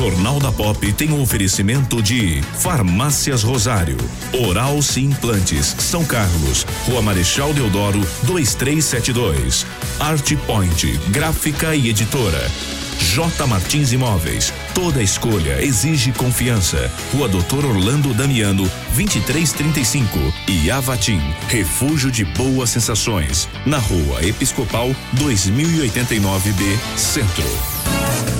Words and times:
Jornal 0.00 0.40
da 0.40 0.50
Pop 0.50 0.92
tem 0.94 1.12
um 1.12 1.20
oferecimento 1.20 2.02
de 2.02 2.40
Farmácias 2.58 3.42
Rosário, 3.42 3.98
Oral 4.32 4.80
Sim 4.80 5.10
Implantes, 5.10 5.76
São 5.78 6.02
Carlos, 6.06 6.64
Rua 6.86 7.02
Marechal 7.02 7.52
Deodoro, 7.52 8.00
2372. 8.22 9.66
Art 10.00 10.34
Point, 10.46 10.98
gráfica 11.08 11.74
e 11.74 11.90
editora. 11.90 12.50
J 12.98 13.46
Martins 13.46 13.92
Imóveis. 13.92 14.54
Toda 14.74 15.02
escolha 15.02 15.62
exige 15.62 16.12
confiança. 16.12 16.90
Rua 17.12 17.28
Doutor 17.28 17.66
Orlando 17.66 18.14
Damiano, 18.14 18.70
2335. 18.94 20.18
E 20.48 20.70
Avatim, 20.70 21.20
refúgio 21.48 22.10
de 22.10 22.24
boas 22.24 22.70
sensações. 22.70 23.46
Na 23.66 23.76
Rua 23.76 24.24
Episcopal, 24.26 24.96
2089B, 25.18 26.78
Centro. 26.96 28.39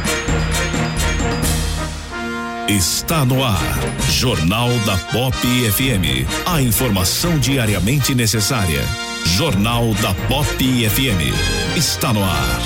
Está 2.67 3.25
no 3.25 3.43
ar. 3.43 3.61
Jornal 4.09 4.69
da 4.85 4.95
Pop 5.11 5.35
FM. 5.35 6.27
A 6.45 6.61
informação 6.61 7.37
diariamente 7.37 8.15
necessária. 8.15 8.81
Jornal 9.25 9.93
da 9.95 10.13
Pop 10.27 10.45
FM. 10.55 11.75
Está 11.75 12.13
no 12.13 12.23
ar. 12.23 12.59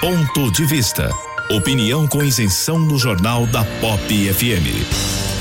Ponto 0.00 0.50
de 0.52 0.64
vista. 0.66 1.10
Opinião 1.50 2.06
com 2.06 2.22
isenção 2.22 2.78
no 2.78 2.98
Jornal 2.98 3.46
da 3.46 3.64
Pop 3.80 4.32
FM. 4.34 5.37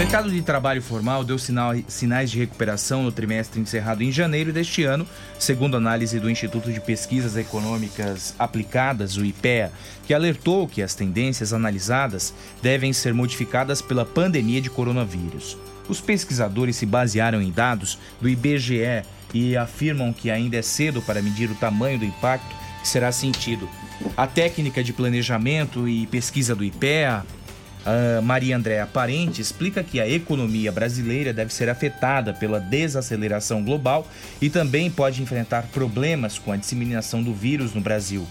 Mercado 0.00 0.30
de 0.30 0.40
trabalho 0.40 0.80
formal 0.80 1.22
deu 1.22 1.38
sinal- 1.38 1.74
sinais 1.86 2.30
de 2.30 2.38
recuperação 2.38 3.02
no 3.02 3.12
trimestre 3.12 3.60
encerrado 3.60 4.02
em 4.02 4.10
janeiro 4.10 4.50
deste 4.50 4.82
ano, 4.82 5.06
segundo 5.38 5.76
análise 5.76 6.18
do 6.18 6.30
Instituto 6.30 6.72
de 6.72 6.80
Pesquisas 6.80 7.36
Econômicas 7.36 8.34
Aplicadas, 8.38 9.18
o 9.18 9.24
IPEA, 9.26 9.70
que 10.06 10.14
alertou 10.14 10.66
que 10.66 10.80
as 10.80 10.94
tendências 10.94 11.52
analisadas 11.52 12.32
devem 12.62 12.94
ser 12.94 13.12
modificadas 13.12 13.82
pela 13.82 14.06
pandemia 14.06 14.62
de 14.62 14.70
coronavírus. 14.70 15.58
Os 15.86 16.00
pesquisadores 16.00 16.76
se 16.76 16.86
basearam 16.86 17.42
em 17.42 17.52
dados 17.52 17.98
do 18.22 18.26
IBGE 18.26 19.02
e 19.34 19.54
afirmam 19.54 20.14
que 20.14 20.30
ainda 20.30 20.56
é 20.56 20.62
cedo 20.62 21.02
para 21.02 21.20
medir 21.20 21.50
o 21.50 21.54
tamanho 21.56 21.98
do 21.98 22.06
impacto 22.06 22.56
que 22.80 22.88
será 22.88 23.12
sentido. 23.12 23.68
A 24.16 24.26
técnica 24.26 24.82
de 24.82 24.94
planejamento 24.94 25.86
e 25.86 26.06
pesquisa 26.06 26.54
do 26.54 26.64
IPEA 26.64 27.22
a 27.84 28.20
Maria 28.20 28.56
Andréa 28.56 28.86
Parente 28.86 29.40
explica 29.40 29.82
que 29.82 30.00
a 30.00 30.08
economia 30.08 30.70
brasileira 30.70 31.32
deve 31.32 31.52
ser 31.52 31.68
afetada 31.68 32.32
pela 32.32 32.60
desaceleração 32.60 33.62
global 33.62 34.06
e 34.40 34.50
também 34.50 34.90
pode 34.90 35.22
enfrentar 35.22 35.68
problemas 35.72 36.38
com 36.38 36.52
a 36.52 36.56
disseminação 36.56 37.22
do 37.22 37.34
vírus 37.34 37.74
no 37.74 37.80
Brasil. 37.80 38.26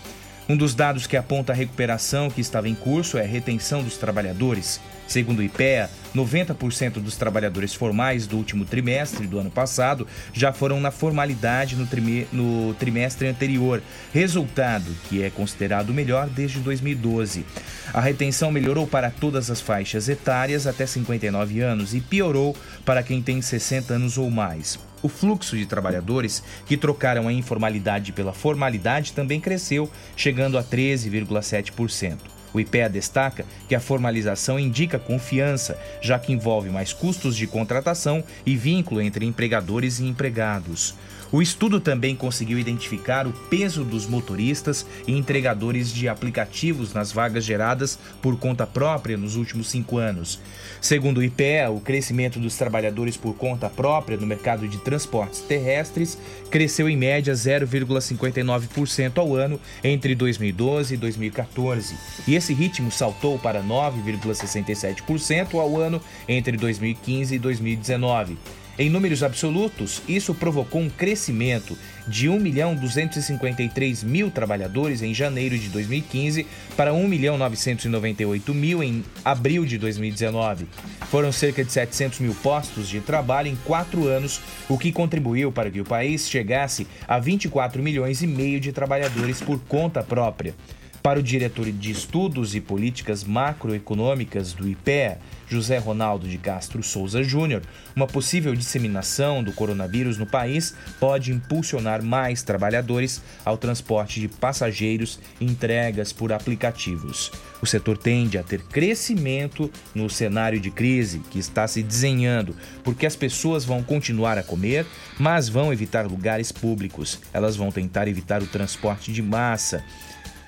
Um 0.48 0.58
dos 0.58 0.74
dados 0.74 1.06
que 1.06 1.16
aponta 1.16 1.54
a 1.54 1.56
recuperação 1.56 2.30
que 2.30 2.42
estava 2.42 2.68
em 2.68 2.74
curso 2.74 3.18
é 3.18 3.22
a 3.22 3.28
retenção 3.28 3.84
dos 3.84 3.98
trabalhadores. 3.98 4.82
Segundo 5.08 5.40
o 5.40 5.44
IPEA, 5.44 5.90
90% 6.16 6.94
dos 6.94 7.16
trabalhadores 7.18 7.74
formais 7.74 8.26
do 8.28 8.38
último 8.38 8.66
trimestre 8.66 9.28
do 9.28 9.40
ano 9.40 9.52
passado 9.52 10.08
já 10.34 10.52
foram 10.52 10.80
na 10.80 10.92
formalidade 10.92 11.76
no, 11.76 11.86
trime- 11.86 12.28
no 12.32 12.74
trimestre 12.76 13.28
anterior, 13.28 13.82
resultado 14.14 14.86
que 15.08 15.24
é 15.24 15.30
considerado 15.30 15.90
o 15.90 15.94
melhor 15.94 16.28
desde 16.28 16.60
2012. 16.60 17.46
A 17.94 18.02
retenção 18.02 18.52
melhorou 18.52 18.88
para 18.88 19.10
todas 19.10 19.50
as 19.50 19.62
faixas 19.62 20.10
etárias 20.10 20.68
até 20.68 20.86
59 20.86 21.60
anos 21.62 21.94
e 21.94 22.02
piorou 22.02 22.56
para 22.86 23.04
quem 23.04 23.22
tem 23.22 23.42
60 23.42 23.94
anos 23.94 24.18
ou 24.18 24.30
mais. 24.30 24.80
O 25.02 25.08
fluxo 25.08 25.56
de 25.56 25.66
trabalhadores 25.66 26.44
que 26.66 26.76
trocaram 26.76 27.28
a 27.28 27.34
informalidade 27.34 28.12
pela 28.12 28.34
formalidade 28.34 29.14
também 29.14 29.40
cresceu, 29.40 29.90
chegando 30.16 30.58
a 30.58 30.64
13,7%. 30.64 32.18
O 32.54 32.60
IPEA 32.60 32.90
destaca 32.90 33.46
que 33.68 33.76
a 33.76 33.80
formalização 33.80 34.60
indica 34.60 34.98
confiança, 34.98 35.78
já 36.02 36.18
que 36.18 36.34
envolve 36.34 36.70
mais 36.70 36.94
custos 36.94 37.36
de 37.36 37.48
contratação 37.48 38.24
e 38.46 38.56
vínculo 38.56 39.02
entre 39.02 39.26
empregadores 39.26 40.00
e 40.00 40.06
empregados. 40.06 40.96
O 41.32 41.44
estudo 41.44 41.80
também 41.80 42.16
conseguiu 42.16 42.58
identificar 42.58 43.28
o 43.28 43.32
peso 43.32 43.84
dos 43.84 44.08
motoristas 44.08 44.84
e 45.08 45.12
entregadores 45.12 45.94
de 45.94 46.10
aplicativos 46.10 46.92
nas 46.92 47.12
vagas 47.12 47.46
geradas 47.46 48.00
por 48.20 48.40
conta 48.40 48.66
própria 48.66 49.16
nos 49.16 49.36
últimos 49.36 49.70
cinco 49.70 50.00
anos. 50.00 50.40
Segundo 50.82 51.20
o 51.20 51.24
IPEA, 51.24 51.70
o 51.70 51.80
crescimento 51.80 52.40
dos 52.40 52.56
trabalhadores 52.56 53.16
por 53.16 53.36
conta 53.36 53.70
própria 53.70 54.18
no 54.18 54.26
mercado 54.26 54.68
de 54.68 54.80
transportes 54.80 55.42
terrestres 55.42 56.18
cresceu 56.50 56.90
em 56.90 56.98
média 56.98 57.34
0,59% 57.34 59.20
ao 59.20 59.36
ano 59.36 59.60
entre 59.84 60.16
2012 60.16 60.96
e 60.96 60.98
2014. 60.98 61.96
E 62.28 62.34
esse 62.34 62.56
ritmo 62.56 62.92
saltou 62.92 63.38
para 63.38 63.62
9,67% 63.62 65.60
ao 65.60 65.80
ano 65.80 66.02
entre 66.28 66.58
2015 66.58 67.36
e 67.36 67.40
2019. 67.40 68.36
Em 68.80 68.90
números 68.90 69.24
absolutos, 69.24 70.02
isso 70.08 70.34
provocou 70.34 70.80
um 70.80 70.90
crescimento 70.90 71.78
de 72.08 72.30
1 72.30 72.40
milhão 72.40 72.74
253 72.74 74.06
mil 74.06 74.32
trabalhadores 74.32 75.02
em 75.02 75.14
janeiro 75.14 75.60
de 75.60 75.68
2015 75.68 76.48
para 76.78 76.94
1 76.94 77.06
milhão 77.06 77.38
998 77.38 78.54
mil 78.54 78.82
em 78.82 79.04
abril 79.26 79.66
de 79.66 79.78
2019. 79.78 80.66
Foram 81.12 81.30
cerca 81.30 81.62
de 81.62 81.74
700 81.74 82.20
mil 82.20 82.34
postos 82.36 82.88
de 82.88 83.02
trabalho 83.02 83.50
em 83.50 83.58
quatro 83.66 84.08
anos, 84.08 84.40
o 84.70 84.78
que 84.78 84.94
contribuiu 84.94 85.52
para 85.52 85.70
que 85.70 85.82
o 85.82 85.86
país 85.86 86.30
chegasse 86.30 86.88
a 87.06 87.20
24 87.20 87.84
milhões 87.84 88.22
e 88.22 88.28
meio 88.28 88.62
de 88.62 88.72
trabalhadores 88.72 89.42
por 89.42 89.60
conta 89.60 90.02
própria. 90.02 90.56
Para 91.04 91.20
o 91.20 91.24
diretor 91.24 91.70
de 91.72 91.92
Estudos 91.92 92.56
e 92.56 92.62
Políticas 92.62 93.24
Macroeconômicas 93.24 94.54
do 94.54 94.68
IPEA, 94.68 95.20
José 95.50 95.78
Ronaldo 95.78 96.28
de 96.28 96.38
Castro 96.38 96.84
Souza 96.84 97.24
Júnior, 97.24 97.64
uma 97.96 98.06
possível 98.06 98.56
disseminação 98.56 99.44
do 99.44 99.52
coronavírus 99.52 100.18
no 100.18 100.26
país 100.26 100.76
pode 101.00 101.32
impulsionar 101.32 102.04
mais 102.04 102.44
trabalhadores 102.44 103.22
ao 103.44 103.58
transporte 103.58 104.20
de 104.20 104.28
passageiros 104.28 105.20
e 105.42 105.46
entregas 105.46 106.14
por 106.14 106.32
aplicativos. 106.32 107.32
O 107.62 107.66
setor 107.66 107.98
tende 107.98 108.38
a 108.38 108.44
ter 108.44 108.62
crescimento 108.62 109.72
no 109.94 110.10
cenário 110.10 110.60
de 110.60 110.72
crise 110.72 111.20
que 111.30 111.40
está 111.40 111.68
se 111.68 111.84
desenhando, 111.84 112.56
porque 112.84 113.06
as 113.06 113.16
pessoas 113.16 113.66
vão 113.66 113.84
continuar 113.84 114.38
a 114.38 114.44
comer, 114.44 114.86
mas 115.20 115.50
vão 115.50 115.74
evitar 115.74 116.06
lugares 116.06 116.52
públicos. 116.52 117.20
Elas 117.34 117.56
vão 117.56 117.72
tentar 117.72 118.08
evitar 118.08 118.42
o 118.42 118.48
transporte 118.48 119.12
de 119.12 119.22
massa 119.22 119.84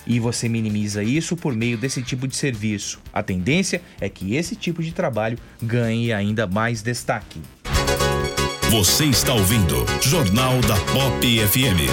e 0.05 0.19
você 0.19 0.47
minimiza 0.49 1.03
isso 1.03 1.35
por 1.35 1.55
meio 1.55 1.77
desse 1.77 2.01
tipo 2.01 2.27
de 2.27 2.35
serviço. 2.35 2.99
A 3.13 3.21
tendência 3.23 3.81
é 3.99 4.09
que 4.09 4.35
esse 4.35 4.55
tipo 4.55 4.81
de 4.81 4.91
trabalho 4.91 5.37
ganhe 5.61 6.11
ainda 6.11 6.47
mais 6.47 6.81
destaque. 6.81 7.39
Você 8.69 9.05
está 9.05 9.33
ouvindo 9.33 9.85
Jornal 10.01 10.59
da 10.61 10.75
Pop 10.93 11.47
FM. 11.47 11.89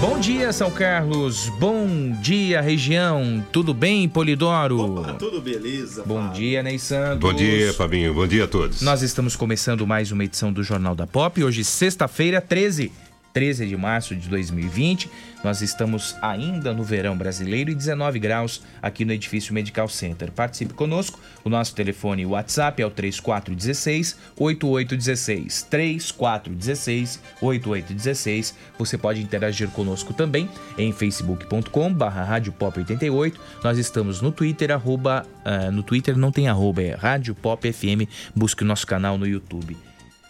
Bom 0.00 0.18
dia, 0.18 0.52
São 0.52 0.70
Carlos. 0.70 1.48
Bom 1.58 2.10
dia, 2.20 2.60
região. 2.60 3.42
Tudo 3.50 3.72
bem, 3.72 4.06
Polidoro? 4.06 4.78
Opa, 4.78 5.14
tudo 5.14 5.40
beleza. 5.40 6.02
Bom 6.04 6.20
Fábio. 6.22 6.32
dia, 6.34 6.62
Ney 6.62 6.78
Santos. 6.78 7.20
Bom 7.20 7.32
dia, 7.32 7.72
Fabinho. 7.72 8.12
Bom 8.12 8.26
dia 8.26 8.44
a 8.44 8.46
todos. 8.46 8.82
Nós 8.82 9.00
estamos 9.00 9.36
começando 9.36 9.86
mais 9.86 10.12
uma 10.12 10.22
edição 10.24 10.52
do 10.52 10.62
Jornal 10.62 10.94
da 10.94 11.06
Pop. 11.06 11.42
Hoje, 11.42 11.64
sexta-feira, 11.64 12.42
13. 12.42 12.92
13 13.32 13.66
de 13.66 13.76
março 13.76 14.14
de 14.16 14.28
2020. 14.28 15.10
Nós 15.46 15.62
estamos 15.62 16.16
ainda 16.20 16.74
no 16.74 16.82
verão 16.82 17.16
brasileiro 17.16 17.70
e 17.70 17.74
19 17.76 18.18
graus 18.18 18.60
aqui 18.82 19.04
no 19.04 19.12
Edifício 19.12 19.54
Medical 19.54 19.86
Center. 19.86 20.32
Participe 20.32 20.74
conosco. 20.74 21.20
O 21.44 21.48
nosso 21.48 21.72
telefone 21.72 22.26
WhatsApp 22.26 22.82
é 22.82 22.84
o 22.84 22.90
3416 22.90 24.18
8816. 24.36 25.62
3416 25.70 27.20
8816. 27.40 28.56
Você 28.76 28.98
pode 28.98 29.22
interagir 29.22 29.68
conosco 29.68 30.12
também 30.12 30.50
em 30.76 30.90
facebook.com 30.90 31.94
barra 31.94 32.24
Rádio 32.24 32.50
Pop 32.50 32.76
88. 32.76 33.40
Nós 33.62 33.78
estamos 33.78 34.20
no 34.20 34.32
Twitter, 34.32 34.72
arroba, 34.72 35.24
ah, 35.44 35.70
no 35.70 35.84
Twitter 35.84 36.18
não 36.18 36.32
tem 36.32 36.48
arroba, 36.48 36.82
é 36.82 36.96
Rádio 36.96 37.36
Pop 37.36 37.72
FM. 37.72 38.10
Busque 38.34 38.64
o 38.64 38.66
nosso 38.66 38.84
canal 38.84 39.16
no 39.16 39.28
YouTube. 39.28 39.76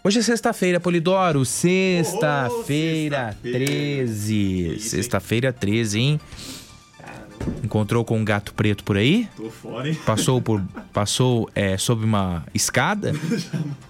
Hoje 0.07 0.21
é 0.21 0.23
sexta-feira, 0.23 0.79
Polidoro. 0.79 1.45
Sexta-feira, 1.45 3.33
sexta-feira. 3.33 3.37
13. 3.43 4.79
Sexta-feira, 4.79 5.53
13, 5.53 5.99
hein? 5.99 6.21
Encontrou 7.65 8.05
com 8.05 8.17
um 8.17 8.25
gato 8.25 8.55
preto 8.55 8.85
por 8.85 8.97
aí? 8.97 9.29
Tô 9.37 9.51
fora, 9.51 9.89
hein? 9.89 9.99
Passou 10.07 10.41
por. 10.41 10.63
Passou 10.93 11.51
é, 11.57 11.77
sob 11.77 12.05
uma 12.05 12.45
escada? 12.55 13.15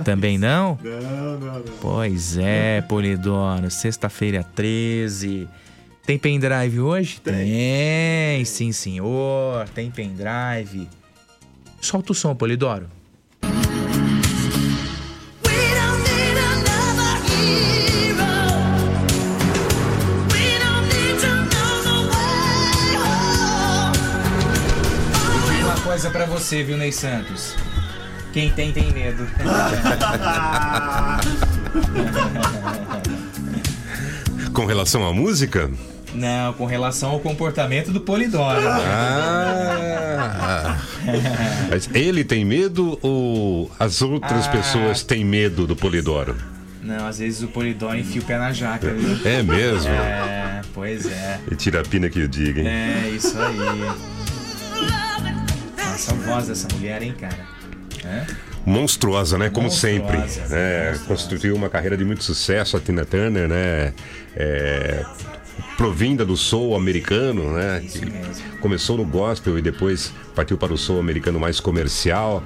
Também 0.07 0.39
não? 0.39 0.79
Não, 0.83 1.39
não, 1.39 1.55
não. 1.59 1.63
Pois 1.83 2.39
é, 2.39 2.81
Polidoro. 2.81 3.71
Sexta-feira, 3.71 4.43
13. 4.43 5.47
Tem 6.07 6.19
pendrive 6.19 6.81
hoje? 6.81 7.21
Tem, 7.21 8.43
sim, 8.47 8.73
senhor. 8.73 9.69
Tem 9.75 9.91
pendrive. 9.91 10.89
Solta 11.79 12.13
o 12.13 12.15
som, 12.15 12.35
Polidoro. 12.35 12.96
Você, 26.47 26.63
viu, 26.63 26.77
Ney 26.77 26.93
Santos? 26.93 27.57
Quem 28.33 28.51
tem, 28.51 28.71
tem 28.71 28.93
medo. 28.93 29.27
Com 34.55 34.65
relação 34.65 35.05
à 35.05 35.13
música? 35.13 35.69
Não, 36.15 36.53
com 36.53 36.65
relação 36.65 37.11
ao 37.11 37.19
comportamento 37.21 37.91
do 37.91 38.01
Polidoro. 38.01 38.61
Ah, 38.67 39.21
mas 41.69 41.91
ele 41.93 42.23
tem 42.25 42.45
medo 42.45 42.97
ou 43.03 43.71
as 43.79 44.01
outras 44.01 44.47
Ah. 44.47 44.51
pessoas 44.51 45.03
têm 45.03 45.25
medo 45.25 45.67
do 45.67 45.75
Polidoro? 45.77 46.37
Não, 46.81 47.07
às 47.09 47.19
vezes 47.19 47.43
o 47.43 47.49
Polidoro 47.49 47.99
enfia 47.99 48.23
o 48.23 48.25
pé 48.25 48.39
na 48.39 48.53
jaca, 48.53 48.89
viu? 48.95 49.19
É 49.29 49.43
mesmo? 49.43 49.91
É, 49.91 50.63
pois 50.73 51.05
é. 51.07 51.41
E 51.51 51.57
tira 51.57 51.81
a 51.81 51.83
pina 51.85 52.09
que 52.09 52.21
eu 52.21 52.29
diga, 52.29 52.61
hein? 52.63 52.69
É, 52.69 53.09
isso 53.11 53.37
aí. 53.39 54.16
Nossa, 55.97 56.13
a 56.13 56.15
voz 56.15 56.49
dessa 56.49 56.69
mulher, 56.75 57.03
hein, 57.03 57.15
cara? 57.19 57.39
É? 58.05 58.27
Monstruosa, 58.67 59.39
né? 59.39 59.49
Como 59.49 59.69
Monstruosa, 59.69 59.99
sempre. 59.99 60.17
É, 60.55 60.91
monstruosa. 60.91 61.05
construiu 61.07 61.55
uma 61.57 61.71
carreira 61.71 61.97
de 61.97 62.05
muito 62.05 62.23
sucesso, 62.23 62.77
a 62.77 62.81
Tina 62.81 63.07
Turner, 63.07 63.49
né? 63.49 63.95
É, 64.37 65.03
provinda 65.79 66.25
do 66.25 66.37
soul 66.37 66.77
americano, 66.77 67.51
né? 67.53 67.81
Mesmo. 67.81 68.59
Começou 68.61 68.99
no 68.99 69.07
gospel 69.07 69.59
e 69.59 69.63
depois 69.63 70.13
partiu 70.35 70.59
para 70.59 70.73
o 70.75 70.77
soul 70.77 71.01
americano 71.01 71.41
mais 71.41 71.61
comercial. 71.61 72.43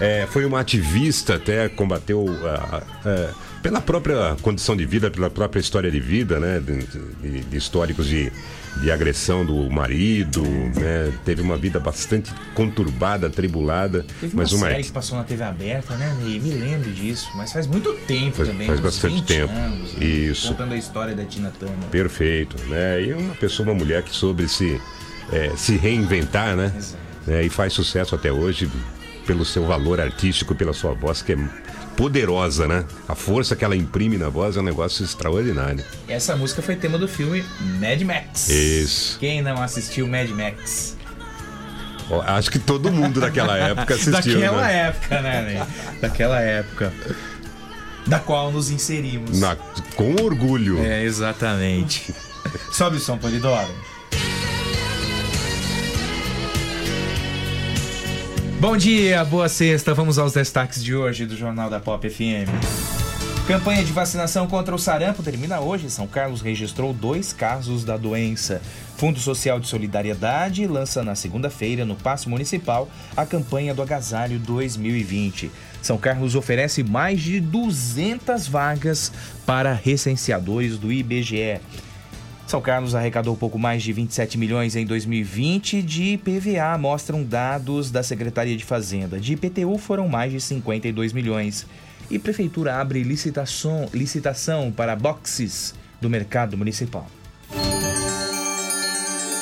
É, 0.00 0.26
foi 0.30 0.44
uma 0.44 0.60
ativista 0.60 1.34
até, 1.34 1.68
combateu 1.68 2.24
ah, 2.44 2.82
ah, 3.04 3.30
pela 3.62 3.80
própria 3.80 4.36
condição 4.42 4.76
de 4.76 4.84
vida, 4.86 5.10
pela 5.10 5.28
própria 5.28 5.58
história 5.60 5.90
de 5.90 5.98
vida, 6.00 6.38
né? 6.38 6.60
De, 6.60 6.86
de- 7.20 7.40
de 7.44 7.56
históricos 7.56 8.06
de, 8.06 8.32
de 8.80 8.90
agressão 8.90 9.44
do 9.44 9.68
marido, 9.70 10.42
né? 10.42 11.12
Teve 11.24 11.42
uma 11.42 11.56
vida 11.56 11.78
bastante 11.78 12.32
conturbada, 12.54 13.26
atribulada, 13.26 14.04
Teve 14.20 14.32
uma 14.34 14.42
mas 14.42 14.52
uma 14.52 14.66
série 14.68 14.82
que 14.84 14.92
passou 14.92 15.18
na 15.18 15.24
TV 15.24 15.42
aberta, 15.44 15.94
né? 15.96 16.16
E 16.24 16.38
me 16.40 16.50
lembro 16.50 16.90
disso, 16.90 17.30
mas 17.34 17.52
faz 17.52 17.66
muito 17.66 17.92
tempo 18.06 18.36
Faz- 18.38 18.48
também. 18.48 18.66
faz 18.66 18.80
bastante 18.80 19.14
20 19.16 19.24
tempo. 19.26 19.52
anos, 19.52 19.92
né? 19.94 20.04
Isso. 20.04 20.48
Contando 20.48 20.72
a 20.72 20.76
história 20.76 21.14
da 21.14 21.24
Tina 21.24 21.52
Turner. 21.58 21.76
Perfeito, 21.90 22.56
né? 22.68 23.02
E 23.02 23.12
uma 23.12 23.34
pessoa, 23.34 23.68
uma 23.68 23.74
mulher 23.74 24.02
que 24.02 24.14
soube 24.14 24.48
se, 24.48 24.80
é, 25.30 25.52
se 25.56 25.76
reinventar, 25.76 26.56
né? 26.56 26.72
Exato. 26.76 27.02
É, 27.28 27.42
e 27.42 27.48
faz 27.48 27.72
sucesso 27.72 28.14
até 28.14 28.32
hoje 28.32 28.68
pelo 29.26 29.44
seu 29.44 29.64
valor 29.64 30.00
artístico, 30.00 30.54
pela 30.54 30.72
sua 30.72 30.92
voz 30.94 31.22
que 31.22 31.32
é 31.34 31.36
poderosa, 31.96 32.66
né? 32.66 32.84
A 33.08 33.14
força 33.14 33.54
que 33.56 33.64
ela 33.64 33.76
imprime 33.76 34.16
na 34.18 34.28
voz 34.28 34.56
é 34.56 34.60
um 34.60 34.64
negócio 34.64 35.04
extraordinário. 35.04 35.84
Essa 36.08 36.36
música 36.36 36.62
foi 36.62 36.76
tema 36.76 36.98
do 36.98 37.06
filme 37.08 37.44
Mad 37.80 38.00
Max. 38.02 38.48
Isso. 38.48 39.18
Quem 39.18 39.42
não 39.42 39.62
assistiu 39.62 40.06
Mad 40.06 40.28
Max? 40.30 40.96
Acho 42.26 42.50
que 42.50 42.58
todo 42.58 42.92
mundo 42.92 43.20
daquela 43.20 43.56
época 43.56 43.94
assistiu, 43.94 44.12
Daquela 44.40 44.62
né? 44.66 44.88
época, 44.88 45.20
né, 45.22 45.42
Ney? 45.42 46.00
Daquela 46.00 46.40
época. 46.40 46.92
Da 48.06 48.18
qual 48.18 48.50
nos 48.50 48.70
inserimos. 48.70 49.38
Na- 49.40 49.56
com 49.94 50.14
orgulho. 50.22 50.82
É, 50.84 51.04
exatamente. 51.04 52.12
Sobe 52.72 52.96
o 52.96 53.00
som, 53.00 53.16
Polidoro. 53.16 53.72
Bom 58.62 58.76
dia, 58.76 59.24
boa 59.24 59.48
sexta. 59.48 59.92
Vamos 59.92 60.20
aos 60.20 60.34
destaques 60.34 60.84
de 60.84 60.94
hoje 60.94 61.26
do 61.26 61.36
Jornal 61.36 61.68
da 61.68 61.80
Pop 61.80 62.08
FM. 62.08 62.46
Campanha 63.44 63.82
de 63.82 63.92
vacinação 63.92 64.46
contra 64.46 64.72
o 64.72 64.78
sarampo 64.78 65.20
termina 65.20 65.58
hoje. 65.58 65.90
São 65.90 66.06
Carlos 66.06 66.40
registrou 66.40 66.92
dois 66.92 67.32
casos 67.32 67.82
da 67.82 67.96
doença. 67.96 68.62
Fundo 68.96 69.18
Social 69.18 69.58
de 69.58 69.66
Solidariedade 69.66 70.64
lança 70.68 71.02
na 71.02 71.16
segunda-feira, 71.16 71.84
no 71.84 71.96
Paço 71.96 72.30
Municipal, 72.30 72.88
a 73.16 73.26
campanha 73.26 73.74
do 73.74 73.82
Agasalho 73.82 74.38
2020. 74.38 75.50
São 75.82 75.98
Carlos 75.98 76.36
oferece 76.36 76.84
mais 76.84 77.20
de 77.20 77.40
200 77.40 78.46
vagas 78.46 79.10
para 79.44 79.72
recenseadores 79.72 80.78
do 80.78 80.92
IBGE. 80.92 81.60
São 82.52 82.60
Carlos 82.60 82.94
arrecadou 82.94 83.34
pouco 83.34 83.58
mais 83.58 83.82
de 83.82 83.94
27 83.94 84.36
milhões 84.36 84.76
em 84.76 84.84
2020 84.84 85.80
de 85.80 86.18
PVA, 86.18 86.76
mostram 86.76 87.24
dados 87.24 87.90
da 87.90 88.02
Secretaria 88.02 88.54
de 88.54 88.62
Fazenda. 88.62 89.18
De 89.18 89.32
IPTU 89.32 89.78
foram 89.78 90.06
mais 90.06 90.30
de 90.30 90.38
52 90.38 91.14
milhões. 91.14 91.66
E 92.10 92.18
Prefeitura 92.18 92.78
abre 92.78 93.02
licitação, 93.02 93.88
licitação 93.94 94.70
para 94.70 94.94
boxes 94.94 95.74
do 95.98 96.10
mercado 96.10 96.58
municipal. 96.58 97.06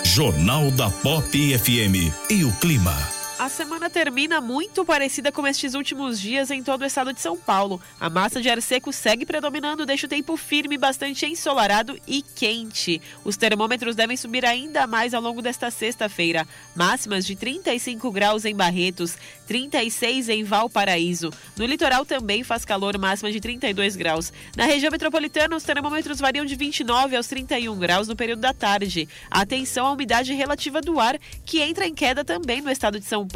Jornal 0.05 0.71
da 0.71 0.89
Pop 0.89 1.59
FM 1.59 2.15
e 2.31 2.45
o 2.45 2.53
clima. 2.61 2.95
A 3.41 3.49
semana 3.49 3.89
termina 3.89 4.39
muito 4.39 4.85
parecida 4.85 5.33
com 5.33 5.47
estes 5.47 5.73
últimos 5.73 6.21
dias 6.21 6.51
em 6.51 6.63
todo 6.63 6.83
o 6.83 6.85
estado 6.85 7.11
de 7.11 7.23
São 7.23 7.39
Paulo. 7.39 7.81
A 7.99 8.11
massa 8.11 8.39
de 8.39 8.51
ar 8.51 8.61
seco 8.61 8.93
segue 8.93 9.25
predominando, 9.25 9.87
deixa 9.87 10.05
o 10.05 10.11
tempo 10.11 10.37
firme, 10.37 10.77
bastante 10.77 11.25
ensolarado 11.25 11.99
e 12.07 12.21
quente. 12.21 13.01
Os 13.25 13.39
termômetros 13.39 13.97
devem 13.97 14.15
subir 14.15 14.45
ainda 14.45 14.87
mais 14.87 15.15
ao 15.15 15.23
longo 15.23 15.41
desta 15.41 15.71
sexta-feira. 15.71 16.47
Máximas 16.77 17.25
de 17.25 17.35
35 17.35 18.13
graus 18.13 18.45
em 18.45 18.55
Barretos, 18.55 19.17
36 19.47 20.29
em 20.29 20.45
Valparaíso. 20.45 21.31
No 21.57 21.65
litoral 21.65 22.05
também 22.05 22.45
faz 22.45 22.67
calor, 22.67 22.99
máxima 22.99 23.33
de 23.33 23.41
32 23.41 23.97
graus. 23.97 24.31
Na 24.55 24.67
região 24.67 24.91
metropolitana, 24.91 25.57
os 25.57 25.63
termômetros 25.63 26.21
variam 26.21 26.45
de 26.45 26.57
29 26.57 27.17
aos 27.17 27.27
31 27.27 27.75
graus 27.79 28.07
no 28.07 28.15
período 28.15 28.41
da 28.41 28.53
tarde. 28.53 29.09
Atenção 29.31 29.87
à 29.87 29.93
umidade 29.93 30.35
relativa 30.35 30.83
do 30.83 31.01
ar, 31.01 31.19
que 31.47 31.63
entra 31.63 31.87
em 31.87 31.95
queda 31.95 32.23
também 32.23 32.61
no 32.61 32.71
estado 32.71 33.01
de 33.01 33.07
São 33.07 33.27
Paulo. 33.27 33.30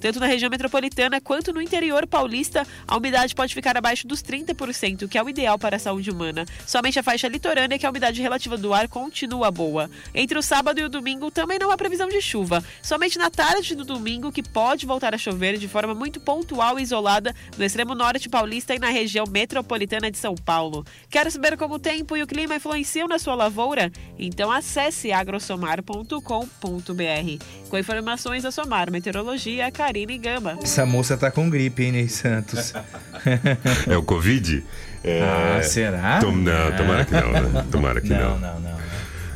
Tanto 0.00 0.18
na 0.18 0.26
região 0.26 0.50
metropolitana 0.50 1.20
quanto 1.20 1.52
no 1.52 1.60
interior 1.60 2.06
paulista, 2.06 2.66
a 2.88 2.96
umidade 2.96 3.34
pode 3.34 3.54
ficar 3.54 3.76
abaixo 3.76 4.06
dos 4.06 4.22
30%, 4.22 5.08
que 5.08 5.18
é 5.18 5.22
o 5.22 5.28
ideal 5.28 5.58
para 5.58 5.76
a 5.76 5.78
saúde 5.78 6.10
humana. 6.10 6.44
Somente 6.66 6.98
a 6.98 7.02
faixa 7.02 7.28
litorânea 7.28 7.78
que 7.78 7.86
a 7.86 7.90
umidade 7.90 8.20
relativa 8.20 8.56
do 8.56 8.72
ar 8.72 8.88
continua 8.88 9.50
boa. 9.50 9.90
Entre 10.14 10.38
o 10.38 10.42
sábado 10.42 10.80
e 10.80 10.84
o 10.84 10.88
domingo 10.88 11.30
também 11.30 11.58
não 11.58 11.70
há 11.70 11.76
previsão 11.76 12.08
de 12.08 12.20
chuva. 12.20 12.64
Somente 12.82 13.18
na 13.18 13.30
tarde 13.30 13.74
do 13.74 13.84
domingo 13.84 14.32
que 14.32 14.42
pode 14.42 14.86
voltar 14.86 15.14
a 15.14 15.18
chover 15.18 15.58
de 15.58 15.68
forma 15.68 15.94
muito 15.94 16.20
pontual 16.20 16.78
e 16.78 16.82
isolada 16.82 17.34
no 17.56 17.64
extremo 17.64 17.94
norte 17.94 18.28
paulista 18.28 18.74
e 18.74 18.78
na 18.78 18.88
região 18.88 19.26
metropolitana 19.26 20.10
de 20.10 20.18
São 20.18 20.34
Paulo. 20.34 20.84
Quer 21.10 21.30
saber 21.30 21.56
como 21.56 21.74
o 21.74 21.78
tempo 21.78 22.16
e 22.16 22.22
o 22.22 22.26
clima 22.26 22.56
influenciam 22.56 23.06
na 23.06 23.18
sua 23.18 23.34
lavoura? 23.34 23.92
Então 24.18 24.50
acesse 24.50 25.12
agrosomar.com.br. 25.12 27.44
Com 27.68 27.78
informações 27.78 28.42
da 28.42 28.50
Somar 28.50 28.90
Meteorologia, 28.90 29.33
Karine 29.72 30.18
Gama. 30.18 30.58
Essa 30.62 30.84
moça 30.86 31.16
tá 31.16 31.30
com 31.30 31.48
gripe, 31.50 31.82
hein, 31.84 31.92
Ney 31.92 32.08
Santos? 32.08 32.72
É 33.88 33.96
o 33.96 34.02
Covid? 34.02 34.64
É... 35.02 35.22
Ah, 35.22 35.62
será? 35.62 36.18
Tom- 36.20 36.32
não, 36.32 36.72
tomara 36.76 37.04
que 37.04 37.12
não, 37.12 37.32
né? 37.32 37.66
Tomara 37.70 38.00
que 38.00 38.08
não. 38.10 38.38
Não, 38.38 38.38
não, 38.38 38.60
não. 38.60 38.78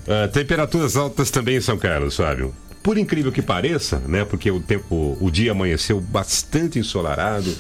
Ah, 0.06 0.28
temperaturas 0.28 0.96
altas 0.96 1.30
também 1.30 1.56
em 1.56 1.60
São 1.60 1.78
Carlos, 1.78 2.16
Fábio. 2.16 2.54
Por 2.82 2.96
incrível 2.96 3.30
que 3.32 3.42
pareça, 3.42 3.98
né? 4.06 4.24
Porque 4.24 4.50
o 4.50 4.60
tempo, 4.60 5.16
o 5.20 5.30
dia 5.30 5.52
amanheceu 5.52 6.00
bastante 6.00 6.78
ensolarado, 6.78 7.54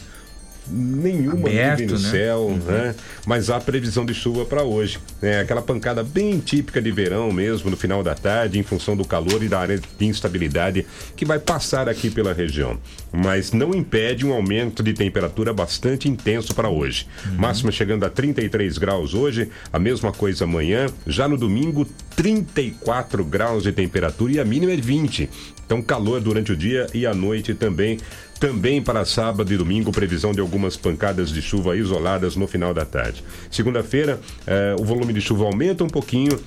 nenhuma 0.70 1.48
Aberto, 1.48 1.80
nuvem 1.80 1.86
no 1.86 1.98
né? 1.98 2.10
céu, 2.10 2.58
né? 2.66 2.94
Mas 3.26 3.50
há 3.50 3.60
previsão 3.60 4.04
de 4.04 4.14
chuva 4.14 4.44
para 4.44 4.62
hoje. 4.62 4.98
É 5.20 5.40
aquela 5.40 5.62
pancada 5.62 6.02
bem 6.02 6.38
típica 6.38 6.80
de 6.80 6.90
verão 6.90 7.32
mesmo, 7.32 7.70
no 7.70 7.76
final 7.76 8.02
da 8.02 8.14
tarde, 8.14 8.58
em 8.58 8.62
função 8.62 8.96
do 8.96 9.04
calor 9.04 9.42
e 9.42 9.48
da 9.48 9.58
área 9.58 9.78
de 9.78 10.06
instabilidade 10.06 10.86
que 11.16 11.24
vai 11.24 11.38
passar 11.38 11.88
aqui 11.88 12.10
pela 12.10 12.32
região. 12.32 12.78
Mas 13.12 13.52
não 13.52 13.74
impede 13.74 14.26
um 14.26 14.32
aumento 14.32 14.82
de 14.82 14.92
temperatura 14.92 15.52
bastante 15.52 16.08
intenso 16.08 16.54
para 16.54 16.68
hoje. 16.68 17.06
Máxima 17.36 17.72
chegando 17.72 18.04
a 18.04 18.10
33 18.10 18.78
graus 18.78 19.14
hoje, 19.14 19.48
a 19.72 19.78
mesma 19.78 20.12
coisa 20.12 20.44
amanhã. 20.44 20.86
Já 21.06 21.28
no 21.28 21.36
domingo, 21.36 21.86
34 22.16 23.24
graus 23.24 23.62
de 23.62 23.72
temperatura 23.72 24.32
e 24.32 24.40
a 24.40 24.44
mínima 24.44 24.72
é 24.72 24.76
20. 24.76 25.28
Então, 25.64 25.82
calor 25.82 26.18
durante 26.18 26.50
o 26.50 26.56
dia 26.56 26.86
e 26.94 27.06
à 27.06 27.12
noite 27.12 27.52
também. 27.52 27.98
Também 28.38 28.80
para 28.80 29.04
sábado 29.04 29.52
e 29.52 29.56
domingo, 29.56 29.90
previsão 29.90 30.32
de 30.32 30.40
algumas 30.40 30.76
pancadas 30.76 31.30
de 31.30 31.42
chuva 31.42 31.76
isoladas 31.76 32.36
no 32.36 32.46
final 32.46 32.72
da 32.72 32.84
tarde. 32.84 33.24
Segunda-feira, 33.50 34.20
eh, 34.46 34.76
o 34.78 34.84
volume 34.84 35.12
de 35.12 35.20
chuva 35.20 35.44
aumenta 35.44 35.82
um 35.82 35.88
pouquinho, 35.88 36.38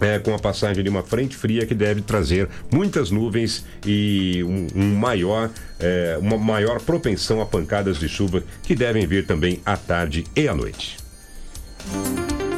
é, 0.00 0.18
com 0.18 0.34
a 0.34 0.38
passagem 0.38 0.84
de 0.84 0.90
uma 0.90 1.02
frente 1.02 1.36
fria 1.36 1.66
que 1.66 1.74
deve 1.74 2.02
trazer 2.02 2.48
muitas 2.70 3.10
nuvens 3.10 3.64
e 3.84 4.44
um, 4.44 4.66
um 4.74 4.94
maior, 4.94 5.50
é, 5.80 6.18
uma 6.20 6.36
maior 6.36 6.80
propensão 6.80 7.40
a 7.40 7.46
pancadas 7.46 7.98
de 7.98 8.08
chuva 8.08 8.42
que 8.62 8.74
devem 8.74 9.06
vir 9.06 9.26
também 9.26 9.60
à 9.64 9.76
tarde 9.76 10.24
e 10.36 10.46
à 10.46 10.54
noite. 10.54 10.98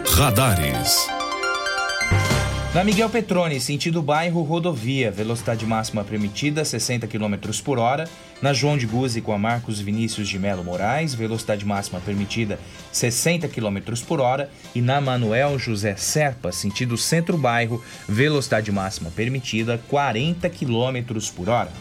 Radares. 0.04 1.17
Na 2.74 2.84
Miguel 2.84 3.08
Petrone, 3.08 3.58
sentido 3.60 4.02
bairro 4.02 4.42
rodovia, 4.42 5.10
velocidade 5.10 5.64
máxima 5.64 6.04
permitida 6.04 6.62
60 6.62 7.06
km 7.06 7.34
por 7.64 7.78
hora. 7.78 8.06
Na 8.42 8.52
João 8.52 8.76
de 8.76 8.86
Guzzi 8.86 9.22
com 9.22 9.32
a 9.32 9.38
Marcos 9.38 9.80
Vinícius 9.80 10.28
de 10.28 10.38
Melo 10.38 10.62
Moraes, 10.62 11.14
velocidade 11.14 11.64
máxima 11.64 11.98
permitida 11.98 12.60
60 12.92 13.48
km 13.48 13.78
por 14.06 14.20
hora. 14.20 14.50
E 14.74 14.82
na 14.82 15.00
Manuel 15.00 15.58
José 15.58 15.96
Serpa, 15.96 16.52
sentido 16.52 16.98
centro-bairro, 16.98 17.82
velocidade 18.06 18.70
máxima 18.70 19.10
permitida 19.10 19.80
40 19.88 20.48
km 20.50 21.18
por 21.34 21.48
hora. 21.48 21.72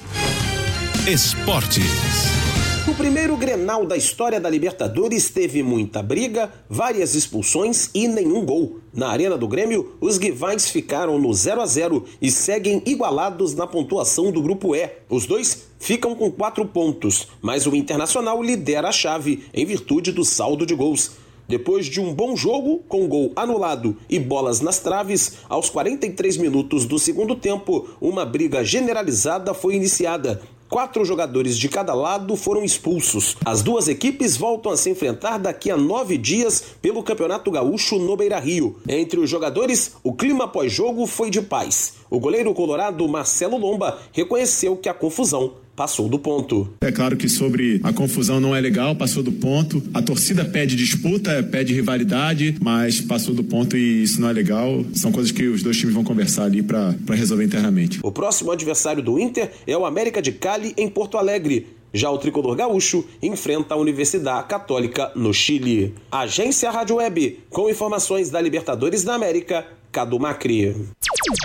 Esportes. 1.05 2.56
O 2.87 2.95
primeiro 2.95 3.35
Grenal 3.35 3.85
da 3.85 3.97
história 3.97 4.39
da 4.39 4.49
Libertadores 4.49 5.29
teve 5.29 5.61
muita 5.61 6.01
briga, 6.01 6.49
várias 6.69 7.15
expulsões 7.15 7.89
e 7.93 8.07
nenhum 8.07 8.45
gol. 8.45 8.79
Na 8.93 9.09
Arena 9.09 9.37
do 9.37 9.45
Grêmio, 9.45 9.97
os 9.99 10.17
rivais 10.17 10.69
ficaram 10.69 11.19
no 11.19 11.33
0 11.33 11.59
a 11.59 11.65
0 11.65 12.05
e 12.21 12.31
seguem 12.31 12.81
igualados 12.85 13.53
na 13.53 13.67
pontuação 13.67 14.31
do 14.31 14.41
grupo 14.41 14.73
E. 14.73 14.89
Os 15.09 15.25
dois 15.25 15.65
ficam 15.77 16.15
com 16.15 16.31
quatro 16.31 16.65
pontos, 16.65 17.27
mas 17.41 17.67
o 17.67 17.75
Internacional 17.75 18.41
lidera 18.41 18.87
a 18.87 18.93
chave 18.93 19.43
em 19.53 19.65
virtude 19.65 20.13
do 20.13 20.23
saldo 20.23 20.65
de 20.65 20.73
gols. 20.73 21.11
Depois 21.45 21.87
de 21.87 21.99
um 21.99 22.13
bom 22.13 22.37
jogo, 22.37 22.83
com 22.87 23.05
gol 23.05 23.33
anulado 23.35 23.97
e 24.09 24.17
bolas 24.17 24.61
nas 24.61 24.79
traves, 24.79 25.39
aos 25.49 25.69
43 25.69 26.37
minutos 26.37 26.85
do 26.85 26.97
segundo 26.97 27.35
tempo, 27.35 27.89
uma 27.99 28.25
briga 28.25 28.63
generalizada 28.63 29.53
foi 29.53 29.75
iniciada. 29.75 30.41
Quatro 30.69 31.05
jogadores 31.05 31.57
de 31.57 31.69
cada 31.69 31.93
lado 31.93 32.35
foram 32.35 32.61
expulsos. 32.61 33.37
As 33.45 33.61
duas 33.61 33.87
equipes 33.87 34.35
voltam 34.35 34.71
a 34.71 34.77
se 34.77 34.89
enfrentar 34.89 35.37
daqui 35.37 35.71
a 35.71 35.77
nove 35.77 36.17
dias 36.17 36.61
pelo 36.81 37.01
Campeonato 37.01 37.49
Gaúcho 37.49 37.97
no 37.97 38.17
Beira 38.17 38.37
Rio. 38.37 38.75
Entre 38.87 39.17
os 39.17 39.29
jogadores, 39.29 39.93
o 40.03 40.13
clima 40.13 40.45
pós-jogo 40.45 41.07
foi 41.07 41.29
de 41.29 41.41
paz. 41.41 41.93
O 42.09 42.19
goleiro 42.19 42.53
colorado 42.53 43.07
Marcelo 43.07 43.57
Lomba 43.57 43.97
reconheceu 44.11 44.75
que 44.75 44.89
a 44.89 44.93
confusão 44.93 45.53
passou 45.77 46.09
do 46.09 46.17
ponto. 46.17 46.73
É 46.81 46.91
claro 46.91 47.15
que 47.15 47.29
sobre 47.29 47.79
a 47.83 47.93
confusão 47.93 48.39
não 48.39 48.55
é 48.55 48.59
legal, 48.59 48.95
passou 48.95 49.21
do 49.21 49.31
ponto. 49.31 49.81
A 49.93 50.01
torcida 50.01 50.43
pede 50.43 50.75
disputa, 50.75 51.43
pede 51.43 51.71
rivalidade, 51.71 52.57
mas 52.59 52.99
passou 52.99 53.35
do 53.35 53.43
ponto 53.43 53.77
e 53.77 54.01
isso 54.01 54.19
não 54.19 54.27
é 54.27 54.33
legal. 54.33 54.83
São 54.93 55.11
coisas 55.11 55.31
que 55.31 55.45
os 55.45 55.61
dois 55.61 55.77
times 55.77 55.93
vão 55.93 56.03
conversar 56.03 56.45
ali 56.45 56.63
para 56.63 56.95
resolver 57.11 57.45
internamente. 57.45 57.99
O 58.01 58.11
próximo 58.11 58.51
adversário 58.51 59.03
do 59.03 59.19
Inter 59.19 59.51
é 59.67 59.77
o 59.77 59.85
América 59.85 60.19
de 60.19 60.31
Cali 60.31 60.73
em 60.75 60.89
Porto 60.89 61.15
Alegre. 61.15 61.77
Já 61.93 62.09
o 62.11 62.17
tricolor 62.17 62.55
gaúcho 62.55 63.05
enfrenta 63.21 63.73
a 63.73 63.77
Universidade 63.77 64.47
Católica 64.47 65.11
no 65.15 65.33
Chile. 65.33 65.93
Agência 66.11 66.69
Rádio 66.69 66.97
Web, 66.97 67.39
com 67.49 67.69
informações 67.69 68.29
da 68.29 68.41
Libertadores 68.41 69.03
da 69.03 69.15
América, 69.15 69.65
Cadu 69.91 70.19
Macri. 70.19 70.87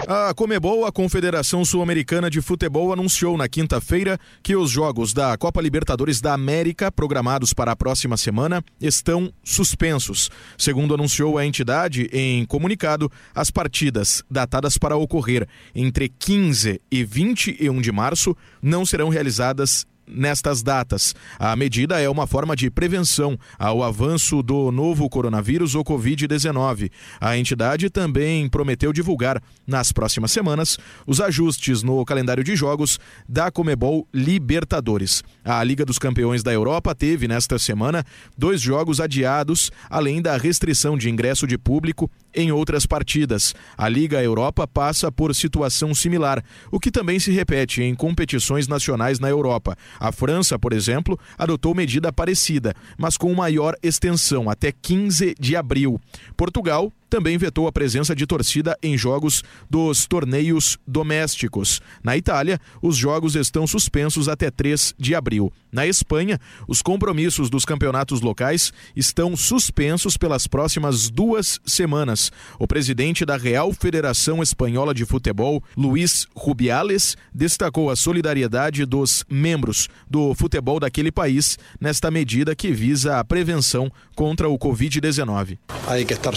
A 0.06 0.32
Comebol, 0.34 0.84
a 0.84 0.92
Confederação 0.92 1.64
Sul-Americana 1.64 2.30
de 2.30 2.40
Futebol, 2.40 2.92
anunciou 2.92 3.36
na 3.36 3.48
quinta-feira 3.48 4.18
que 4.42 4.54
os 4.54 4.70
jogos 4.70 5.12
da 5.12 5.36
Copa 5.36 5.60
Libertadores 5.60 6.20
da 6.20 6.34
América, 6.34 6.90
programados 6.90 7.52
para 7.52 7.72
a 7.72 7.76
próxima 7.76 8.16
semana, 8.16 8.64
estão 8.80 9.32
suspensos. 9.42 10.30
Segundo 10.56 10.94
anunciou 10.94 11.38
a 11.38 11.46
entidade 11.46 12.08
em 12.12 12.44
comunicado, 12.44 13.10
as 13.34 13.50
partidas 13.50 14.22
datadas 14.30 14.78
para 14.78 14.96
ocorrer 14.96 15.48
entre 15.74 16.08
15 16.08 16.80
e 16.90 17.04
21 17.04 17.80
de 17.80 17.92
março 17.92 18.36
não 18.60 18.84
serão 18.84 19.08
realizadas 19.08 19.86
nestas 20.06 20.62
datas. 20.62 21.14
A 21.38 21.54
medida 21.56 22.00
é 22.00 22.08
uma 22.08 22.26
forma 22.26 22.54
de 22.54 22.70
prevenção 22.70 23.38
ao 23.58 23.82
avanço 23.82 24.42
do 24.42 24.70
novo 24.70 25.08
coronavírus 25.08 25.74
ou 25.74 25.84
Covid-19. 25.84 26.90
A 27.20 27.36
entidade 27.36 27.90
também 27.90 28.48
prometeu 28.48 28.92
divulgar, 28.92 29.42
nas 29.66 29.92
próximas 29.92 30.32
semanas, 30.32 30.78
os 31.06 31.20
ajustes 31.20 31.82
no 31.82 32.04
calendário 32.04 32.44
de 32.44 32.56
jogos 32.56 32.98
da 33.28 33.50
Comebol 33.50 34.06
Libertadores. 34.12 35.22
A 35.44 35.62
Liga 35.62 35.84
dos 35.84 35.98
Campeões 35.98 36.42
da 36.42 36.52
Europa 36.52 36.94
teve, 36.94 37.28
nesta 37.28 37.58
semana, 37.58 38.04
dois 38.36 38.60
jogos 38.60 39.00
adiados, 39.00 39.70
além 39.88 40.20
da 40.20 40.36
restrição 40.36 40.96
de 40.96 41.08
ingresso 41.08 41.46
de 41.46 41.56
público 41.56 42.10
em 42.34 42.52
outras 42.52 42.86
partidas. 42.86 43.54
A 43.76 43.88
Liga 43.88 44.22
Europa 44.22 44.66
passa 44.66 45.10
por 45.10 45.34
situação 45.34 45.94
similar, 45.94 46.42
o 46.70 46.78
que 46.78 46.90
também 46.90 47.18
se 47.18 47.30
repete 47.30 47.82
em 47.82 47.94
competições 47.94 48.68
nacionais 48.68 49.18
na 49.18 49.28
Europa. 49.28 49.76
A 49.98 50.12
França, 50.12 50.58
por 50.58 50.72
exemplo, 50.72 51.18
adotou 51.38 51.74
medida 51.74 52.12
parecida, 52.12 52.74
mas 52.98 53.16
com 53.16 53.32
maior 53.34 53.74
extensão, 53.82 54.48
até 54.48 54.72
15 54.72 55.34
de 55.38 55.56
abril. 55.56 56.00
Portugal 56.36 56.92
também 57.12 57.36
vetou 57.36 57.66
a 57.66 57.72
presença 57.72 58.16
de 58.16 58.26
torcida 58.26 58.74
em 58.82 58.96
jogos 58.96 59.44
dos 59.68 60.06
torneios 60.06 60.78
domésticos. 60.86 61.78
Na 62.02 62.16
Itália, 62.16 62.58
os 62.80 62.96
jogos 62.96 63.36
estão 63.36 63.66
suspensos 63.66 64.30
até 64.30 64.50
3 64.50 64.94
de 64.98 65.14
abril. 65.14 65.52
Na 65.70 65.86
Espanha, 65.86 66.40
os 66.66 66.80
compromissos 66.80 67.50
dos 67.50 67.66
campeonatos 67.66 68.22
locais 68.22 68.72
estão 68.96 69.36
suspensos 69.36 70.16
pelas 70.16 70.46
próximas 70.46 71.10
duas 71.10 71.60
semanas. 71.66 72.32
O 72.58 72.66
presidente 72.66 73.26
da 73.26 73.36
Real 73.36 73.74
Federação 73.74 74.42
Espanhola 74.42 74.94
de 74.94 75.04
Futebol, 75.04 75.62
Luiz 75.76 76.26
Rubiales, 76.34 77.14
destacou 77.34 77.90
a 77.90 77.96
solidariedade 77.96 78.86
dos 78.86 79.22
membros 79.28 79.86
do 80.08 80.34
futebol 80.34 80.80
daquele 80.80 81.12
país 81.12 81.58
nesta 81.78 82.10
medida 82.10 82.56
que 82.56 82.72
visa 82.72 83.18
a 83.18 83.24
prevenção 83.24 83.92
contra 84.14 84.48
o 84.48 84.58
Covid-19. 84.58 85.58
Hay 85.86 86.06
que 86.06 86.14
estar 86.14 86.34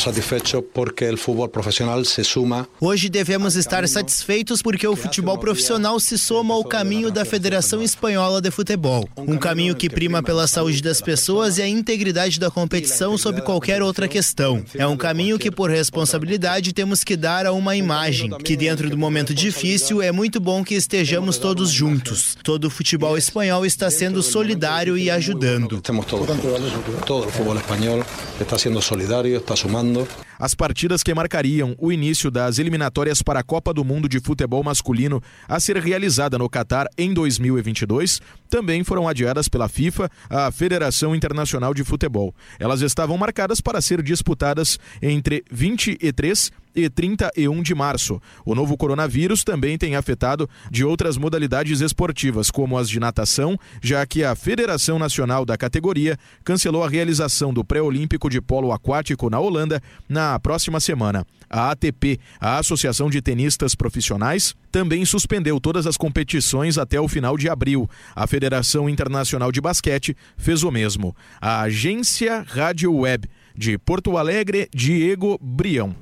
porque 0.73 1.05
el 1.05 1.17
fútbol 1.17 1.49
profesional 1.49 2.05
se 2.05 2.23
suma. 2.23 2.67
Hoje 2.79 3.09
devemos 3.09 3.55
estar 3.55 3.87
satisfeitos 3.87 4.61
porque 4.61 4.87
o 4.87 4.95
futebol 4.95 5.37
profissional 5.37 5.99
se 5.99 6.17
soma 6.17 6.53
ao 6.53 6.63
caminho 6.63 7.11
da 7.11 7.25
Federação 7.25 7.81
Espanhola 7.81 8.41
de 8.41 8.51
Futebol. 8.51 9.07
Um 9.17 9.37
caminho 9.37 9.75
que 9.75 9.89
prima 9.89 10.21
pela 10.21 10.47
saúde 10.47 10.81
das 10.81 11.01
pessoas 11.01 11.57
e 11.57 11.61
a 11.61 11.67
integridade 11.67 12.39
da 12.39 12.51
competição 12.51 13.17
sobre 13.17 13.41
qualquer 13.41 13.81
outra 13.81 14.07
questão. 14.07 14.63
É 14.75 14.85
um 14.85 14.97
caminho 14.97 15.37
que, 15.37 15.51
por 15.51 15.69
responsabilidade, 15.69 16.73
temos 16.73 17.03
que 17.03 17.15
dar 17.15 17.45
a 17.45 17.51
uma 17.51 17.75
imagem 17.75 18.31
que, 18.43 18.55
dentro 18.55 18.89
do 18.89 18.97
momento 18.97 19.33
difícil, 19.33 20.01
é 20.01 20.11
muito 20.11 20.39
bom 20.39 20.63
que 20.63 20.75
estejamos 20.75 21.37
todos 21.37 21.69
juntos. 21.71 22.37
Todo 22.43 22.65
o 22.65 22.69
futebol 22.69 23.17
espanhol 23.17 23.65
está 23.65 23.89
sendo 23.89 24.21
solidário 24.21 24.97
e 24.97 25.09
ajudando. 25.09 25.77
Estamos 25.77 26.05
todos 26.05 26.27
juntos. 26.27 27.05
Todo 27.05 27.25
el 27.25 27.31
fútbol 27.31 27.57
español 27.57 28.05
está 28.39 28.57
siendo 28.57 28.81
solidario, 28.81 29.37
está 29.37 29.55
sumando. 29.55 30.07
As 30.39 30.53
partidas 30.53 31.01
que 31.01 31.13
marcariam 31.13 31.75
o 31.77 31.91
início 31.91 32.29
das 32.29 32.59
eliminatórias 32.59 33.21
para 33.21 33.39
a 33.39 33.43
Copa 33.43 33.73
do 33.73 33.83
Mundo 33.83 34.09
de 34.09 34.19
Futebol 34.19 34.63
Masculino 34.63 35.21
a 35.47 35.59
ser 35.59 35.77
realizada 35.77 36.37
no 36.37 36.49
Catar 36.49 36.87
em 36.97 37.13
2022 37.13 38.21
também 38.49 38.83
foram 38.83 39.07
adiadas 39.07 39.47
pela 39.47 39.67
FIFA, 39.69 40.09
a 40.29 40.51
Federação 40.51 41.15
Internacional 41.15 41.73
de 41.73 41.83
Futebol. 41.83 42.33
Elas 42.59 42.81
estavam 42.81 43.17
marcadas 43.17 43.61
para 43.61 43.81
ser 43.81 44.01
disputadas 44.01 44.79
entre 45.01 45.43
23 45.51 46.47
e 46.47 46.64
31 46.89 47.61
de 47.61 47.73
março. 47.73 48.21
O 48.45 48.53
novo 48.53 48.77
coronavírus 48.77 49.43
também 49.43 49.77
tem 49.77 49.95
afetado 49.95 50.49
de 50.69 50.83
outras 50.83 51.17
modalidades 51.17 51.81
esportivas, 51.81 52.51
como 52.51 52.77
as 52.77 52.89
de 52.89 52.99
natação, 52.99 53.57
já 53.81 54.05
que 54.05 54.23
a 54.23 54.35
Federação 54.35 54.99
Nacional 54.99 55.45
da 55.45 55.57
categoria 55.57 56.17
cancelou 56.43 56.83
a 56.83 56.89
realização 56.89 57.53
do 57.53 57.63
pré-olímpico 57.63 58.29
de 58.29 58.41
polo 58.41 58.71
aquático 58.71 59.29
na 59.29 59.39
Holanda 59.39 59.81
na 60.07 60.39
próxima 60.39 60.79
semana. 60.79 61.25
A 61.49 61.71
ATP, 61.71 62.19
a 62.39 62.57
Associação 62.57 63.09
de 63.09 63.21
Tenistas 63.21 63.75
Profissionais, 63.75 64.53
também 64.71 65.05
suspendeu 65.05 65.59
todas 65.59 65.87
as 65.87 65.95
competições 65.95 66.77
até 66.77 66.99
o 66.99 67.07
final 67.07 67.37
de 67.37 67.47
abril. 67.49 67.89
A 68.15 68.27
Federação 68.27 68.89
Internacional 68.89 69.51
de 69.51 69.61
Basquete 69.61 70.15
fez 70.37 70.63
o 70.63 70.71
mesmo. 70.71 71.15
A 71.39 71.61
agência 71.61 72.45
Rádio 72.47 72.93
Web 72.93 73.29
de 73.57 73.77
Porto 73.77 74.17
Alegre, 74.17 74.67
Diego 74.73 75.39
Brião. 75.41 75.95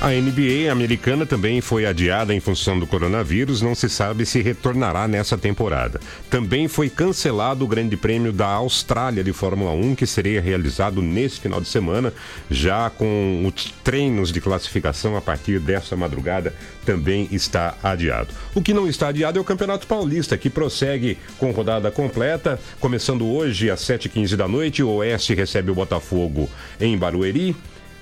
A 0.00 0.10
NBA 0.10 0.70
americana 0.70 1.26
também 1.26 1.60
foi 1.60 1.84
adiada 1.84 2.32
em 2.32 2.38
função 2.38 2.78
do 2.78 2.86
coronavírus, 2.86 3.60
não 3.60 3.74
se 3.74 3.88
sabe 3.88 4.24
se 4.24 4.40
retornará 4.40 5.08
nessa 5.08 5.36
temporada. 5.36 6.00
Também 6.30 6.68
foi 6.68 6.88
cancelado 6.88 7.64
o 7.64 7.68
Grande 7.68 7.96
Prêmio 7.96 8.32
da 8.32 8.46
Austrália 8.46 9.24
de 9.24 9.32
Fórmula 9.32 9.72
1, 9.72 9.96
que 9.96 10.06
seria 10.06 10.40
realizado 10.40 11.02
nesse 11.02 11.40
final 11.40 11.60
de 11.60 11.66
semana, 11.66 12.12
já 12.48 12.88
com 12.90 13.44
os 13.44 13.74
treinos 13.82 14.30
de 14.30 14.40
classificação 14.40 15.16
a 15.16 15.20
partir 15.20 15.58
dessa 15.58 15.96
madrugada 15.96 16.54
também 16.86 17.28
está 17.32 17.74
adiado. 17.82 18.32
O 18.54 18.62
que 18.62 18.72
não 18.72 18.86
está 18.86 19.08
adiado 19.08 19.36
é 19.36 19.42
o 19.42 19.44
Campeonato 19.44 19.88
Paulista, 19.88 20.38
que 20.38 20.48
prossegue 20.48 21.18
com 21.38 21.50
rodada 21.50 21.90
completa, 21.90 22.58
começando 22.78 23.26
hoje 23.26 23.68
às 23.68 23.80
7h15 23.80 24.36
da 24.36 24.46
noite. 24.46 24.80
O 24.80 24.90
Oeste 24.90 25.34
recebe 25.34 25.72
o 25.72 25.74
Botafogo 25.74 26.48
em 26.80 26.96
Barueri. 26.96 27.56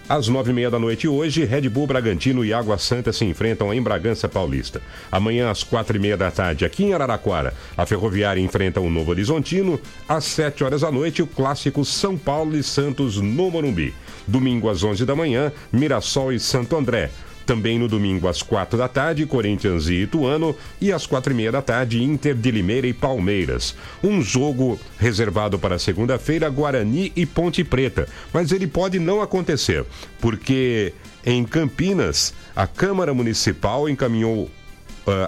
Às 0.08 0.28
nove 0.28 0.52
e 0.52 0.54
meia 0.54 0.70
da 0.70 0.78
noite 0.78 1.08
hoje, 1.08 1.44
Red 1.44 1.68
Bull 1.68 1.88
Bragantino 1.88 2.44
e 2.44 2.52
Água 2.52 2.78
Santa 2.78 3.12
se 3.12 3.24
enfrentam 3.24 3.74
em 3.74 3.82
Bragança 3.82 4.28
Paulista. 4.28 4.80
Amanhã, 5.10 5.50
às 5.50 5.64
quatro 5.64 5.96
e 5.96 5.98
meia 5.98 6.16
da 6.16 6.30
tarde, 6.30 6.64
aqui 6.64 6.84
em 6.84 6.94
Araraquara, 6.94 7.52
a 7.76 7.84
Ferroviária 7.84 8.40
enfrenta 8.40 8.80
o 8.80 8.88
Novo 8.88 9.10
Horizontino. 9.10 9.80
Às 10.08 10.22
sete 10.24 10.62
horas 10.62 10.82
da 10.82 10.92
noite, 10.92 11.22
o 11.22 11.26
clássico 11.26 11.84
São 11.84 12.16
Paulo 12.16 12.56
e 12.56 12.62
Santos 12.62 13.16
no 13.16 13.50
Morumbi. 13.50 13.92
Domingo, 14.28 14.70
às 14.70 14.84
onze 14.84 15.04
da 15.04 15.16
manhã, 15.16 15.52
Mirassol 15.72 16.32
e 16.32 16.38
Santo 16.38 16.76
André. 16.76 17.10
Também 17.46 17.78
no 17.78 17.86
domingo, 17.86 18.26
às 18.26 18.42
quatro 18.42 18.76
da 18.76 18.88
tarde, 18.88 19.24
Corinthians 19.24 19.86
e 19.86 20.02
Ituano. 20.02 20.54
E 20.80 20.92
às 20.92 21.06
quatro 21.06 21.32
e 21.32 21.36
meia 21.36 21.52
da 21.52 21.62
tarde, 21.62 22.02
Inter 22.02 22.34
de 22.34 22.50
Limeira 22.50 22.88
e 22.88 22.92
Palmeiras. 22.92 23.76
Um 24.02 24.20
jogo 24.20 24.78
reservado 24.98 25.56
para 25.56 25.78
segunda-feira, 25.78 26.50
Guarani 26.50 27.12
e 27.14 27.24
Ponte 27.24 27.62
Preta. 27.62 28.08
Mas 28.32 28.50
ele 28.50 28.66
pode 28.66 28.98
não 28.98 29.22
acontecer, 29.22 29.84
porque 30.20 30.92
em 31.24 31.44
Campinas, 31.44 32.34
a 32.54 32.66
Câmara 32.66 33.14
Municipal 33.14 33.88
encaminhou 33.88 34.50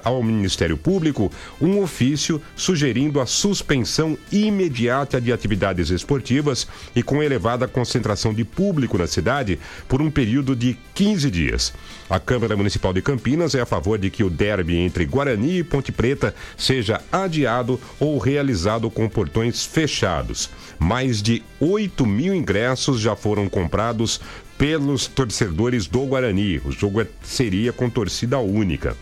ao 0.04 0.22
Ministério 0.22 0.76
Público 0.76 1.30
um 1.60 1.80
ofício 1.82 2.40
sugerindo 2.56 3.20
a 3.20 3.26
suspensão 3.26 4.16
imediata 4.32 5.20
de 5.20 5.32
atividades 5.32 5.90
esportivas 5.90 6.66
e 6.94 7.02
com 7.02 7.22
elevada 7.22 7.68
concentração 7.68 8.32
de 8.34 8.44
público 8.44 8.98
na 8.98 9.06
cidade 9.06 9.58
por 9.88 10.02
um 10.02 10.10
período 10.10 10.56
de 10.56 10.76
15 10.94 11.30
dias. 11.30 11.72
A 12.10 12.18
Câmara 12.18 12.56
Municipal 12.56 12.92
de 12.92 13.02
Campinas 13.02 13.54
é 13.54 13.60
a 13.60 13.66
favor 13.66 13.98
de 13.98 14.10
que 14.10 14.24
o 14.24 14.30
derby 14.30 14.76
entre 14.78 15.04
Guarani 15.04 15.58
e 15.58 15.64
Ponte 15.64 15.92
Preta 15.92 16.34
seja 16.56 17.00
adiado 17.12 17.80
ou 18.00 18.18
realizado 18.18 18.90
com 18.90 19.08
portões 19.08 19.64
fechados. 19.64 20.50
Mais 20.78 21.22
de 21.22 21.42
8 21.60 22.06
mil 22.06 22.34
ingressos 22.34 23.00
já 23.00 23.14
foram 23.14 23.48
comprados 23.48 24.20
pelos 24.56 25.06
torcedores 25.06 25.86
do 25.86 26.00
Guarani. 26.06 26.58
O 26.64 26.72
jogo 26.72 27.00
é- 27.00 27.06
seria 27.22 27.72
com 27.72 27.88
torcida 27.88 28.38
única. 28.38 28.96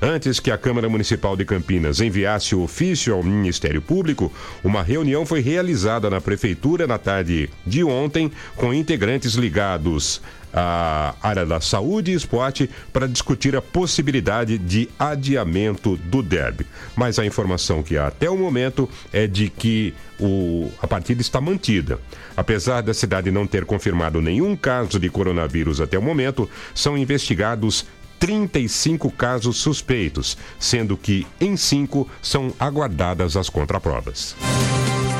Antes 0.00 0.38
que 0.38 0.52
a 0.52 0.58
Câmara 0.58 0.88
Municipal 0.88 1.36
de 1.36 1.44
Campinas 1.44 2.00
enviasse 2.00 2.54
o 2.54 2.62
ofício 2.62 3.12
ao 3.12 3.22
Ministério 3.22 3.82
Público, 3.82 4.32
uma 4.62 4.80
reunião 4.80 5.26
foi 5.26 5.40
realizada 5.40 6.08
na 6.08 6.20
Prefeitura 6.20 6.86
na 6.86 6.98
tarde 6.98 7.50
de 7.66 7.82
ontem 7.82 8.30
com 8.54 8.72
integrantes 8.72 9.34
ligados 9.34 10.20
à 10.52 11.14
área 11.22 11.44
da 11.44 11.60
saúde 11.60 12.12
e 12.12 12.14
esporte 12.14 12.70
para 12.92 13.08
discutir 13.08 13.56
a 13.56 13.62
possibilidade 13.62 14.56
de 14.56 14.88
adiamento 14.98 15.96
do 15.96 16.22
derby. 16.22 16.66
Mas 16.96 17.18
a 17.18 17.26
informação 17.26 17.82
que 17.82 17.98
há 17.98 18.06
até 18.06 18.30
o 18.30 18.36
momento 18.36 18.88
é 19.12 19.26
de 19.26 19.50
que 19.50 19.92
o, 20.18 20.70
a 20.80 20.86
partida 20.86 21.20
está 21.20 21.40
mantida. 21.40 21.98
Apesar 22.36 22.82
da 22.82 22.94
cidade 22.94 23.30
não 23.30 23.46
ter 23.46 23.64
confirmado 23.64 24.20
nenhum 24.20 24.56
caso 24.56 24.98
de 24.98 25.08
coronavírus 25.08 25.80
até 25.80 25.98
o 25.98 26.02
momento, 26.02 26.48
são 26.74 26.96
investigados 26.96 27.84
35 28.18 29.10
casos 29.10 29.58
suspeitos, 29.58 30.36
sendo 30.58 30.96
que 30.96 31.26
em 31.40 31.56
cinco 31.56 32.08
são 32.20 32.52
aguardadas 32.58 33.36
as 33.36 33.48
contraprovas. 33.48 34.34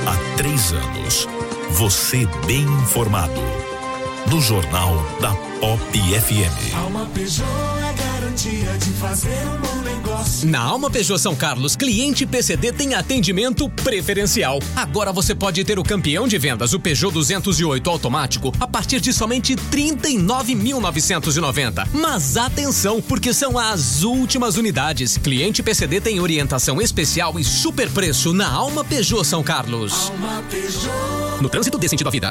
Há 0.07 0.37
três 0.37 0.73
anos, 0.73 1.29
você 1.71 2.27
bem 2.47 2.63
informado. 2.63 3.41
No 4.31 4.41
Jornal 4.41 4.95
da 5.21 5.35
Pop 5.61 5.99
FM. 5.99 7.88
Dia 8.39 8.73
de 8.79 8.91
fazer 8.93 9.37
um 9.49 9.57
bom 9.61 9.75
negócio. 9.83 10.49
Na 10.49 10.61
Alma 10.61 10.89
Peugeot 10.89 11.19
São 11.19 11.35
Carlos, 11.35 11.75
cliente 11.75 12.25
PCD 12.25 12.73
tem 12.73 12.95
atendimento 12.95 13.69
preferencial. 13.69 14.61
Agora 14.77 15.13
você 15.13 15.35
pode 15.35 15.65
ter 15.65 15.77
o 15.77 15.83
campeão 15.83 16.29
de 16.29 16.39
vendas, 16.39 16.73
o 16.73 16.79
Peugeot 16.79 17.13
208 17.13 17.91
automático, 17.91 18.55
a 18.61 18.69
partir 18.69 19.01
de 19.01 19.13
somente 19.13 19.57
39.990. 19.57 21.89
Mas 21.93 22.37
atenção, 22.37 23.03
porque 23.03 23.35
são 23.35 23.59
as 23.59 24.05
últimas 24.05 24.57
unidades. 24.57 25.19
Cliente 25.19 25.61
PCD 25.61 26.01
tem 26.01 26.21
orientação 26.21 26.81
especial 26.81 27.41
e 27.41 27.45
super 27.45 27.91
preço 27.91 28.33
na 28.33 28.49
Alma 28.49 28.85
Peugeot 28.85 29.25
São 29.25 29.43
Carlos. 29.43 30.13
Alma 30.13 30.45
Peugeot. 30.49 31.43
No 31.43 31.49
trânsito 31.49 31.77
dê 31.77 31.89
sentido 31.89 32.07
à 32.07 32.11
vida. 32.11 32.31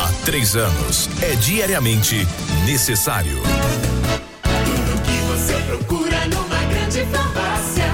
Há 0.00 0.08
três 0.24 0.56
anos 0.56 1.10
é 1.20 1.34
diariamente 1.36 2.26
necessário. 2.64 3.36
Tudo 4.42 5.02
que 5.02 5.18
você 5.26 5.52
procura 5.66 6.24
numa 6.24 6.64
grande 6.72 7.04
farmácia. 7.04 7.84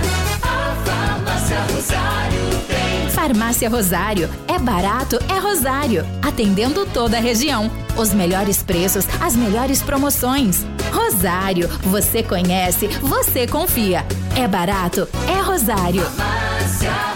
A 0.40 0.77
Farmácia 0.85 1.59
Rosário 1.62 2.40
tem. 2.69 3.11
Farmácia 3.11 3.69
Rosário. 3.69 4.31
É 4.47 4.57
barato, 4.57 5.19
é 5.29 5.40
Rosário. 5.40 6.07
Atendendo 6.23 6.87
toda 6.87 7.16
a 7.16 7.21
região. 7.21 7.69
Os 7.97 8.14
melhores 8.14 8.62
preços, 8.62 9.05
as 9.21 9.35
melhores 9.35 9.83
promoções. 9.83 10.64
Rosário. 10.92 11.69
Você 11.83 12.23
conhece, 12.23 12.87
você 13.03 13.49
confia. 13.49 14.07
É 14.37 14.47
barato, 14.47 15.09
é 15.27 15.40
Rosário. 15.40 16.03
Farmácia 16.03 17.15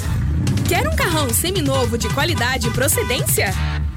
Quer 0.71 0.87
um 0.87 0.95
carrão 0.95 1.29
seminovo 1.33 1.97
de 1.97 2.07
qualidade 2.13 2.69
e 2.69 2.71
procedência? 2.71 3.53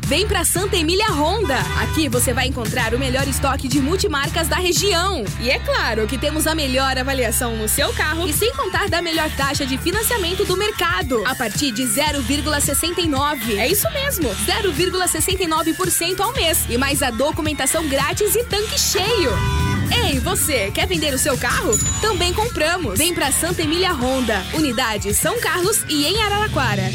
Vem 0.08 0.26
pra 0.26 0.44
Santa 0.44 0.74
Emília 0.74 1.06
Honda. 1.06 1.56
Aqui 1.80 2.08
você 2.08 2.32
vai 2.32 2.48
encontrar 2.48 2.92
o 2.92 2.98
melhor 2.98 3.28
estoque 3.28 3.68
de 3.68 3.80
multimarcas 3.80 4.48
da 4.48 4.56
região. 4.56 5.24
E 5.40 5.50
é 5.50 5.60
claro 5.60 6.04
que 6.08 6.18
temos 6.18 6.48
a 6.48 6.54
melhor 6.56 6.98
avaliação 6.98 7.56
no 7.56 7.68
seu 7.68 7.92
carro 7.92 8.26
e 8.26 8.32
sem 8.32 8.52
contar 8.54 8.88
da 8.88 9.00
melhor 9.00 9.30
taxa 9.36 9.64
de 9.64 9.78
financiamento 9.78 10.44
do 10.44 10.56
mercado, 10.56 11.24
a 11.24 11.34
partir 11.36 11.70
de 11.70 11.84
0,69. 11.84 13.56
É 13.56 13.68
isso 13.68 13.88
mesmo, 13.92 14.28
0,69% 14.30 16.18
ao 16.18 16.32
mês 16.32 16.66
e 16.68 16.76
mais 16.76 17.04
a 17.04 17.10
documentação 17.12 17.86
grátis 17.88 18.34
e 18.34 18.42
tanque 18.42 18.80
cheio. 18.80 19.30
Ei, 19.90 20.18
você, 20.20 20.70
quer 20.70 20.86
vender 20.86 21.12
o 21.12 21.18
seu 21.18 21.36
carro? 21.36 21.76
Também 22.00 22.32
compramos. 22.32 22.98
Vem 22.98 23.14
pra 23.14 23.32
Santa 23.32 23.62
Emília 23.62 23.92
Honda, 23.92 24.44
unidade 24.54 25.12
São 25.14 25.40
Carlos 25.40 25.84
e 25.88 26.06
em 26.06 26.22
Araraquara. 26.22 26.90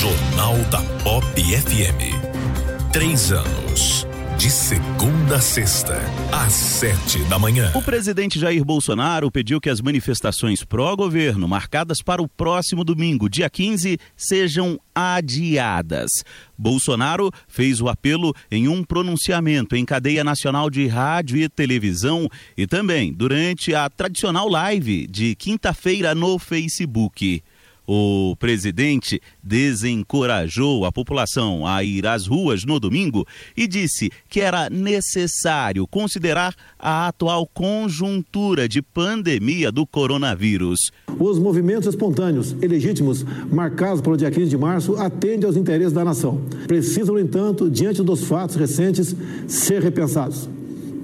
Jornal 0.00 0.56
da 0.70 0.80
Pop 1.02 1.26
FM. 1.42 2.90
Três 2.92 3.30
anos. 3.30 4.07
De 4.38 4.48
segunda 4.48 5.34
a 5.34 5.40
sexta, 5.40 6.00
às 6.30 6.52
sete 6.52 7.18
da 7.24 7.40
manhã. 7.40 7.72
O 7.74 7.82
presidente 7.82 8.38
Jair 8.38 8.64
Bolsonaro 8.64 9.32
pediu 9.32 9.60
que 9.60 9.68
as 9.68 9.80
manifestações 9.80 10.62
pró-governo, 10.64 11.48
marcadas 11.48 12.00
para 12.00 12.22
o 12.22 12.28
próximo 12.28 12.84
domingo, 12.84 13.28
dia 13.28 13.50
15, 13.50 13.98
sejam 14.16 14.78
adiadas. 14.94 16.10
Bolsonaro 16.56 17.32
fez 17.48 17.80
o 17.80 17.88
apelo 17.88 18.32
em 18.48 18.68
um 18.68 18.84
pronunciamento 18.84 19.74
em 19.74 19.84
cadeia 19.84 20.22
nacional 20.22 20.70
de 20.70 20.86
rádio 20.86 21.36
e 21.36 21.48
televisão 21.48 22.28
e 22.56 22.64
também 22.64 23.12
durante 23.12 23.74
a 23.74 23.90
tradicional 23.90 24.48
live 24.48 25.08
de 25.08 25.34
quinta-feira 25.34 26.14
no 26.14 26.38
Facebook. 26.38 27.42
O 27.90 28.36
presidente 28.36 29.18
desencorajou 29.42 30.84
a 30.84 30.92
população 30.92 31.66
a 31.66 31.82
ir 31.82 32.06
às 32.06 32.26
ruas 32.26 32.62
no 32.66 32.78
domingo 32.78 33.26
e 33.56 33.66
disse 33.66 34.10
que 34.28 34.42
era 34.42 34.68
necessário 34.68 35.86
considerar 35.86 36.54
a 36.78 37.08
atual 37.08 37.46
conjuntura 37.46 38.68
de 38.68 38.82
pandemia 38.82 39.72
do 39.72 39.86
coronavírus. 39.86 40.90
Os 41.18 41.38
movimentos 41.38 41.88
espontâneos 41.88 42.54
e 42.60 42.68
legítimos 42.68 43.24
marcados 43.50 44.02
para 44.02 44.12
o 44.12 44.16
dia 44.18 44.30
15 44.30 44.50
de 44.50 44.58
março 44.58 44.94
atendem 44.96 45.46
aos 45.46 45.56
interesses 45.56 45.94
da 45.94 46.04
nação. 46.04 46.42
Precisam, 46.66 47.14
no 47.14 47.20
entanto, 47.20 47.70
diante 47.70 48.02
dos 48.02 48.24
fatos 48.24 48.56
recentes, 48.56 49.16
ser 49.46 49.82
repensados. 49.82 50.46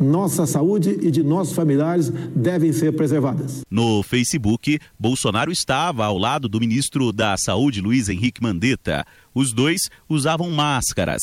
Nossa 0.01 0.47
saúde 0.47 0.99
e 1.03 1.11
de 1.11 1.23
nossos 1.23 1.55
familiares 1.55 2.11
devem 2.35 2.73
ser 2.73 2.93
preservadas. 2.93 3.63
No 3.71 4.03
Facebook, 4.03 4.79
Bolsonaro 4.99 5.51
estava 5.51 6.05
ao 6.05 6.19
lado 6.19 6.49
do 6.49 6.61
ministro 6.61 7.13
da 7.13 7.37
Saúde, 7.37 7.81
Luiz 7.81 8.09
Henrique 8.09 8.43
Mandetta. 8.43 9.05
Os 9.35 9.53
dois 9.53 9.83
usavam 10.09 10.51
máscaras. 10.51 11.23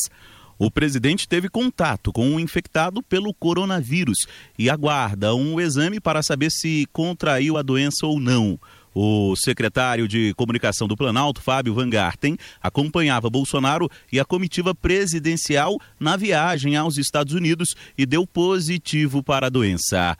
O 0.58 0.70
presidente 0.70 1.28
teve 1.28 1.48
contato 1.48 2.12
com 2.12 2.24
um 2.24 2.38
infectado 2.38 3.02
pelo 3.02 3.34
coronavírus 3.34 4.18
e 4.58 4.70
aguarda 4.70 5.34
um 5.34 5.60
exame 5.60 5.98
para 5.98 6.22
saber 6.22 6.50
se 6.52 6.86
contraiu 6.92 7.56
a 7.56 7.62
doença 7.62 8.06
ou 8.06 8.20
não. 8.20 8.58
O 8.94 9.34
secretário 9.36 10.06
de 10.06 10.34
Comunicação 10.34 10.86
do 10.86 10.96
Planalto, 10.96 11.40
Fábio 11.40 11.74
Van 11.74 11.88
Garten, 11.88 12.36
acompanhava 12.62 13.30
Bolsonaro 13.30 13.88
e 14.12 14.20
a 14.20 14.24
comitiva 14.24 14.74
presidencial 14.74 15.78
na 15.98 16.16
viagem 16.16 16.76
aos 16.76 16.98
Estados 16.98 17.32
Unidos 17.32 17.74
e 17.96 18.04
deu 18.04 18.26
positivo 18.26 19.22
para 19.22 19.46
a 19.46 19.50
doença. 19.50 20.16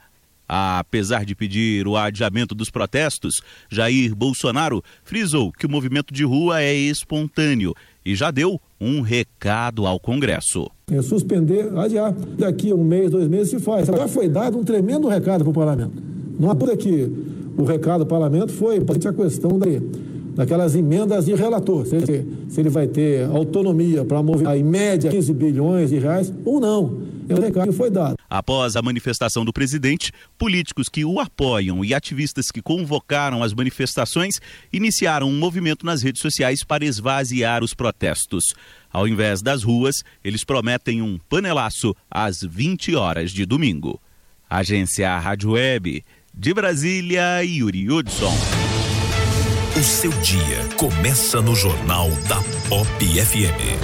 Apesar 0.47 1.23
de 1.23 1.35
pedir 1.35 1.87
o 1.87 1.95
adiamento 1.95 2.53
dos 2.53 2.69
protestos, 2.69 3.41
Jair 3.69 4.15
Bolsonaro 4.15 4.83
frisou 5.03 5.51
que 5.51 5.65
o 5.65 5.69
movimento 5.69 6.13
de 6.13 6.23
rua 6.23 6.61
é 6.61 6.73
espontâneo 6.73 7.73
e 8.05 8.15
já 8.15 8.31
deu 8.31 8.59
um 8.79 9.01
recado 9.01 9.87
ao 9.87 9.99
Congresso. 9.99 10.69
É 10.91 11.01
suspender, 11.01 11.75
adiar. 11.77 12.11
Daqui 12.11 12.71
a 12.71 12.75
um 12.75 12.83
mês, 12.83 13.11
dois 13.11 13.27
meses 13.27 13.51
se 13.51 13.59
faz. 13.59 13.87
Já 13.87 14.07
foi 14.07 14.27
dado 14.27 14.57
um 14.57 14.63
tremendo 14.63 15.07
recado 15.07 15.43
para 15.43 15.51
o 15.51 15.53
parlamento. 15.53 16.01
Não 16.37 16.51
há 16.51 16.55
por 16.55 16.75
que 16.75 17.09
o 17.57 17.63
recado 17.63 18.03
do 18.03 18.07
parlamento 18.07 18.51
foi 18.51 18.77
a 18.77 19.13
questão 19.13 19.59
da, 19.59 19.67
daquelas 20.35 20.75
emendas 20.75 21.25
de 21.25 21.33
relator. 21.33 21.85
Se 21.85 21.95
ele, 21.95 22.27
se 22.49 22.59
ele 22.59 22.69
vai 22.69 22.87
ter 22.87 23.25
autonomia 23.25 24.03
para 24.03 24.21
mover 24.21 24.47
em 24.57 24.63
média 24.63 25.09
15 25.09 25.33
bilhões 25.33 25.89
de 25.89 25.99
reais 25.99 26.33
ou 26.45 26.59
não. 26.59 27.13
É 27.29 27.33
o 27.33 27.41
recado 27.41 27.71
que 27.71 27.77
foi 27.77 27.89
dado. 27.89 28.17
Após 28.29 28.75
a 28.75 28.81
manifestação 28.81 29.45
do 29.45 29.53
presidente, 29.53 30.11
políticos 30.37 30.89
que 30.89 31.05
o 31.05 31.19
apoiam 31.19 31.83
e 31.83 31.93
ativistas 31.93 32.51
que 32.51 32.61
convocaram 32.61 33.41
as 33.41 33.53
manifestações 33.53 34.41
iniciaram 34.73 35.29
um 35.29 35.37
movimento 35.37 35.85
nas 35.85 36.01
redes 36.01 36.21
sociais 36.21 36.63
para 36.63 36.83
esvaziar 36.83 37.63
os 37.63 37.73
protestos. 37.73 38.53
Ao 38.91 39.07
invés 39.07 39.41
das 39.41 39.63
ruas, 39.63 40.03
eles 40.23 40.43
prometem 40.43 41.01
um 41.01 41.17
panelaço 41.29 41.95
às 42.11 42.41
20 42.41 42.95
horas 42.95 43.31
de 43.31 43.45
domingo. 43.45 43.99
Agência 44.49 45.17
Rádio 45.17 45.51
Web, 45.51 46.03
de 46.35 46.51
Brasília, 46.51 47.43
Yuri 47.43 47.89
Hudson. 47.89 48.33
O 49.79 49.83
seu 49.83 50.09
dia 50.21 50.67
começa 50.77 51.39
no 51.41 51.55
Jornal 51.55 52.09
da 52.27 52.41
Pop 52.67 52.87
FM. 53.05 53.77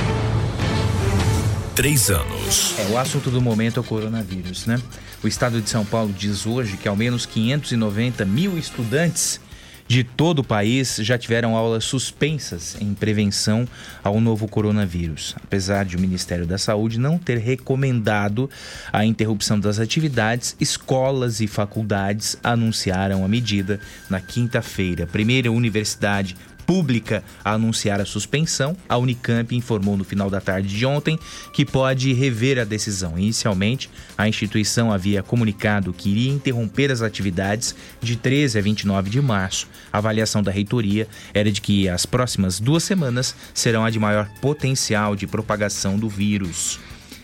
Três 1.76 2.10
anos. 2.10 2.76
É, 2.80 2.92
o 2.92 2.98
assunto 2.98 3.30
do 3.30 3.40
momento 3.40 3.78
é 3.78 3.82
o 3.82 3.84
coronavírus, 3.84 4.66
né? 4.66 4.82
O 5.24 5.28
estado 5.28 5.62
de 5.62 5.70
São 5.70 5.86
Paulo 5.86 6.12
diz 6.12 6.48
hoje 6.48 6.76
que 6.76 6.88
ao 6.88 6.96
menos 6.96 7.26
590 7.28 8.26
mil 8.26 8.58
estudantes 8.58 9.40
de 9.90 10.04
todo 10.04 10.40
o 10.40 10.44
país 10.44 10.98
já 11.02 11.18
tiveram 11.18 11.56
aulas 11.56 11.84
suspensas 11.84 12.78
em 12.80 12.94
prevenção 12.94 13.68
ao 14.04 14.22
novo 14.22 14.48
coronavírus, 14.48 15.36
apesar 15.44 15.84
de 15.84 15.98
o 15.98 16.00
Ministério 16.00 16.46
da 16.46 16.60
Saúde 16.60 17.00
não 17.00 17.18
ter 17.18 17.40
recomendado 17.40 18.48
a 18.94 19.04
interrupção 19.04 19.60
das 19.60 19.80
atividades, 19.80 20.56
escolas 20.60 21.40
e 21.42 21.48
faculdades 21.48 22.38
anunciaram 22.44 23.26
a 23.26 23.28
medida 23.28 23.80
na 24.08 24.22
quinta-feira. 24.22 25.08
Primeira 25.08 25.52
universidade 25.52 26.38
pública 26.70 27.24
a 27.44 27.54
anunciar 27.54 28.00
a 28.00 28.06
suspensão, 28.06 28.78
a 28.88 28.96
Unicamp 28.96 29.56
informou 29.56 29.98
no 29.98 30.04
final 30.04 30.30
da 30.30 30.40
tarde 30.40 30.68
de 30.68 30.86
ontem 30.86 31.18
que 31.52 31.66
pode 31.66 32.14
rever 32.14 32.60
a 32.60 32.64
decisão. 32.64 33.18
Inicialmente, 33.18 33.90
a 34.16 34.30
instituição 34.30 34.92
havia 34.92 35.24
comunicado 35.24 35.92
que 35.92 36.12
iria 36.12 36.32
interromper 36.32 36.92
as 36.92 37.02
atividades 37.02 37.74
de 38.00 38.16
13 38.16 38.60
a 38.60 38.62
29 38.62 39.10
de 39.10 39.20
março. 39.20 39.68
A 39.92 39.98
avaliação 39.98 40.44
da 40.44 40.52
reitoria 40.52 41.08
era 41.34 41.52
de 41.52 41.60
que 41.60 41.90
as 41.90 42.06
próximas 42.06 42.60
duas 42.60 42.84
semanas 42.84 43.36
serão 43.52 43.84
a 43.84 43.90
de 43.90 43.98
maior 43.98 44.30
potencial 44.40 45.16
de 45.16 45.26
propagação 45.26 45.98
do 45.98 46.08
vírus. 46.08 46.80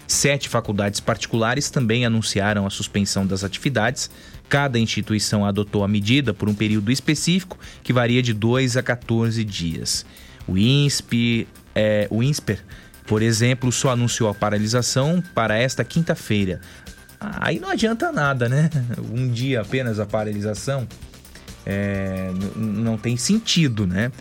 Sete 0.07 0.47
faculdades 0.47 0.99
particulares 0.99 1.69
também 1.69 2.05
anunciaram 2.05 2.65
a 2.65 2.69
suspensão 2.69 3.25
das 3.25 3.43
atividades. 3.43 4.09
Cada 4.47 4.77
instituição 4.79 5.45
adotou 5.45 5.83
a 5.83 5.87
medida 5.87 6.33
por 6.33 6.47
um 6.47 6.53
período 6.53 6.91
específico 6.91 7.57
que 7.83 7.91
varia 7.91 8.21
de 8.21 8.33
2 8.33 8.77
a 8.77 8.83
14 8.83 9.43
dias. 9.43 10.05
O 10.47 10.57
INSP, 10.57 11.47
é, 11.73 12.07
o 12.11 12.21
INSPER, 12.21 12.63
por 13.07 13.21
exemplo, 13.21 13.71
só 13.71 13.91
anunciou 13.91 14.29
a 14.29 14.33
paralisação 14.33 15.23
para 15.33 15.57
esta 15.57 15.83
quinta-feira. 15.83 16.61
Aí 17.19 17.59
não 17.59 17.69
adianta 17.69 18.11
nada, 18.11 18.47
né? 18.47 18.69
Um 19.11 19.27
dia 19.29 19.61
apenas 19.61 19.99
a 19.99 20.05
paralisação 20.05 20.87
é, 21.65 22.31
não 22.55 22.97
tem 22.97 23.17
sentido, 23.17 23.87
né? 23.87 24.11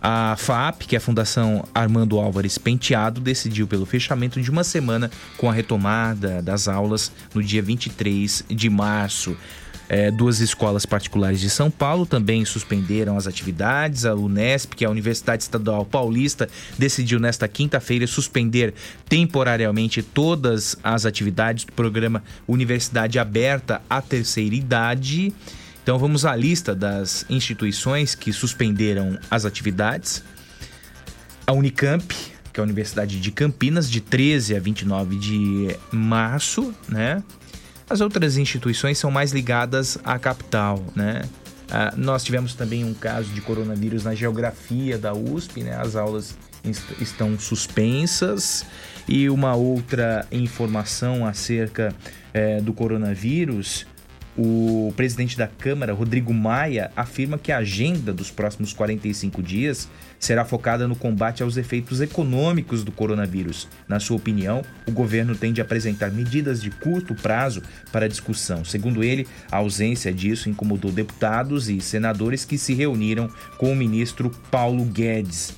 A 0.00 0.36
FAP, 0.36 0.82
que 0.82 0.94
é 0.94 0.98
a 0.98 1.00
Fundação 1.00 1.66
Armando 1.74 2.18
Álvares 2.18 2.56
Penteado, 2.56 3.20
decidiu 3.20 3.66
pelo 3.66 3.84
fechamento 3.84 4.40
de 4.40 4.48
uma 4.48 4.62
semana 4.62 5.10
com 5.36 5.50
a 5.50 5.52
retomada 5.52 6.40
das 6.40 6.68
aulas 6.68 7.10
no 7.34 7.42
dia 7.42 7.60
23 7.60 8.44
de 8.48 8.70
março. 8.70 9.36
É, 9.88 10.10
duas 10.10 10.40
escolas 10.40 10.84
particulares 10.84 11.40
de 11.40 11.48
São 11.48 11.70
Paulo 11.70 12.04
também 12.04 12.44
suspenderam 12.44 13.16
as 13.16 13.26
atividades. 13.26 14.04
A 14.04 14.14
Unesp, 14.14 14.74
que 14.74 14.84
é 14.84 14.86
a 14.86 14.90
Universidade 14.90 15.42
Estadual 15.42 15.84
Paulista, 15.86 16.48
decidiu 16.76 17.18
nesta 17.18 17.48
quinta-feira 17.48 18.06
suspender 18.06 18.74
temporariamente 19.08 20.02
todas 20.02 20.76
as 20.84 21.06
atividades 21.06 21.64
do 21.64 21.72
programa 21.72 22.22
Universidade 22.46 23.18
Aberta 23.18 23.80
à 23.88 24.02
Terceira 24.02 24.54
Idade. 24.54 25.32
Então 25.82 25.98
vamos 25.98 26.26
à 26.26 26.36
lista 26.36 26.74
das 26.74 27.24
instituições 27.30 28.14
que 28.14 28.30
suspenderam 28.30 29.18
as 29.30 29.46
atividades. 29.46 30.22
A 31.46 31.52
Unicamp, 31.52 32.14
que 32.52 32.60
é 32.60 32.62
a 32.62 32.62
Universidade 32.62 33.18
de 33.18 33.30
Campinas, 33.30 33.90
de 33.90 34.02
13 34.02 34.54
a 34.54 34.60
29 34.60 35.16
de 35.16 35.74
março, 35.90 36.74
né? 36.86 37.22
As 37.90 38.00
outras 38.00 38.36
instituições 38.36 38.98
são 38.98 39.10
mais 39.10 39.32
ligadas 39.32 39.98
à 40.04 40.18
capital, 40.18 40.84
né? 40.94 41.22
Ah, 41.70 41.92
nós 41.96 42.22
tivemos 42.24 42.54
também 42.54 42.84
um 42.84 42.94
caso 42.94 43.28
de 43.30 43.40
coronavírus 43.40 44.04
na 44.04 44.14
geografia 44.14 44.98
da 44.98 45.12
USP, 45.14 45.62
né? 45.62 45.74
As 45.80 45.96
aulas 45.96 46.36
est- 46.64 47.00
estão 47.00 47.38
suspensas. 47.38 48.64
E 49.08 49.30
uma 49.30 49.54
outra 49.54 50.26
informação 50.30 51.26
acerca 51.26 51.94
eh, 52.34 52.60
do 52.60 52.74
coronavírus, 52.74 53.86
o 54.38 54.92
presidente 54.96 55.36
da 55.36 55.48
Câmara, 55.48 55.92
Rodrigo 55.92 56.32
Maia, 56.32 56.92
afirma 56.94 57.36
que 57.36 57.50
a 57.50 57.58
agenda 57.58 58.12
dos 58.12 58.30
próximos 58.30 58.72
45 58.72 59.42
dias 59.42 59.88
será 60.16 60.44
focada 60.44 60.86
no 60.86 60.94
combate 60.94 61.42
aos 61.42 61.56
efeitos 61.56 62.00
econômicos 62.00 62.84
do 62.84 62.92
coronavírus. 62.92 63.66
Na 63.88 63.98
sua 63.98 64.16
opinião, 64.16 64.62
o 64.86 64.92
governo 64.92 65.34
tem 65.34 65.52
de 65.52 65.60
apresentar 65.60 66.12
medidas 66.12 66.62
de 66.62 66.70
curto 66.70 67.16
prazo 67.16 67.62
para 67.90 68.08
discussão. 68.08 68.64
Segundo 68.64 69.02
ele, 69.02 69.26
a 69.50 69.56
ausência 69.56 70.12
disso 70.12 70.48
incomodou 70.48 70.92
deputados 70.92 71.68
e 71.68 71.80
senadores 71.80 72.44
que 72.44 72.56
se 72.56 72.74
reuniram 72.74 73.28
com 73.58 73.72
o 73.72 73.76
ministro 73.76 74.30
Paulo 74.52 74.84
Guedes. 74.84 75.56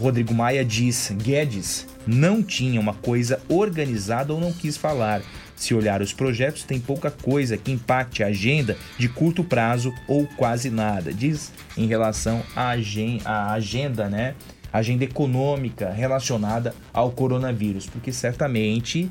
Rodrigo 0.00 0.32
Maia 0.34 0.64
diz: 0.64 1.12
Guedes 1.22 1.86
não 2.06 2.42
tinha 2.42 2.80
uma 2.80 2.94
coisa 2.94 3.40
organizada 3.48 4.32
ou 4.32 4.40
não 4.40 4.52
quis 4.52 4.76
falar. 4.76 5.22
Se 5.56 5.72
olhar 5.74 6.02
os 6.02 6.12
projetos, 6.12 6.62
tem 6.64 6.80
pouca 6.80 7.10
coisa 7.10 7.56
que 7.56 7.70
impacte 7.72 8.22
a 8.22 8.26
agenda 8.26 8.76
de 8.98 9.08
curto 9.08 9.42
prazo 9.44 9.94
ou 10.08 10.26
quase 10.36 10.68
nada. 10.70 11.12
Diz 11.12 11.52
em 11.76 11.86
relação 11.86 12.42
à 12.56 12.70
agen- 12.70 13.20
à 13.24 13.52
agenda, 13.52 14.08
né? 14.08 14.34
Agenda 14.72 15.04
econômica 15.04 15.90
relacionada 15.90 16.74
ao 16.92 17.12
coronavírus, 17.12 17.86
porque 17.86 18.12
certamente 18.12 19.08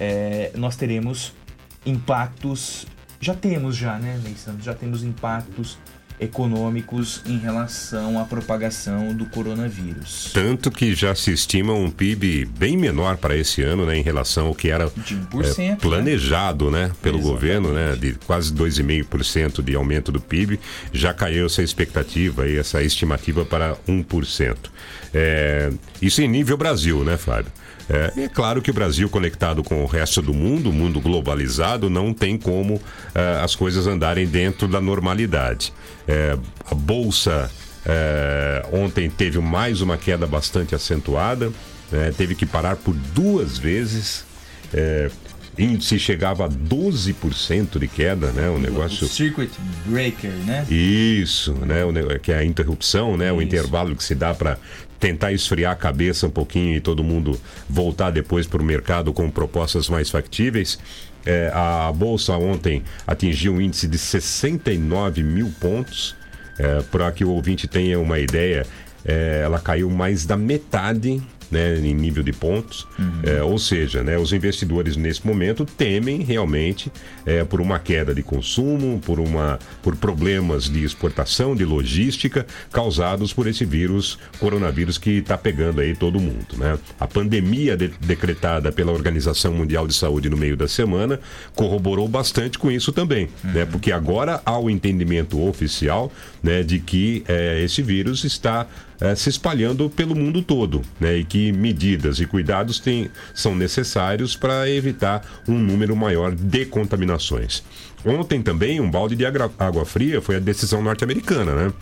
é, 0.00 0.50
nós 0.56 0.74
teremos 0.76 1.34
impactos. 1.84 2.86
Já 3.20 3.34
temos 3.34 3.76
já, 3.76 3.98
né, 3.98 4.18
Ney 4.24 4.34
Santos? 4.34 4.64
Já 4.64 4.74
temos 4.74 5.04
impactos 5.04 5.78
econômicos 6.22 7.22
em 7.26 7.36
relação 7.38 8.18
à 8.18 8.24
propagação 8.24 9.12
do 9.12 9.26
coronavírus. 9.26 10.30
Tanto 10.32 10.70
que 10.70 10.94
já 10.94 11.14
se 11.14 11.32
estima 11.32 11.72
um 11.72 11.90
PIB 11.90 12.44
bem 12.58 12.76
menor 12.76 13.16
para 13.16 13.36
esse 13.36 13.62
ano, 13.62 13.84
né, 13.84 13.96
em 13.96 14.02
relação 14.02 14.46
ao 14.46 14.54
que 14.54 14.68
era 14.68 14.88
1%, 14.88 15.72
eh, 15.72 15.76
planejado, 15.76 16.70
né, 16.70 16.92
pelo 17.02 17.18
governo, 17.18 17.72
né, 17.72 17.96
de 17.96 18.14
quase 18.26 18.52
2,5% 18.52 19.62
de 19.62 19.74
aumento 19.74 20.12
do 20.12 20.20
PIB. 20.20 20.60
Já 20.92 21.12
caiu 21.12 21.46
essa 21.46 21.62
expectativa 21.62 22.48
e 22.48 22.56
essa 22.56 22.82
estimativa 22.82 23.44
para 23.44 23.76
1%. 23.88 24.70
É, 25.14 25.70
isso 26.00 26.22
em 26.22 26.28
nível 26.28 26.56
Brasil, 26.56 27.04
né, 27.04 27.16
Fábio? 27.16 27.52
É, 27.92 28.22
é 28.22 28.28
claro 28.28 28.62
que 28.62 28.70
o 28.70 28.74
Brasil 28.74 29.08
conectado 29.10 29.62
com 29.62 29.82
o 29.82 29.86
resto 29.86 30.22
do 30.22 30.32
mundo, 30.32 30.70
o 30.70 30.72
mundo 30.72 30.98
globalizado, 30.98 31.90
não 31.90 32.14
tem 32.14 32.38
como 32.38 32.80
eh, 33.14 33.40
as 33.42 33.54
coisas 33.54 33.86
andarem 33.86 34.26
dentro 34.26 34.66
da 34.66 34.80
normalidade. 34.80 35.74
É, 36.08 36.36
a 36.70 36.74
bolsa 36.74 37.50
é, 37.84 38.64
ontem 38.72 39.10
teve 39.10 39.38
mais 39.38 39.80
uma 39.80 39.98
queda 39.98 40.26
bastante 40.26 40.74
acentuada, 40.74 41.52
né, 41.90 42.12
teve 42.16 42.34
que 42.34 42.46
parar 42.46 42.76
por 42.76 42.94
duas 42.94 43.58
vezes. 43.58 44.24
É, 44.72 45.10
índice 45.58 45.98
chegava 45.98 46.46
a 46.46 46.48
12% 46.48 47.78
de 47.78 47.86
queda, 47.86 48.32
né? 48.32 48.48
Um 48.48 48.58
negócio. 48.58 49.06
O 49.06 49.08
circuit 49.10 49.50
breaker, 49.84 50.30
né? 50.46 50.64
Isso, 50.70 51.52
né? 51.52 51.84
O 51.84 52.18
que 52.20 52.32
é 52.32 52.38
a 52.38 52.44
interrupção, 52.44 53.18
né? 53.18 53.30
O 53.30 53.42
intervalo 53.42 53.94
que 53.94 54.02
se 54.02 54.14
dá 54.14 54.32
para 54.32 54.56
tentar 55.02 55.32
esfriar 55.32 55.72
a 55.72 55.74
cabeça 55.74 56.28
um 56.28 56.30
pouquinho 56.30 56.76
e 56.76 56.80
todo 56.80 57.02
mundo 57.02 57.36
voltar 57.68 58.10
depois 58.10 58.46
para 58.46 58.62
o 58.62 58.64
mercado 58.64 59.12
com 59.12 59.28
propostas 59.28 59.88
mais 59.88 60.08
factíveis. 60.08 60.78
É, 61.26 61.50
a 61.52 61.92
bolsa 61.92 62.36
ontem 62.36 62.84
atingiu 63.04 63.54
um 63.54 63.60
índice 63.60 63.88
de 63.88 63.98
69 63.98 65.24
mil 65.24 65.52
pontos. 65.60 66.14
É, 66.56 66.82
para 66.82 67.10
que 67.10 67.24
o 67.24 67.30
ouvinte 67.30 67.66
tenha 67.66 67.98
uma 67.98 68.20
ideia, 68.20 68.64
é, 69.04 69.40
ela 69.42 69.58
caiu 69.58 69.90
mais 69.90 70.24
da 70.24 70.36
metade 70.36 71.20
né, 71.52 71.78
em 71.78 71.94
nível 71.94 72.22
de 72.22 72.32
pontos. 72.32 72.88
É, 73.22 73.42
ou 73.42 73.58
seja, 73.58 74.02
né, 74.02 74.16
os 74.16 74.32
investidores 74.32 74.96
nesse 74.96 75.24
momento 75.26 75.66
temem 75.66 76.22
realmente 76.22 76.90
é, 77.26 77.44
por 77.44 77.60
uma 77.60 77.78
queda 77.78 78.14
de 78.14 78.22
consumo, 78.22 78.98
por, 79.04 79.20
uma, 79.20 79.58
por 79.82 79.94
problemas 79.94 80.64
de 80.64 80.82
exportação, 80.82 81.54
de 81.54 81.64
logística, 81.64 82.46
causados 82.72 83.32
por 83.32 83.46
esse 83.46 83.64
vírus, 83.66 84.18
coronavírus 84.38 84.96
que 84.96 85.18
está 85.18 85.36
pegando 85.36 85.80
aí 85.82 85.94
todo 85.94 86.18
mundo. 86.18 86.56
Né? 86.56 86.78
A 86.98 87.06
pandemia 87.06 87.76
de- 87.76 87.92
decretada 88.00 88.72
pela 88.72 88.90
Organização 88.90 89.52
Mundial 89.52 89.86
de 89.86 89.92
Saúde 89.92 90.30
no 90.30 90.36
meio 90.36 90.56
da 90.56 90.66
semana 90.66 91.20
corroborou 91.54 92.08
bastante 92.08 92.58
com 92.58 92.70
isso 92.70 92.92
também, 92.92 93.28
né? 93.44 93.66
porque 93.66 93.92
agora 93.92 94.40
há 94.46 94.58
o 94.58 94.70
entendimento 94.70 95.40
oficial 95.46 96.10
né, 96.42 96.62
de 96.62 96.78
que 96.78 97.22
é, 97.28 97.62
esse 97.62 97.82
vírus 97.82 98.24
está 98.24 98.66
eh, 99.02 99.16
se 99.16 99.28
espalhando 99.28 99.90
pelo 99.90 100.14
mundo 100.14 100.40
todo, 100.40 100.80
né? 101.00 101.16
E 101.16 101.24
que 101.24 101.50
medidas 101.50 102.20
e 102.20 102.26
cuidados 102.26 102.78
têm, 102.78 103.10
são 103.34 103.52
necessários 103.52 104.36
para 104.36 104.70
evitar 104.70 105.42
um 105.48 105.58
número 105.58 105.96
maior 105.96 106.32
de 106.32 106.64
contaminações. 106.66 107.64
Ontem 108.06 108.40
também 108.40 108.80
um 108.80 108.88
balde 108.88 109.16
de 109.16 109.26
água 109.26 109.84
fria 109.84 110.22
foi 110.22 110.36
a 110.36 110.38
decisão 110.38 110.80
norte-americana, 110.80 111.52
né? 111.52 111.72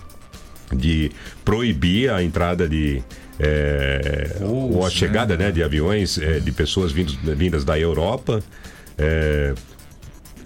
De 0.72 1.12
proibir 1.44 2.10
a 2.10 2.22
entrada 2.22 2.66
de 2.66 3.02
é, 3.38 4.36
ou 4.40 4.86
a 4.86 4.88
chegada 4.88 5.36
né, 5.36 5.50
de 5.50 5.62
aviões 5.62 6.16
é, 6.16 6.40
de 6.40 6.52
pessoas 6.52 6.90
vindos, 6.90 7.16
vindas 7.36 7.66
da 7.66 7.78
Europa. 7.78 8.42
É, 8.96 9.52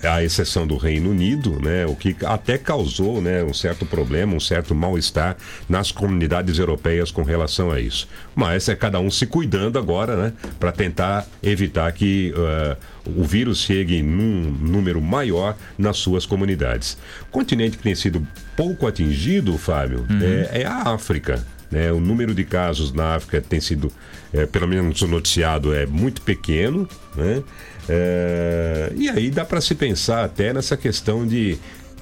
à 0.06 0.22
exceção 0.22 0.66
do 0.66 0.76
Reino 0.76 1.10
Unido, 1.10 1.60
né, 1.60 1.86
o 1.86 1.94
que 1.94 2.16
até 2.24 2.58
causou 2.58 3.20
né, 3.20 3.42
um 3.42 3.54
certo 3.54 3.86
problema, 3.86 4.34
um 4.34 4.40
certo 4.40 4.74
mal-estar 4.74 5.36
nas 5.68 5.90
comunidades 5.90 6.58
europeias 6.58 7.10
com 7.10 7.22
relação 7.22 7.70
a 7.70 7.80
isso. 7.80 8.08
Mas 8.34 8.68
é 8.68 8.76
cada 8.76 9.00
um 9.00 9.10
se 9.10 9.26
cuidando 9.26 9.78
agora, 9.78 10.16
né, 10.16 10.32
para 10.58 10.72
tentar 10.72 11.26
evitar 11.42 11.90
que 11.92 12.34
eh, 12.36 12.76
o 13.06 13.22
vírus 13.24 13.58
chegue 13.58 14.02
num 14.02 14.50
número 14.60 15.00
maior 15.00 15.56
nas 15.76 15.98
suas 15.98 16.26
comunidades. 16.26 16.96
O 17.22 17.26
continente 17.26 17.76
que 17.76 17.82
tem 17.82 17.94
sido 17.94 18.26
pouco 18.56 18.86
atingido, 18.86 19.56
Fábio, 19.58 20.06
é, 20.50 20.62
é 20.62 20.66
a 20.66 20.92
África. 20.94 21.44
Né? 21.70 21.90
O 21.90 22.00
número 22.00 22.34
de 22.34 22.44
casos 22.44 22.92
na 22.92 23.16
África 23.16 23.40
tem 23.40 23.60
sido, 23.60 23.90
eh, 24.32 24.46
pelo 24.46 24.68
menos 24.68 25.02
noticiado, 25.02 25.74
é 25.74 25.86
muito 25.86 26.22
pequeno. 26.22 26.88
Né? 27.16 27.42
Eh, 27.88 28.92
e 28.96 29.08
aí 29.08 29.30
dá 29.30 29.44
para 29.44 29.60
se 29.60 29.74
pensar 29.74 30.24
até 30.24 30.52
nessa 30.52 30.76
questão 30.76 31.26
de 31.26 31.58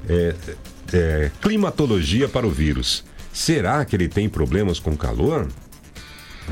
eh, 0.08 0.34
eh, 0.92 1.30
climatologia 1.40 2.28
para 2.28 2.46
o 2.46 2.50
vírus. 2.50 3.04
Será 3.32 3.84
que 3.84 3.96
ele 3.96 4.08
tem 4.08 4.28
problemas 4.28 4.78
com 4.78 4.96
calor? 4.96 5.48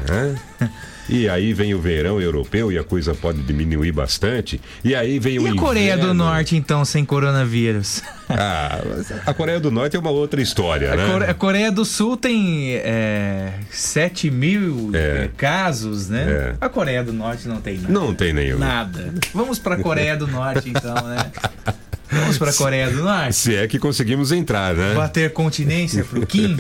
Né? 0.09 0.41
E 1.13 1.29
aí 1.29 1.53
vem 1.53 1.75
o 1.75 1.81
verão 1.81 2.21
europeu 2.21 2.71
e 2.71 2.79
a 2.79 2.85
coisa 2.85 3.13
pode 3.15 3.43
diminuir 3.43 3.91
bastante. 3.91 4.61
E 4.85 4.95
aí 4.95 5.19
vem 5.19 5.41
o 5.41 5.49
E 5.49 5.51
a 5.51 5.55
Coreia 5.57 5.97
do 5.97 6.03
inverno. 6.05 6.15
Norte, 6.25 6.55
então, 6.57 6.85
sem 6.85 7.05
coronavírus? 7.05 8.01
Ah, 8.29 8.79
a 9.27 9.35
Coreia 9.35 9.59
do 9.59 9.73
Norte 9.73 9.97
é 9.97 9.99
uma 9.99 10.11
outra 10.11 10.41
história, 10.41 10.93
A, 10.93 10.97
né? 10.97 11.07
Core- 11.13 11.25
a 11.25 11.35
Coreia 11.35 11.73
do 11.73 11.85
Sul 11.85 12.17
tem 12.17 12.75
é, 12.77 13.55
7 13.73 14.31
mil 14.31 14.91
É. 14.95 15.25
é, 15.25 15.31
casos, 15.37 16.09
né? 16.09 16.27
É. 16.29 16.55
A 16.65 16.69
Coreia 16.69 17.03
do 17.03 17.13
Norte 17.13 17.49
não 17.49 17.61
tem 17.61 17.77
nada. 17.79 17.93
Não 17.93 18.15
tem 18.15 18.33
nenhum. 18.33 18.59
Nada. 18.59 19.13
Vamos 19.35 19.59
pra 19.59 19.77
Coreia 19.79 20.17
do 20.17 20.29
Norte, 20.29 20.69
então, 20.71 20.95
né? 20.95 21.27
Vamos 22.11 22.39
pra 22.39 22.53
Coreia 22.53 22.91
do 22.91 23.03
Norte? 23.03 23.37
Se 23.37 23.55
é 23.55 23.69
que 23.69 23.79
conseguimos 23.79 24.33
entrar, 24.33 24.75
né? 24.75 24.95
Bater 24.95 25.33
continência 25.33 26.05
pro 26.05 26.27
Kim? 26.27 26.57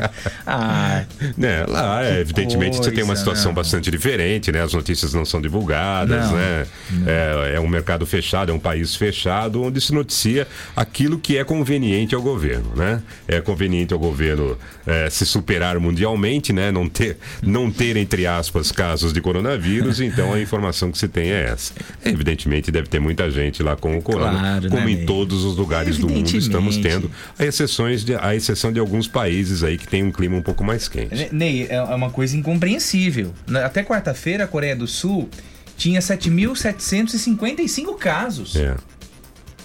ah, 0.46 1.04
Né, 1.36 1.64
lá, 1.68 2.04
é, 2.04 2.20
evidentemente, 2.20 2.76
você 2.76 2.90
tem 2.90 3.02
uma 3.02 3.08
coisa, 3.08 3.20
situação 3.20 3.46
não. 3.46 3.54
bastante 3.54 3.90
diferente, 3.90 4.50
né? 4.50 4.62
As 4.62 4.72
notícias 4.72 5.12
não 5.12 5.24
são 5.24 5.40
divulgadas, 5.40 6.26
Não, 6.26 6.36
né? 6.36 6.66
É, 7.06 7.54
é 7.56 7.60
um 7.60 7.68
mercado 7.68 8.04
fechado, 8.06 8.50
é 8.50 8.54
um 8.54 8.58
país 8.58 8.94
fechado, 8.96 9.62
onde 9.62 9.80
se 9.80 9.92
noticia 9.92 10.46
aquilo 10.74 11.18
que 11.18 11.36
é 11.38 11.44
conveniente 11.44 12.14
ao 12.14 12.22
governo, 12.22 12.72
né? 12.76 13.02
É 13.28 13.40
conveniente 13.40 13.92
ao 13.92 13.98
governo 13.98 14.56
é, 14.86 15.08
se 15.10 15.24
superar 15.24 15.78
mundialmente, 15.78 16.52
né? 16.52 16.70
Não 16.72 16.88
ter, 16.88 17.16
não 17.42 17.70
ter, 17.70 17.96
entre 17.96 18.26
aspas, 18.26 18.72
casos 18.72 19.12
de 19.12 19.20
coronavírus, 19.20 20.00
então 20.02 20.32
a 20.32 20.40
informação 20.40 20.90
que 20.90 20.98
se 20.98 21.08
tem 21.08 21.30
é 21.30 21.44
essa. 21.50 21.72
Evidentemente, 22.04 22.70
deve 22.70 22.88
ter 22.88 22.98
muita 23.00 23.30
gente 23.30 23.62
lá 23.62 23.76
com 23.76 23.96
o 23.96 24.02
corona, 24.02 24.38
Claro, 24.38 24.68
como 24.68 24.84
né, 24.84 24.90
em 24.90 25.06
todos 25.06 25.44
os 25.44 25.56
lugares 25.56 25.98
do 25.98 26.08
mundo 26.08 26.36
estamos 26.36 26.76
tendo, 26.76 27.10
a, 27.38 27.44
exceções 27.44 28.04
de, 28.04 28.14
a 28.16 28.34
exceção 28.34 28.72
de 28.72 28.80
alguns 28.80 29.06
países 29.06 29.62
aí 29.62 29.78
que 29.78 29.86
tem 29.86 30.02
um 30.02 30.10
clima 30.10 30.36
um 30.36 30.42
pouco 30.42 30.64
mais 30.64 30.88
quente. 30.88 31.14
Ne- 31.14 31.28
Ney, 31.32 31.66
é 31.70 31.74
é 31.74 31.94
uma 31.96 32.10
coisa 32.10 32.36
incompreensível. 32.36 33.32
Até 33.64 33.82
quarta-feira, 33.84 34.44
a 34.44 34.46
Coreia 34.46 34.74
do 34.74 34.86
Sul 34.86 35.28
tinha 35.76 36.00
7.755 36.00 37.96
casos. 37.96 38.56
É. 38.56 38.76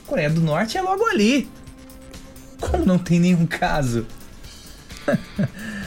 Coreia 0.06 0.30
do 0.30 0.42
Norte 0.42 0.78
é 0.78 0.82
logo 0.82 1.06
ali. 1.06 1.50
Como 2.60 2.86
não 2.86 2.98
tem 2.98 3.20
nenhum 3.20 3.46
caso? 3.46 4.06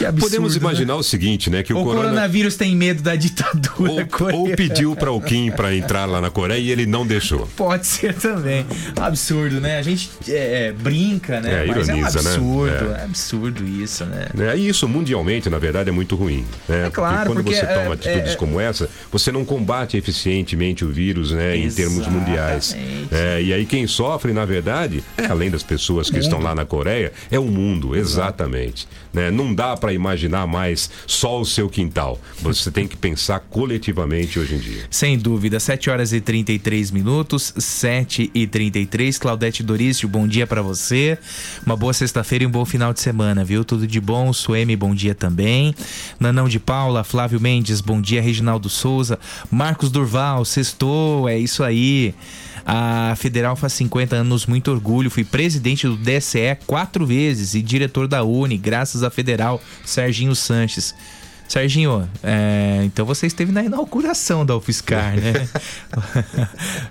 que 0.00 0.06
absurdo. 0.06 0.30
Podemos 0.30 0.54
né? 0.54 0.60
imaginar 0.60 0.96
o 0.96 1.02
seguinte, 1.02 1.50
né? 1.50 1.62
Que 1.62 1.74
o, 1.74 1.78
O 1.78 1.84
corona- 1.84 2.04
coronavírus 2.08 2.56
tem 2.56 2.74
medo 2.74 3.02
da 3.02 3.14
ditadura 3.16 3.90
ou, 3.92 4.06
coreana. 4.06 4.38
ou 4.38 4.48
pediu 4.56 4.96
para 4.96 5.12
o 5.12 5.20
Kim 5.20 5.50
para 5.50 5.74
entrar 5.76 6.06
lá 6.06 6.22
na 6.22 6.30
Coreia 6.30 6.58
e 6.58 6.70
ele 6.70 6.86
não 6.86 7.06
deixou. 7.06 7.46
Pode 7.54 7.86
ser 7.86 8.14
também. 8.14 8.64
Absurdo, 8.96 9.60
né? 9.60 9.78
A 9.78 9.82
gente 9.82 10.08
é, 10.26 10.68
é, 10.68 10.72
brinca, 10.72 11.40
né? 11.40 11.64
É, 11.64 11.66
Mas 11.66 11.88
ironiza, 11.88 12.18
é 12.18 12.22
um 12.22 12.24
né? 12.24 12.30
absurdo. 12.30 12.92
É. 12.94 13.00
É. 13.00 13.04
absurdo 13.04 13.64
isso, 13.66 14.04
né? 14.06 14.26
Né? 14.32 14.56
E 14.56 14.68
isso 14.68 14.88
mundialmente, 14.88 15.50
na 15.50 15.58
verdade, 15.58 15.90
é 15.90 15.92
muito 15.92 16.16
ruim. 16.16 16.46
Né? 16.66 16.86
É 16.86 16.90
claro, 16.90 17.16
porque 17.16 17.28
quando 17.28 17.44
porque 17.44 17.56
você 17.60 17.66
toma 17.66 17.90
é- 17.90 17.92
atitudes 17.92 18.32
é- 18.32 18.36
como 18.36 18.58
essa, 18.58 18.88
você 19.12 19.30
não 19.30 19.44
combate 19.44 19.98
eficientemente 19.98 20.82
o 20.82 20.88
vírus, 20.88 21.30
né? 21.32 21.56
Em 21.58 21.70
termos 21.70 22.06
mundiais. 22.06 22.74
É, 23.12 23.42
e 23.42 23.52
aí 23.52 23.66
quem 23.66 23.86
sofre, 23.86 24.32
na 24.32 24.46
verdade, 24.46 25.04
é 25.18 25.26
além 25.26 25.50
das 25.50 25.62
pessoas 25.62 26.08
que 26.08 26.18
estão 26.18 26.40
lá 26.40 26.54
na 26.54 26.64
Coreia, 26.64 27.12
é 27.30 27.38
o 27.38 27.44
mundo, 27.44 27.94
exatamente. 27.94 28.88
Né? 29.12 29.30
Não 29.30 29.52
dá 29.54 29.76
para 29.76 29.89
imaginar 29.92 30.46
mais 30.46 30.90
só 31.06 31.40
o 31.40 31.44
seu 31.44 31.68
quintal. 31.68 32.20
Você 32.40 32.70
tem 32.70 32.86
que 32.86 32.96
pensar 32.96 33.40
coletivamente 33.40 34.38
hoje 34.38 34.54
em 34.54 34.58
dia. 34.58 34.84
Sem 34.90 35.18
dúvida, 35.18 35.60
7 35.60 35.90
horas 35.90 36.12
e 36.12 36.20
33 36.20 36.90
minutos, 36.90 37.52
7 37.56 38.30
e 38.34 38.46
33. 38.46 39.18
Claudete 39.18 39.62
Dorício, 39.62 40.08
bom 40.08 40.26
dia 40.26 40.46
pra 40.46 40.62
você. 40.62 41.18
Uma 41.64 41.76
boa 41.76 41.92
sexta-feira 41.92 42.44
e 42.44 42.46
um 42.46 42.50
bom 42.50 42.64
final 42.64 42.92
de 42.92 43.00
semana, 43.00 43.44
viu? 43.44 43.64
Tudo 43.64 43.86
de 43.86 44.00
bom. 44.00 44.32
Suemi, 44.32 44.76
bom 44.76 44.94
dia 44.94 45.14
também. 45.14 45.74
Nanão 46.18 46.48
de 46.48 46.58
Paula, 46.58 47.04
Flávio 47.04 47.40
Mendes, 47.40 47.80
bom 47.80 48.00
dia. 48.00 48.22
Reginaldo 48.22 48.68
Souza, 48.68 49.18
Marcos 49.50 49.90
Durval, 49.90 50.44
sextou, 50.44 51.28
é 51.28 51.38
isso 51.38 51.62
aí. 51.62 52.14
A 52.64 53.14
Federal 53.16 53.56
faz 53.56 53.72
50 53.74 54.16
anos, 54.16 54.46
muito 54.46 54.70
orgulho. 54.70 55.10
Fui 55.10 55.24
presidente 55.24 55.86
do 55.86 55.96
DSE 55.96 56.56
quatro 56.66 57.06
vezes 57.06 57.54
e 57.54 57.62
diretor 57.62 58.06
da 58.06 58.22
Uni, 58.22 58.56
graças 58.56 59.02
à 59.02 59.10
Federal, 59.10 59.60
Serginho 59.84 60.34
Sanches. 60.34 60.94
Serginho, 61.48 62.08
é, 62.22 62.82
então 62.84 63.04
você 63.04 63.26
esteve 63.26 63.50
na 63.50 63.64
inauguração 63.64 64.46
da 64.46 64.56
UFSCar, 64.56 65.16
né? 65.16 65.48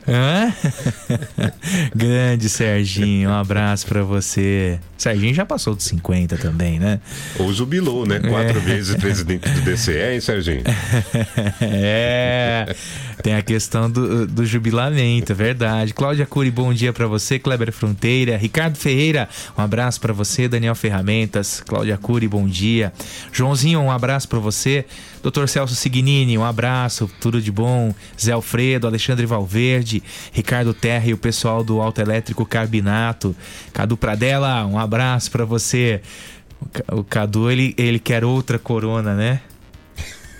Grande 1.95 2.49
Serginho, 2.49 3.29
um 3.29 3.33
abraço 3.33 3.87
pra 3.87 4.03
você. 4.03 4.77
Serginho 4.99 5.33
já 5.33 5.45
passou 5.45 5.73
dos 5.73 5.85
50 5.85 6.37
também, 6.37 6.77
né? 6.77 6.99
Ou 7.39 7.51
jubilou, 7.53 8.05
né? 8.05 8.19
Quatro 8.19 8.57
É. 8.57 8.61
vezes 8.61 8.95
presidente 8.97 9.47
do 9.49 9.61
DCE, 9.61 9.97
hein, 10.13 10.19
Serginho? 10.21 10.63
É, 11.61 12.75
tem 13.23 13.35
a 13.35 13.41
questão 13.41 13.89
do, 13.89 14.27
do 14.27 14.45
jubilamento, 14.45 15.31
é 15.31 15.35
verdade. 15.35 15.93
Cláudia 15.93 16.25
Cury, 16.25 16.51
bom 16.51 16.73
dia 16.73 16.91
pra 16.93 17.07
você. 17.07 17.39
Kleber 17.39 17.71
Fronteira, 17.71 18.37
Ricardo 18.37 18.77
Ferreira, 18.77 19.27
um 19.57 19.61
abraço 19.61 19.99
pra 19.99 20.13
você. 20.13 20.47
Daniel 20.47 20.75
Ferramentas, 20.75 21.61
Cláudia 21.65 21.97
Cury, 21.97 22.27
bom 22.27 22.47
dia. 22.47 22.91
Joãozinho, 23.31 23.79
um 23.79 23.91
abraço 23.91 24.27
pra 24.27 24.39
você. 24.39 24.85
Dr. 25.21 25.47
Celso 25.47 25.75
Signini, 25.75 26.37
um 26.37 26.43
abraço, 26.45 27.09
tudo 27.19 27.41
de 27.41 27.51
bom. 27.51 27.93
Zé 28.19 28.31
Alfredo, 28.31 28.87
Alexandre 28.87 29.25
Valverde, 29.25 30.01
Ricardo 30.31 30.73
Terra 30.73 31.07
e 31.07 31.13
o 31.13 31.17
pessoal 31.17 31.63
do 31.63 31.81
Auto 31.81 31.99
Elétrico 31.99 32.45
Carbinato. 32.45 33.35
Cadu 33.73 33.97
Pradella, 33.97 34.65
um 34.65 34.79
abraço 34.79 35.29
pra 35.29 35.43
você. 35.45 36.01
O 36.61 36.65
Ca- 36.69 36.95
O 36.95 37.03
Cadu, 37.03 37.51
ele, 37.51 37.73
ele 37.77 37.99
quer 37.99 38.23
outra 38.23 38.57
corona, 38.57 39.13
né? 39.13 39.41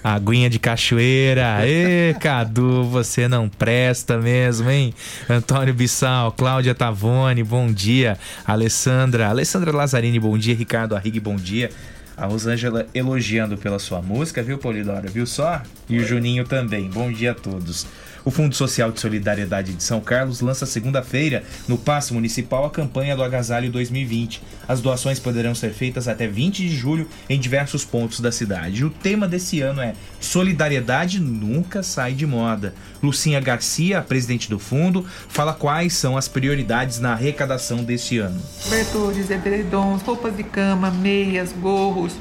Aguinha 0.02 0.50
de 0.50 0.58
cachoeira. 0.60 1.58
Ê, 1.68 2.16
Cadu, 2.22 2.86
você 2.86 3.28
não 3.28 3.50
presta 3.50 4.18
mesmo, 4.18 4.70
hein? 4.70 4.94
Antônio 5.30 5.74
Bissal, 5.74 6.32
Cláudia 6.32 6.74
Tavone, 6.74 7.44
bom 7.44 7.70
dia. 7.70 8.18
Alessandra, 8.46 9.28
Alessandra 9.28 9.76
Lazzarini, 9.76 10.18
bom 10.18 10.38
dia. 10.38 10.56
Ricardo 10.56 10.96
Arrigue, 10.96 11.20
bom 11.20 11.36
dia. 11.36 11.70
A 12.20 12.26
Rosângela 12.26 12.86
elogiando 12.94 13.58
pela 13.58 13.80
sua 13.80 14.02
música, 14.02 14.44
viu, 14.44 14.58
Polidora? 14.58 15.08
Viu 15.08 15.26
só? 15.26 15.62
E 15.88 15.98
o 15.98 16.06
Juninho 16.06 16.44
também. 16.44 16.90
Bom 16.90 17.10
dia 17.10 17.32
a 17.32 17.34
todos. 17.34 17.88
O 18.30 18.32
Fundo 18.32 18.54
Social 18.54 18.92
de 18.92 19.00
Solidariedade 19.00 19.74
de 19.74 19.82
São 19.82 20.00
Carlos 20.00 20.40
lança 20.40 20.64
segunda-feira, 20.68 21.44
no 21.68 21.80
Paço 21.80 22.14
Municipal, 22.14 22.64
a 22.64 22.70
campanha 22.70 23.16
do 23.16 23.24
Agasalho 23.24 23.72
2020. 23.72 24.44
As 24.68 24.80
doações 24.80 25.20
poderão 25.20 25.56
ser 25.56 25.74
feitas 25.74 26.08
até 26.08 26.28
20 26.28 26.58
de 26.58 26.70
julho 26.70 27.10
em 27.28 27.40
diversos 27.40 27.84
pontos 27.84 28.20
da 28.20 28.32
cidade. 28.32 28.86
O 28.86 28.92
tema 28.92 29.28
desse 29.28 29.62
ano 29.62 29.82
é 29.82 29.96
Solidariedade 30.22 31.20
nunca 31.20 31.82
sai 31.82 32.14
de 32.14 32.28
moda. 32.28 32.76
Lucinha 33.02 33.40
Garcia, 33.40 34.00
presidente 34.04 34.48
do 34.48 34.60
fundo, 34.60 35.04
fala 35.28 35.52
quais 35.52 35.94
são 35.94 36.16
as 36.16 36.28
prioridades 36.28 37.00
na 37.00 37.14
arrecadação 37.14 37.84
desse 37.84 38.20
ano. 38.20 38.40
cobertores, 38.64 39.32
edredons, 39.32 40.04
roupas 40.04 40.38
de 40.38 40.44
cama, 40.44 40.92
meias, 40.92 41.52
gorros, 41.52 42.14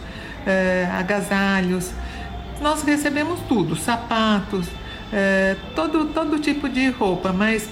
eh, 0.47 0.89
agasalhos. 0.91 1.91
Nós 2.63 2.83
recebemos 2.83 3.41
tudo, 3.47 3.77
sapatos, 3.77 4.67
eh, 5.13 5.57
todo, 5.75 6.07
todo 6.07 6.39
tipo 6.39 6.69
de 6.69 6.91
roupa, 6.91 7.33
mas 7.33 7.69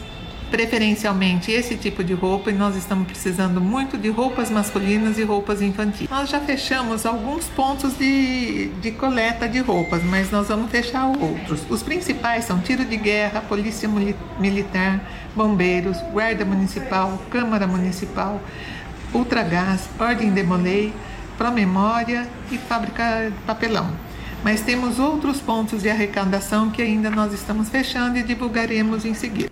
preferencialmente 0.51 1.51
esse 1.51 1.77
tipo 1.77 2.05
de 2.05 2.14
roupa 2.14 2.51
e 2.51 2.55
nós 2.55 2.77
estamos 2.77 3.07
precisando 3.07 3.61
muito 3.61 3.99
de 3.99 4.09
roupas 4.09 4.51
masculinas 4.51 5.18
e 5.18 5.25
roupas 5.25 5.61
infantis. 5.61 6.09
Nós 6.09 6.31
já 6.31 6.40
fechamos 6.40 7.05
alguns 7.05 7.46
pontos 7.46 7.99
de, 7.99 8.68
de 8.81 8.92
coleta 8.92 9.49
de 9.49 9.59
roupas, 9.59 10.03
mas 10.05 10.31
nós 10.31 10.49
vamos 10.49 10.70
fechar 10.70 11.07
outros. 11.07 11.62
Os 11.68 11.83
principais 11.83 12.44
são 12.44 12.61
tiro 12.61 12.85
de 12.85 12.96
guerra, 12.96 13.40
polícia 13.40 13.88
militar, 14.38 15.01
bombeiros, 15.35 15.99
guarda 16.12 16.44
municipal, 16.44 17.20
câmara 17.31 17.66
municipal, 17.66 18.40
ultragás, 19.12 19.88
ordem 19.99 20.31
demolei, 20.31 20.92
promemória 21.37 22.27
e 22.51 22.57
fábrica 22.57 23.31
de 23.31 23.38
papelão. 23.44 24.06
Mas 24.46 24.61
temos 24.61 25.00
outros 25.00 25.40
pontos 25.40 25.82
de 25.82 25.90
arrecadação 25.90 26.70
que 26.70 26.80
ainda 26.80 27.11
nós 27.11 27.32
estamos 27.32 27.68
fechando 27.68 28.16
e 28.16 28.22
divulgaremos 28.22 29.04
em 29.04 29.12
seguida. 29.12 29.50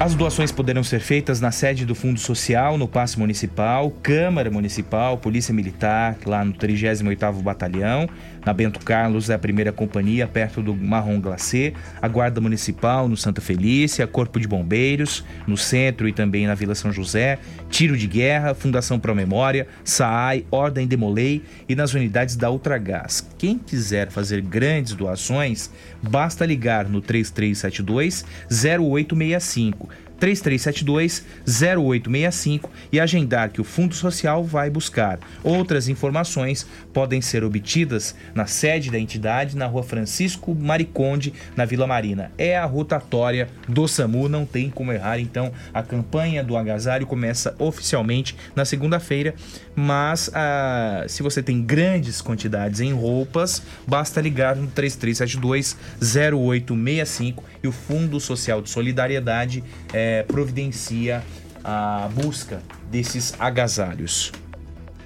As 0.00 0.14
doações 0.14 0.50
poderão 0.50 0.82
ser 0.82 1.00
feitas 1.00 1.42
na 1.42 1.50
sede 1.50 1.84
do 1.84 1.94
Fundo 1.94 2.18
Social, 2.18 2.78
no 2.78 2.88
Passe 2.88 3.18
Municipal, 3.18 3.90
Câmara 4.02 4.50
Municipal, 4.50 5.18
Polícia 5.18 5.52
Militar, 5.52 6.16
lá 6.24 6.42
no 6.42 6.54
38º 6.54 7.42
Batalhão, 7.42 8.08
na 8.48 8.54
Bento 8.54 8.80
Carlos 8.80 9.28
é 9.28 9.34
a 9.34 9.38
primeira 9.38 9.70
companhia, 9.70 10.26
perto 10.26 10.62
do 10.62 10.74
Marrom 10.74 11.20
Glacê, 11.20 11.74
a 12.00 12.08
Guarda 12.08 12.40
Municipal 12.40 13.06
no 13.06 13.14
Santa 13.14 13.42
Felícia, 13.42 14.06
Corpo 14.06 14.40
de 14.40 14.48
Bombeiros, 14.48 15.22
no 15.46 15.54
centro 15.54 16.08
e 16.08 16.14
também 16.14 16.46
na 16.46 16.54
Vila 16.54 16.74
São 16.74 16.90
José, 16.90 17.38
Tiro 17.68 17.94
de 17.94 18.06
Guerra, 18.06 18.54
Fundação 18.54 18.98
Pro 18.98 19.14
Memória, 19.14 19.68
SAAI, 19.84 20.46
Ordem 20.50 20.86
Demolei 20.86 21.42
e 21.68 21.74
nas 21.74 21.92
unidades 21.92 22.36
da 22.36 22.50
Ultragás. 22.50 23.28
Quem 23.36 23.58
quiser 23.58 24.10
fazer 24.10 24.40
grandes 24.40 24.94
doações, 24.94 25.70
basta 26.02 26.46
ligar 26.46 26.88
no 26.88 27.02
3372 27.02 28.24
0865 28.50 29.90
3372-0865 30.20 32.68
e 32.92 33.00
agendar 33.00 33.50
que 33.50 33.60
o 33.60 33.64
Fundo 33.64 33.94
Social 33.94 34.44
vai 34.44 34.70
buscar. 34.70 35.18
Outras 35.42 35.88
informações 35.88 36.66
podem 36.92 37.20
ser 37.20 37.42
obtidas 37.44 38.14
na 38.34 38.46
sede 38.46 38.90
da 38.90 38.98
entidade, 38.98 39.56
na 39.56 39.66
rua 39.66 39.82
Francisco 39.82 40.54
Mariconde, 40.54 41.32
na 41.56 41.64
Vila 41.64 41.86
Marina. 41.86 42.30
É 42.36 42.56
a 42.56 42.64
rotatória 42.64 43.48
do 43.68 43.86
SAMU, 43.86 44.28
não 44.28 44.44
tem 44.44 44.70
como 44.70 44.92
errar. 44.92 45.20
Então, 45.20 45.52
a 45.72 45.82
campanha 45.82 46.42
do 46.42 46.56
agasalho 46.56 47.06
começa 47.06 47.54
oficialmente 47.58 48.36
na 48.54 48.64
segunda-feira, 48.64 49.34
mas 49.74 50.30
ah, 50.34 51.04
se 51.08 51.22
você 51.22 51.42
tem 51.42 51.62
grandes 51.62 52.20
quantidades 52.20 52.80
em 52.80 52.92
roupas, 52.92 53.62
basta 53.86 54.20
ligar 54.20 54.56
no 54.56 54.68
3372-0865 54.68 57.42
e 57.62 57.68
o 57.68 57.72
Fundo 57.72 58.20
Social 58.20 58.62
de 58.62 58.70
Solidariedade 58.70 59.62
é, 59.92 60.22
providencia 60.22 61.22
a 61.64 62.08
busca 62.14 62.62
desses 62.90 63.34
agasalhos. 63.38 64.32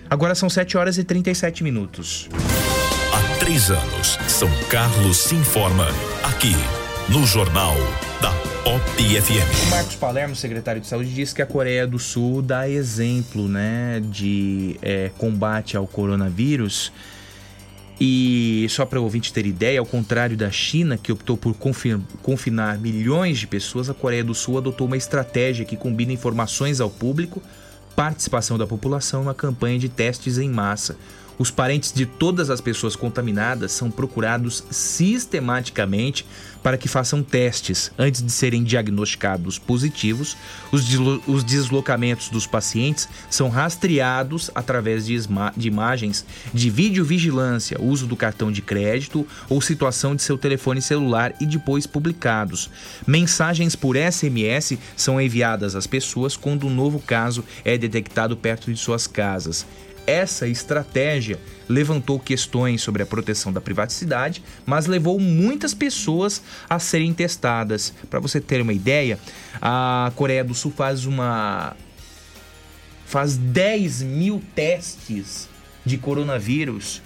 Agora 0.09 0.35
são 0.35 0.51
7 0.51 0.77
horas 0.77 0.99
e 0.99 1.05
37 1.05 1.65
minutos. 1.65 2.29
Há 3.13 3.39
três 3.39 3.71
anos, 3.71 4.19
São 4.29 4.49
Carlos 4.69 5.17
se 5.17 5.35
informa 5.35 5.89
aqui 6.23 6.55
no 7.09 7.27
Jornal 7.27 7.75
da 8.21 8.31
Pop 8.63 8.81
FM. 8.97 9.67
O 9.67 9.71
Marcos 9.71 9.97
Palermo, 9.97 10.37
secretário 10.37 10.81
de 10.81 10.87
Saúde, 10.87 11.13
disse 11.13 11.35
que 11.35 11.43
a 11.43 11.47
Coreia 11.47 11.87
do 11.87 11.99
Sul 11.99 12.41
dá 12.43 12.69
exemplo 12.69 13.49
né, 13.49 14.01
de 14.05 14.77
é, 14.81 15.11
combate 15.19 15.77
ao 15.77 15.87
coronavírus. 15.87 16.93
E 18.05 18.67
só 18.69 18.85
para 18.85 19.01
o 19.01 19.05
ouvinte 19.05 19.33
ter 19.33 19.47
ideia, 19.47 19.79
ao 19.79 19.87
contrário 19.87 20.37
da 20.37 20.51
China, 20.51 20.99
que 20.99 21.13
optou 21.13 21.37
por 21.37 21.55
confinar 22.21 22.77
milhões 22.77 23.39
de 23.39 23.47
pessoas, 23.47 23.89
a 23.89 23.95
Coreia 23.95 24.25
do 24.25 24.35
Sul 24.35 24.59
adotou 24.59 24.89
uma 24.89 24.97
estratégia 24.97 25.65
que 25.65 25.77
combina 25.77 26.13
informações 26.13 26.81
ao 26.81 26.91
público, 26.91 27.41
participação 27.95 28.59
da 28.59 28.67
população 28.67 29.23
na 29.23 29.33
campanha 29.33 29.79
de 29.79 29.89
testes 29.89 30.37
em 30.37 30.49
massa. 30.51 30.97
Os 31.43 31.51
parentes 31.51 31.93
de 31.93 32.07
todas 32.07 32.51
as 32.51 32.61
pessoas 32.61 32.95
contaminadas 32.95 33.73
são 33.73 33.91
procurados 33.91 34.63
sistematicamente 34.71 36.25
para 36.63 36.79
que 36.79 36.87
façam 36.87 37.21
testes 37.21 37.91
antes 37.99 38.23
de 38.23 38.31
serem 38.31 38.63
diagnosticados 38.63 39.59
positivos. 39.59 40.37
Os, 40.71 40.85
os 41.27 41.43
deslocamentos 41.43 42.29
dos 42.29 42.47
pacientes 42.47 43.09
são 43.29 43.49
rastreados 43.49 44.53
através 44.55 45.05
de, 45.05 45.19
de 45.57 45.67
imagens 45.67 46.25
de 46.55 46.71
videovigilância, 46.71 47.77
uso 47.81 48.07
do 48.07 48.15
cartão 48.15 48.53
de 48.53 48.63
crédito 48.63 49.27
ou 49.49 49.61
situação 49.61 50.15
de 50.15 50.23
seu 50.23 50.39
telefone 50.39 50.81
celular 50.81 51.35
e 51.41 51.45
depois 51.45 51.89
publicados. 51.89 52.71
Mensagens 53.05 53.75
por 53.75 53.97
SMS 53.97 54.79
são 54.97 55.21
enviadas 55.21 55.75
às 55.75 55.89
pessoas 55.89 56.37
quando 56.37 56.69
um 56.69 56.73
novo 56.73 57.01
caso 57.01 57.45
é 57.65 57.77
detectado 57.77 58.37
perto 58.37 58.73
de 58.73 58.79
suas 58.79 59.09
casas. 59.09 59.67
Essa 60.07 60.49
estratégia 60.49 61.39
levantou 61.69 62.19
questões 62.19 62.83
sobre 62.83 63.03
a 63.03 63.07
proteção 63.07 63.53
da 63.53 63.61
privacidade, 63.61 64.43
mas 64.67 64.87
levou 64.87 65.19
muitas 65.19 65.75
pessoas 65.75 66.43
a 66.69 66.79
serem 66.79 67.15
testadas. 67.15 67.95
Para 68.11 68.21
você 68.21 68.41
ter 68.41 68.61
uma 68.61 68.73
ideia, 68.73 69.19
a 69.61 70.13
Coreia 70.17 70.43
do 70.43 70.55
Sul 70.55 70.73
faz 70.73 71.07
uma. 71.07 71.77
faz 73.07 73.37
10 73.37 74.03
mil 74.03 74.43
testes 74.55 75.49
de 75.85 75.97
coronavírus 75.99 77.01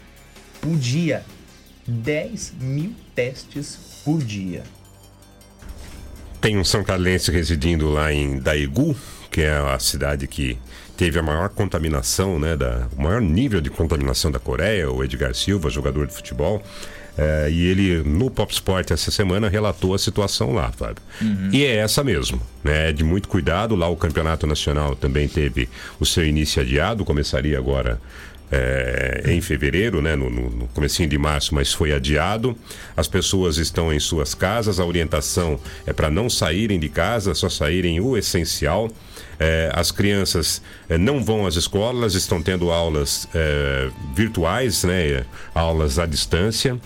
por 0.61 0.77
dia. 0.77 1.25
10 1.87 2.55
mil 2.61 2.95
testes 3.15 3.79
por 4.05 4.23
dia. 4.23 4.65
Tem 6.41 6.59
um 6.59 6.65
São 6.65 6.83
Carlense 6.83 7.31
residindo 7.31 7.89
lá 7.89 8.13
em 8.13 8.39
Daegu, 8.39 8.97
que 9.31 9.43
é 9.43 9.51
a 9.51 9.79
cidade 9.79 10.27
que 10.27 10.59
teve 10.97 11.19
a 11.19 11.23
maior 11.23 11.49
contaminação, 11.49 12.39
né, 12.39 12.57
da, 12.57 12.89
o 12.97 13.03
maior 13.03 13.21
nível 13.21 13.61
de 13.61 13.71
contaminação 13.71 14.31
da 14.31 14.39
Coreia, 14.39 14.91
o 14.91 15.05
Edgar 15.05 15.35
Silva, 15.35 15.69
jogador 15.71 16.07
de 16.07 16.15
futebol. 16.15 16.63
É, 17.19 17.49
e 17.51 17.67
ele, 17.67 18.03
no 18.03 18.31
Pop 18.31 18.53
Sport 18.53 18.91
essa 18.91 19.11
semana, 19.11 19.49
relatou 19.49 19.95
a 19.95 19.99
situação 19.99 20.53
lá, 20.53 20.71
Fábio. 20.71 21.03
Uhum. 21.21 21.49
E 21.51 21.65
é 21.65 21.77
essa 21.77 22.05
mesmo, 22.05 22.41
né? 22.63 22.93
De 22.93 23.03
muito 23.03 23.27
cuidado. 23.27 23.75
Lá 23.75 23.89
o 23.89 23.97
campeonato 23.97 24.47
nacional 24.47 24.95
também 24.95 25.27
teve 25.27 25.67
o 25.99 26.05
seu 26.05 26.27
início 26.27 26.61
adiado, 26.61 27.07
começaria 27.07 27.57
agora 27.57 27.99
é, 28.51 29.23
em 29.27 29.41
fevereiro, 29.41 30.01
né, 30.01 30.15
no, 30.15 30.31
no 30.31 30.69
comecinho 30.69 31.09
de 31.09 31.19
março, 31.19 31.55
mas 31.55 31.73
foi 31.73 31.93
adiado. 31.93 32.57
As 32.97 33.09
pessoas 33.09 33.57
estão 33.57 33.93
em 33.93 33.99
suas 33.99 34.35
casas, 34.35 34.79
a 34.79 34.85
orientação 34.85 35.59
é 35.87 35.93
para 35.93 36.11
não 36.11 36.29
saírem 36.29 36.79
de 36.79 36.89
casa, 36.89 37.35
só 37.35 37.49
saírem 37.49 38.01
o 38.01 38.17
essencial. 38.17 38.91
É, 39.39 39.71
as 39.75 39.91
crianças 39.91 40.63
é, 40.89 40.97
não 40.97 41.23
vão 41.23 41.47
às 41.47 41.57
escolas, 41.57 42.15
estão 42.15 42.43
tendo 42.43 42.71
aulas 42.71 43.29
é, 43.35 43.91
virtuais, 44.15 44.85
né, 44.85 45.25
aulas 45.55 45.99
à 45.99 46.07
distância. 46.07 46.79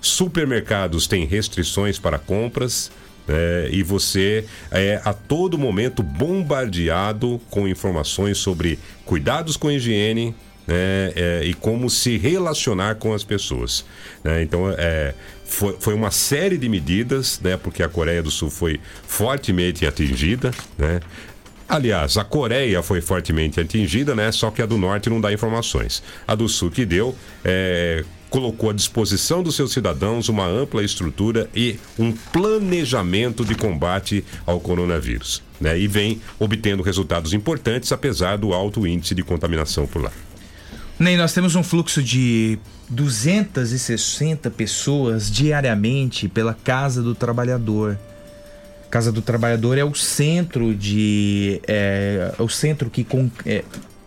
Supermercados 0.00 1.06
têm 1.06 1.24
restrições 1.24 1.98
para 1.98 2.18
compras. 2.18 2.90
É, 3.28 3.68
e 3.72 3.82
você 3.82 4.44
é 4.70 5.00
a 5.04 5.12
todo 5.12 5.58
momento 5.58 6.00
bombardeado 6.00 7.40
com 7.50 7.66
informações 7.66 8.38
sobre 8.38 8.78
cuidados 9.04 9.56
com 9.56 9.68
higiene, 9.68 10.32
né, 10.66 11.12
é, 11.14 11.40
e 11.44 11.54
como 11.54 11.88
se 11.88 12.18
relacionar 12.18 12.96
com 12.96 13.14
as 13.14 13.22
pessoas. 13.22 13.84
Né? 14.22 14.42
Então, 14.42 14.72
é, 14.76 15.14
foi, 15.44 15.76
foi 15.78 15.94
uma 15.94 16.10
série 16.10 16.58
de 16.58 16.68
medidas, 16.68 17.40
né, 17.40 17.56
porque 17.56 17.82
a 17.82 17.88
Coreia 17.88 18.22
do 18.22 18.30
Sul 18.30 18.50
foi 18.50 18.80
fortemente 19.06 19.86
atingida. 19.86 20.50
Né? 20.76 21.00
Aliás, 21.68 22.16
a 22.16 22.24
Coreia 22.24 22.82
foi 22.82 23.00
fortemente 23.00 23.60
atingida, 23.60 24.14
né? 24.14 24.30
Só 24.30 24.50
que 24.50 24.62
a 24.62 24.66
do 24.66 24.78
norte 24.78 25.10
não 25.10 25.20
dá 25.20 25.32
informações. 25.32 26.02
A 26.26 26.34
do 26.34 26.48
sul 26.48 26.70
que 26.70 26.84
deu 26.84 27.14
é, 27.44 28.04
colocou 28.30 28.70
à 28.70 28.72
disposição 28.72 29.42
dos 29.42 29.56
seus 29.56 29.72
cidadãos 29.72 30.28
uma 30.28 30.46
ampla 30.46 30.84
estrutura 30.84 31.48
e 31.54 31.78
um 31.98 32.12
planejamento 32.12 33.44
de 33.44 33.54
combate 33.54 34.24
ao 34.44 34.60
coronavírus. 34.60 35.42
Né? 35.60 35.78
E 35.78 35.88
vem 35.88 36.20
obtendo 36.38 36.82
resultados 36.82 37.32
importantes, 37.32 37.90
apesar 37.90 38.36
do 38.36 38.52
alto 38.52 38.86
índice 38.86 39.14
de 39.14 39.22
contaminação 39.22 39.86
por 39.86 40.02
lá. 40.02 40.12
Nem 40.98 41.16
nós 41.16 41.32
temos 41.32 41.54
um 41.54 41.62
fluxo 41.62 42.02
de 42.02 42.58
260 42.88 44.50
pessoas 44.50 45.30
diariamente 45.30 46.28
pela 46.28 46.54
Casa 46.54 47.02
do 47.02 47.14
Trabalhador. 47.14 47.98
Casa 48.90 49.10
do 49.10 49.20
Trabalhador 49.20 49.78
é 49.78 49.84
o 49.84 49.94
centro 49.94 50.74
de. 50.74 51.60
É, 51.66 52.34
é 52.38 52.42
o 52.42 52.48
centro 52.48 52.88
que. 52.88 53.06
É, 53.44 53.64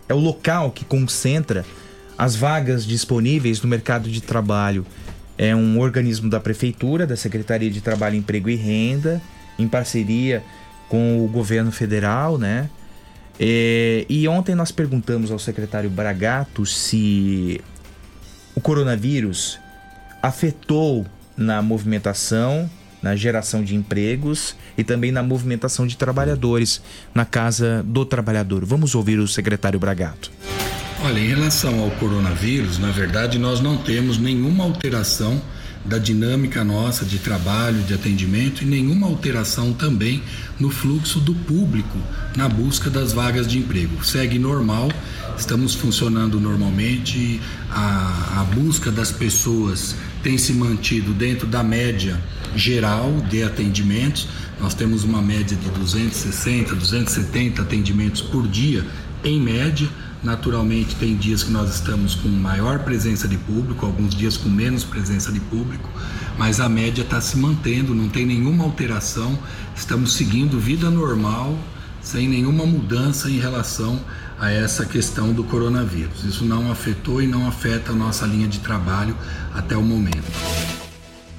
é 0.08 0.14
o 0.14 0.18
local 0.18 0.70
que 0.70 0.84
concentra 0.84 1.64
as 2.18 2.34
vagas 2.34 2.84
disponíveis 2.84 3.62
no 3.62 3.68
mercado 3.68 4.10
de 4.10 4.20
trabalho. 4.20 4.84
É 5.38 5.54
um 5.56 5.78
organismo 5.78 6.28
da 6.28 6.38
Prefeitura, 6.38 7.06
da 7.06 7.16
Secretaria 7.16 7.70
de 7.70 7.80
Trabalho, 7.80 8.16
Emprego 8.16 8.50
e 8.50 8.56
Renda, 8.56 9.22
em 9.58 9.66
parceria 9.66 10.42
com 10.88 11.24
o 11.24 11.28
governo 11.28 11.70
federal, 11.70 12.36
né? 12.36 12.68
É, 13.38 14.04
e 14.06 14.28
ontem 14.28 14.54
nós 14.54 14.70
perguntamos 14.70 15.30
ao 15.30 15.38
secretário 15.38 15.88
Bragato 15.88 16.66
se 16.66 17.58
o 18.54 18.60
coronavírus 18.60 19.58
afetou 20.22 21.06
na 21.36 21.62
movimentação 21.62 22.68
na 23.02 23.16
geração 23.16 23.62
de 23.62 23.74
empregos 23.74 24.54
e 24.76 24.84
também 24.84 25.10
na 25.10 25.22
movimentação 25.22 25.86
de 25.86 25.96
trabalhadores 25.96 26.82
na 27.14 27.24
casa 27.24 27.82
do 27.86 28.04
trabalhador. 28.04 28.64
Vamos 28.64 28.94
ouvir 28.94 29.18
o 29.18 29.28
secretário 29.28 29.78
Bragato. 29.78 30.30
Olha, 31.02 31.18
em 31.18 31.28
relação 31.28 31.80
ao 31.80 31.90
coronavírus, 31.92 32.78
na 32.78 32.90
verdade, 32.90 33.38
nós 33.38 33.60
não 33.60 33.78
temos 33.78 34.18
nenhuma 34.18 34.64
alteração 34.64 35.40
da 35.84 35.98
dinâmica 35.98 36.62
nossa 36.62 37.06
de 37.06 37.18
trabalho, 37.18 37.82
de 37.84 37.94
atendimento 37.94 38.62
e 38.62 38.66
nenhuma 38.66 39.06
alteração 39.06 39.72
também 39.72 40.22
no 40.58 40.70
fluxo 40.70 41.18
do 41.18 41.34
público 41.34 41.96
na 42.36 42.48
busca 42.48 42.90
das 42.90 43.12
vagas 43.12 43.46
de 43.46 43.58
emprego. 43.58 44.04
Segue 44.04 44.38
normal, 44.38 44.90
estamos 45.38 45.74
funcionando 45.74 46.38
normalmente, 46.38 47.40
a, 47.70 48.40
a 48.40 48.44
busca 48.44 48.90
das 48.90 49.10
pessoas 49.10 49.96
tem 50.22 50.36
se 50.36 50.52
mantido 50.52 51.14
dentro 51.14 51.46
da 51.46 51.62
média 51.62 52.20
geral 52.54 53.12
de 53.28 53.42
atendimentos. 53.42 54.28
Nós 54.60 54.74
temos 54.74 55.04
uma 55.04 55.22
média 55.22 55.56
de 55.56 55.68
260, 55.70 56.74
270 56.74 57.62
atendimentos 57.62 58.20
por 58.20 58.46
dia, 58.46 58.84
em 59.24 59.40
média. 59.40 59.88
Naturalmente, 60.22 60.96
tem 60.96 61.16
dias 61.16 61.42
que 61.42 61.50
nós 61.50 61.74
estamos 61.74 62.14
com 62.14 62.28
maior 62.28 62.80
presença 62.80 63.26
de 63.26 63.38
público, 63.38 63.86
alguns 63.86 64.14
dias 64.14 64.36
com 64.36 64.50
menos 64.50 64.84
presença 64.84 65.32
de 65.32 65.40
público, 65.40 65.88
mas 66.36 66.60
a 66.60 66.68
média 66.68 67.02
está 67.02 67.20
se 67.22 67.38
mantendo, 67.38 67.94
não 67.94 68.08
tem 68.08 68.26
nenhuma 68.26 68.64
alteração. 68.64 69.38
Estamos 69.74 70.12
seguindo 70.12 70.60
vida 70.60 70.90
normal, 70.90 71.58
sem 72.02 72.28
nenhuma 72.28 72.66
mudança 72.66 73.30
em 73.30 73.38
relação 73.38 73.98
a 74.38 74.50
essa 74.50 74.84
questão 74.84 75.32
do 75.32 75.44
coronavírus. 75.44 76.24
Isso 76.24 76.44
não 76.44 76.70
afetou 76.70 77.22
e 77.22 77.26
não 77.26 77.46
afeta 77.46 77.92
a 77.92 77.94
nossa 77.94 78.26
linha 78.26 78.48
de 78.48 78.58
trabalho 78.58 79.16
até 79.54 79.76
o 79.76 79.82
momento. 79.82 80.79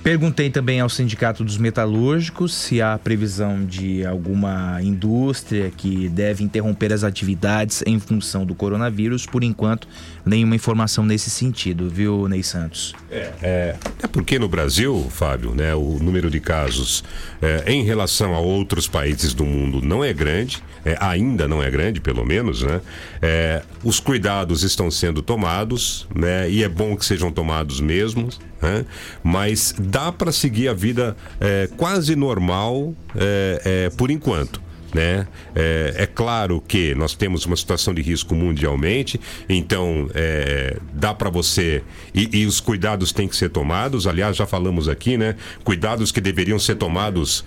Perguntei 0.04 0.50
também 0.50 0.80
ao 0.80 0.90
Sindicato 0.90 1.44
dos 1.44 1.58
Metalúrgicos 1.58 2.56
se 2.56 2.82
há 2.82 2.98
previsão 2.98 3.64
de 3.64 4.04
alguma 4.04 4.82
indústria 4.82 5.72
que 5.76 6.10
deve 6.10 6.44
interromper 6.44 6.92
as 6.92 7.04
atividades 7.04 7.84
em 7.86 8.00
função 8.00 8.44
do 8.44 8.56
coronavírus. 8.56 9.28
Por 9.28 9.44
enquanto, 9.44 9.88
nenhuma 10.26 10.56
informação 10.56 11.06
nesse 11.06 11.30
sentido, 11.30 11.88
viu, 11.88 12.28
Ney 12.28 12.42
Santos? 12.42 12.96
É, 13.12 13.32
é, 13.44 13.76
é 14.02 14.08
porque 14.08 14.40
no 14.40 14.50
Brasil, 14.50 15.06
Fábio, 15.12 15.54
né, 15.54 15.76
o 15.76 16.00
número 16.02 16.32
de 16.32 16.40
casos 16.40 17.04
é, 17.40 17.72
em 17.72 17.84
relação 17.84 18.34
a 18.34 18.40
outros 18.40 18.88
países 18.88 19.36
do 19.36 19.46
mundo 19.46 19.82
não 19.84 20.04
é 20.04 20.12
grande, 20.12 20.64
é, 20.84 20.98
ainda 21.00 21.48
não 21.48 21.62
é 21.62 21.70
grande, 21.70 22.02
pelo 22.02 22.26
menos, 22.26 22.64
né? 22.64 22.82
É, 23.22 23.62
os 23.84 24.00
cuidados 24.00 24.64
estão 24.64 24.90
sendo 24.90 25.22
tomados, 25.22 26.08
né? 26.14 26.50
E 26.50 26.64
é 26.64 26.70
bom 26.70 26.98
que 26.98 27.06
sejam 27.06 27.32
tomados 27.32 27.80
mesmo, 27.80 28.30
né? 28.62 28.86
Mas 29.24 29.74
dá 29.78 30.12
para 30.12 30.32
seguir 30.32 30.68
a 30.68 30.74
vida 30.74 31.16
é, 31.40 31.68
quase 31.78 32.16
normal 32.16 32.94
é, 33.16 33.62
é, 33.64 33.90
por 33.90 34.12
enquanto. 34.12 34.62
Né? 34.94 35.26
É, 35.56 35.94
é, 36.00 36.06
claro 36.06 36.62
que 36.68 36.94
nós 36.96 37.16
temos 37.16 37.46
uma 37.46 37.56
situação 37.56 37.94
de 37.94 38.02
risco 38.02 38.36
mundialmente, 38.36 39.22
então 39.48 40.10
é, 40.14 40.78
dá 40.94 41.14
para 41.14 41.30
você 41.30 41.82
e, 42.14 42.42
e, 42.42 42.46
os 42.46 42.60
cuidados 42.60 43.14
têm 43.14 43.26
que 43.26 43.36
ser 43.38 43.50
tomados. 43.50 44.06
Aliás, 44.06 44.36
já 44.36 44.46
falamos 44.46 44.90
aqui, 44.90 45.16
né? 45.16 45.38
Cuidados 45.64 46.12
que 46.12 46.20
deveriam 46.20 46.60
ser 46.60 46.76
tomados 46.76 47.46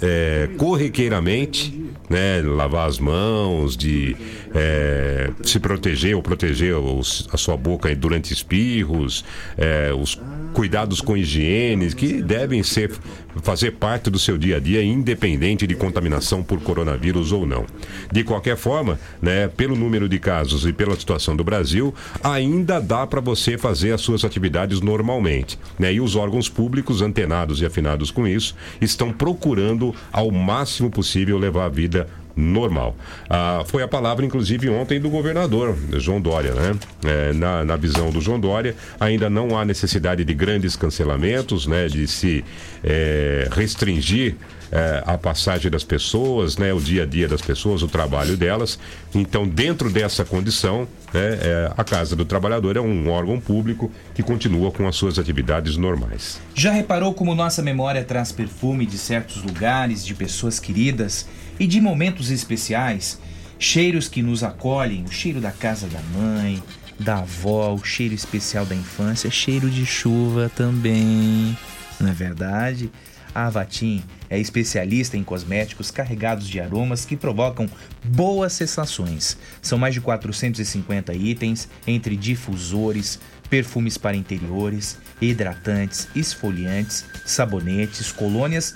é, 0.00 0.48
corriqueiramente, 0.56 1.84
né? 2.08 2.40
Lavar 2.42 2.88
as 2.88 2.98
mãos, 2.98 3.76
de 3.76 4.16
é, 4.54 5.30
se 5.42 5.58
proteger 5.58 6.14
ou 6.14 6.22
proteger 6.22 6.76
os, 6.76 7.28
a 7.32 7.36
sua 7.36 7.56
boca 7.56 7.94
durante 7.94 8.32
espirros, 8.32 9.24
é, 9.56 9.92
os 9.92 10.20
cuidados 10.52 11.00
com 11.00 11.16
higiene 11.16 11.92
que 11.92 12.22
devem 12.22 12.62
ser 12.62 12.92
fazer 13.42 13.72
parte 13.72 14.10
do 14.10 14.18
seu 14.18 14.38
dia 14.38 14.56
a 14.56 14.60
dia, 14.60 14.82
independente 14.82 15.66
de 15.66 15.74
contaminação 15.74 16.42
por 16.42 16.60
coronavírus 16.60 17.32
ou 17.32 17.46
não. 17.46 17.64
De 18.12 18.24
qualquer 18.24 18.56
forma, 18.56 18.98
né, 19.20 19.48
pelo 19.48 19.76
número 19.76 20.08
de 20.08 20.18
casos 20.18 20.66
e 20.66 20.72
pela 20.72 20.94
situação 20.96 21.36
do 21.36 21.44
Brasil, 21.44 21.94
ainda 22.22 22.80
dá 22.80 23.06
para 23.06 23.20
você 23.20 23.58
fazer 23.58 23.92
as 23.92 24.00
suas 24.00 24.24
atividades 24.24 24.80
normalmente. 24.80 25.58
Né? 25.78 25.94
E 25.94 26.00
os 26.00 26.16
órgãos 26.16 26.48
públicos, 26.48 27.02
antenados 27.02 27.60
e 27.60 27.66
afinados 27.66 28.10
com 28.10 28.26
isso, 28.26 28.54
estão 28.80 29.12
procurando 29.12 29.94
ao 30.12 30.30
máximo 30.30 30.90
possível 30.90 31.38
levar 31.38 31.66
a 31.66 31.68
vida 31.68 32.08
normal. 32.36 32.96
Ah, 33.28 33.62
foi 33.66 33.82
a 33.82 33.88
palavra, 33.88 34.24
inclusive, 34.24 34.68
ontem 34.68 35.00
do 35.00 35.08
governador 35.08 35.76
João 35.98 36.20
Dória, 36.20 36.52
né? 36.54 36.76
É, 37.04 37.32
na, 37.32 37.64
na 37.64 37.76
visão 37.76 38.10
do 38.10 38.20
João 38.20 38.40
Dória, 38.40 38.74
ainda 38.98 39.30
não 39.30 39.56
há 39.56 39.64
necessidade 39.64 40.24
de 40.24 40.34
grandes 40.34 40.76
cancelamentos, 40.76 41.66
né? 41.66 41.86
De 41.86 42.06
se 42.06 42.44
é, 42.82 43.48
restringir 43.52 44.36
é, 44.72 45.02
a 45.06 45.16
passagem 45.16 45.70
das 45.70 45.84
pessoas, 45.84 46.56
né? 46.56 46.72
O 46.72 46.80
dia 46.80 47.04
a 47.04 47.06
dia 47.06 47.28
das 47.28 47.40
pessoas, 47.40 47.82
o 47.82 47.88
trabalho 47.88 48.36
delas. 48.36 48.78
Então, 49.14 49.46
dentro 49.46 49.88
dessa 49.88 50.24
condição, 50.24 50.88
né, 51.12 51.38
é, 51.40 51.72
a 51.76 51.84
Casa 51.84 52.16
do 52.16 52.24
Trabalhador 52.24 52.76
é 52.76 52.80
um 52.80 53.08
órgão 53.08 53.38
público 53.38 53.90
que 54.12 54.22
continua 54.22 54.72
com 54.72 54.88
as 54.88 54.96
suas 54.96 55.16
atividades 55.16 55.76
normais. 55.76 56.40
Já 56.54 56.72
reparou 56.72 57.14
como 57.14 57.32
nossa 57.34 57.62
memória 57.62 58.02
traz 58.02 58.32
perfume 58.32 58.84
de 58.84 58.98
certos 58.98 59.40
lugares, 59.42 60.04
de 60.04 60.14
pessoas 60.14 60.58
queridas? 60.58 61.28
E 61.58 61.66
de 61.66 61.80
momentos 61.80 62.30
especiais, 62.30 63.20
cheiros 63.58 64.08
que 64.08 64.22
nos 64.22 64.42
acolhem, 64.42 65.04
o 65.04 65.10
cheiro 65.10 65.40
da 65.40 65.52
casa 65.52 65.86
da 65.86 66.00
mãe, 66.18 66.62
da 66.98 67.18
avó, 67.18 67.74
o 67.74 67.84
cheiro 67.84 68.14
especial 68.14 68.64
da 68.64 68.74
infância, 68.74 69.30
cheiro 69.30 69.70
de 69.70 69.84
chuva 69.84 70.50
também. 70.54 71.56
Não 72.00 72.10
é 72.10 72.12
verdade? 72.12 72.90
A 73.34 73.46
Avatim 73.46 74.02
é 74.30 74.38
especialista 74.38 75.16
em 75.16 75.24
cosméticos 75.24 75.90
carregados 75.90 76.46
de 76.46 76.60
aromas 76.60 77.04
que 77.04 77.16
provocam 77.16 77.68
boas 78.04 78.52
sensações. 78.52 79.36
São 79.60 79.76
mais 79.76 79.92
de 79.92 80.00
450 80.00 81.12
itens 81.14 81.68
entre 81.84 82.16
difusores, 82.16 83.18
perfumes 83.50 83.98
para 83.98 84.16
interiores, 84.16 84.98
hidratantes, 85.20 86.08
esfoliantes, 86.14 87.04
sabonetes, 87.26 88.12
colônias 88.12 88.74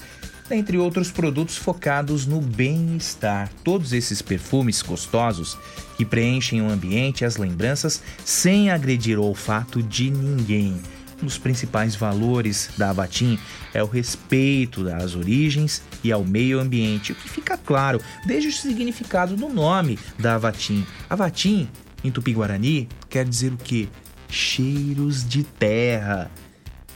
dentre 0.48 0.78
outros 0.78 1.10
produtos 1.10 1.56
focados 1.56 2.26
no 2.26 2.40
bem-estar. 2.40 3.50
Todos 3.62 3.92
esses 3.92 4.22
perfumes 4.22 4.80
gostosos 4.82 5.58
que 5.96 6.04
preenchem 6.04 6.62
o 6.62 6.70
ambiente 6.70 7.20
e 7.20 7.24
as 7.24 7.36
lembranças 7.36 8.02
sem 8.24 8.70
agredir 8.70 9.18
o 9.18 9.24
olfato 9.24 9.82
de 9.82 10.10
ninguém. 10.10 10.80
Um 11.20 11.26
dos 11.26 11.36
principais 11.36 11.96
valores 11.96 12.70
da 12.78 12.90
Avatim 12.90 13.38
é 13.74 13.82
o 13.82 13.86
respeito 13.86 14.88
às 14.88 15.16
origens 15.16 15.82
e 16.04 16.12
ao 16.12 16.24
meio 16.24 16.60
ambiente, 16.60 17.10
o 17.10 17.14
que 17.14 17.28
fica 17.28 17.58
claro 17.58 18.00
desde 18.24 18.48
o 18.48 18.52
significado 18.52 19.34
do 19.36 19.48
nome 19.48 19.98
da 20.16 20.36
Avatim. 20.36 20.86
Avatim, 21.10 21.68
em 22.04 22.10
Tupi-Guarani, 22.10 22.88
quer 23.10 23.24
dizer 23.24 23.52
o 23.52 23.56
quê? 23.56 23.88
Cheiros 24.28 25.28
de 25.28 25.42
terra. 25.42 26.30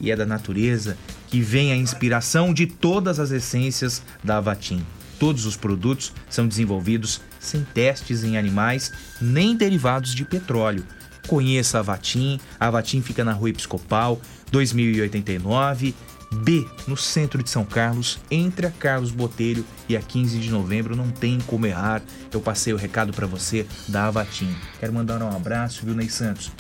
E 0.02 0.10
é 0.10 0.16
da 0.16 0.26
natureza 0.26 0.98
que 1.28 1.40
vem 1.40 1.72
a 1.72 1.76
inspiração 1.76 2.52
de 2.52 2.66
todas 2.66 3.20
as 3.20 3.30
essências 3.30 4.02
da 4.22 4.38
Avatim. 4.38 4.84
Todos 5.18 5.46
os 5.46 5.56
produtos 5.56 6.12
são 6.28 6.48
desenvolvidos 6.48 7.20
sem 7.38 7.62
testes 7.62 8.24
em 8.24 8.36
animais 8.36 8.92
nem 9.20 9.56
derivados 9.56 10.12
de 10.12 10.24
petróleo. 10.24 10.84
Conheça 11.28 11.78
a 11.78 11.80
Avatim. 11.80 12.40
A 12.58 12.66
Avatim 12.66 13.00
fica 13.00 13.24
na 13.24 13.32
Rua 13.32 13.50
Episcopal, 13.50 14.20
2089, 14.50 15.94
B, 16.32 16.66
no 16.88 16.96
centro 16.96 17.40
de 17.40 17.48
São 17.48 17.64
Carlos, 17.64 18.18
entre 18.28 18.66
a 18.66 18.70
Carlos 18.70 19.12
Botelho 19.12 19.64
e 19.88 19.96
a 19.96 20.02
15 20.02 20.38
de 20.40 20.50
novembro. 20.50 20.96
Não 20.96 21.10
tem 21.10 21.38
como 21.46 21.66
errar. 21.66 22.02
Eu 22.32 22.40
passei 22.40 22.72
o 22.72 22.76
recado 22.76 23.12
para 23.12 23.26
você 23.26 23.64
da 23.86 24.06
Avatim. 24.06 24.52
Quero 24.80 24.92
mandar 24.92 25.22
um 25.22 25.28
abraço, 25.28 25.86
viu, 25.86 25.94
Ney 25.94 26.08
Santos? 26.08 26.50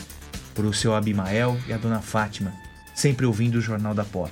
Para 0.54 0.66
o 0.66 0.72
seu 0.72 0.94
Abimael 0.94 1.58
e 1.66 1.72
a 1.72 1.78
dona 1.78 2.00
Fátima, 2.00 2.52
sempre 3.02 3.26
ouvindo 3.26 3.56
o 3.56 3.60
Jornal 3.60 3.94
da 3.94 4.04
Pop. 4.04 4.30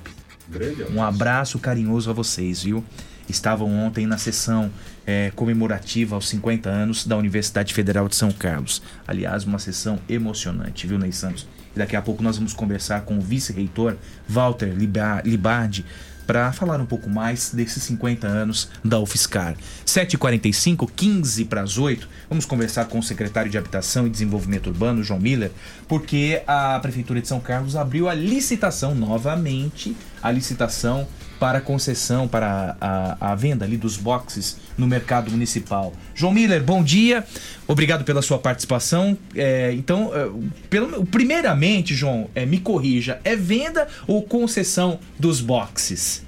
Um 0.93 1.03
abraço 1.03 1.59
carinhoso 1.59 2.09
a 2.09 2.13
vocês, 2.13 2.63
viu? 2.63 2.81
Estavam 3.27 3.69
ontem 3.69 4.07
na 4.07 4.17
sessão 4.17 4.71
é, 5.05 5.29
comemorativa 5.35 6.15
aos 6.15 6.29
50 6.29 6.69
anos 6.69 7.05
da 7.05 7.17
Universidade 7.17 7.73
Federal 7.73 8.07
de 8.07 8.15
São 8.15 8.31
Carlos. 8.31 8.81
Aliás, 9.05 9.43
uma 9.43 9.59
sessão 9.59 9.99
emocionante, 10.07 10.87
viu, 10.87 10.97
Ney 10.97 11.11
Santos? 11.11 11.45
E 11.75 11.79
daqui 11.79 11.97
a 11.97 12.01
pouco 12.01 12.23
nós 12.23 12.37
vamos 12.37 12.53
conversar 12.53 13.01
com 13.01 13.17
o 13.17 13.21
vice-reitor 13.21 13.97
Walter 14.27 14.73
Libardi 14.73 15.85
para 16.31 16.53
falar 16.53 16.79
um 16.79 16.85
pouco 16.85 17.09
mais 17.09 17.51
desses 17.53 17.83
50 17.83 18.25
anos 18.25 18.69
da 18.85 18.97
UFSCar. 18.97 19.57
7h45, 19.85 20.89
15 20.95 21.43
para 21.43 21.61
as 21.61 21.77
8, 21.77 22.07
vamos 22.29 22.45
conversar 22.45 22.85
com 22.85 22.99
o 22.99 23.03
secretário 23.03 23.51
de 23.51 23.57
Habitação 23.57 24.07
e 24.07 24.09
Desenvolvimento 24.09 24.67
Urbano, 24.67 25.03
João 25.03 25.19
Miller, 25.19 25.51
porque 25.89 26.41
a 26.47 26.79
Prefeitura 26.79 27.19
de 27.19 27.27
São 27.27 27.41
Carlos 27.41 27.75
abriu 27.75 28.07
a 28.07 28.13
licitação 28.13 28.95
novamente, 28.95 29.93
a 30.23 30.31
licitação 30.31 31.05
para 31.41 31.57
a 31.57 31.61
concessão, 31.61 32.27
para 32.27 32.77
a, 32.79 33.31
a, 33.31 33.33
venda 33.33 33.65
ali 33.65 33.75
dos 33.75 33.97
boxes 33.97 34.61
no 34.77 34.85
mercado 34.85 35.31
municipal. 35.31 35.91
João 36.13 36.31
Miller, 36.31 36.63
bom 36.63 36.83
dia. 36.83 37.25
Obrigado 37.67 38.05
pela 38.05 38.21
sua 38.21 38.37
participação. 38.37 39.17
É, 39.35 39.73
então, 39.73 40.11
é, 40.13 40.29
pelo, 40.69 41.03
primeiramente, 41.03 41.95
João, 41.95 42.29
é, 42.35 42.45
me 42.45 42.59
corrija, 42.59 43.19
é 43.23 43.35
venda 43.35 43.87
ou 44.07 44.21
concessão 44.21 44.99
dos 45.17 45.41
boxes? 45.41 46.23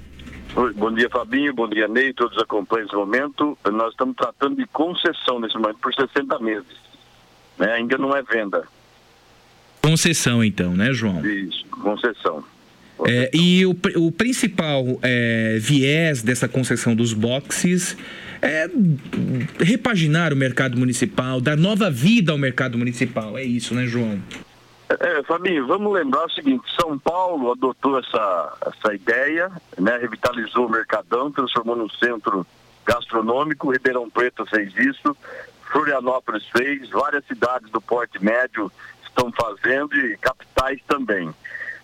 Oi, 0.55 0.73
bom 0.73 0.91
dia, 0.91 1.07
Fabinho. 1.11 1.53
Bom 1.53 1.69
dia, 1.69 1.87
Ney. 1.87 2.11
Todos 2.13 2.35
acompanham 2.39 2.87
esse 2.87 2.95
momento. 2.95 3.55
Nós 3.71 3.91
estamos 3.91 4.15
tratando 4.15 4.55
de 4.55 4.65
concessão 4.65 5.39
nesse 5.39 5.53
momento 5.53 5.77
por 5.77 5.93
60 5.93 6.39
meses. 6.39 6.75
Né? 7.59 7.71
Ainda 7.71 7.99
não 7.99 8.17
é 8.17 8.23
venda. 8.23 8.63
Concessão, 9.79 10.43
então, 10.43 10.73
né, 10.73 10.91
João? 10.91 11.23
Isso, 11.23 11.63
concessão. 11.69 12.43
É, 13.05 13.29
e 13.33 13.65
o, 13.65 13.75
o 13.97 14.11
principal 14.11 14.85
é, 15.01 15.57
viés 15.59 16.21
dessa 16.21 16.47
concessão 16.47 16.95
dos 16.95 17.13
boxes 17.13 17.97
é 18.41 18.69
repaginar 19.59 20.33
o 20.33 20.35
mercado 20.35 20.77
municipal, 20.77 21.39
dar 21.39 21.57
nova 21.57 21.89
vida 21.89 22.31
ao 22.31 22.37
mercado 22.37 22.77
municipal. 22.77 23.37
É 23.37 23.43
isso, 23.43 23.73
né, 23.73 23.85
João? 23.85 24.21
É, 24.89 25.23
Fabinho, 25.23 25.65
vamos 25.65 25.93
lembrar 25.93 26.25
o 26.25 26.29
seguinte, 26.29 26.63
São 26.79 26.99
Paulo 26.99 27.51
adotou 27.51 27.97
essa, 27.97 28.57
essa 28.67 28.93
ideia, 28.93 29.51
né, 29.79 29.97
revitalizou 29.97 30.67
o 30.67 30.69
Mercadão, 30.69 31.31
transformou 31.31 31.75
num 31.75 31.89
centro 31.89 32.45
gastronômico, 32.85 33.71
Ribeirão 33.71 34.09
Preto 34.09 34.45
fez 34.45 34.75
isso, 34.77 35.15
Florianópolis 35.71 36.43
fez, 36.55 36.89
várias 36.89 37.25
cidades 37.25 37.71
do 37.71 37.81
porte 37.81 38.23
médio 38.23 38.71
estão 39.03 39.31
fazendo 39.31 39.95
e 39.95 40.17
capitais 40.17 40.79
também. 40.87 41.33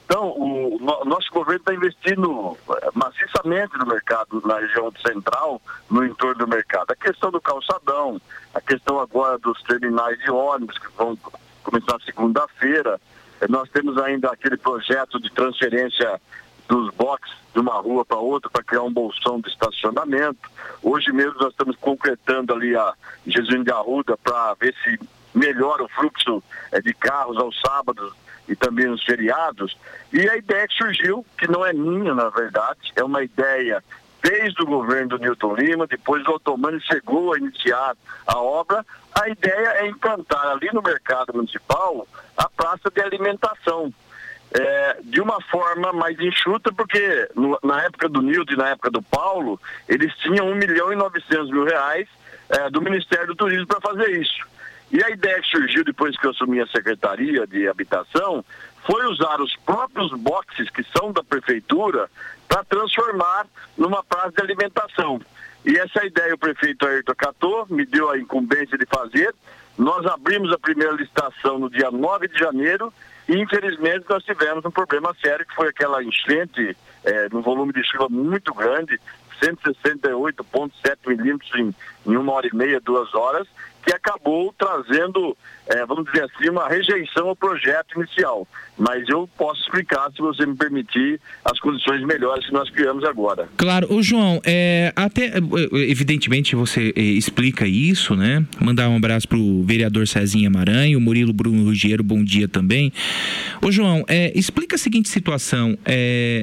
Então, 0.10 0.32
o, 0.32 0.80
no, 0.82 1.06
nosso 1.06 1.32
governo 1.32 1.60
está 1.60 1.72
investindo 1.72 2.58
eh, 2.68 2.90
maciçamente 2.96 3.78
no 3.78 3.86
mercado, 3.86 4.42
na 4.44 4.58
região 4.58 4.92
central, 5.06 5.62
no 5.88 6.04
entorno 6.04 6.34
do 6.34 6.48
mercado. 6.48 6.90
A 6.90 6.96
questão 6.96 7.30
do 7.30 7.40
calçadão, 7.40 8.20
a 8.52 8.60
questão 8.60 9.00
agora 9.00 9.38
dos 9.38 9.62
terminais 9.62 10.18
de 10.18 10.32
ônibus, 10.32 10.80
que 10.80 10.88
vão 10.98 11.16
começar 11.62 12.02
segunda-feira. 12.04 13.00
Eh, 13.40 13.46
nós 13.50 13.70
temos 13.70 14.00
ainda 14.00 14.32
aquele 14.32 14.58
projeto 14.58 15.20
de 15.22 15.32
transferência 15.32 16.20
dos 16.68 16.92
boxes 16.96 17.38
de 17.54 17.60
uma 17.60 17.76
rua 17.76 18.04
para 18.04 18.18
outra 18.18 18.50
para 18.50 18.64
criar 18.64 18.82
um 18.82 18.92
bolsão 18.92 19.40
de 19.40 19.48
estacionamento. 19.50 20.50
Hoje 20.82 21.12
mesmo 21.12 21.36
nós 21.40 21.52
estamos 21.52 21.76
concretando 21.76 22.52
ali 22.52 22.76
a 22.76 22.96
Jesus 23.28 23.64
de 23.64 23.72
Arruda 23.72 24.18
para 24.18 24.56
ver 24.56 24.74
se 24.84 25.00
melhora 25.36 25.84
o 25.84 25.90
fluxo 25.90 26.42
eh, 26.72 26.82
de 26.82 26.96
carros 26.96 27.38
aos 27.38 27.62
sábados 27.62 28.12
e 28.50 28.56
também 28.56 28.88
nos 28.88 29.04
feriados. 29.04 29.78
E 30.12 30.28
a 30.28 30.36
ideia 30.36 30.68
que 30.68 30.76
surgiu, 30.76 31.26
que 31.38 31.50
não 31.50 31.66
é 31.66 31.72
minha, 31.72 32.14
na 32.14 32.30
verdade, 32.30 32.92
é 32.96 33.04
uma 33.04 33.24
ideia 33.24 33.84
desde 34.22 34.62
o 34.62 34.66
governo 34.66 35.10
do 35.10 35.20
Newton 35.20 35.56
Lima, 35.56 35.88
depois 35.88 36.26
o 36.28 36.32
Otomani 36.32 36.82
chegou 36.82 37.34
a 37.34 37.38
iniciar 37.38 37.96
a 38.28 38.38
obra. 38.38 38.86
A 39.20 39.30
ideia 39.30 39.78
é 39.78 39.88
implantar 39.88 40.48
ali 40.48 40.70
no 40.74 40.82
mercado 40.82 41.34
municipal 41.34 42.08
a 42.36 42.50
praça 42.50 42.90
de 42.94 43.02
alimentação. 43.02 43.94
É, 44.52 44.98
de 45.04 45.22
uma 45.22 45.40
forma 45.42 45.94
mais 45.94 46.20
enxuta, 46.20 46.74
porque 46.74 47.30
no, 47.36 47.60
na 47.64 47.84
época 47.84 48.10
do 48.10 48.20
Nilton 48.20 48.54
e 48.54 48.58
na 48.58 48.70
época 48.70 48.90
do 48.90 49.00
Paulo, 49.00 49.62
eles 49.88 50.12
tinham 50.16 50.50
1 50.50 50.56
milhão 50.56 50.92
e 50.92 50.96
900 50.96 51.52
mil 51.52 51.66
reais 51.66 52.08
é, 52.50 52.68
do 52.72 52.82
Ministério 52.82 53.28
do 53.28 53.36
Turismo 53.36 53.68
para 53.68 53.80
fazer 53.80 54.10
isso. 54.20 54.48
E 54.92 55.04
a 55.04 55.10
ideia 55.10 55.42
que 55.42 55.50
surgiu 55.50 55.84
depois 55.84 56.18
que 56.18 56.26
eu 56.26 56.32
assumi 56.32 56.60
a 56.60 56.68
Secretaria 56.68 57.46
de 57.46 57.68
Habitação 57.68 58.44
foi 58.86 59.06
usar 59.06 59.40
os 59.40 59.56
próprios 59.58 60.12
boxes 60.14 60.70
que 60.70 60.84
são 60.98 61.12
da 61.12 61.24
Prefeitura 61.24 62.10
para 62.48 62.64
transformar 62.64 63.46
numa 63.78 64.04
praça 64.04 64.32
de 64.32 64.42
alimentação. 64.42 65.22
E 65.66 65.78
essa 65.78 66.06
ideia 66.06 66.34
o 66.34 66.38
prefeito 66.38 66.86
Ayrton 66.88 67.12
acatou, 67.12 67.68
me 67.70 67.86
deu 67.86 68.10
a 68.10 68.18
incumbência 68.18 68.78
de 68.78 68.86
fazer. 68.86 69.34
Nós 69.78 70.06
abrimos 70.06 70.52
a 70.52 70.58
primeira 70.58 70.94
licitação 70.94 71.60
no 71.60 71.70
dia 71.70 71.92
9 71.92 72.28
de 72.28 72.40
janeiro 72.40 72.92
e 73.28 73.38
infelizmente 73.38 74.06
nós 74.10 74.24
tivemos 74.24 74.66
um 74.66 74.72
problema 74.72 75.16
sério 75.22 75.46
que 75.46 75.54
foi 75.54 75.68
aquela 75.68 76.04
enchente 76.04 76.76
é, 77.04 77.30
volume 77.30 77.72
de 77.72 77.84
chuva 77.84 78.08
muito 78.10 78.54
grande, 78.54 79.00
168,7 79.42 80.98
milímetros 81.06 81.52
em, 81.56 81.76
em 82.06 82.18
uma 82.18 82.34
hora 82.34 82.48
e 82.48 82.56
meia, 82.56 82.80
duas 82.80 83.14
horas, 83.14 83.48
que 83.86 83.94
acabou 83.94 84.54
trazendo, 84.58 85.36
é, 85.68 85.86
vamos 85.86 86.06
dizer 86.06 86.24
assim, 86.24 86.50
uma 86.50 86.68
rejeição 86.68 87.30
ao 87.30 87.36
projeto 87.36 88.00
inicial. 88.00 88.48
Mas 88.78 89.08
eu 89.10 89.30
posso 89.38 89.62
explicar, 89.62 90.10
se 90.12 90.20
você 90.20 90.46
me 90.46 90.56
permitir, 90.56 91.20
as 91.44 91.60
condições 91.60 92.06
melhores 92.06 92.46
que 92.46 92.54
nós 92.54 92.70
criamos 92.70 93.04
agora. 93.04 93.50
Claro, 93.58 93.94
o 93.94 94.02
João, 94.02 94.42
é, 94.46 94.94
até 94.96 95.34
evidentemente 95.74 96.56
você 96.56 96.94
é, 96.96 97.02
explica 97.02 97.68
isso, 97.68 98.16
né? 98.16 98.46
Mandar 98.60 98.90
um 98.90 98.96
abraço 98.96 99.28
pro 99.28 99.64
vereador 99.64 100.08
Cezinha 100.08 100.50
Maranhão, 100.50 101.00
o 101.00 101.02
Murilo 101.02 101.34
Bruno 101.34 101.66
Ruggiero, 101.66 102.04
bom 102.04 102.24
dia 102.24 102.48
também. 102.48 102.94
Ô 103.62 103.72
João, 103.72 104.06
explica 104.34 104.76
a 104.76 104.80
seguinte 104.80 105.10
situação: 105.10 105.78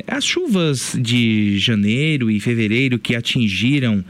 as 0.06 0.24
chuvas 0.24 0.94
de 0.98 1.58
janeiro 1.58 2.30
e 2.30 2.38
fevereiro 2.38 2.98
que 2.98 3.14
atingiram 3.14 4.04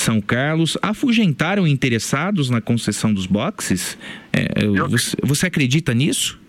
são 0.00 0.20
Carlos 0.20 0.76
afugentaram 0.82 1.66
interessados 1.66 2.50
na 2.50 2.60
concessão 2.60 3.12
dos 3.12 3.26
boxes? 3.26 3.98
É, 4.32 4.66
você, 4.88 5.16
você 5.22 5.46
acredita 5.46 5.94
nisso? 5.94 6.40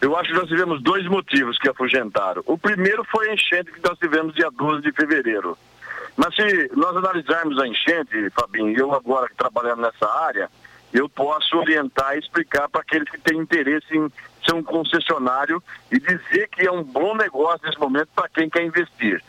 Eu 0.00 0.16
acho 0.16 0.30
que 0.30 0.34
nós 0.34 0.48
tivemos 0.48 0.82
dois 0.82 1.06
motivos 1.06 1.58
que 1.58 1.68
afugentaram. 1.68 2.42
O 2.46 2.58
primeiro 2.58 3.04
foi 3.04 3.30
a 3.30 3.34
enchente 3.34 3.72
que 3.72 3.80
nós 3.82 3.98
tivemos 3.98 4.34
dia 4.34 4.50
12 4.50 4.82
de 4.82 4.92
fevereiro. 4.92 5.56
Mas 6.16 6.34
se 6.34 6.70
nós 6.76 6.96
analisarmos 6.96 7.58
a 7.58 7.66
enchente, 7.66 8.30
Fabinho, 8.30 8.76
eu 8.78 8.94
agora 8.94 9.28
que 9.28 9.34
trabalhando 9.34 9.82
nessa 9.82 10.06
área, 10.26 10.48
eu 10.92 11.08
posso 11.08 11.56
orientar 11.56 12.14
e 12.14 12.20
explicar 12.20 12.68
para 12.68 12.82
aqueles 12.82 13.08
que 13.10 13.18
têm 13.18 13.38
interesse 13.38 13.86
em 13.96 14.08
ser 14.44 14.54
um 14.54 14.62
concessionário 14.62 15.62
e 15.90 15.98
dizer 15.98 16.48
que 16.48 16.66
é 16.66 16.70
um 16.70 16.84
bom 16.84 17.16
negócio 17.16 17.66
nesse 17.66 17.80
momento 17.80 18.08
para 18.14 18.28
quem 18.28 18.48
quer 18.48 18.64
investir. 18.64 19.22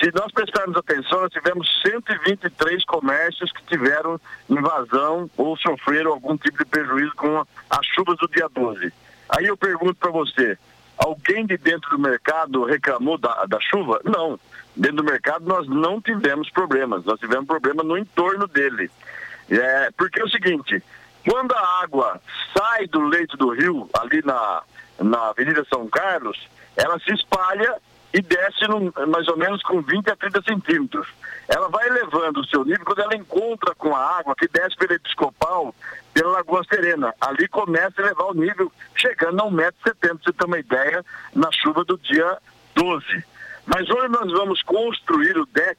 Se 0.00 0.10
nós 0.14 0.32
prestarmos 0.32 0.78
atenção, 0.78 1.20
nós 1.20 1.30
tivemos 1.30 1.68
123 1.82 2.82
comércios 2.86 3.52
que 3.52 3.62
tiveram 3.64 4.18
invasão 4.48 5.28
ou 5.36 5.54
sofreram 5.58 6.12
algum 6.12 6.38
tipo 6.38 6.56
de 6.56 6.64
prejuízo 6.64 7.12
com 7.14 7.46
as 7.68 7.86
chuvas 7.86 8.16
do 8.16 8.26
dia 8.26 8.48
12. 8.48 8.90
Aí 9.28 9.44
eu 9.44 9.58
pergunto 9.58 9.96
para 9.96 10.10
você, 10.10 10.56
alguém 10.96 11.44
de 11.44 11.58
dentro 11.58 11.90
do 11.90 11.98
mercado 11.98 12.64
reclamou 12.64 13.18
da, 13.18 13.44
da 13.44 13.60
chuva? 13.60 14.00
Não. 14.02 14.40
Dentro 14.74 14.96
do 14.96 15.04
mercado 15.04 15.44
nós 15.44 15.68
não 15.68 16.00
tivemos 16.00 16.48
problemas, 16.48 17.04
nós 17.04 17.20
tivemos 17.20 17.46
problema 17.46 17.82
no 17.82 17.98
entorno 17.98 18.46
dele. 18.46 18.90
É, 19.50 19.90
porque 19.98 20.18
é 20.18 20.24
o 20.24 20.30
seguinte, 20.30 20.82
quando 21.28 21.52
a 21.52 21.82
água 21.82 22.18
sai 22.56 22.86
do 22.86 23.02
leito 23.02 23.36
do 23.36 23.50
rio, 23.50 23.90
ali 24.00 24.22
na, 24.24 24.62
na 24.98 25.28
Avenida 25.28 25.62
São 25.70 25.86
Carlos, 25.88 26.48
ela 26.74 26.98
se 27.00 27.12
espalha 27.12 27.76
e 28.12 28.20
desce 28.20 28.66
mais 29.08 29.28
ou 29.28 29.36
menos 29.36 29.62
com 29.62 29.80
20 29.80 30.10
a 30.10 30.16
30 30.16 30.42
centímetros. 30.42 31.06
Ela 31.48 31.68
vai 31.68 31.86
elevando 31.86 32.40
o 32.40 32.46
seu 32.46 32.64
nível 32.64 32.84
quando 32.84 33.00
ela 33.00 33.14
encontra 33.14 33.74
com 33.74 33.94
a 33.94 34.18
água 34.18 34.34
que 34.34 34.48
desce 34.48 34.76
pela 34.76 34.94
Episcopal, 34.94 35.74
pela 36.12 36.32
Lagoa 36.32 36.64
Serena. 36.64 37.14
Ali 37.20 37.46
começa 37.48 37.94
a 37.98 38.04
elevar 38.04 38.26
o 38.28 38.34
nível, 38.34 38.70
chegando 38.96 39.40
a 39.40 39.44
1,70m, 39.44 39.94
para 40.00 40.14
você 40.14 40.32
ter 40.32 40.44
uma 40.44 40.58
ideia, 40.58 41.04
na 41.34 41.50
chuva 41.52 41.84
do 41.84 41.96
dia 41.98 42.38
12. 42.74 43.24
Mas 43.66 43.88
onde 43.90 44.08
nós 44.08 44.30
vamos 44.32 44.62
construir 44.62 45.38
o 45.38 45.46
deck, 45.46 45.78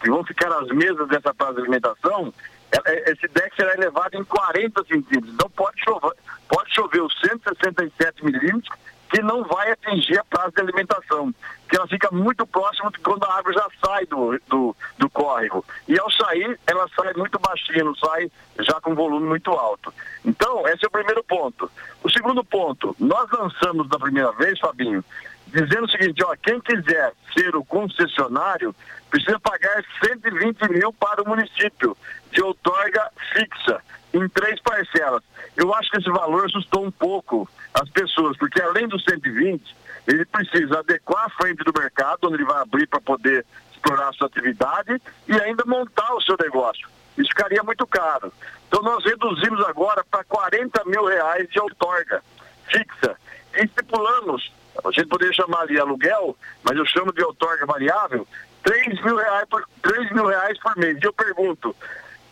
que 0.00 0.10
vão 0.10 0.24
ficar 0.24 0.52
as 0.52 0.68
mesas 0.68 1.08
dessa 1.08 1.34
praça 1.34 1.54
de 1.54 1.60
alimentação, 1.62 2.32
é, 2.70 2.92
é, 2.92 3.12
esse 3.12 3.26
deck 3.28 3.54
será 3.56 3.74
elevado 3.74 4.16
em 4.16 4.24
40 4.24 4.84
centímetros. 4.84 5.34
Então 5.34 5.50
pode 5.50 5.82
chover, 5.82 6.12
pode 6.48 6.74
chover 6.74 7.02
os 7.02 7.20
167 7.20 8.24
milímetros 8.24 8.72
que 9.10 9.22
não 9.22 9.44
vai 9.44 9.70
atingir 9.70 10.18
a 10.18 10.24
praça 10.24 10.52
de 10.52 10.62
alimentação, 10.62 11.32
que 11.68 11.76
ela 11.76 11.86
fica 11.86 12.10
muito 12.10 12.46
próxima 12.46 12.90
de 12.90 12.98
quando 12.98 13.24
a 13.24 13.38
água 13.38 13.52
já 13.52 13.66
sai 13.84 14.06
do, 14.06 14.38
do, 14.48 14.76
do 14.98 15.10
córrego. 15.10 15.64
E 15.86 15.98
ao 15.98 16.10
sair, 16.10 16.58
ela 16.66 16.88
sai 16.96 17.12
muito 17.14 17.38
baixinha, 17.38 17.84
não 17.84 17.94
sai 17.94 18.30
já 18.60 18.80
com 18.80 18.94
volume 18.94 19.26
muito 19.26 19.50
alto. 19.50 19.92
Então, 20.24 20.66
esse 20.68 20.84
é 20.84 20.88
o 20.88 20.90
primeiro 20.90 21.22
ponto. 21.24 21.70
O 22.02 22.10
segundo 22.10 22.44
ponto, 22.44 22.94
nós 22.98 23.30
lançamos 23.30 23.88
da 23.88 23.98
primeira 23.98 24.32
vez, 24.32 24.58
Fabinho, 24.58 25.04
dizendo 25.46 25.84
o 25.84 25.90
seguinte, 25.90 26.24
ó, 26.24 26.34
quem 26.42 26.60
quiser 26.60 27.12
ser 27.32 27.54
o 27.54 27.64
concessionário 27.64 28.74
precisa 29.10 29.38
pagar 29.38 29.84
120 30.04 30.68
mil 30.70 30.92
para 30.92 31.22
o 31.22 31.28
município 31.28 31.96
de 32.32 32.42
outorga 32.42 33.10
fixa 33.32 33.80
em 34.12 34.28
três 34.28 34.60
parcelas. 34.60 35.22
Eu 35.56 35.72
acho 35.74 35.90
que 35.90 35.98
esse 35.98 36.10
valor 36.10 36.46
assustou 36.46 36.84
um 36.84 36.90
pouco 36.90 37.48
as 37.74 37.88
pessoas, 37.90 38.36
porque 38.36 38.62
além 38.62 38.86
dos 38.86 39.04
120, 39.04 39.76
ele 40.06 40.24
precisa 40.26 40.78
adequar 40.78 41.24
a 41.24 41.30
frente 41.30 41.64
do 41.64 41.72
mercado, 41.78 42.18
onde 42.24 42.36
ele 42.36 42.44
vai 42.44 42.62
abrir 42.62 42.86
para 42.86 43.00
poder 43.00 43.44
explorar 43.72 44.08
a 44.08 44.12
sua 44.12 44.28
atividade 44.28 45.00
e 45.28 45.32
ainda 45.40 45.64
montar 45.66 46.14
o 46.14 46.20
seu 46.20 46.36
negócio. 46.40 46.88
Isso 47.18 47.28
ficaria 47.28 47.62
muito 47.62 47.86
caro. 47.86 48.32
Então 48.68 48.82
nós 48.82 49.04
reduzimos 49.04 49.64
agora 49.66 50.04
para 50.10 50.24
40 50.24 50.84
mil 50.86 51.04
reais 51.04 51.48
de 51.48 51.60
outorga 51.60 52.22
fixa. 52.66 53.16
E 53.56 53.64
estipulamos, 53.64 54.52
a 54.84 54.90
gente 54.90 55.06
poderia 55.06 55.32
chamar 55.32 55.62
ali 55.62 55.78
aluguel, 55.78 56.36
mas 56.62 56.76
eu 56.76 56.86
chamo 56.86 57.12
de 57.12 57.22
outorga 57.22 57.66
variável, 57.66 58.26
3 58.62 59.02
mil 59.02 59.16
reais 59.16 59.46
por, 59.48 59.68
3 59.82 60.10
mil 60.12 60.26
reais 60.26 60.58
por 60.58 60.76
mês. 60.76 60.98
E 61.00 61.06
eu 61.06 61.12
pergunto, 61.12 61.74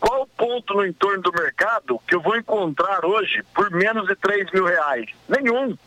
qual 0.03 0.27
ponto 0.27 0.75
no 0.75 0.85
entorno 0.85 1.23
do 1.23 1.33
mercado 1.33 2.01
que 2.09 2.17
eu 2.17 2.21
vou 2.21 2.37
encontrar 2.37 3.07
hoje 3.07 3.41
por 3.55 3.71
menos 3.71 4.09
de 4.09 4.17
3 4.17 4.51
mil 4.51 4.65
reais? 4.65 5.09
Nenhum. 5.29 5.79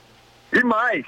E 0.53 0.63
mais, 0.63 1.05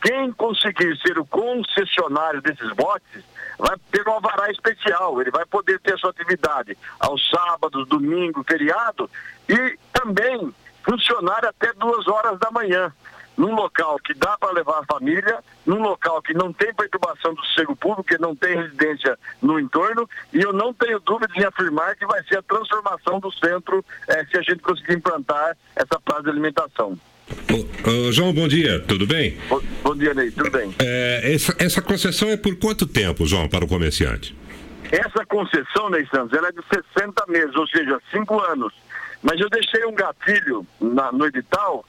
quem 0.00 0.32
conseguir 0.32 0.96
ser 1.02 1.18
o 1.18 1.26
concessionário 1.26 2.40
desses 2.40 2.72
boxes 2.72 3.22
vai 3.58 3.76
ter 3.90 4.08
um 4.08 4.12
alvará 4.12 4.50
especial, 4.50 5.20
ele 5.20 5.30
vai 5.30 5.44
poder 5.44 5.78
ter 5.80 5.98
sua 5.98 6.08
atividade 6.08 6.78
aos 6.98 7.28
sábados, 7.28 7.86
domingo, 7.88 8.42
feriado 8.42 9.10
e 9.46 9.78
também 9.92 10.50
funcionar 10.82 11.44
até 11.44 11.74
duas 11.74 12.08
horas 12.08 12.38
da 12.38 12.50
manhã 12.50 12.90
num 13.36 13.54
local 13.54 13.98
que 13.98 14.14
dá 14.14 14.36
para 14.38 14.52
levar 14.52 14.80
a 14.80 14.94
família, 14.94 15.38
num 15.64 15.80
local 15.82 16.22
que 16.22 16.32
não 16.32 16.52
tem 16.52 16.72
perturbação 16.74 17.34
do 17.34 17.44
sossego 17.46 17.76
público, 17.76 18.04
que 18.04 18.18
não 18.18 18.34
tem 18.34 18.56
residência 18.56 19.18
no 19.42 19.60
entorno, 19.60 20.08
e 20.32 20.40
eu 20.40 20.52
não 20.52 20.72
tenho 20.72 20.98
dúvida 21.00 21.32
em 21.36 21.44
afirmar 21.44 21.96
que 21.96 22.06
vai 22.06 22.22
ser 22.24 22.38
a 22.38 22.42
transformação 22.42 23.20
do 23.20 23.30
centro 23.32 23.84
eh, 24.08 24.24
se 24.30 24.38
a 24.38 24.42
gente 24.42 24.62
conseguir 24.62 24.94
implantar 24.94 25.56
essa 25.74 26.00
praça 26.00 26.24
de 26.24 26.30
alimentação. 26.30 26.98
Ô, 27.52 27.90
ô, 27.90 28.12
João, 28.12 28.32
bom 28.32 28.46
dia, 28.46 28.80
tudo 28.80 29.06
bem? 29.06 29.36
Bom, 29.48 29.60
bom 29.82 29.96
dia, 29.96 30.14
Ney, 30.14 30.30
tudo 30.30 30.50
bem? 30.50 30.74
É, 30.78 31.34
essa, 31.34 31.54
essa 31.58 31.82
concessão 31.82 32.28
é 32.28 32.36
por 32.36 32.56
quanto 32.56 32.86
tempo, 32.86 33.26
João, 33.26 33.48
para 33.48 33.64
o 33.64 33.68
comerciante? 33.68 34.34
Essa 34.92 35.26
concessão, 35.26 35.90
Ney 35.90 36.06
Santos, 36.06 36.36
ela 36.36 36.48
é 36.48 36.52
de 36.52 36.62
60 36.94 37.24
meses, 37.28 37.54
ou 37.56 37.66
seja, 37.66 38.00
5 38.12 38.40
anos. 38.40 38.72
Mas 39.22 39.40
eu 39.40 39.50
deixei 39.50 39.84
um 39.84 39.94
gatilho 39.94 40.64
na, 40.80 41.10
no 41.10 41.26
edital 41.26 41.84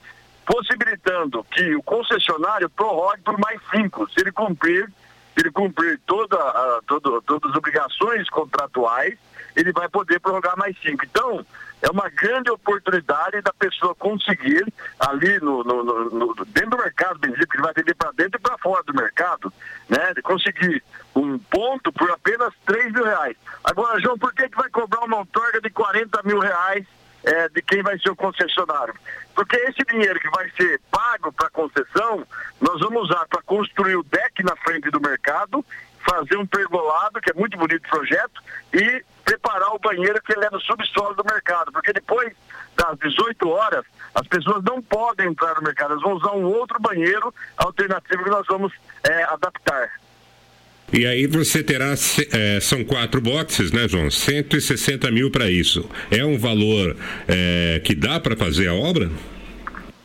possibilitando 0.48 1.44
que 1.52 1.76
o 1.76 1.84
concessionário 1.84 2.70
prorrogue 2.70 3.22
por 3.22 3.38
mais 3.38 3.60
cinco, 3.70 4.10
se 4.10 4.22
ele 4.22 4.32
cumprir, 4.32 4.86
se 5.34 5.42
ele 5.42 5.52
cumprir 5.52 6.00
toda, 6.08 6.36
a- 6.38 6.80
todo- 6.88 7.22
todas 7.22 7.52
as 7.52 7.58
obrigações 7.58 8.28
contratuais, 8.30 9.18
ele 9.56 9.72
vai 9.74 9.90
poder 9.90 10.20
prorrogar 10.20 10.58
mais 10.58 10.76
cinco. 10.82 11.04
Então, 11.06 11.46
é 11.82 11.90
uma 11.92 12.10
grande 12.10 12.50
oportunidade 12.50 13.42
da 13.42 13.54
pessoa 13.54 13.94
conseguir 13.94 14.66
ali 15.00 15.40
no, 15.42 15.64
no- 15.64 15.84
no- 15.84 16.34
dentro 16.46 16.72
do 16.72 16.78
mercado, 16.78 17.20
porque 17.20 17.34
ele 17.36 17.62
vai 17.62 17.72
atender 17.72 17.94
para 17.96 18.12
dentro 18.14 18.40
e 18.40 18.42
para 18.42 18.58
fora 18.58 18.82
do 18.84 18.94
mercado, 18.96 19.52
né? 19.90 20.14
De 20.16 20.22
conseguir 20.22 20.82
um 21.16 21.38
ponto 21.38 21.92
por 21.92 22.10
apenas 22.10 22.52
3 22.66 22.92
mil 22.94 23.04
reais. 23.04 23.36
Agora, 23.64 24.00
João, 24.00 24.18
por 24.18 24.34
que, 24.34 24.48
que 24.50 24.58
vai 24.58 24.70
cobrar 24.70 25.02
uma 25.06 25.18
outorga 25.18 25.60
de 25.62 25.70
40 25.70 26.22
mil 26.24 26.40
reais 26.40 26.86
é, 27.28 27.50
de 27.50 27.62
quem 27.62 27.84
vai 27.84 28.00
ser 28.00 28.10
o 28.10 28.16
concessionário. 28.16 28.96
Porque 29.36 29.58
esse 29.58 29.84
dinheiro 29.92 30.18
que 30.20 30.30
vai 30.30 30.50
ser 30.52 30.80
pago 30.90 31.32
para 31.34 31.50
concessão, 31.50 32.26
nós 32.62 32.80
vamos 32.80 33.10
usar 33.10 33.28
para 33.28 33.42
construir 33.42 33.98
o 33.98 34.04
deck 34.04 34.42
na 34.44 34.56
frente 34.56 34.90
do 34.90 35.02
mercado, 35.02 35.64
fazer 36.10 36.38
um 36.38 36.46
pergolado, 36.46 37.20
que 37.20 37.30
é 37.30 37.34
muito 37.34 37.58
bonito 37.58 37.86
o 37.86 37.90
projeto, 37.90 38.42
e 38.74 39.04
preparar 39.26 39.76
o 39.76 39.80
banheiro 39.80 40.22
que 40.22 40.32
ele 40.32 40.46
é 40.46 40.50
no 40.50 40.62
subsolo 40.62 41.14
do 41.16 41.26
mercado. 41.26 41.70
Porque 41.74 41.92
depois 41.92 42.34
das 42.78 42.98
18 43.00 43.50
horas, 43.50 43.86
as 44.16 44.26
pessoas 44.28 44.64
não 44.64 44.82
podem 44.82 45.28
entrar 45.28 45.56
no 45.56 45.64
mercado, 45.64 45.92
elas 45.92 46.04
vão 46.04 46.14
usar 46.14 46.32
um 46.32 46.46
outro 46.46 46.80
banheiro 46.80 47.34
alternativo 47.58 48.24
que 48.24 48.30
nós 48.30 48.48
vamos 48.48 48.72
é, 49.04 49.24
adaptar. 49.24 50.00
E 50.92 51.06
aí 51.06 51.28
você 51.28 51.62
terá, 51.62 51.94
é, 52.32 52.60
são 52.62 52.84
quatro 52.84 53.20
boxes, 53.20 53.72
né, 53.74 53.88
João? 53.90 54.10
160 54.10 55.12
mil 55.12 55.30
para 55.30 55.50
isso. 55.50 55.90
É 56.10 56.24
um 56.24 56.38
valor 56.38 56.96
é, 57.28 57.82
que 57.84 57.94
dá 57.94 58.20
para 58.20 58.38
fazer 58.38 58.70
a 58.70 58.74
obra? 58.74 59.10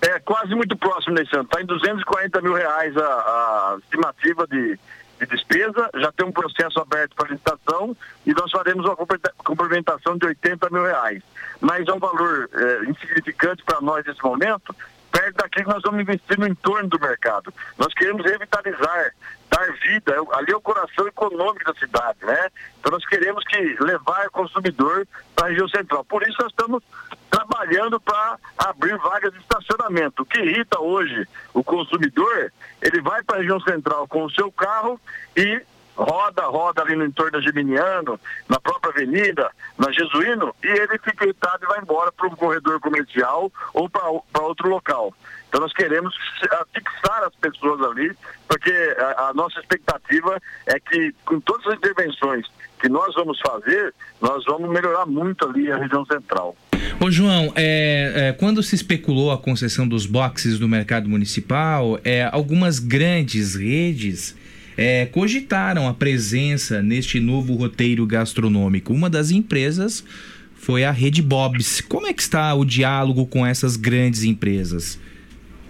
É 0.01 0.19
quase 0.19 0.53
muito 0.57 0.77
próximo 0.77 1.17
ano. 1.17 1.45
Está 1.45 1.63
em 1.63 1.67
240 1.67 2.41
mil 2.43 2.55
reais 2.55 2.97
a, 2.97 3.01
a 3.01 3.79
estimativa 3.85 4.45
de, 4.49 4.77
de 5.21 5.27
despesa. 5.27 5.89
Já 5.95 6.11
tem 6.11 6.27
um 6.27 6.33
processo 6.33 6.81
aberto 6.81 7.15
para 7.15 7.31
licitação 7.31 7.97
e 8.27 8.33
nós 8.33 8.51
faremos 8.51 8.85
uma 8.85 8.97
complementa- 8.97 9.35
complementação 9.37 10.19
de 10.19 10.27
80 10.27 10.69
mil 10.71 10.85
reais. 10.85 11.23
Mas 11.61 11.87
é 11.87 11.93
um 11.93 12.01
valor 12.01 12.51
é, 12.53 12.91
insignificante 12.91 13.63
para 13.63 13.81
nós 13.81 14.05
nesse 14.05 14.21
momento, 14.21 14.75
perto 15.13 15.37
daquilo 15.37 15.67
que 15.67 15.73
nós 15.75 15.83
vamos 15.85 16.01
investir 16.01 16.37
no 16.37 16.49
entorno 16.49 16.89
do 16.89 16.99
mercado. 16.99 17.55
Nós 17.79 17.95
queremos 17.95 18.25
revitalizar, 18.25 19.15
dar 19.53 19.73
vida. 19.73 20.15
é- 20.15 20.37
Ali 20.39 20.53
é 20.53 20.57
o 20.57 20.61
coração 20.61 21.07
econômico 21.07 21.65
da 21.71 21.79
cidade, 21.79 22.19
né? 22.23 22.49
Então 22.81 22.91
nós 22.91 23.05
queremos 23.07 23.45
que 23.45 23.77
levar 23.81 24.27
o 24.27 24.31
consumidor 24.31 25.07
para 25.37 25.47
a 25.47 25.51
região 25.51 25.69
central. 25.69 26.05
Por 26.05 26.23
isso 26.23 26.37
nós 26.41 26.51
estamos 26.51 26.83
trabalhando 27.31 28.01
para 28.01 28.39
abrir 28.59 28.97
vagas 28.99 29.33
de 29.33 29.41
estacionamento. 29.41 30.23
O 30.23 30.27
que 30.27 30.39
irrita 30.39 30.81
hoje 30.81 31.29
o 31.53 31.63
consumidor, 31.63 32.53
ele 32.81 33.01
vai 33.01 33.23
para 33.23 33.37
a 33.37 33.41
região 33.41 33.61
central 33.61 34.09
com 34.09 34.25
o 34.25 34.31
seu 34.31 34.51
carro 34.51 35.01
e 35.37 35.63
roda, 35.95 36.47
roda 36.47 36.83
ali 36.83 36.97
no 36.97 37.05
entorno 37.05 37.33
da 37.33 37.41
Geminiano, 37.41 38.19
na 38.49 38.59
própria 38.59 38.91
avenida, 38.91 39.51
na 39.79 39.93
Jesuíno, 39.93 40.55
e 40.63 40.67
ele 40.67 40.99
fica 40.99 41.25
irritado 41.25 41.65
e 41.65 41.67
vai 41.67 41.81
embora 41.81 42.11
para 42.11 42.27
um 42.27 42.37
corredor 42.37 42.81
comercial 42.81 43.53
ou 43.75 43.89
para 43.91 44.09
outro 44.41 44.69
local. 44.69 45.15
Então 45.53 45.61
nós 45.61 45.73
queremos 45.75 46.15
fixar 46.73 47.25
as 47.25 47.35
pessoas 47.35 47.79
ali, 47.83 48.11
porque 48.49 48.73
a, 48.99 49.29
a 49.29 49.35
nossa 49.35 49.61
expectativa 49.61 50.41
é 50.65 50.81
que 50.81 51.15
com 51.27 51.39
todas 51.41 51.67
as 51.67 51.75
intervenções 51.75 52.47
que 52.81 52.89
nós 52.89 53.15
vamos 53.15 53.39
fazer, 53.39 53.93
nós 54.19 54.43
vamos 54.47 54.71
melhorar 54.71 55.05
muito 55.05 55.47
ali 55.47 55.71
a 55.71 55.77
região 55.77 56.07
central. 56.07 56.57
Ô 56.99 57.11
João, 57.11 57.53
é, 57.55 58.13
é, 58.15 58.33
quando 58.33 58.63
se 58.63 58.75
especulou 58.75 59.31
a 59.31 59.37
concessão 59.37 59.87
dos 59.87 60.07
boxes 60.07 60.59
do 60.59 60.67
mercado 60.67 61.07
municipal, 61.07 62.01
é, 62.03 62.27
algumas 62.33 62.79
grandes 62.79 63.55
redes 63.55 64.35
é, 64.75 65.05
cogitaram 65.05 65.87
a 65.87 65.93
presença 65.93 66.83
neste 66.83 67.21
novo 67.21 67.53
roteiro 67.57 68.07
gastronômico. 68.07 68.91
Uma 68.95 69.11
das 69.11 69.31
empresas 69.31 70.03
foi 70.55 70.83
a 70.83 70.91
Rede 70.91 71.21
Bob's. 71.21 71.83
Como 71.83 72.07
é 72.07 72.13
que 72.15 72.23
está 72.23 72.55
o 72.55 72.65
diálogo 72.65 73.27
com 73.27 73.45
essas 73.45 73.77
grandes 73.77 74.25
empresas? 74.25 74.99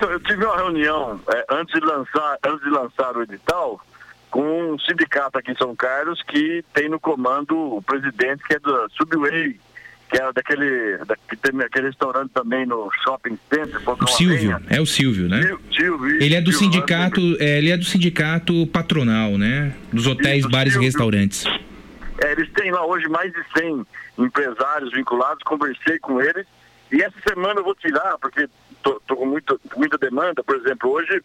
Então, 0.02 0.14
eu 0.14 0.18
tive 0.18 0.44
uma 0.44 0.56
reunião 0.56 1.20
eh, 1.32 1.44
antes, 1.48 1.72
de 1.80 1.86
lançar, 1.86 2.36
antes 2.44 2.64
de 2.64 2.70
lançar 2.70 3.16
o 3.16 3.22
edital 3.22 3.80
com 4.32 4.72
um 4.72 4.76
sindicato 4.80 5.38
aqui 5.38 5.52
em 5.52 5.56
São 5.56 5.76
Carlos 5.76 6.20
que 6.26 6.64
tem 6.74 6.88
no 6.88 6.98
comando 6.98 7.56
o 7.76 7.80
presidente 7.80 8.42
que 8.42 8.54
é 8.54 8.58
do 8.58 8.90
Subway, 8.96 9.60
que 10.10 10.20
é 10.20 10.32
daquele, 10.32 10.96
da, 11.06 11.14
que 11.14 11.36
tem 11.36 11.60
aquele 11.62 11.86
restaurante 11.86 12.30
também 12.32 12.66
no 12.66 12.90
shopping 13.04 13.38
center. 13.48 13.80
O 13.86 14.06
Silvio, 14.08 14.60
é 14.68 14.80
o 14.80 14.86
Silvio, 14.86 15.28
né? 15.28 15.40
Sil- 15.46 15.62
Silvio, 15.72 16.20
Ele 16.20 16.34
é 16.34 16.40
do 16.40 16.50
Silvio, 16.50 16.72
sindicato, 16.80 17.20
é, 17.38 17.58
ele 17.58 17.70
é 17.70 17.76
do 17.76 17.84
sindicato 17.84 18.66
patronal, 18.72 19.38
né? 19.38 19.72
Dos 19.92 20.08
hotéis, 20.08 20.40
Isso, 20.40 20.50
bares 20.50 20.72
e 20.72 20.74
Silvio. 20.74 20.88
restaurantes. 20.88 21.44
É, 22.24 22.32
eles 22.32 22.50
têm 22.54 22.72
lá 22.72 22.84
hoje 22.84 23.06
mais 23.08 23.32
de 23.32 23.40
100 23.56 23.86
empresários 24.18 24.90
vinculados, 24.92 25.44
conversei 25.44 26.00
com 26.00 26.20
eles. 26.20 26.44
E 26.90 27.00
essa 27.00 27.14
semana 27.26 27.60
eu 27.60 27.64
vou 27.64 27.74
tirar, 27.76 28.18
porque 28.18 28.48
tô 28.82 29.16
com 29.16 29.26
muita, 29.26 29.58
muita 29.76 29.98
demanda. 29.98 30.42
Por 30.42 30.56
exemplo, 30.56 30.90
hoje, 30.90 31.22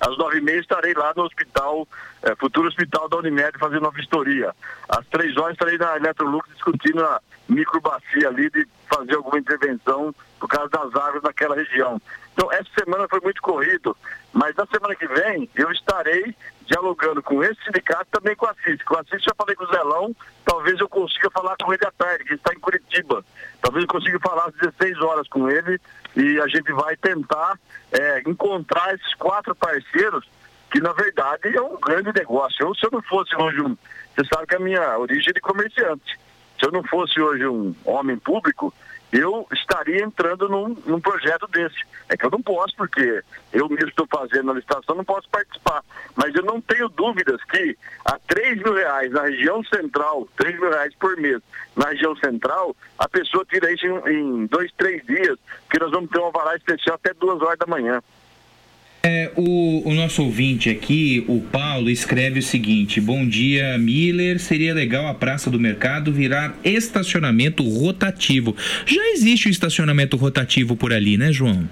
às 0.00 0.16
nove 0.18 0.38
e 0.38 0.40
meia, 0.40 0.60
estarei 0.60 0.94
lá 0.94 1.12
no 1.16 1.24
hospital, 1.24 1.86
eh, 2.22 2.34
futuro 2.36 2.68
hospital 2.68 3.08
da 3.08 3.18
Unimed, 3.18 3.58
fazendo 3.58 3.82
uma 3.82 3.90
vistoria. 3.90 4.54
Às 4.88 5.06
três 5.06 5.36
horas, 5.36 5.52
estarei 5.52 5.78
na 5.78 5.96
Electrolux 5.96 6.48
discutindo 6.50 7.04
a 7.04 7.20
microbacia 7.48 8.28
ali 8.28 8.50
de 8.50 8.66
fazer 8.88 9.14
alguma 9.14 9.38
intervenção 9.38 10.14
por 10.38 10.48
causa 10.48 10.68
das 10.70 10.94
árvores 10.94 11.22
naquela 11.22 11.54
região. 11.54 12.00
Então, 12.32 12.50
essa 12.52 12.68
semana 12.78 13.06
foi 13.08 13.20
muito 13.20 13.42
corrido, 13.42 13.96
mas 14.32 14.54
na 14.56 14.66
semana 14.66 14.94
que 14.94 15.06
vem 15.06 15.48
eu 15.54 15.70
estarei 15.70 16.34
dialogando 16.66 17.22
com 17.22 17.42
esse 17.44 17.62
sindicato 17.64 18.06
também 18.10 18.34
com 18.34 18.46
a 18.46 18.54
CIS. 18.64 18.82
Com 18.82 18.96
a 18.96 19.04
CIS 19.04 19.22
já 19.22 19.32
falei 19.36 19.54
com 19.54 19.64
o 19.64 19.66
Zelão, 19.68 20.16
talvez 20.44 20.80
eu 20.80 20.88
consiga 20.88 21.30
falar 21.30 21.56
com 21.62 21.72
ele 21.72 21.84
à 21.86 21.90
tarde, 21.90 22.24
que 22.24 22.34
está 22.34 22.52
em 22.54 22.58
Curitiba. 22.58 23.24
Talvez 23.60 23.84
eu 23.84 23.88
consiga 23.88 24.18
falar 24.20 24.46
às 24.46 24.54
16 24.54 25.00
horas 25.02 25.28
com 25.28 25.50
ele 25.50 25.78
e 26.16 26.40
a 26.40 26.46
gente 26.46 26.72
vai 26.72 26.96
tentar 26.96 27.58
eh, 27.90 28.22
encontrar 28.26 28.94
esses 28.94 29.14
quatro 29.14 29.54
parceiros 29.54 30.28
que 30.70 30.80
na 30.80 30.92
verdade 30.92 31.54
é 31.54 31.60
um 31.60 31.78
grande 31.78 32.12
negócio. 32.14 32.66
Eu, 32.66 32.74
se 32.74 32.86
eu 32.86 32.90
não 32.90 33.02
fosse 33.02 33.36
hoje 33.36 33.60
um. 33.60 33.76
Você 34.14 34.26
sabe 34.32 34.46
que 34.46 34.56
a 34.56 34.60
minha 34.60 34.98
origem 34.98 35.28
é 35.28 35.32
de 35.32 35.40
comerciante. 35.40 36.18
Se 36.58 36.66
eu 36.66 36.72
não 36.72 36.82
fosse 36.84 37.20
hoje 37.20 37.46
um 37.46 37.74
homem 37.84 38.16
público, 38.16 38.72
eu 39.12 39.46
estaria 39.52 40.02
entrando 40.02 40.48
num, 40.48 40.74
num 40.86 41.00
projeto 41.00 41.46
desse. 41.48 41.76
É 42.08 42.16
que 42.16 42.24
eu 42.24 42.30
não 42.30 42.40
posso, 42.40 42.74
porque 42.76 43.22
eu 43.52 43.68
mesmo 43.68 43.88
estou 43.88 44.06
fazendo 44.06 44.50
a 44.50 44.54
licitação, 44.54 44.96
não 44.96 45.04
posso 45.04 45.28
participar. 45.28 45.84
Mas 46.16 46.34
eu 46.34 46.42
não 46.42 46.60
tenho 46.60 46.88
dúvidas 46.88 47.42
que 47.44 47.76
a 48.06 48.18
3 48.26 48.62
mil 48.62 48.74
reais 48.74 49.12
na 49.12 49.24
região 49.24 49.62
central, 49.64 50.26
3 50.36 50.58
mil 50.58 50.70
reais 50.70 50.94
por 50.94 51.16
mês 51.18 51.42
na 51.76 51.90
região 51.90 52.16
central, 52.16 52.74
a 52.98 53.08
pessoa 53.08 53.44
tira 53.44 53.70
isso 53.70 53.86
em, 53.86 54.12
em 54.12 54.46
dois, 54.46 54.72
três 54.72 55.04
dias, 55.06 55.38
porque 55.64 55.78
nós 55.78 55.90
vamos 55.90 56.10
ter 56.10 56.18
um 56.18 56.24
alvará 56.24 56.56
especial 56.56 56.96
até 56.96 57.12
duas 57.12 57.40
horas 57.42 57.58
da 57.58 57.66
manhã. 57.66 58.02
É, 59.04 59.32
o, 59.36 59.88
o 59.88 59.94
nosso 59.94 60.22
ouvinte 60.22 60.70
aqui, 60.70 61.24
o 61.28 61.40
Paulo, 61.40 61.90
escreve 61.90 62.38
o 62.38 62.42
seguinte: 62.42 63.00
Bom 63.00 63.26
dia, 63.26 63.76
Miller. 63.76 64.38
Seria 64.38 64.72
legal 64.72 65.08
a 65.08 65.14
Praça 65.14 65.50
do 65.50 65.58
Mercado 65.58 66.12
virar 66.12 66.54
estacionamento 66.62 67.64
rotativo. 67.64 68.54
Já 68.86 69.02
existe 69.08 69.48
o 69.48 69.50
estacionamento 69.50 70.16
rotativo 70.16 70.76
por 70.76 70.92
ali, 70.92 71.18
né, 71.18 71.32
João? 71.32 71.68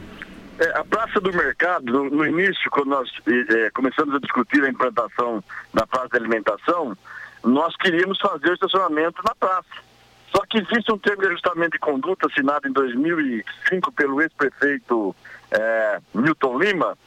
É, 0.59 0.77
a 0.77 0.85
Praça 0.85 1.21
do 1.21 1.33
Mercado, 1.33 1.85
no, 1.93 2.11
no 2.11 2.27
início, 2.27 2.69
quando 2.69 2.89
nós 2.89 3.09
eh, 3.29 3.71
começamos 3.75 4.13
a 4.13 4.19
discutir 4.19 4.65
a 4.65 4.69
implantação 4.69 5.43
da 5.73 5.87
praça 5.87 6.09
de 6.09 6.17
alimentação, 6.17 6.99
nós 7.45 7.77
queríamos 7.77 8.19
fazer 8.19 8.51
o 8.51 8.55
estacionamento 8.55 9.23
na 9.25 9.37
praça. 9.37 9.91
Só 10.35 10.43
que 10.47 10.59
existe 10.59 10.93
um 10.93 10.99
termo 10.99 11.23
de 11.23 11.29
ajustamento 11.29 11.73
de 11.73 11.79
conduta 11.79 12.27
assinado 12.27 12.67
em 12.69 12.73
2005 12.73 13.93
pelo 13.93 14.21
ex-prefeito 14.21 15.15
eh, 15.51 15.99
Milton 16.15 16.59
Lima, 16.59 16.99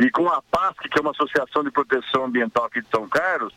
e 0.00 0.10
com 0.10 0.26
a 0.28 0.40
PASC, 0.50 0.88
que 0.88 0.98
é 0.98 1.02
uma 1.02 1.10
associação 1.10 1.62
de 1.62 1.70
proteção 1.70 2.24
ambiental 2.24 2.64
aqui 2.64 2.80
de 2.80 2.88
São 2.88 3.06
Carlos, 3.06 3.52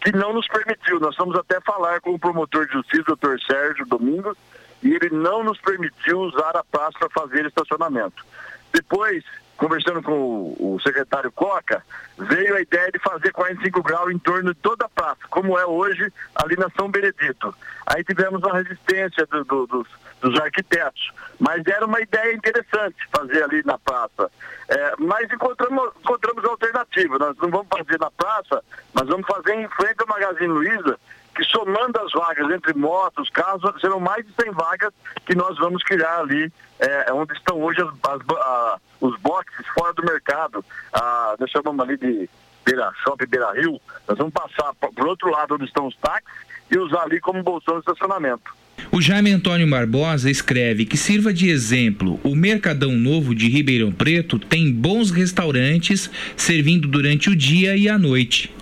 que 0.00 0.10
não 0.10 0.32
nos 0.32 0.48
permitiu. 0.48 0.98
Nós 0.98 1.14
fomos 1.14 1.36
até 1.36 1.60
falar 1.60 2.00
com 2.00 2.10
o 2.10 2.18
promotor 2.18 2.66
de 2.66 2.72
justiça, 2.72 3.04
doutor 3.04 3.40
Sérgio 3.40 3.86
Domingos, 3.86 4.36
e 4.82 4.92
ele 4.92 5.10
não 5.10 5.44
nos 5.44 5.60
permitiu 5.60 6.20
usar 6.20 6.56
a 6.56 6.64
praça 6.64 6.98
para 6.98 7.10
fazer 7.10 7.46
estacionamento. 7.46 8.26
Depois, 8.72 9.24
conversando 9.56 10.02
com 10.02 10.54
o, 10.58 10.78
secretário 10.80 11.32
Coca, 11.32 11.82
veio 12.18 12.56
a 12.56 12.60
ideia 12.60 12.90
de 12.92 12.98
fazer 12.98 13.32
45 13.32 13.82
graus 13.82 14.10
em 14.12 14.18
torno 14.18 14.52
de 14.54 14.60
toda 14.60 14.84
a 14.84 14.88
praça, 14.88 15.20
como 15.30 15.58
é 15.58 15.64
hoje 15.66 16.12
ali 16.34 16.56
na 16.56 16.68
São 16.76 16.90
Benedito. 16.90 17.54
Aí 17.86 18.02
tivemos 18.04 18.42
a 18.44 18.52
resistência 18.54 19.26
do- 19.26 19.44
do- 19.44 19.66
dos, 19.66 19.88
dos 20.20 20.40
arquitetos, 20.40 21.10
mas 21.38 21.66
era 21.66 21.84
uma 21.86 22.00
ideia 22.00 22.34
interessante 22.34 22.96
fazer 23.14 23.42
ali 23.44 23.62
na 23.64 23.78
praça. 23.78 24.30
É, 24.68 24.94
mas 24.98 25.30
encontramos, 25.32 25.90
encontramos 26.02 26.44
alternativa. 26.44 27.18
Nós 27.18 27.36
não 27.38 27.50
vamos 27.50 27.68
fazer 27.68 27.98
na 28.00 28.10
praça, 28.10 28.62
mas 28.92 29.06
vamos 29.06 29.26
fazer 29.26 29.54
em 29.54 29.68
frente 29.68 30.00
ao 30.00 30.06
Magazine 30.08 30.48
Luiza, 30.48 30.98
que 31.36 31.44
somando 31.44 32.00
as 32.00 32.10
vagas 32.12 32.50
entre 32.50 32.72
motos, 32.74 33.28
carros, 33.30 33.62
serão 33.80 34.00
mais 34.00 34.24
de 34.26 34.32
100 34.42 34.52
vagas 34.52 34.90
que 35.26 35.34
nós 35.36 35.56
vamos 35.58 35.82
criar 35.82 36.20
ali, 36.20 36.50
é, 36.80 37.12
onde 37.12 37.34
estão 37.34 37.60
hoje 37.62 37.80
as- 37.82 37.88
as 38.10 38.20
a- 38.36 38.78
os 39.00 39.16
boxes 39.20 39.66
fora 39.78 39.92
do 39.92 40.02
mercado. 40.04 40.64
A, 40.92 41.36
nós 41.38 41.50
chamamos 41.50 41.86
ali 41.86 41.98
de 41.98 42.28
Beira 42.64 42.90
Shopping 43.04 43.26
Beira 43.26 43.52
Rio. 43.52 43.78
Nós 44.08 44.16
vamos 44.16 44.32
passar 44.32 44.72
para 44.74 45.04
o 45.04 45.08
outro 45.08 45.30
lado 45.30 45.54
onde 45.54 45.66
estão 45.66 45.86
os 45.86 45.94
táxis 45.96 46.26
e 46.70 46.78
usar 46.78 47.02
ali 47.02 47.20
como 47.20 47.42
bolsão 47.42 47.74
de 47.74 47.80
estacionamento. 47.80 48.56
O 48.90 49.00
Jaime 49.00 49.32
Antônio 49.32 49.68
Barbosa 49.68 50.30
escreve 50.30 50.84
que 50.86 50.96
sirva 50.96 51.32
de 51.32 51.48
exemplo, 51.50 52.18
o 52.24 52.34
Mercadão 52.34 52.92
Novo 52.92 53.34
de 53.34 53.48
Ribeirão 53.48 53.92
Preto 53.92 54.38
tem 54.38 54.72
bons 54.72 55.10
restaurantes 55.10 56.10
servindo 56.36 56.88
durante 56.88 57.28
o 57.30 57.36
dia 57.36 57.76
e 57.76 57.88
a 57.88 57.98
noite. 57.98 58.54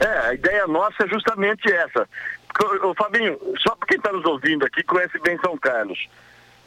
É, 0.00 0.28
a 0.28 0.34
ideia 0.34 0.66
nossa 0.66 1.04
é 1.04 1.08
justamente 1.08 1.70
essa. 1.72 2.08
Ô, 2.82 2.94
Fabinho, 2.94 3.38
só 3.58 3.74
para 3.74 3.88
quem 3.88 3.96
está 3.96 4.12
nos 4.12 4.24
ouvindo 4.24 4.64
aqui, 4.64 4.82
conhece 4.82 5.18
bem 5.20 5.38
São 5.38 5.56
Carlos. 5.56 6.08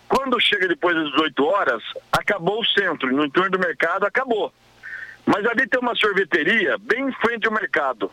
Quando 0.07 0.39
chega 0.39 0.67
depois 0.67 0.95
das 0.95 1.11
18 1.11 1.45
horas, 1.45 1.83
acabou 2.11 2.61
o 2.61 2.65
centro, 2.65 3.11
no 3.11 3.25
entorno 3.25 3.51
do 3.51 3.59
mercado, 3.59 4.05
acabou. 4.05 4.53
Mas 5.25 5.45
ali 5.45 5.67
tem 5.67 5.79
uma 5.79 5.95
sorveteria 5.95 6.77
bem 6.79 7.07
em 7.07 7.11
frente 7.13 7.45
ao 7.45 7.53
mercado. 7.53 8.09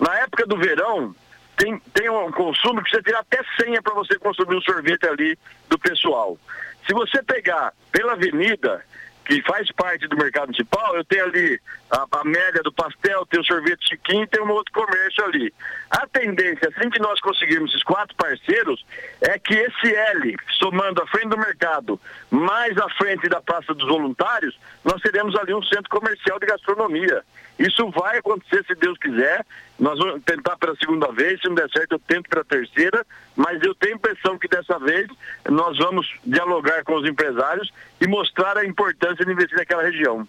Na 0.00 0.18
época 0.20 0.46
do 0.46 0.56
verão, 0.56 1.14
tem, 1.56 1.78
tem 1.92 2.08
um 2.08 2.30
consumo 2.32 2.82
que 2.82 2.90
você 2.90 3.02
tirar 3.02 3.20
até 3.20 3.42
senha 3.60 3.82
para 3.82 3.94
você 3.94 4.18
consumir 4.18 4.56
um 4.56 4.62
sorvete 4.62 5.06
ali 5.06 5.38
do 5.68 5.78
pessoal. 5.78 6.38
Se 6.86 6.94
você 6.94 7.22
pegar 7.22 7.72
pela 7.92 8.12
avenida, 8.12 8.82
que 9.26 9.42
faz 9.42 9.70
parte 9.72 10.06
do 10.06 10.16
mercado 10.16 10.46
municipal, 10.46 10.96
eu 10.96 11.04
tenho 11.04 11.24
ali 11.24 11.60
a, 11.90 12.06
a 12.20 12.24
média 12.24 12.62
do 12.62 12.72
pastel, 12.72 13.26
tem 13.26 13.40
o 13.40 13.44
sorvete 13.44 13.88
chiquinho 13.88 14.26
tem 14.28 14.40
um 14.40 14.50
outro 14.50 14.72
comércio 14.72 15.24
ali. 15.24 15.52
A 15.90 16.06
tendência, 16.06 16.68
assim 16.68 16.88
que 16.88 17.00
nós 17.00 17.20
conseguirmos 17.20 17.70
esses 17.70 17.82
quatro 17.82 18.14
parceiros, 18.16 18.84
é 19.20 19.36
que 19.38 19.54
esse 19.54 19.94
L, 19.94 20.36
somando 20.58 21.02
a 21.02 21.06
frente 21.08 21.28
do 21.28 21.38
mercado, 21.38 22.00
mais 22.30 22.76
a 22.78 22.88
frente 22.90 23.28
da 23.28 23.40
Praça 23.40 23.74
dos 23.74 23.88
Voluntários, 23.88 24.56
nós 24.84 25.02
teremos 25.02 25.34
ali 25.36 25.52
um 25.52 25.62
centro 25.62 25.90
comercial 25.90 26.38
de 26.38 26.46
gastronomia. 26.46 27.24
Isso 27.58 27.88
vai 27.90 28.18
acontecer 28.18 28.64
se 28.66 28.74
Deus 28.74 28.98
quiser. 28.98 29.44
Nós 29.78 29.98
vamos 29.98 30.22
tentar 30.24 30.56
pela 30.56 30.76
segunda 30.76 31.10
vez, 31.12 31.40
se 31.40 31.48
não 31.48 31.54
der 31.54 31.68
certo, 31.70 31.92
eu 31.92 31.98
tento 31.98 32.28
pela 32.28 32.44
terceira, 32.44 33.04
mas 33.34 33.62
eu 33.62 33.74
tenho 33.74 33.94
a 33.94 33.96
impressão 33.96 34.38
que 34.38 34.46
dessa 34.48 34.78
vez 34.78 35.08
nós 35.48 35.76
vamos 35.78 36.06
dialogar 36.24 36.82
com 36.84 36.96
os 36.96 37.08
empresários 37.08 37.72
e 38.00 38.06
mostrar 38.06 38.56
a 38.58 38.64
importância 38.66 39.24
de 39.24 39.32
investir 39.32 39.56
naquela 39.56 39.82
região. 39.82 40.26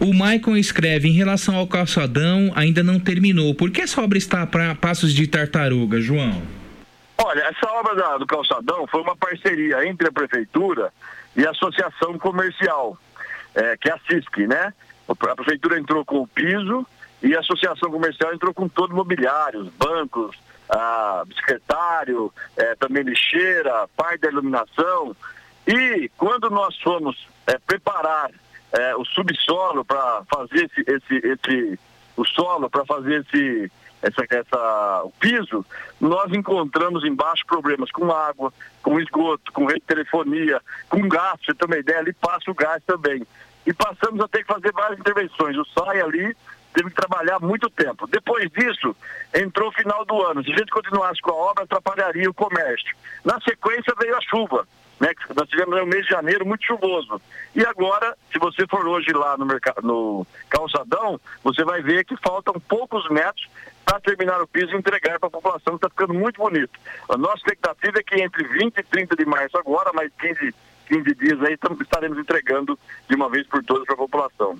O 0.00 0.14
Maicon 0.14 0.56
escreve 0.56 1.08
em 1.08 1.12
relação 1.12 1.54
ao 1.56 1.66
calçadão, 1.66 2.50
ainda 2.54 2.82
não 2.82 2.98
terminou. 2.98 3.54
Por 3.54 3.70
que 3.70 3.82
essa 3.82 4.00
obra 4.00 4.16
está 4.16 4.46
para 4.46 4.74
passos 4.74 5.12
de 5.12 5.26
tartaruga, 5.26 6.00
João? 6.00 6.42
Olha, 7.18 7.40
essa 7.42 7.70
obra 7.72 7.94
da- 7.94 8.16
do 8.16 8.26
calçadão 8.26 8.86
foi 8.86 9.02
uma 9.02 9.14
parceria 9.14 9.86
entre 9.86 10.08
a 10.08 10.12
prefeitura 10.12 10.90
e 11.36 11.46
a 11.46 11.50
associação 11.50 12.18
comercial, 12.18 12.96
é, 13.54 13.76
que 13.76 13.88
é 13.90 13.92
a 13.92 13.98
CISC, 14.08 14.46
né? 14.46 14.72
A 15.12 15.34
prefeitura 15.36 15.78
entrou 15.78 16.04
com 16.04 16.20
o 16.20 16.26
piso 16.26 16.86
e 17.22 17.34
a 17.36 17.40
associação 17.40 17.90
comercial 17.90 18.32
entrou 18.34 18.52
com 18.52 18.68
todo 18.68 18.92
o 18.92 18.96
mobiliário, 18.96 19.60
os 19.60 19.68
bancos, 19.70 20.36
a 20.68 21.22
secretário, 21.36 22.32
é, 22.56 22.74
também 22.76 23.02
lixeira, 23.02 23.88
parte 23.96 24.20
da 24.22 24.28
iluminação. 24.28 25.14
E 25.66 26.10
quando 26.16 26.50
nós 26.50 26.76
fomos 26.80 27.28
é, 27.46 27.58
preparar 27.58 28.30
é, 28.72 28.96
o 28.96 29.04
subsolo 29.04 29.84
para 29.84 30.22
fazer 30.32 30.64
esse, 30.64 30.80
esse, 30.90 31.26
esse- 31.26 31.78
o 32.16 32.24
solo 32.24 32.68
para 32.70 32.84
fazer 32.84 33.20
esse 33.26 33.70
essa, 34.02 34.24
essa, 34.30 35.02
o 35.04 35.12
piso, 35.12 35.64
nós 36.00 36.32
encontramos 36.32 37.04
embaixo 37.04 37.46
problemas 37.46 37.88
com 37.92 38.10
água, 38.10 38.52
com 38.82 38.98
esgoto, 38.98 39.52
com 39.52 39.64
rede 39.66 39.78
de 39.78 39.86
telefonia, 39.86 40.60
com 40.88 41.06
gás, 41.08 41.38
você 41.40 41.54
ter 41.54 41.66
uma 41.66 41.78
ideia, 41.78 42.00
ali 42.00 42.12
passa 42.12 42.50
o 42.50 42.54
gás 42.54 42.82
também. 42.84 43.22
E 43.66 43.72
passamos 43.72 44.20
a 44.20 44.28
ter 44.28 44.40
que 44.44 44.52
fazer 44.52 44.72
várias 44.72 44.98
intervenções. 44.98 45.56
O 45.56 45.64
SAI 45.66 46.00
ali 46.00 46.36
teve 46.72 46.90
que 46.90 46.96
trabalhar 46.96 47.38
muito 47.40 47.68
tempo. 47.70 48.06
Depois 48.06 48.50
disso, 48.50 48.96
entrou 49.34 49.68
o 49.68 49.72
final 49.72 50.04
do 50.04 50.22
ano. 50.22 50.42
Se 50.42 50.52
a 50.52 50.56
gente 50.56 50.70
continuasse 50.70 51.20
com 51.20 51.30
a 51.30 51.34
obra, 51.34 51.64
atrapalharia 51.64 52.28
o 52.28 52.34
comércio. 52.34 52.96
Na 53.24 53.40
sequência 53.40 53.94
veio 53.98 54.16
a 54.16 54.20
chuva. 54.22 54.66
Né? 55.02 55.10
Nós 55.36 55.48
tivemos 55.48 55.80
um 55.80 55.86
mês 55.86 56.04
de 56.04 56.10
janeiro 56.10 56.46
muito 56.46 56.64
chuvoso. 56.64 57.20
E 57.56 57.64
agora, 57.64 58.16
se 58.32 58.38
você 58.38 58.66
for 58.68 58.86
hoje 58.86 59.12
lá 59.12 59.36
no, 59.36 59.44
mercado, 59.44 59.82
no 59.82 60.26
calçadão, 60.48 61.20
você 61.42 61.64
vai 61.64 61.82
ver 61.82 62.04
que 62.04 62.16
faltam 62.18 62.54
poucos 62.68 63.08
metros 63.10 63.48
para 63.84 63.98
terminar 63.98 64.40
o 64.40 64.46
piso 64.46 64.72
e 64.72 64.76
entregar 64.76 65.18
para 65.18 65.26
a 65.26 65.32
população, 65.32 65.74
está 65.74 65.88
ficando 65.88 66.14
muito 66.14 66.40
bonito. 66.40 66.78
A 67.08 67.16
nossa 67.16 67.38
expectativa 67.38 67.98
é 67.98 68.02
que 68.02 68.22
entre 68.22 68.44
20 68.44 68.78
e 68.78 68.82
30 68.84 69.16
de 69.16 69.24
março 69.24 69.58
agora, 69.58 69.92
mais 69.92 70.10
15, 70.20 70.54
15 70.92 71.14
dias 71.14 71.42
aí, 71.42 71.56
estaremos 71.80 72.18
entregando 72.18 72.78
de 73.08 73.16
uma 73.16 73.30
vez 73.30 73.46
por 73.46 73.64
todas 73.64 73.86
para 73.86 73.94
a 73.94 73.98
população. 73.98 74.58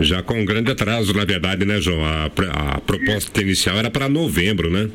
Já 0.00 0.22
com 0.22 0.40
um 0.40 0.44
grande 0.44 0.70
atraso, 0.70 1.12
na 1.12 1.26
verdade, 1.26 1.66
né, 1.66 1.78
João? 1.80 2.02
A, 2.02 2.24
a 2.24 2.80
proposta 2.80 3.42
inicial 3.42 3.76
era 3.76 3.90
para 3.90 4.08
novembro, 4.08 4.70
né? 4.70 4.90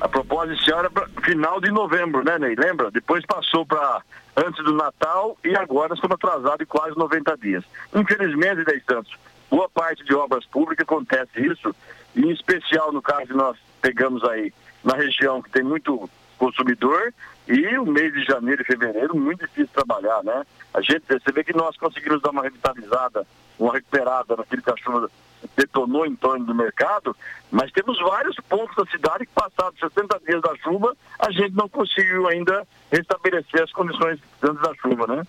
A 0.00 0.08
proposta 0.08 0.54
inicial 0.54 0.78
era 0.80 0.90
para 0.90 1.06
final 1.22 1.60
de 1.60 1.70
novembro, 1.70 2.24
né, 2.24 2.38
Ney? 2.38 2.54
Lembra? 2.56 2.90
Depois 2.90 3.24
passou 3.26 3.66
para 3.66 4.00
antes 4.34 4.64
do 4.64 4.72
Natal 4.72 5.36
e 5.44 5.54
agora 5.54 5.92
estamos 5.92 6.14
atrasados 6.14 6.62
em 6.62 6.66
quase 6.66 6.96
90 6.96 7.36
dias. 7.36 7.64
Infelizmente, 7.94 8.64
Ney 8.66 8.82
Santos, 8.88 9.12
boa 9.50 9.68
parte 9.68 10.02
de 10.02 10.14
obras 10.14 10.46
públicas 10.46 10.84
acontece 10.84 11.40
isso, 11.40 11.74
e 12.16 12.22
em 12.22 12.30
especial 12.30 12.90
no 12.90 13.02
caso 13.02 13.26
que 13.26 13.34
nós 13.34 13.56
pegamos 13.82 14.24
aí 14.24 14.50
na 14.82 14.96
região 14.96 15.42
que 15.42 15.50
tem 15.50 15.62
muito 15.62 16.08
consumidor 16.38 17.12
e 17.48 17.78
o 17.78 17.86
mês 17.86 18.12
de 18.12 18.24
janeiro 18.24 18.62
e 18.62 18.64
fevereiro 18.64 19.16
muito 19.16 19.40
difícil 19.40 19.70
trabalhar, 19.72 20.22
né? 20.22 20.44
A 20.72 20.80
gente, 20.80 21.02
você 21.08 21.32
vê 21.32 21.42
que 21.42 21.56
nós 21.56 21.76
conseguimos 21.76 22.22
dar 22.22 22.30
uma 22.30 22.42
revitalizada, 22.42 23.26
uma 23.58 23.72
recuperada 23.72 24.36
naquele 24.36 24.62
que 24.62 24.70
a 24.70 24.76
chuva 24.76 25.10
detonou 25.56 26.06
em 26.06 26.14
torno 26.14 26.44
do 26.44 26.54
mercado, 26.54 27.16
mas 27.50 27.70
temos 27.72 27.98
vários 28.00 28.36
pontos 28.48 28.74
da 28.76 28.86
cidade 28.90 29.26
que 29.26 29.32
passados 29.34 29.78
60 29.80 30.20
dias 30.26 30.40
da 30.40 30.54
chuva, 30.56 30.96
a 31.18 31.30
gente 31.30 31.54
não 31.54 31.68
conseguiu 31.68 32.28
ainda 32.28 32.66
restabelecer 32.90 33.62
as 33.62 33.72
condições 33.72 34.20
antes 34.42 34.62
da 34.62 34.74
chuva, 34.74 35.06
né? 35.06 35.26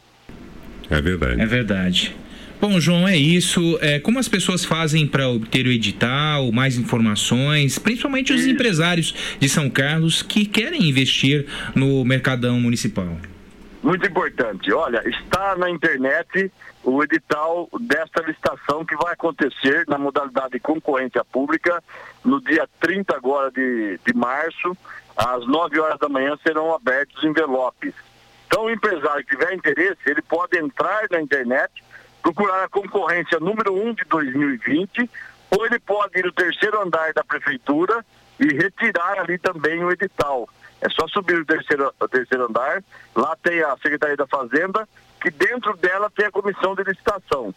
É 0.89 1.01
verdade. 1.01 1.41
É 1.41 1.45
verdade. 1.45 2.16
Bom, 2.64 2.80
João, 2.80 3.05
é 3.05 3.18
isso. 3.18 3.78
É, 3.82 3.99
como 3.99 4.18
as 4.20 4.30
pessoas 4.30 4.64
fazem 4.64 5.05
para 5.05 5.28
obter 5.28 5.66
o 5.66 5.70
edital, 5.70 6.49
mais 6.53 6.78
informações, 6.78 7.78
principalmente 7.78 8.32
os 8.32 8.45
empresários 8.45 9.36
de 9.38 9.49
São 9.49 9.70
Carlos 9.70 10.22
que 10.22 10.45
querem 10.45 10.88
investir 10.88 11.45
no 11.76 12.05
Mercadão 12.05 12.61
Municipal? 12.61 13.18
Muito 13.84 14.07
importante. 14.07 14.72
Olha, 14.72 15.03
está 15.09 15.57
na 15.57 15.70
internet 15.70 16.49
o 16.86 17.03
edital 17.03 17.68
desta 17.82 18.22
licitação 18.22 18.86
que 18.86 18.95
vai 18.95 19.11
acontecer 19.11 19.84
na 19.89 19.97
modalidade 19.97 20.53
de 20.53 20.61
concorrência 20.61 21.26
pública 21.26 21.84
no 22.24 22.39
dia 22.39 22.66
30 22.80 23.14
agora 23.14 23.51
de, 23.51 23.99
de 24.05 24.14
março, 24.16 24.78
às 25.18 25.45
9 25.45 25.82
horas 25.82 25.99
da 25.99 26.07
manhã 26.07 26.38
serão 26.41 26.74
abertos 26.74 27.18
os 27.18 27.26
envelopes. 27.26 27.93
Então 28.47 28.68
o 28.68 28.72
empresário 28.72 29.26
que 29.26 29.36
tiver 29.36 29.53
interesse, 29.53 29.99
ele 30.05 30.22
pode 30.22 30.57
entrar 30.57 31.07
na 31.11 31.20
internet, 31.20 31.84
procurar 32.24 32.63
a 32.63 32.69
concorrência 32.69 33.38
número 33.39 33.76
1 33.76 33.95
de 33.95 34.05
2020, 34.05 35.09
ou 35.51 35.65
ele 35.65 35.78
pode 35.78 36.17
ir 36.17 36.26
no 36.26 36.32
terceiro 36.32 36.82
andar 36.82 37.13
da 37.13 37.24
prefeitura 37.24 38.03
e 38.39 38.47
retirar 38.53 39.19
ali 39.19 39.38
também 39.38 39.84
o 39.84 39.91
edital. 39.91 40.49
É 40.82 40.89
só 40.89 41.07
subir 41.07 41.36
o 41.36 41.45
terceiro, 41.45 41.93
o 41.99 42.07
terceiro 42.07 42.45
andar, 42.45 42.84
lá 43.13 43.36
tem 43.43 43.61
a 43.61 43.76
Secretaria 43.78 44.17
da 44.17 44.26
Fazenda, 44.26 44.88
que 45.21 45.30
dentro 45.30 45.76
dela 45.78 46.09
tem 46.09 46.26
a 46.26 46.32
comissão 46.32 46.74
de 46.76 46.84
licitação. 46.84 47.53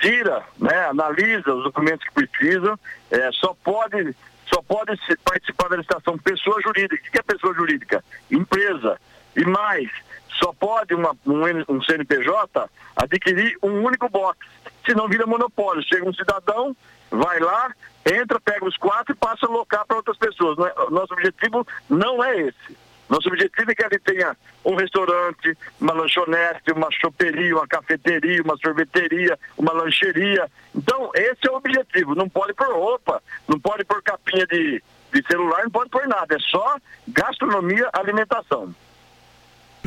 Tira, 0.00 0.42
né, 0.58 0.86
analisa 0.86 1.54
os 1.54 1.64
documentos 1.64 2.06
que 2.06 2.26
precisam, 2.26 2.78
é, 3.10 3.30
só 3.32 3.54
pode, 3.62 4.14
só 4.46 4.62
pode 4.62 4.98
participar 5.24 5.68
da 5.68 5.76
licitação 5.76 6.18
pessoa 6.18 6.60
jurídica. 6.62 7.08
O 7.08 7.12
que 7.12 7.18
é 7.18 7.22
pessoa 7.22 7.54
jurídica? 7.54 8.04
Empresa. 8.30 8.98
E 9.36 9.44
mais, 9.44 9.90
só 10.38 10.52
pode 10.52 10.94
uma, 10.94 11.16
um, 11.26 11.42
um 11.76 11.82
CNPJ 11.82 12.68
adquirir 12.96 13.56
um 13.62 13.84
único 13.84 14.08
box, 14.08 14.38
senão 14.86 15.08
vira 15.08 15.26
monopólio. 15.26 15.82
Chega 15.82 16.08
um 16.08 16.14
cidadão, 16.14 16.76
vai 17.10 17.38
lá, 17.40 17.72
entra, 18.06 18.40
pega 18.40 18.64
os 18.64 18.76
quatro 18.76 19.12
e 19.12 19.16
passa 19.16 19.46
a 19.46 19.48
alocar 19.48 19.86
para 19.86 19.96
outras 19.96 20.16
pessoas. 20.16 20.56
Não 20.56 20.66
é- 20.66 20.74
Nosso 20.90 21.12
objetivo 21.12 21.66
não 21.88 22.22
é 22.22 22.40
esse. 22.40 22.76
Nosso 23.08 23.28
objetivo 23.28 23.70
é 23.70 23.74
que 23.74 23.84
ele 23.84 23.98
tenha 24.00 24.36
um 24.64 24.74
restaurante, 24.74 25.56
uma 25.80 25.94
lanchonete, 25.94 26.72
uma 26.72 26.88
choperia, 26.90 27.56
uma 27.56 27.66
cafeteria, 27.66 28.42
uma 28.42 28.56
sorveteria, 28.58 29.38
uma 29.56 29.72
lancheria. 29.72 30.46
Então, 30.74 31.10
esse 31.14 31.48
é 31.48 31.50
o 31.50 31.56
objetivo. 31.56 32.14
Não 32.14 32.28
pode 32.28 32.52
pôr 32.52 32.68
roupa, 32.68 33.22
não 33.48 33.58
pode 33.58 33.82
pôr 33.84 34.02
capinha 34.02 34.46
de, 34.46 34.82
de 35.10 35.26
celular, 35.26 35.62
não 35.62 35.70
pode 35.70 35.88
pôr 35.88 36.06
nada. 36.06 36.34
É 36.34 36.38
só 36.38 36.76
gastronomia, 37.08 37.88
alimentação. 37.94 38.74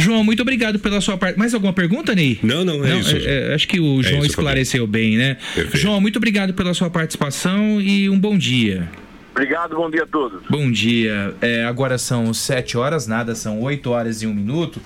João, 0.01 0.23
muito 0.23 0.41
obrigado 0.41 0.79
pela 0.79 0.99
sua 0.99 1.17
parte. 1.17 1.37
Mais 1.37 1.53
alguma 1.53 1.73
pergunta, 1.73 2.13
Ney? 2.13 2.39
Não, 2.41 2.65
não, 2.65 2.83
é 2.83 2.97
isso. 2.97 3.15
é, 3.15 3.53
acho 3.53 3.67
que 3.67 3.79
o 3.79 4.01
João 4.01 4.19
isso, 4.19 4.31
esclareceu 4.31 4.85
bem, 4.87 5.17
né? 5.17 5.37
João, 5.73 6.01
muito 6.01 6.17
obrigado 6.17 6.53
pela 6.53 6.73
sua 6.73 6.89
participação 6.89 7.79
e 7.79 8.09
um 8.09 8.19
bom 8.19 8.37
dia. 8.37 8.89
Obrigado, 9.31 9.75
bom 9.75 9.89
dia 9.89 10.03
a 10.03 10.07
todos. 10.07 10.41
Bom 10.49 10.69
dia. 10.69 11.33
É, 11.41 11.63
agora 11.63 11.97
são 11.97 12.33
7 12.33 12.77
horas, 12.77 13.07
nada, 13.07 13.33
são 13.33 13.61
8 13.61 13.89
horas 13.89 14.21
e 14.21 14.27
1 14.27 14.33
minuto. 14.33 14.81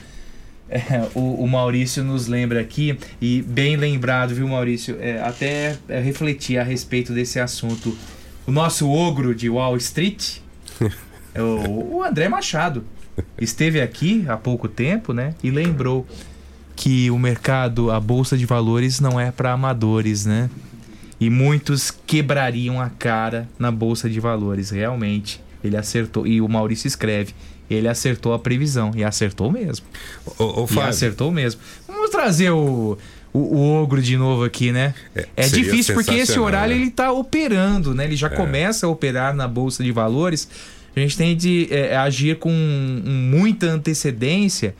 É, 0.69 0.79
o, 1.13 1.43
o 1.43 1.47
Maurício 1.47 2.03
nos 2.03 2.27
lembra 2.27 2.59
aqui, 2.59 2.97
e 3.21 3.41
bem 3.41 3.75
lembrado, 3.75 4.33
viu, 4.33 4.47
Maurício? 4.47 4.97
É, 4.99 5.21
até 5.21 5.77
é, 5.87 5.99
refletir 5.99 6.57
a 6.57 6.63
respeito 6.63 7.13
desse 7.13 7.39
assunto. 7.39 7.95
O 8.47 8.51
nosso 8.51 8.89
ogro 8.89 9.33
de 9.33 9.49
Wall 9.49 9.77
Street, 9.77 10.37
é 11.33 11.41
o, 11.41 11.97
o 11.97 12.03
André 12.03 12.27
Machado, 12.27 12.83
esteve 13.39 13.81
aqui 13.81 14.25
há 14.27 14.37
pouco 14.37 14.67
tempo, 14.67 15.13
né? 15.13 15.33
E 15.43 15.49
lembrou 15.51 16.05
que 16.75 17.09
o 17.09 17.17
mercado, 17.17 17.91
a 17.91 17.99
bolsa 17.99 18.37
de 18.37 18.45
valores, 18.45 18.99
não 18.99 19.19
é 19.19 19.31
para 19.31 19.51
amadores, 19.53 20.25
né? 20.25 20.49
E 21.19 21.29
muitos 21.29 21.91
quebrariam 21.91 22.81
a 22.81 22.89
cara 22.89 23.47
na 23.57 23.71
bolsa 23.71 24.09
de 24.09 24.19
valores, 24.19 24.69
realmente. 24.69 25.41
Ele 25.63 25.77
acertou. 25.77 26.27
E 26.27 26.41
o 26.41 26.47
Maurício 26.49 26.87
escreve: 26.87 27.33
ele 27.69 27.87
acertou 27.87 28.33
a 28.33 28.39
previsão. 28.39 28.91
E 28.95 29.03
acertou 29.03 29.49
mesmo. 29.51 29.85
Ô, 30.37 30.65
e 30.65 30.67
Fábio. 30.67 30.89
acertou 30.89 31.31
mesmo. 31.31 31.61
Vamos 31.87 32.09
trazer 32.11 32.51
o, 32.51 32.97
o, 33.33 33.39
o 33.39 33.81
ogro 33.81 34.01
de 34.01 34.17
novo 34.17 34.43
aqui, 34.43 34.71
né? 34.73 34.93
É, 35.35 35.43
seria 35.47 35.63
difícil 35.63 35.95
porque 35.95 36.13
esse 36.13 36.37
horário 36.37 36.75
né? 36.75 36.81
ele 36.81 36.91
tá 36.91 37.11
operando, 37.11 37.95
né? 37.95 38.03
Ele 38.03 38.15
já 38.17 38.27
É. 38.27 38.31
começa 38.31 38.85
a 38.85 38.89
operar 38.89 39.33
na 39.33 39.47
bolsa 39.47 39.83
de 39.83 39.91
valores. 39.93 40.47
A 40.95 40.99
gente 40.99 41.17
tem 41.17 41.35
de 41.35 41.67
é, 41.69 41.95
agir 41.95 42.37
com 42.37 42.51
muita 42.51 43.67
antecedência 43.67 44.73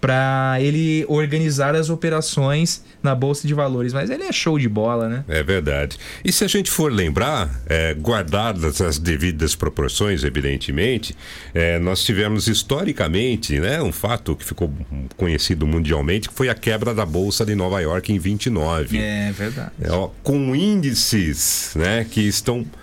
para 0.00 0.56
ele 0.60 1.04
organizar 1.08 1.74
as 1.74 1.90
operações 1.90 2.82
na 3.02 3.14
bolsa 3.14 3.46
de 3.46 3.52
valores. 3.52 3.92
Mas 3.92 4.08
ele 4.08 4.24
é 4.24 4.32
show 4.32 4.58
de 4.58 4.68
bola, 4.68 5.08
né? 5.08 5.24
É 5.28 5.42
verdade. 5.42 5.98
E 6.24 6.32
se 6.32 6.42
a 6.42 6.48
gente 6.48 6.70
for 6.70 6.90
lembrar, 6.90 7.50
é, 7.66 7.92
guardadas 7.94 8.80
as 8.80 8.98
devidas 8.98 9.54
proporções, 9.54 10.24
evidentemente, 10.24 11.14
é, 11.52 11.78
nós 11.78 12.02
tivemos 12.02 12.48
historicamente 12.48 13.60
né, 13.60 13.82
um 13.82 13.92
fato 13.92 14.34
que 14.34 14.44
ficou 14.44 14.72
conhecido 15.16 15.66
mundialmente, 15.66 16.28
que 16.28 16.34
foi 16.34 16.48
a 16.48 16.54
quebra 16.54 16.94
da 16.94 17.04
Bolsa 17.04 17.44
de 17.44 17.54
Nova 17.54 17.80
York 17.80 18.10
em 18.10 18.18
29. 18.18 18.98
É 18.98 19.32
verdade. 19.32 19.72
É, 19.82 19.92
ó, 19.92 20.08
com 20.22 20.56
índices 20.56 21.72
né, 21.76 22.06
que 22.10 22.22
estão 22.22 22.60
é, 22.60 22.79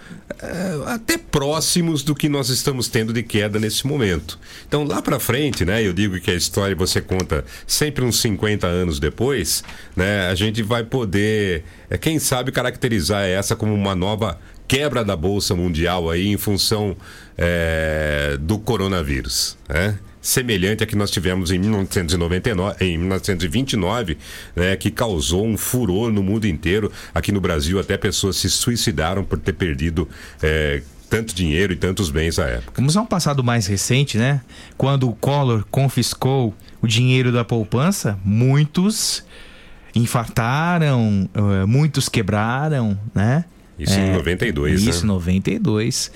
até 0.86 1.18
próximos 1.18 2.04
do 2.04 2.14
que 2.14 2.30
nós 2.30 2.50
estamos 2.50 2.88
tendo 2.88 3.12
de 3.12 3.24
queda 3.24 3.60
nesse 3.60 3.88
momento. 3.88 4.40
Então, 4.68 4.84
lá 4.84 5.02
para 5.02 5.20
frente, 5.20 5.66
né, 5.66 5.86
eu 5.86 5.94
digo 5.94 6.20
que 6.20 6.32
a 6.32 6.36
história 6.36 6.76
você 6.76 7.02
conta 7.02 7.44
sempre 7.66 8.06
uns 8.06 8.20
50 8.22 8.68
anos 8.68 9.00
depois, 9.00 9.64
né, 9.96 10.28
a 10.28 10.36
gente 10.36 10.62
vai 10.62 10.84
poder, 10.84 11.64
é, 11.90 11.98
quem 11.98 12.20
sabe, 12.20 12.52
caracterizar 12.52 13.24
essa 13.24 13.56
como 13.56 13.74
uma 13.74 13.96
nova 13.96 14.40
quebra 14.68 15.04
da 15.04 15.16
bolsa 15.16 15.56
mundial 15.56 16.10
aí 16.10 16.28
em 16.28 16.38
função 16.38 16.96
é, 17.38 18.38
do 18.40 18.60
coronavírus, 18.60 19.58
né? 19.70 19.98
Semelhante 20.28 20.84
a 20.84 20.86
que 20.86 20.94
nós 20.94 21.10
tivemos 21.10 21.52
em 21.52 21.58
1999, 21.58 22.84
em 22.84 22.98
1929, 22.98 24.18
né, 24.54 24.76
que 24.76 24.92
causou 24.92 25.48
um 25.48 25.56
furor 25.56 26.12
no 26.12 26.22
mundo 26.22 26.46
inteiro. 26.46 26.92
Aqui 27.16 27.32
no 27.32 27.40
Brasil, 27.40 27.80
até 27.80 27.96
pessoas 27.96 28.36
se 28.36 28.50
suicidaram 28.50 29.24
por 29.24 29.40
ter 29.40 29.54
perdido 29.54 30.06
é, 30.44 30.82
tanto 31.10 31.34
dinheiro 31.34 31.72
e 31.72 31.78
tantos 31.78 32.10
bens 32.10 32.38
à 32.40 32.46
época. 32.46 32.74
Vamos 32.76 32.98
a 32.98 33.02
um 33.04 33.06
passado 33.06 33.42
mais 33.42 33.68
recente, 33.68 34.18
né? 34.18 34.42
Quando 34.78 35.08
o 35.08 35.16
Collor 35.16 35.66
confiscou 35.72 36.54
o 36.82 36.88
dinheiro 36.88 37.32
da 37.32 37.46
poupança, 37.46 38.20
muitos 38.22 39.24
infartaram, 39.96 41.30
eh, 41.34 41.66
muitos 41.66 42.10
quebraram, 42.10 43.00
né? 43.16 43.46
Isso 43.80 44.00
em 44.00 44.12
92, 44.12 44.82
Isso, 44.84 45.02
né? 45.02 45.08
92. 45.14 46.12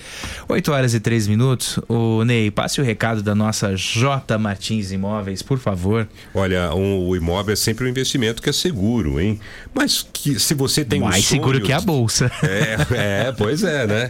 8 0.49 0.71
horas 0.71 0.93
e 0.93 0.99
3 0.99 1.27
minutos. 1.27 1.77
Ô, 1.87 2.23
Ney, 2.23 2.49
passe 2.49 2.81
o 2.81 2.83
recado 2.83 3.21
da 3.21 3.35
nossa 3.35 3.75
J 3.75 4.37
Martins 4.37 4.91
Imóveis, 4.91 5.41
por 5.41 5.59
favor. 5.59 6.07
Olha, 6.33 6.73
um- 6.73 7.07
o 7.07 7.15
imóvel 7.15 7.53
é 7.53 7.55
sempre 7.55 7.85
um 7.85 7.87
investimento 7.87 8.41
que 8.41 8.49
é 8.49 8.53
seguro, 8.53 9.19
hein? 9.19 9.39
Mas 9.73 10.05
que 10.11 10.39
se 10.39 10.53
você 10.53 10.83
tem 10.83 11.01
um 11.01 11.05
Mais 11.05 11.23
seguro 11.25 11.53
sonho 11.57 11.65
que 11.65 11.71
a 11.73 11.79
bolsa. 11.81 12.31
É, 12.43 13.27
é, 13.27 13.31
pois 13.31 13.63
é, 13.63 13.85
né? 13.85 14.09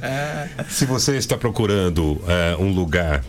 Se 0.69 0.85
você 0.85 1.17
está 1.17 1.37
procurando 1.37 2.21
é, 2.27 2.55
um 2.57 2.71
lugar 2.73 3.23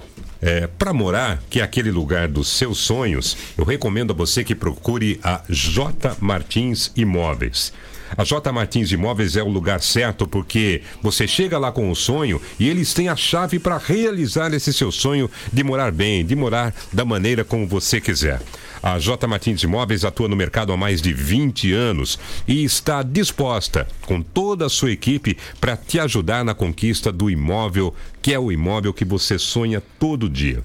para 0.78 0.92
morar, 0.92 1.40
que 1.48 1.60
é 1.60 1.62
aquele 1.62 1.90
lugar 1.92 2.26
dos 2.26 2.48
seus 2.48 2.78
sonhos, 2.78 3.36
eu 3.56 3.64
recomendo 3.64 4.12
a 4.12 4.14
você 4.16 4.42
que 4.42 4.54
procure 4.56 5.20
a 5.22 5.40
J 5.48 6.16
Martins 6.20 6.90
Imóveis. 6.96 7.72
A 8.16 8.24
J 8.24 8.52
Martins 8.52 8.92
Imóveis 8.92 9.36
é 9.36 9.42
o 9.42 9.48
lugar 9.48 9.80
certo 9.80 10.26
porque 10.26 10.82
você 11.00 11.26
chega 11.26 11.58
lá 11.58 11.72
com 11.72 11.90
o 11.90 11.96
sonho 11.96 12.40
e 12.58 12.68
eles 12.68 12.92
têm 12.92 13.08
a 13.08 13.16
chave 13.16 13.58
para 13.58 13.78
realizar 13.78 14.52
esse 14.52 14.72
seu 14.72 14.92
sonho 14.92 15.30
de 15.50 15.64
morar 15.64 15.90
bem, 15.90 16.24
de 16.24 16.36
morar 16.36 16.74
da 16.92 17.04
maneira 17.04 17.42
como 17.42 17.66
você 17.66 18.00
quiser. 18.00 18.40
A 18.82 18.98
J 18.98 19.26
Martins 19.26 19.62
Imóveis 19.62 20.04
atua 20.04 20.28
no 20.28 20.36
mercado 20.36 20.72
há 20.72 20.76
mais 20.76 21.00
de 21.00 21.12
20 21.12 21.72
anos 21.72 22.18
e 22.46 22.64
está 22.64 23.02
disposta, 23.02 23.86
com 24.02 24.20
toda 24.20 24.66
a 24.66 24.68
sua 24.68 24.90
equipe, 24.90 25.38
para 25.60 25.76
te 25.76 25.98
ajudar 26.00 26.44
na 26.44 26.52
conquista 26.52 27.12
do 27.12 27.30
imóvel, 27.30 27.94
que 28.20 28.34
é 28.34 28.38
o 28.38 28.52
imóvel 28.52 28.92
que 28.92 29.04
você 29.04 29.38
sonha 29.38 29.82
todo 29.98 30.28
dia. 30.28 30.62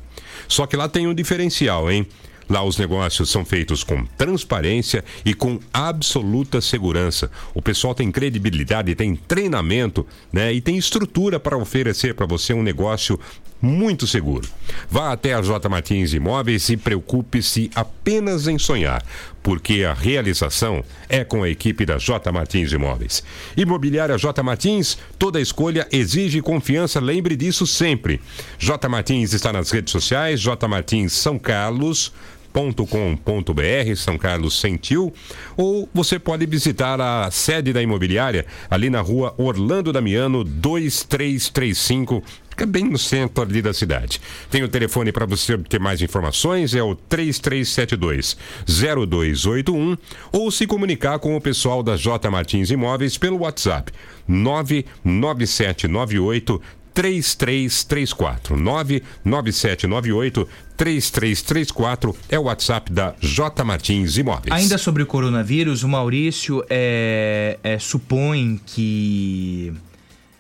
Só 0.48 0.66
que 0.66 0.76
lá 0.76 0.90
tem 0.90 1.08
um 1.08 1.14
diferencial, 1.14 1.92
hein? 1.92 2.08
Lá 2.50 2.64
os 2.64 2.78
negócios 2.78 3.30
são 3.30 3.44
feitos 3.44 3.84
com 3.84 4.06
transparência 4.18 5.04
e 5.26 5.34
com 5.34 5.60
absoluta 5.74 6.62
segurança. 6.62 7.30
O 7.54 7.62
pessoal 7.62 7.94
tem 7.94 8.12
credibilidade, 8.12 8.96
tem 8.96 9.16
treinamento, 9.16 10.06
né? 10.32 10.54
E 10.54 10.62
tem 10.62 10.78
estrutura 10.78 11.40
para 11.40 11.58
oferecer 11.58 12.14
para 12.14 12.26
você 12.26 12.54
um 12.54 12.64
negócio 12.64 13.20
muito 13.62 14.06
seguro. 14.06 14.48
Vá 14.90 15.12
até 15.12 15.34
a 15.34 15.42
J 15.42 15.68
Martins 15.68 16.14
Imóveis 16.14 16.70
e 16.70 16.78
preocupe-se 16.78 17.72
apenas 17.74 18.48
em 18.48 18.58
sonhar, 18.58 19.04
porque 19.42 19.84
a 19.84 19.94
realização 19.94 20.84
é 21.10 21.24
com 21.24 21.44
a 21.44 21.50
equipe 21.50 21.86
da 21.86 21.98
J 21.98 22.32
Martins 22.32 22.72
Imóveis. 22.72 23.24
Imobiliária 23.56 24.18
J 24.18 24.44
Martins, 24.44 24.98
toda 25.18 25.42
escolha 25.42 25.88
exige 25.92 26.42
confiança, 26.42 27.00
lembre 27.00 27.36
disso 27.36 27.66
sempre. 27.66 28.22
J 28.60 28.88
Martins 28.88 29.34
está 29.34 29.52
nas 29.52 29.72
redes 29.72 29.92
sociais, 29.92 30.40
J 30.40 30.68
Martins 30.68 31.14
São 31.14 31.40
Carlos 31.40 32.14
com.br 32.88 33.96
São 33.96 34.18
Carlos 34.18 34.60
Sentiu, 34.60 35.14
ou 35.56 35.88
você 35.94 36.18
pode 36.18 36.44
visitar 36.46 37.00
a 37.00 37.30
sede 37.30 37.72
da 37.72 37.84
imobiliária 37.84 38.48
ali 38.70 38.90
na 38.90 39.00
rua 39.00 39.34
Orlando 39.38 39.94
Damiano 39.94 40.44
2335, 40.44 42.24
fica 42.50 42.66
bem 42.66 42.86
no 42.86 42.98
centro 42.98 43.44
ali 43.44 43.62
da 43.62 43.72
cidade. 43.74 44.20
Tem 44.50 44.64
o 44.64 44.68
telefone 44.68 45.12
para 45.12 45.28
você 45.28 45.54
obter 45.54 45.80
mais 45.80 46.02
informações, 46.02 46.74
é 46.74 46.82
o 46.82 46.96
3372 46.96 48.36
0281, 48.66 49.96
ou 50.32 50.50
se 50.50 50.66
comunicar 50.66 51.20
com 51.20 51.36
o 51.36 51.42
pessoal 51.42 51.84
da 51.84 51.96
J 51.96 52.28
Martins 52.32 52.72
Imóveis 52.72 53.20
pelo 53.20 53.42
WhatsApp 53.42 53.92
99798 54.28 56.60
3334 56.98 58.58
99798 58.58 60.50
3334 60.76 62.18
é 62.28 62.40
o 62.40 62.44
WhatsApp 62.46 62.92
da 62.92 63.14
J 63.20 63.64
Martins 63.64 64.18
Imóveis. 64.18 64.52
Ainda 64.52 64.80
sobre 64.80 65.04
o 65.04 65.06
coronavírus, 65.06 65.84
o 65.84 65.88
Maurício 65.88 66.66
é, 66.68 67.60
é, 67.64 67.78
supõe 67.78 68.60
que 68.66 69.72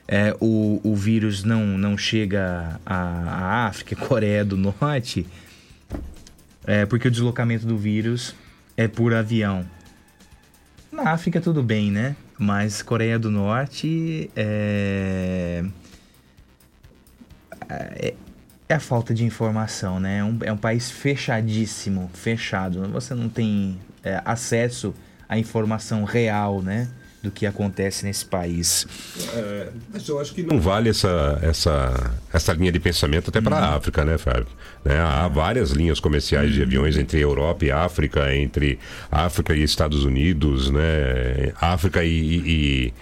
é, 0.08 0.36
o, 0.40 0.82
o 0.84 0.96
vírus 0.96 1.44
não, 1.44 1.64
não 1.78 1.96
chega 1.96 2.82
à, 2.84 3.68
África, 3.68 3.96
Coreia 3.96 4.44
do 4.44 4.58
Norte, 4.58 5.28
é, 6.66 6.88
porque 6.88 7.08
o 7.08 7.12
deslocamento 7.12 7.68
do 7.68 7.78
vírus 7.78 8.34
é 8.76 8.88
por 8.88 9.14
avião. 9.14 9.64
Na 10.92 11.12
África 11.12 11.40
tudo 11.40 11.62
bem, 11.62 11.92
né? 11.92 12.16
Mas 12.36 12.82
Coreia 12.82 13.20
do 13.20 13.30
Norte 13.30 14.32
é, 14.36 15.64
é, 17.70 18.14
É 18.70 18.74
a 18.74 18.80
falta 18.80 19.14
de 19.14 19.24
informação, 19.24 20.00
né? 20.00 20.18
É 20.20 20.24
um, 20.24 20.40
é 20.44 20.52
um 20.52 20.58
país 20.58 20.92
fechadíssimo, 20.92 22.10
fechado. 22.14 22.82
Você 22.90 23.14
não 23.16 23.30
tem 23.30 23.80
é, 24.04 24.22
acesso 24.26 24.94
à 25.30 25.38
informação 25.38 26.04
real, 26.04 26.62
né? 26.62 26.90
Do 27.24 27.32
que 27.32 27.46
acontece 27.46 28.06
nesse 28.06 28.26
país. 28.26 28.86
É, 29.34 29.70
mas 29.92 30.08
eu 30.08 30.20
acho 30.20 30.34
que 30.34 30.44
não 30.44 30.60
vale 30.60 30.90
essa, 30.90 31.40
essa, 31.42 32.12
essa 32.32 32.54
linha 32.54 32.72
de 32.72 32.80
pensamento 32.80 33.30
até 33.30 33.42
para 33.42 33.58
a 33.58 33.76
África, 33.76 34.06
né, 34.06 34.18
Fábio? 34.18 34.48
Né, 34.86 35.00
há 35.00 35.28
várias 35.28 35.72
linhas 35.72 36.00
comerciais 36.00 36.54
de 36.54 36.62
aviões 36.62 36.96
entre 36.96 37.20
Europa 37.20 37.66
e 37.66 37.72
África, 37.72 38.34
entre 38.36 38.78
África 39.12 39.56
e 39.56 39.64
Estados 39.64 40.06
Unidos, 40.06 40.70
né? 40.70 41.52
África 41.60 42.04
e, 42.04 42.12
e, 42.46 42.94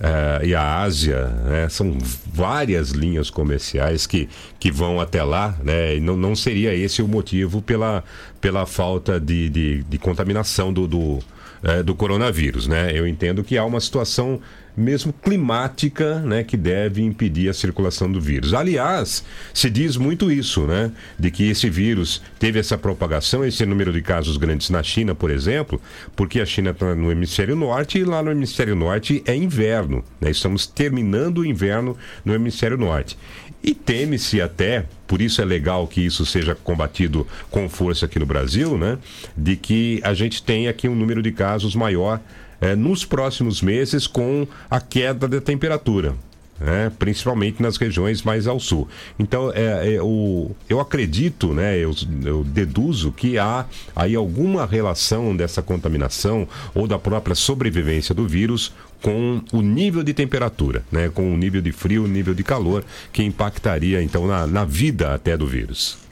eh, 0.00 0.40
e 0.46 0.54
a 0.54 0.82
Ásia, 0.82 1.26
né? 1.26 1.68
São 1.68 1.96
várias 2.32 2.90
linhas 2.90 3.30
comerciais 3.30 4.06
que, 4.06 4.28
que 4.58 4.70
vão 4.70 5.00
até 5.00 5.22
lá, 5.22 5.56
né? 5.62 5.96
E 5.96 6.00
não, 6.00 6.16
não 6.16 6.34
seria 6.34 6.74
esse 6.74 7.02
o 7.02 7.08
motivo 7.08 7.62
pela, 7.62 8.02
pela 8.40 8.66
falta 8.66 9.20
de, 9.20 9.48
de, 9.48 9.82
de 9.84 9.98
contaminação 9.98 10.72
do, 10.72 10.86
do, 10.86 11.18
eh, 11.62 11.82
do 11.82 11.94
coronavírus, 11.94 12.66
né? 12.66 12.90
Eu 12.92 13.06
entendo 13.06 13.44
que 13.44 13.56
há 13.56 13.64
uma 13.64 13.80
situação 13.80 14.40
mesmo 14.76 15.12
climática, 15.12 16.20
né, 16.20 16.42
que 16.42 16.56
deve 16.56 17.02
impedir 17.02 17.48
a 17.48 17.54
circulação 17.54 18.10
do 18.10 18.20
vírus. 18.20 18.54
Aliás, 18.54 19.24
se 19.52 19.70
diz 19.70 19.96
muito 19.96 20.30
isso, 20.30 20.66
né, 20.66 20.90
de 21.18 21.30
que 21.30 21.48
esse 21.48 21.70
vírus 21.70 22.22
teve 22.38 22.58
essa 22.58 22.76
propagação, 22.76 23.44
esse 23.44 23.64
número 23.64 23.92
de 23.92 24.02
casos 24.02 24.36
grandes 24.36 24.70
na 24.70 24.82
China, 24.82 25.14
por 25.14 25.30
exemplo, 25.30 25.80
porque 26.16 26.40
a 26.40 26.46
China 26.46 26.70
está 26.70 26.94
no 26.94 27.10
hemisfério 27.10 27.56
norte 27.56 27.98
e 27.98 28.04
lá 28.04 28.22
no 28.22 28.30
hemisfério 28.30 28.74
norte 28.74 29.22
é 29.26 29.34
inverno, 29.34 30.04
né? 30.20 30.30
Estamos 30.30 30.66
terminando 30.66 31.38
o 31.38 31.46
inverno 31.46 31.96
no 32.24 32.34
hemisfério 32.34 32.76
norte. 32.76 33.16
E 33.62 33.74
teme-se 33.74 34.42
até, 34.42 34.84
por 35.06 35.22
isso 35.22 35.40
é 35.40 35.44
legal 35.44 35.86
que 35.86 36.04
isso 36.04 36.26
seja 36.26 36.54
combatido 36.54 37.26
com 37.50 37.66
força 37.66 38.04
aqui 38.04 38.18
no 38.18 38.26
Brasil, 38.26 38.76
né? 38.76 38.98
De 39.34 39.56
que 39.56 40.00
a 40.04 40.12
gente 40.12 40.42
tenha 40.42 40.68
aqui 40.68 40.86
um 40.86 40.94
número 40.94 41.22
de 41.22 41.32
casos 41.32 41.74
maior 41.74 42.20
eh, 42.64 42.74
nos 42.74 43.04
próximos 43.04 43.60
meses 43.60 44.06
com 44.06 44.46
a 44.70 44.80
queda 44.80 45.28
da 45.28 45.40
temperatura. 45.40 46.14
né? 46.60 46.90
principalmente 47.00 47.60
nas 47.60 47.76
regiões 47.76 48.22
mais 48.22 48.46
ao 48.46 48.60
sul. 48.60 48.88
Então, 49.18 49.50
é, 49.52 49.96
é, 49.96 50.00
o, 50.00 50.52
eu 50.68 50.78
acredito, 50.78 51.52
né, 51.52 51.76
eu, 51.76 51.92
eu 52.24 52.44
deduzo 52.44 53.10
que 53.10 53.36
há 53.36 53.66
aí 53.94 54.14
alguma 54.14 54.64
relação 54.64 55.36
dessa 55.36 55.60
contaminação 55.60 56.46
ou 56.72 56.86
da 56.86 56.96
própria 56.96 57.34
sobrevivência 57.34 58.14
do 58.14 58.26
vírus 58.26 58.72
com 59.02 59.42
o 59.52 59.60
nível 59.60 60.04
de 60.04 60.14
temperatura, 60.14 60.84
né, 60.92 61.10
com 61.12 61.34
o 61.34 61.36
nível 61.36 61.60
de 61.60 61.72
frio, 61.72 62.04
o 62.04 62.08
nível 62.08 62.34
de 62.34 62.44
calor, 62.44 62.84
que 63.12 63.24
impactaria 63.24 64.00
então 64.00 64.24
na, 64.24 64.46
na 64.46 64.64
vida 64.64 65.12
até 65.12 65.36
do 65.36 65.48
vírus. 65.48 66.03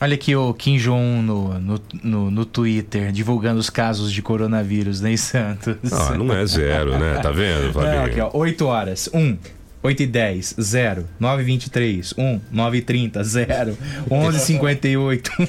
Olha 0.00 0.14
aqui 0.14 0.36
o 0.36 0.54
Kim 0.54 0.76
Jong-un 0.76 1.22
no, 1.22 1.58
no, 1.58 1.80
no, 2.04 2.30
no 2.30 2.44
Twitter, 2.44 3.10
divulgando 3.10 3.58
os 3.58 3.68
casos 3.68 4.12
de 4.12 4.22
coronavírus, 4.22 5.00
né, 5.00 5.12
em 5.12 5.16
Santos? 5.16 5.76
Ah, 5.92 6.14
não 6.16 6.32
é 6.32 6.46
zero, 6.46 6.96
né? 6.96 7.18
Tá 7.20 7.32
vendo, 7.32 7.72
Fabinho? 7.72 7.94
Não, 7.94 8.04
aqui, 8.04 8.20
ó, 8.20 8.30
8 8.32 8.66
horas, 8.66 9.10
1. 9.12 9.36
8 9.82 10.02
e 10.02 10.06
10, 10.06 10.54
0. 10.60 11.08
9 11.18 11.42
e 11.42 11.44
23, 11.44 12.14
1. 12.16 12.40
9 12.50 12.78
e 12.78 12.82
30, 12.82 13.24
0. 13.24 13.78
11 14.10 14.36
e 14.36 14.40
58, 14.40 15.32
1. 15.40 15.46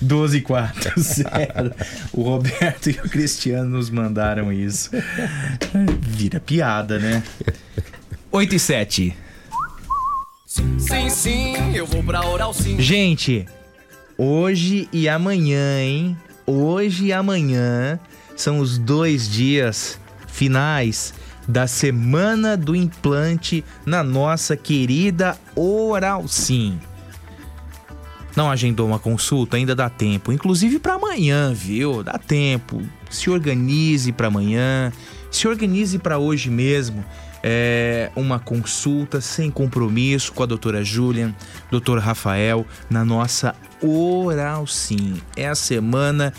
12 0.00 0.36
e 0.36 0.40
4, 0.40 1.00
0. 1.00 1.72
O 2.12 2.22
Roberto 2.22 2.90
e 2.90 2.92
o 2.92 3.08
Cristiano 3.08 3.70
nos 3.70 3.90
mandaram 3.90 4.52
isso. 4.52 4.90
Vira 6.00 6.40
piada, 6.40 6.98
né? 6.98 7.22
8 8.30 8.54
e 8.54 8.58
7. 8.58 9.16
Sim, 10.46 11.10
sim, 11.10 11.74
eu 11.74 11.84
vou 11.84 12.02
pra 12.02 12.24
Oral 12.24 12.54
Sim. 12.54 12.80
Gente, 12.80 13.44
hoje 14.16 14.88
e 14.92 15.08
amanhã, 15.08 15.80
hein? 15.80 16.16
Hoje 16.46 17.06
e 17.06 17.12
amanhã 17.12 17.98
são 18.36 18.58
os 18.58 18.78
dois 18.78 19.28
dias 19.28 19.98
finais 20.26 21.14
da 21.46 21.66
semana 21.66 22.56
do 22.56 22.74
implante 22.74 23.64
na 23.84 24.02
nossa 24.02 24.56
querida 24.56 25.38
Oral 25.54 26.26
Sim. 26.26 26.78
Não 28.36 28.50
agendou 28.50 28.86
uma 28.86 28.98
consulta? 28.98 29.56
Ainda 29.56 29.76
dá 29.76 29.88
tempo. 29.88 30.32
Inclusive 30.32 30.80
para 30.80 30.94
amanhã, 30.94 31.52
viu? 31.54 32.02
Dá 32.02 32.18
tempo. 32.18 32.82
Se 33.08 33.30
organize 33.30 34.10
para 34.10 34.26
amanhã. 34.26 34.92
Se 35.30 35.46
organize 35.46 35.98
para 36.00 36.18
hoje 36.18 36.50
mesmo. 36.50 37.04
É 37.46 38.10
uma 38.16 38.38
consulta 38.38 39.20
sem 39.20 39.50
compromisso 39.50 40.32
com 40.32 40.42
a 40.42 40.46
doutora 40.46 40.82
Julian, 40.82 41.34
doutor 41.70 41.98
Rafael, 41.98 42.64
na 42.88 43.04
nossa 43.04 43.54
Oral 43.82 44.66
Sim. 44.66 45.20
É 45.36 45.46
a 45.46 45.54
semana 45.54 46.32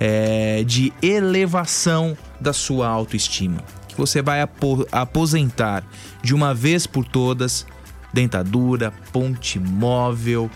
é, 0.00 0.64
de 0.64 0.92
elevação 1.00 2.18
da 2.40 2.52
sua 2.52 2.88
autoestima. 2.88 3.58
Que 3.86 3.96
você 3.96 4.20
vai 4.20 4.40
apo- 4.40 4.84
aposentar 4.90 5.84
de 6.22 6.34
uma 6.34 6.52
vez 6.52 6.88
por 6.88 7.04
todas 7.04 7.64
dentadura, 8.12 8.92
ponte 9.12 9.60
móvel, 9.60 10.50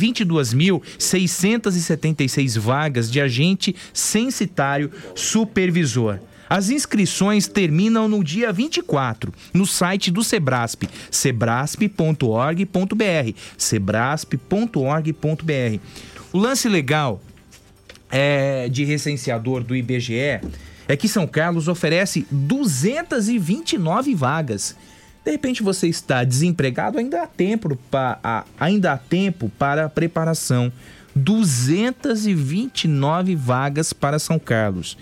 22.676 0.97 2.59
vagas 2.59 3.11
de 3.11 3.21
agente 3.21 3.75
censitário 3.93 4.91
supervisor. 5.15 6.19
As 6.49 6.69
inscrições 6.69 7.47
terminam 7.47 8.07
no 8.07 8.23
dia 8.23 8.53
24, 8.53 9.33
no 9.53 9.65
site 9.65 10.09
do 10.09 10.23
Sebrasp, 10.23 10.83
sebrasp.org.br, 11.11 13.33
sebrasp.org.br. 13.57 15.79
O 16.31 16.37
lance 16.37 16.69
legal 16.69 17.21
é, 18.09 18.69
de 18.69 18.85
recenseador 18.85 19.61
do 19.63 19.75
IBGE 19.75 20.39
é 20.87 20.95
que 20.95 21.09
São 21.09 21.27
Carlos 21.27 21.67
oferece 21.67 22.25
229 22.31 24.15
vagas. 24.15 24.73
De 25.27 25.31
repente 25.31 25.61
você 25.61 25.87
está 25.89 26.23
desempregado, 26.23 26.97
ainda 26.97 27.23
há 27.23 27.27
tempo, 27.27 27.77
pa, 27.91 28.17
a- 28.23 28.45
ainda 28.57 28.93
há 28.93 28.97
tempo 28.97 29.51
para 29.59 29.83
a 29.83 29.89
preparação. 29.89 30.71
229 31.13 33.35
vagas 33.35 33.91
para 33.91 34.19
São 34.19 34.39
Carlos. 34.39 34.97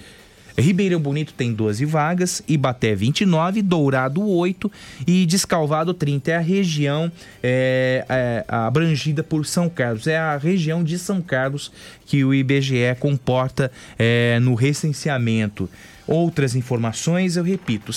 Ribeirão 0.57 0.99
Bonito 0.99 1.31
tem 1.33 1.53
12 1.53 1.85
vagas, 1.85 2.41
Ibaté 2.47 2.95
29, 2.95 3.61
Dourado 3.61 4.27
8 4.27 4.71
e 5.05 5.27
Descalvado 5.27 5.93
30. 5.93 6.31
É 6.31 6.37
a 6.37 6.39
região 6.39 7.11
é, 7.43 8.03
é, 8.09 8.45
abrangida 8.47 9.21
por 9.21 9.45
São 9.45 9.69
Carlos. 9.69 10.07
É 10.07 10.17
a 10.17 10.37
região 10.37 10.83
de 10.83 10.97
São 10.97 11.21
Carlos 11.21 11.71
que 12.07 12.25
o 12.25 12.33
IBGE 12.33 12.95
comporta 12.99 13.71
é, 13.99 14.39
no 14.39 14.55
recenseamento. 14.55 15.69
Outras 16.07 16.55
informações, 16.55 17.37
eu 17.37 17.43
repito, 17.43 17.93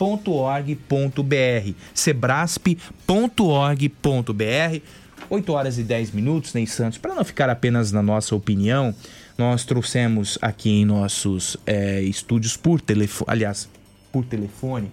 sebrasp.org.br 0.00 1.74
sebrasp.org.br 1.94 4.80
8 5.28 5.52
horas 5.52 5.76
e 5.78 5.82
10 5.84 6.12
minutos, 6.12 6.54
Ney 6.54 6.66
Santos, 6.66 6.96
para 6.98 7.14
não 7.14 7.22
ficar 7.22 7.50
apenas 7.50 7.92
na 7.92 8.02
nossa 8.02 8.34
opinião, 8.34 8.92
nós 9.38 9.64
trouxemos 9.64 10.36
aqui 10.42 10.70
em 10.70 10.84
nossos 10.84 11.56
é, 11.64 12.02
estúdios 12.02 12.56
por 12.56 12.80
telefone, 12.80 13.30
aliás, 13.30 13.68
por 14.10 14.24
telefone, 14.24 14.90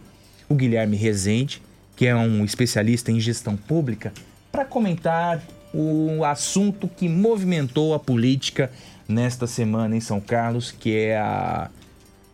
o 0.48 0.54
Guilherme 0.54 0.96
Rezende, 0.96 1.60
que 1.96 2.06
é 2.06 2.16
um 2.16 2.46
especialista 2.46 3.12
em 3.12 3.20
gestão 3.20 3.58
pública, 3.58 4.14
para 4.52 4.64
comentar 4.64 5.42
o 5.74 6.24
assunto 6.24 6.88
que 6.88 7.10
movimentou 7.10 7.96
a 7.96 8.00
política 8.00 8.72
nesta 9.08 9.48
semana 9.48 9.96
em 9.96 10.02
São 10.02 10.20
Carlos, 10.20 10.72
que 10.72 10.96
é 10.96 11.18
a, 11.18 11.72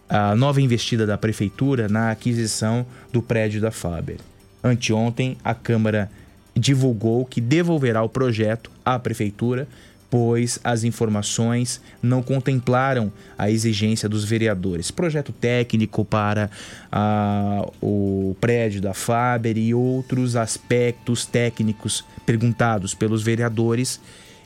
a 0.10 0.36
nova 0.36 0.62
investida 0.62 1.06
da 1.06 1.18
prefeitura 1.18 1.88
na 1.88 2.12
aquisição 2.12 2.86
do 3.12 3.22
prédio 3.22 3.62
da 3.62 3.72
Faber. 3.72 4.18
Anteontem, 4.64 5.38
a 5.44 5.54
Câmara 5.54 6.10
divulgou 6.56 7.26
que 7.26 7.42
devolverá 7.42 8.04
o 8.04 8.10
projeto 8.10 8.72
à 8.86 8.98
prefeitura, 9.00 9.68
pois 10.10 10.60
as 10.64 10.84
informações 10.84 11.82
não 12.02 12.22
contemplaram 12.22 13.12
a 13.36 13.50
exigência 13.50 14.08
dos 14.08 14.24
vereadores. 14.24 14.92
Projeto 14.92 15.32
técnico 15.32 16.06
para 16.06 16.52
ah, 16.92 17.68
o 17.82 18.36
prédio 18.40 18.80
da 18.80 18.94
Faber 18.94 19.58
e 19.58 19.74
outros 19.74 20.36
aspectos 20.36 21.26
técnicos 21.26 22.06
perguntados 22.26 22.94
pelos 22.94 23.24
vereadores 23.24 24.00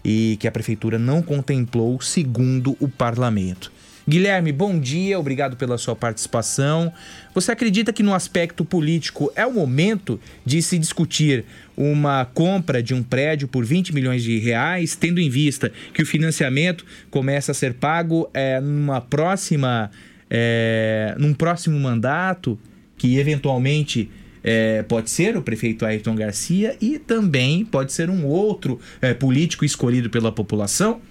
e 0.04 0.38
que 0.40 0.48
a 0.48 0.52
prefeitura 0.52 0.98
não 0.98 1.22
contemplou, 1.22 2.00
segundo 2.00 2.78
o 2.80 2.88
parlamento. 2.88 3.72
Guilherme, 4.10 4.54
bom 4.54 4.80
dia, 4.80 5.20
obrigado 5.20 5.58
pela 5.58 5.78
sua 5.78 5.94
participação. 5.94 6.94
Você 7.36 7.52
acredita 7.52 7.92
que 7.92 8.02
no 8.02 8.14
aspecto 8.14 8.64
político 8.64 9.30
é 9.36 9.46
o 9.46 9.52
momento 9.52 10.18
de 10.46 10.62
se 10.62 10.80
discutir 10.80 11.44
uma 11.76 12.24
compra 12.24 12.82
de 12.82 12.94
um 12.94 13.04
prédio 13.04 13.50
por 13.50 13.66
20 13.66 13.94
milhões 13.94 14.24
de 14.24 14.40
reais, 14.40 14.96
tendo 14.96 15.20
em 15.20 15.30
vista 15.30 15.74
que 15.94 16.02
o 16.02 16.06
financiamento 16.06 16.86
começa 17.12 17.52
a 17.52 17.54
ser 17.54 17.74
pago 17.74 18.30
é, 18.34 18.62
numa 18.62 19.02
próxima, 19.02 19.92
é, 20.30 21.14
num 21.18 21.34
próximo 21.34 21.78
mandato, 21.78 22.58
que 22.96 23.18
eventualmente 23.18 24.10
é, 24.42 24.84
pode 24.84 25.10
ser 25.10 25.36
o 25.36 25.42
prefeito 25.42 25.86
Ayrton 25.86 26.16
Garcia 26.16 26.78
e 26.80 26.98
também 26.98 27.66
pode 27.66 27.92
ser 27.92 28.10
um 28.10 28.26
outro 28.26 28.80
é, 29.02 29.14
político 29.14 29.66
escolhido 29.66 30.10
pela 30.10 30.32
população? 30.32 31.02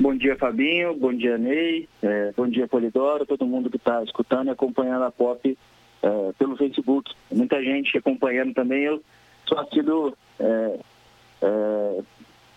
Bom 0.00 0.14
dia, 0.16 0.34
Fabinho. 0.36 0.94
Bom 0.94 1.12
dia, 1.12 1.38
Ney. 1.38 1.88
É, 2.02 2.32
bom 2.36 2.48
dia, 2.48 2.66
Polidoro. 2.66 3.24
Todo 3.24 3.46
mundo 3.46 3.70
que 3.70 3.76
está 3.76 4.02
escutando 4.02 4.48
e 4.48 4.50
acompanhando 4.50 5.04
a 5.04 5.10
POP 5.10 5.56
é, 6.02 6.32
pelo 6.36 6.56
Facebook. 6.56 7.12
Muita 7.30 7.62
gente 7.62 7.96
acompanhando 7.96 8.52
também. 8.52 8.82
Eu 8.82 9.00
sou 9.46 9.82
do. 9.84 10.16
É, 10.40 10.78
é, 11.42 12.00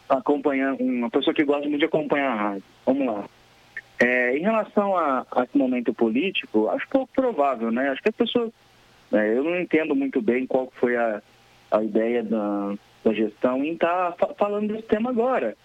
acompanhando, 0.09 0.81
uma 0.81 1.11
pessoa 1.11 1.34
que 1.34 1.43
gosta 1.43 1.68
muito 1.68 1.80
de 1.80 1.85
acompanhar 1.85 2.31
a 2.31 2.35
rádio. 2.35 2.64
Vamos 2.84 3.05
lá. 3.05 3.26
É, 3.99 4.35
em 4.35 4.41
relação 4.41 4.97
a, 4.97 5.26
a, 5.31 5.43
esse 5.43 5.55
momento 5.55 5.93
político, 5.93 6.69
acho 6.69 6.89
pouco 6.89 7.14
provável, 7.14 7.72
né? 7.72 7.89
Acho 7.89 8.01
que 8.01 8.09
as 8.09 8.15
pessoas. 8.15 8.51
É, 9.14 9.38
eu 9.38 9.43
não 9.43 9.59
entendo 9.59 9.95
muito 9.95 10.22
bem 10.22 10.47
qual 10.47 10.72
foi 10.80 10.97
a, 10.97 11.22
a 11.69 11.84
ideia 11.84 12.23
da, 12.23 12.73
da 13.03 13.14
gestão 13.14 13.64
em 13.64 13.73
estar 13.73 14.14
tá 14.14 14.34
falando 14.34 14.73
desse 14.73 14.88
tema 14.88 15.11
agora 15.11 15.55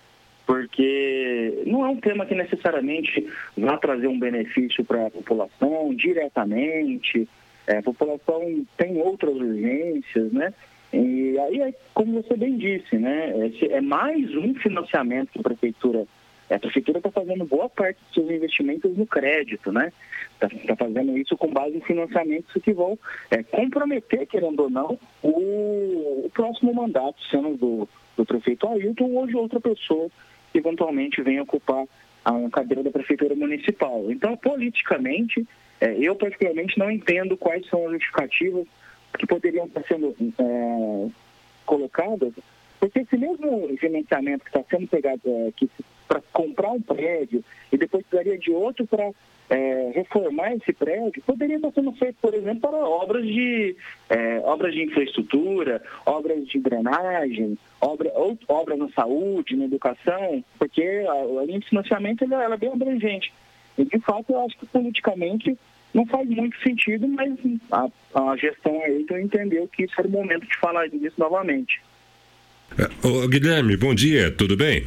porque 0.53 1.63
não 1.67 1.87
é 1.87 1.89
um 1.89 1.97
tema 1.97 2.27
que 2.27 2.35
necessariamente 2.35 3.27
vai 3.57 3.79
trazer 3.79 4.07
um 4.07 4.19
benefício 4.19 4.85
para 4.85 5.07
a 5.07 5.11
população 5.11 5.95
diretamente. 5.95 7.27
É, 7.67 7.79
a 7.79 7.83
população 7.83 8.63
tem 8.77 9.01
outras 9.01 9.35
urgências, 9.35 10.31
né? 10.31 10.53
E 10.93 11.39
aí, 11.39 11.75
como 11.95 12.23
você 12.23 12.37
bem 12.37 12.59
disse, 12.59 12.99
né? 12.99 13.33
É 13.71 13.81
mais 13.81 14.37
um 14.37 14.55
financiamento 14.57 15.31
que 15.33 15.39
a 15.39 15.43
prefeitura. 15.43 16.07
A 16.51 16.59
prefeitura 16.59 16.99
está 16.99 17.11
fazendo 17.11 17.47
boa 17.47 17.71
parte 17.71 17.97
dos 18.05 18.13
seus 18.13 18.31
investimentos 18.31 18.95
no 18.95 19.07
crédito, 19.07 19.73
né? 19.73 19.91
Está 20.35 20.51
tá 20.67 20.77
fazendo 20.77 21.17
isso 21.17 21.35
com 21.35 21.49
base 21.51 21.79
em 21.79 21.81
financiamentos 21.81 22.53
que 22.63 22.75
vão 22.75 22.99
é, 23.31 23.43
comprometer, 23.43 24.27
querendo 24.27 24.65
ou 24.65 24.69
não, 24.69 24.99
o, 25.23 26.27
o 26.27 26.31
próximo 26.35 26.75
mandato, 26.75 27.17
sendo 27.31 27.57
do, 27.57 27.89
do 28.19 28.27
prefeito 28.27 28.69
Ailton 28.69 29.13
ou 29.13 29.27
de 29.27 29.35
outra 29.35 29.59
pessoa 29.59 30.11
que 30.53 30.59
eventualmente 30.59 31.23
venha 31.23 31.43
ocupar 31.43 31.87
a 32.25 32.51
cadeira 32.51 32.83
da 32.83 32.91
prefeitura 32.91 33.35
municipal. 33.35 34.05
Então, 34.11 34.37
politicamente, 34.37 35.47
é, 35.81 35.97
eu 35.99 36.15
particularmente 36.15 36.79
não 36.79 36.91
entendo 36.91 37.37
quais 37.37 37.67
são 37.69 37.87
as 37.87 37.93
justificativas 37.93 38.67
que 39.19 39.27
poderiam 39.27 39.67
estar 39.67 39.83
sendo 39.85 40.15
é, 40.39 41.11
colocadas, 41.67 42.33
porque 42.79 43.01
esse 43.01 43.17
mesmo 43.17 43.69
financiamento 43.79 44.43
que 44.43 44.51
está 44.51 44.63
sendo 44.71 44.87
pegado 44.89 45.21
é, 45.25 45.53
para 46.13 46.23
comprar 46.31 46.73
um 46.73 46.81
prédio 46.81 47.43
e 47.73 47.79
depois 47.79 48.05
precisaria 48.05 48.39
de 48.39 48.51
outro 48.51 48.87
para 48.87 49.11
é, 49.49 49.93
reformar 49.95 50.55
esse 50.55 50.73
prédio, 50.75 51.23
poderia 51.27 51.57
estar 51.57 51.73
sendo 51.73 51.93
feito, 51.93 52.17
por 52.21 52.35
exemplo, 52.35 52.61
para 52.61 52.77
obras 52.77 53.25
de, 53.25 53.75
é, 54.11 54.41
obras 54.45 54.75
de 54.75 54.83
infraestrutura, 54.83 55.83
obras 56.05 56.47
de 56.47 56.59
drenagem, 56.59 57.57
obra, 57.81 58.11
ou, 58.15 58.39
obras 58.47 58.79
na 58.79 58.91
saúde, 58.91 59.57
na 59.57 59.65
educação, 59.65 60.45
porque 60.59 60.83
a, 60.83 61.41
a 61.41 61.45
linha 61.47 61.61
de 61.61 61.69
financiamento 61.69 62.25
ela, 62.25 62.45
ela 62.45 62.55
é 62.55 62.59
bem 62.59 62.73
abrangente. 62.73 63.33
E, 63.79 63.85
de 63.85 63.99
fato, 64.01 64.33
eu 64.33 64.45
acho 64.45 64.59
que 64.59 64.67
politicamente 64.67 65.57
não 65.95 66.05
faz 66.07 66.29
muito 66.29 66.59
sentido, 66.63 67.09
mas 67.09 67.39
a, 67.71 67.89
a 68.15 68.37
gestão 68.37 68.83
aí 68.83 69.01
então 69.03 69.19
entendeu 69.19 69.67
que 69.69 69.85
isso 69.85 69.95
era 69.99 70.09
o 70.09 70.11
momento 70.11 70.47
de 70.47 70.57
falar 70.59 70.89
disso 70.89 71.17
novamente. 71.19 71.81
Ô, 73.03 73.29
Guilherme, 73.29 73.77
bom 73.77 73.95
dia, 73.95 74.31
tudo 74.31 74.57
bem? 74.57 74.85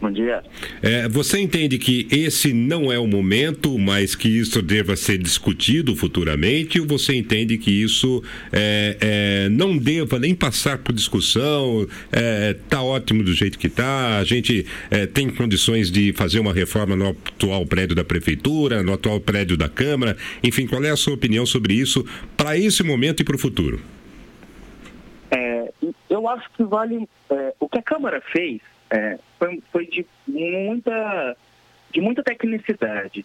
Bom 0.00 0.12
dia. 0.12 0.44
É, 0.80 1.08
você 1.08 1.40
entende 1.40 1.76
que 1.76 2.06
esse 2.12 2.52
não 2.52 2.92
é 2.92 2.98
o 3.00 3.06
momento, 3.06 3.76
mas 3.76 4.14
que 4.14 4.28
isso 4.28 4.62
deva 4.62 4.94
ser 4.94 5.18
discutido 5.18 5.96
futuramente? 5.96 6.80
Ou 6.80 6.86
você 6.86 7.16
entende 7.16 7.58
que 7.58 7.82
isso 7.82 8.22
é, 8.52 8.96
é, 9.00 9.48
não 9.48 9.76
deva 9.76 10.20
nem 10.20 10.36
passar 10.36 10.78
por 10.78 10.92
discussão? 10.92 11.84
Está 12.12 12.78
é, 12.78 12.80
ótimo 12.80 13.24
do 13.24 13.32
jeito 13.32 13.58
que 13.58 13.66
está? 13.66 14.18
A 14.18 14.24
gente 14.24 14.64
é, 14.88 15.04
tem 15.04 15.28
condições 15.28 15.90
de 15.90 16.12
fazer 16.12 16.38
uma 16.38 16.52
reforma 16.52 16.94
no 16.94 17.08
atual 17.08 17.66
prédio 17.66 17.96
da 17.96 18.04
prefeitura, 18.04 18.84
no 18.84 18.92
atual 18.92 19.20
prédio 19.20 19.56
da 19.56 19.68
Câmara? 19.68 20.16
Enfim, 20.44 20.68
qual 20.68 20.84
é 20.84 20.90
a 20.90 20.96
sua 20.96 21.14
opinião 21.14 21.44
sobre 21.44 21.74
isso 21.74 22.06
para 22.36 22.56
esse 22.56 22.84
momento 22.84 23.20
e 23.20 23.24
para 23.24 23.34
o 23.34 23.38
futuro? 23.38 23.80
É, 25.32 25.72
eu 26.08 26.28
acho 26.28 26.48
que 26.52 26.62
vale. 26.62 27.08
o 27.58 27.68
que 27.68 27.78
a 27.78 27.82
Câmara 27.82 28.22
fez 28.30 28.60
é, 28.90 29.18
foi, 29.38 29.62
foi 29.70 29.86
de, 29.86 30.06
muita, 30.26 31.36
de 31.92 32.00
muita 32.00 32.22
tecnicidade, 32.22 33.24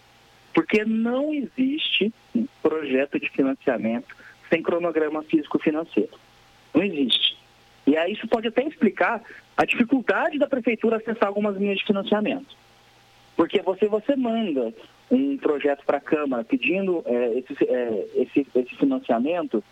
porque 0.53 0.83
não 0.85 1.33
existe 1.33 2.13
projeto 2.61 3.19
de 3.19 3.29
financiamento 3.29 4.15
sem 4.49 4.61
cronograma 4.61 5.23
físico-financeiro. 5.23 6.11
Não 6.73 6.83
existe. 6.83 7.37
E 7.85 7.97
aí 7.97 8.13
isso 8.13 8.27
pode 8.27 8.47
até 8.47 8.63
explicar 8.63 9.21
a 9.57 9.65
dificuldade 9.65 10.39
da 10.39 10.47
prefeitura 10.47 10.97
acessar 10.97 11.27
algumas 11.27 11.57
linhas 11.57 11.77
de 11.77 11.85
financiamento. 11.85 12.55
Porque 13.35 13.61
você, 13.61 13.87
você 13.87 14.15
manda 14.15 14.73
um 15.09 15.37
projeto 15.37 15.83
para 15.85 15.97
a 15.97 16.01
Câmara 16.01 16.43
pedindo 16.43 17.03
é, 17.05 17.39
esse, 17.39 17.63
é, 17.65 18.05
esse, 18.15 18.47
esse 18.55 18.75
financiamento, 18.75 19.63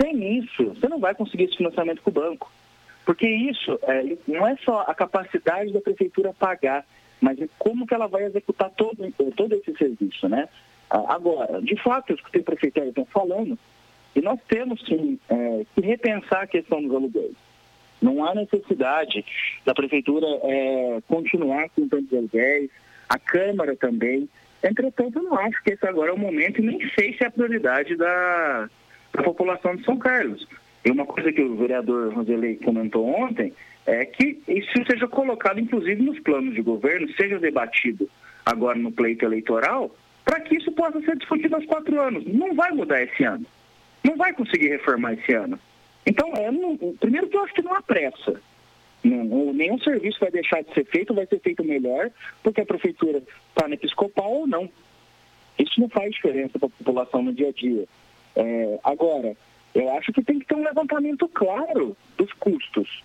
sem 0.00 0.38
isso, 0.38 0.64
você 0.64 0.88
não 0.88 0.98
vai 0.98 1.14
conseguir 1.14 1.44
esse 1.44 1.56
financiamento 1.56 2.02
com 2.02 2.10
o 2.10 2.12
banco. 2.12 2.50
Porque 3.04 3.28
isso 3.28 3.78
é, 3.82 4.16
não 4.26 4.46
é 4.46 4.56
só 4.64 4.84
a 4.86 4.94
capacidade 4.94 5.72
da 5.72 5.80
prefeitura 5.80 6.32
pagar, 6.32 6.84
mas 7.20 7.38
como 7.58 7.86
que 7.86 7.94
ela 7.94 8.06
vai 8.06 8.24
executar 8.24 8.70
todo, 8.70 9.12
todo 9.36 9.54
esse 9.54 9.76
serviço, 9.76 10.28
né? 10.28 10.48
Agora, 10.88 11.62
de 11.62 11.76
fato, 11.82 12.10
eu 12.10 12.16
escutei 12.16 12.40
o 12.40 12.44
prefeito 12.44 12.80
estão 12.80 13.04
falando, 13.06 13.56
e 14.14 14.20
nós 14.20 14.40
temos 14.48 14.84
sim 14.86 15.18
é, 15.28 15.64
que 15.74 15.80
repensar 15.80 16.42
a 16.42 16.46
questão 16.46 16.82
dos 16.82 16.92
aluguéis. 16.92 17.36
Não 18.02 18.24
há 18.24 18.34
necessidade 18.34 19.24
da 19.64 19.74
prefeitura 19.74 20.26
é, 20.42 21.00
continuar 21.06 21.68
com 21.70 21.88
tantos 21.88 22.12
aluguéis, 22.12 22.70
a 23.08 23.18
Câmara 23.18 23.76
também. 23.76 24.28
Entretanto, 24.62 25.18
eu 25.18 25.22
não 25.22 25.38
acho 25.38 25.62
que 25.62 25.70
esse 25.70 25.86
agora 25.86 26.10
é 26.10 26.14
o 26.14 26.18
momento 26.18 26.60
e 26.60 26.66
nem 26.66 26.90
sei 26.90 27.14
se 27.16 27.22
é 27.22 27.26
a 27.28 27.30
prioridade 27.30 27.94
da, 27.96 28.68
da 29.12 29.22
população 29.22 29.76
de 29.76 29.84
São 29.84 29.96
Carlos. 29.96 30.46
E 30.84 30.90
uma 30.90 31.04
coisa 31.04 31.32
que 31.32 31.42
o 31.42 31.56
vereador 31.56 32.12
Roselei 32.14 32.56
comentou 32.56 33.06
ontem 33.06 33.52
é 33.86 34.04
que 34.04 34.40
isso 34.48 34.70
seja 34.90 35.06
colocado, 35.08 35.60
inclusive, 35.60 36.02
nos 36.02 36.18
planos 36.20 36.54
de 36.54 36.62
governo, 36.62 37.08
seja 37.14 37.38
debatido 37.38 38.08
agora 38.44 38.78
no 38.78 38.90
pleito 38.90 39.24
eleitoral, 39.24 39.94
para 40.24 40.40
que 40.40 40.56
isso 40.56 40.72
possa 40.72 41.00
ser 41.00 41.16
discutido 41.16 41.56
aos 41.56 41.66
quatro 41.66 42.00
anos. 42.00 42.24
Não 42.26 42.54
vai 42.54 42.70
mudar 42.70 43.02
esse 43.02 43.24
ano. 43.24 43.44
Não 44.04 44.16
vai 44.16 44.32
conseguir 44.32 44.68
reformar 44.68 45.14
esse 45.14 45.32
ano. 45.32 45.58
Então, 46.06 46.32
é, 46.34 46.50
primeiro 46.98 47.28
que 47.28 47.36
eu 47.36 47.44
acho 47.44 47.54
que 47.54 47.62
não 47.62 47.74
há 47.74 47.82
pressa. 47.82 48.40
Não, 49.02 49.52
nenhum 49.52 49.78
serviço 49.78 50.20
vai 50.20 50.30
deixar 50.30 50.62
de 50.62 50.72
ser 50.74 50.84
feito, 50.86 51.14
vai 51.14 51.26
ser 51.26 51.40
feito 51.40 51.64
melhor, 51.64 52.10
porque 52.42 52.60
a 52.60 52.66
prefeitura 52.66 53.22
está 53.48 53.66
na 53.68 53.74
episcopal 53.74 54.30
ou 54.32 54.46
não. 54.46 54.68
Isso 55.58 55.80
não 55.80 55.88
faz 55.88 56.12
diferença 56.12 56.58
para 56.58 56.68
a 56.68 56.70
população 56.70 57.22
no 57.22 57.32
dia 57.32 57.48
a 57.48 57.52
dia. 57.52 57.84
É, 58.36 58.78
agora, 58.84 59.36
eu 59.74 59.92
acho 59.96 60.12
que 60.12 60.22
tem 60.22 60.38
que 60.38 60.46
ter 60.46 60.54
um 60.54 60.64
levantamento 60.64 61.28
claro 61.28 61.96
dos 62.16 62.32
custos, 62.34 63.02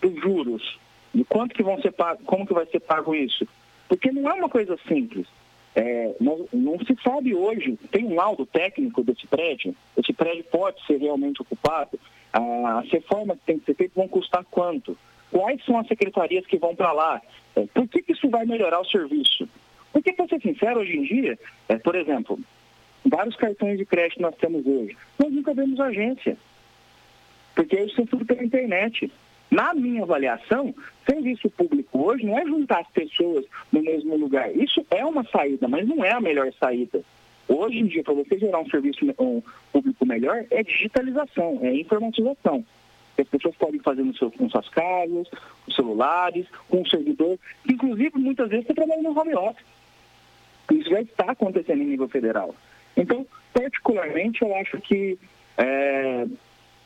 dos 0.00 0.14
juros, 0.20 0.78
de 1.14 1.24
quanto 1.24 1.54
que 1.54 1.62
vão 1.62 1.80
ser 1.80 1.92
pago, 1.92 2.22
como 2.24 2.46
que 2.46 2.54
vai 2.54 2.66
ser 2.66 2.80
pago 2.80 3.14
isso. 3.14 3.46
Porque 3.88 4.10
não 4.10 4.30
é 4.30 4.34
uma 4.34 4.48
coisa 4.48 4.78
simples. 4.86 5.26
É, 5.74 6.14
não, 6.20 6.46
não, 6.52 6.78
se 6.80 6.96
sabe 7.02 7.34
hoje, 7.34 7.78
tem 7.90 8.04
um 8.04 8.14
laudo 8.14 8.44
técnico 8.46 9.04
desse 9.04 9.26
prédio, 9.26 9.74
esse 9.96 10.12
prédio 10.12 10.44
pode 10.50 10.84
ser 10.86 10.98
realmente 10.98 11.40
ocupado, 11.40 11.98
as 12.32 12.88
reformas 12.90 13.38
que 13.38 13.46
têm 13.46 13.58
que 13.58 13.66
ser 13.66 13.74
feitas 13.74 13.94
vão 13.94 14.08
custar 14.08 14.44
quanto? 14.50 14.96
Quais 15.30 15.64
são 15.64 15.78
as 15.78 15.86
secretarias 15.86 16.46
que 16.46 16.58
vão 16.58 16.74
para 16.74 16.92
lá? 16.92 17.22
É, 17.54 17.66
por 17.66 17.86
que, 17.88 18.02
que 18.02 18.12
isso 18.12 18.28
vai 18.28 18.44
melhorar 18.44 18.80
o 18.80 18.84
serviço? 18.84 19.48
Porque, 19.92 20.12
para 20.12 20.28
ser 20.28 20.40
sincero, 20.40 20.80
hoje 20.80 20.96
em 20.96 21.02
dia, 21.02 21.38
é, 21.68 21.76
por 21.76 21.94
exemplo, 21.94 22.38
vários 23.08 23.36
cartões 23.36 23.78
de 23.78 23.84
crédito 23.84 24.22
nós 24.22 24.34
temos 24.36 24.66
hoje, 24.66 24.96
nós 25.18 25.32
nunca 25.32 25.54
vemos 25.54 25.80
agência, 25.80 26.36
porque 27.54 27.80
isso 27.80 28.00
é 28.00 28.06
tudo 28.06 28.24
pela 28.24 28.44
internet. 28.44 29.10
Na 29.50 29.72
minha 29.72 30.02
avaliação, 30.02 30.74
serviço 31.08 31.48
público 31.50 32.06
hoje 32.06 32.26
não 32.26 32.38
é 32.38 32.44
juntar 32.44 32.80
as 32.80 32.88
pessoas 32.88 33.46
no 33.72 33.82
mesmo 33.82 34.14
lugar. 34.14 34.54
Isso 34.54 34.84
é 34.90 35.04
uma 35.04 35.24
saída, 35.24 35.66
mas 35.66 35.88
não 35.88 36.04
é 36.04 36.12
a 36.12 36.20
melhor 36.20 36.52
saída. 36.60 37.02
Hoje 37.48 37.78
em 37.78 37.86
dia, 37.86 38.04
para 38.04 38.12
você 38.12 38.38
gerar 38.38 38.60
um 38.60 38.68
serviço 38.68 39.06
um 39.18 39.42
público 39.72 40.04
melhor, 40.04 40.44
é 40.50 40.62
digitalização, 40.62 41.60
é 41.62 41.74
informatização. 41.74 42.64
As 43.16 43.26
pessoas 43.26 43.56
podem 43.56 43.80
fazer 43.80 44.02
no 44.02 44.14
seu, 44.16 44.30
com 44.30 44.48
suas 44.48 44.68
casas, 44.68 45.26
com 45.64 45.72
celulares, 45.72 46.46
com 46.68 46.82
o 46.82 46.88
servidor, 46.88 47.38
inclusive 47.68 48.18
muitas 48.18 48.48
vezes 48.50 48.66
você 48.66 48.74
trabalha 48.74 49.02
no 49.02 49.18
home 49.18 49.34
office. 49.34 49.64
Isso 50.70 50.90
já 50.90 51.00
está 51.00 51.32
acontecendo 51.32 51.82
em 51.82 51.86
nível 51.86 52.08
federal. 52.08 52.54
Então, 52.98 53.26
particularmente, 53.54 54.42
eu 54.42 54.54
acho 54.56 54.78
que 54.80 55.18
é, 55.56 56.26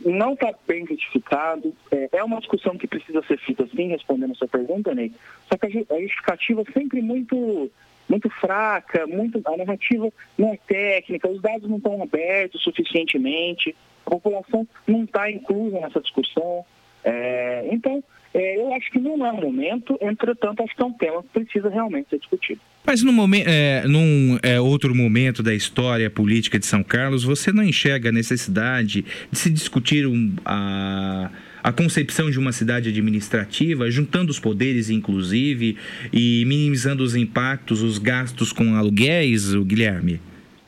não 0.05 0.35
está 0.35 0.55
bem 0.67 0.87
justificado. 0.87 1.75
É, 1.91 2.09
é, 2.13 2.25
uma 2.25 2.39
discussão 2.39 2.77
que 2.77 2.87
precisa 2.87 3.23
ser 3.23 3.39
feita 3.39 3.67
sim, 3.75 3.89
respondendo 3.89 4.33
a 4.33 4.35
sua 4.35 4.49
pergunta, 4.49 4.95
Ney. 4.95 5.13
Só 5.49 5.57
que 5.57 5.67
a 5.67 6.01
justificativa 6.01 6.63
é 6.63 6.73
sempre 6.73 7.01
muito 7.01 7.71
muito 8.09 8.29
fraca, 8.29 9.07
muito, 9.07 9.41
a 9.43 9.57
narrativa 9.57 10.13
não 10.37 10.53
é 10.53 10.59
técnica, 10.67 11.31
os 11.31 11.41
dados 11.41 11.71
não 11.71 11.79
estão 11.79 12.03
abertos 12.03 12.63
suficientemente, 12.63 13.75
a 14.05 14.11
população 14.11 14.69
não 14.87 15.05
está 15.05 15.31
inclusa 15.31 15.81
nessa 15.81 16.01
discussão. 16.01 16.65
É, 17.05 17.67
então, 17.71 18.05
é, 18.35 18.57
eu 18.57 18.73
acho 18.75 18.91
que 18.91 18.99
não 18.99 19.25
é 19.27 19.31
o 19.31 19.41
momento, 19.41 19.99
entretanto, 20.01 20.63
acho 20.63 20.75
que 20.75 20.83
é 20.83 20.87
um 20.87 20.93
tema 20.93 21.23
que 21.23 21.29
precisa 21.41 21.69
realmente 21.69 22.09
ser 22.09 22.19
discutido. 22.19 22.61
Mas 22.85 23.03
no 23.03 23.13
momento, 23.13 23.47
é, 23.47 23.87
num 23.87 24.39
é, 24.43 24.61
outro 24.61 24.95
momento 24.95 25.43
da 25.43 25.55
história 25.55 26.09
política 26.09 26.59
de 26.59 26.65
São 26.65 26.83
Carlos, 26.83 27.25
você 27.25 27.53
não 27.53 27.63
enxerga 27.63 28.09
a 28.09 28.13
necessidade 28.13 29.05
de 29.31 29.39
se 29.39 29.51
discutir 29.51 30.07
um, 30.07 30.35
a, 30.45 31.31
a 31.63 31.73
concepção 31.73 32.31
de 32.31 32.39
uma 32.39 32.53
cidade 32.53 32.89
administrativa, 32.89 33.91
juntando 33.91 34.31
os 34.31 34.41
poderes, 34.41 34.89
inclusive, 34.89 35.77
e 36.13 36.45
minimizando 36.47 37.05
os 37.05 37.15
impactos, 37.15 37.83
os 37.83 37.99
gastos 37.99 38.53
com 38.53 38.75
aluguéis, 38.75 39.55
Guilherme? 39.55 40.21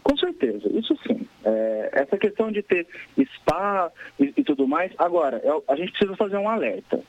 Com 0.03 0.17
certeza, 0.19 0.69
isso 0.79 0.95
sim. 1.07 1.27
É, 1.45 1.91
essa 1.95 2.19
questão 2.19 2.53
de 2.53 2.63
ter 2.63 2.87
spa 3.37 3.91
e, 4.21 4.33
e 4.37 4.45
tudo 4.45 4.69
mais, 4.69 4.93
agora, 4.99 5.41
é 5.43 5.73
a 5.73 5.77
gente 5.77 5.93
precisa 5.93 6.15
fazer 6.15 6.37
um 6.37 6.49
alerta. 6.49 7.01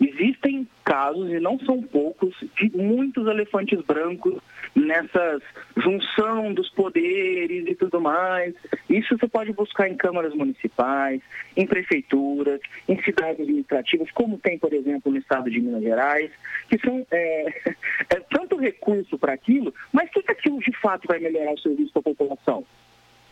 Existem 0.00 0.66
casos, 0.82 1.30
e 1.30 1.38
não 1.38 1.58
são 1.60 1.82
poucos, 1.82 2.34
de 2.56 2.70
muitos 2.74 3.26
elefantes 3.26 3.80
brancos 3.82 4.40
nessas 4.74 5.42
junção 5.76 6.54
dos 6.54 6.70
poderes 6.70 7.66
e 7.66 7.74
tudo 7.74 8.00
mais. 8.00 8.54
Isso 8.88 9.16
você 9.16 9.28
pode 9.28 9.52
buscar 9.52 9.88
em 9.88 9.96
câmaras 9.96 10.34
municipais, 10.34 11.20
em 11.56 11.66
prefeituras, 11.66 12.60
em 12.88 13.00
cidades 13.02 13.40
administrativas, 13.40 14.10
como 14.12 14.38
tem, 14.38 14.58
por 14.58 14.72
exemplo, 14.72 15.12
no 15.12 15.18
estado 15.18 15.50
de 15.50 15.60
Minas 15.60 15.82
Gerais, 15.82 16.30
que 16.68 16.78
são 16.78 17.06
é, 17.10 17.46
é 18.08 18.20
tanto 18.30 18.56
recurso 18.56 19.18
para 19.18 19.34
aquilo, 19.34 19.74
mas 19.92 20.08
o 20.08 20.12
que, 20.12 20.22
que 20.22 20.32
aquilo 20.32 20.60
de 20.60 20.72
fato 20.80 21.06
vai 21.06 21.18
melhorar 21.18 21.52
o 21.52 21.60
serviço 21.60 21.92
para 21.92 22.00
a 22.00 22.14
população? 22.14 22.64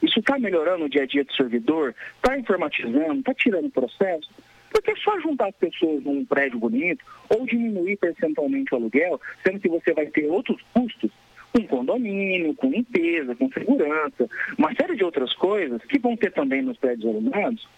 Isso 0.03 0.21
está 0.21 0.39
melhorando 0.39 0.85
o 0.85 0.89
dia 0.89 1.03
a 1.03 1.07
dia 1.07 1.25
do 1.25 1.33
servidor? 1.35 1.95
Está 2.17 2.39
informatizando? 2.39 3.21
Está 3.21 3.35
tirando 3.35 3.71
processo? 3.71 4.31
Porque 4.79 4.93
é 4.93 4.97
só 4.97 5.19
juntar 5.19 5.49
as 5.49 5.57
pessoas 5.57 6.05
num 6.05 6.25
prédio 6.25 6.57
bonito 6.57 7.05
ou 7.29 7.45
diminuir 7.45 7.97
percentualmente 7.97 8.73
o 8.73 8.77
aluguel, 8.77 9.21
sendo 9.45 9.59
que 9.59 9.69
você 9.69 9.93
vai 9.93 10.07
ter 10.07 10.27
outros 10.31 10.63
custos 10.73 11.11
com 11.53 11.67
condomínio, 11.67 12.55
com 12.55 12.71
limpeza, 12.71 13.35
com 13.35 13.51
segurança, 13.51 14.31
uma 14.57 14.73
série 14.77 14.95
de 14.95 15.03
outras 15.03 15.35
coisas 15.35 15.83
que 15.83 15.99
vão 15.99 16.17
ter 16.17 16.33
também 16.33 16.63
nos 16.63 16.77
prédios 16.77 17.13
alugados, 17.13 17.69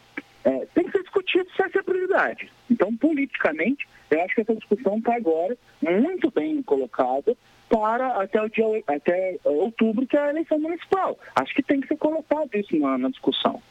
é, 0.44 0.66
tem 0.74 0.85
que 0.85 0.93
ser 0.93 1.02
discutido 1.02 1.48
se 1.56 1.62
essa 1.62 1.78
é 1.78 1.81
a 1.81 1.85
prioridade. 1.85 2.52
Então, 2.70 2.94
politicamente, 2.94 3.89
eu 4.10 4.22
acho 4.22 4.35
que 4.35 4.43
essa 4.43 4.55
discussão 4.56 4.98
está 4.98 5.14
agora 5.16 5.56
muito 5.81 6.31
bem 6.31 6.62
colocada 6.62 7.35
para 7.70 8.20
até 8.20 8.43
o 8.43 8.48
dia 8.51 8.66
até 8.86 9.39
outubro, 9.43 10.06
que 10.06 10.18
é 10.18 10.20
a 10.20 10.31
eleição 10.31 10.59
municipal. 10.59 11.18
Acho 11.35 11.55
que 11.55 11.62
tem 11.62 11.81
que 11.81 11.89
ser 11.89 11.97
colocado 11.97 12.51
isso 12.55 12.77
na, 12.78 12.98
na 12.98 13.09
discussão 13.09 13.62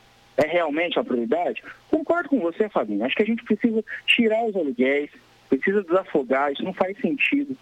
é 0.43 0.47
realmente 0.47 0.97
a 0.97 1.03
prioridade? 1.03 1.61
Concordo 1.89 2.29
com 2.29 2.39
você, 2.39 2.69
Fabinho. 2.69 3.03
Acho 3.03 3.15
que 3.15 3.23
a 3.23 3.25
gente 3.25 3.43
precisa 3.43 3.83
tirar 4.05 4.45
os 4.45 4.55
aluguéis, 4.55 5.11
precisa 5.49 5.83
desafogar, 5.83 6.51
isso 6.51 6.63
não 6.63 6.73
faz 6.73 6.97
sentido. 6.99 7.57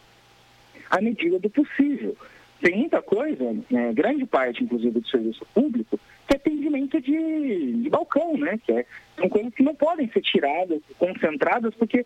À 0.89 1.01
medida 1.01 1.39
do 1.39 1.49
possível. 1.49 2.15
Tem 2.61 2.75
muita 2.75 3.01
coisa, 3.01 3.55
né, 3.69 3.93
grande 3.93 4.25
parte, 4.25 4.63
inclusive, 4.63 4.99
do 4.99 5.07
serviço 5.07 5.45
público, 5.53 5.99
que 6.27 6.35
é 6.35 6.37
atendimento 6.37 6.99
de, 6.99 7.73
de 7.83 7.89
balcão, 7.89 8.35
né? 8.35 8.59
Que 8.65 8.71
é, 8.71 8.85
são 9.15 9.29
coisas 9.29 9.53
que 9.53 9.63
não 9.63 9.75
podem 9.75 10.09
ser 10.09 10.21
tiradas, 10.21 10.81
concentradas, 10.97 11.73
porque 11.75 12.05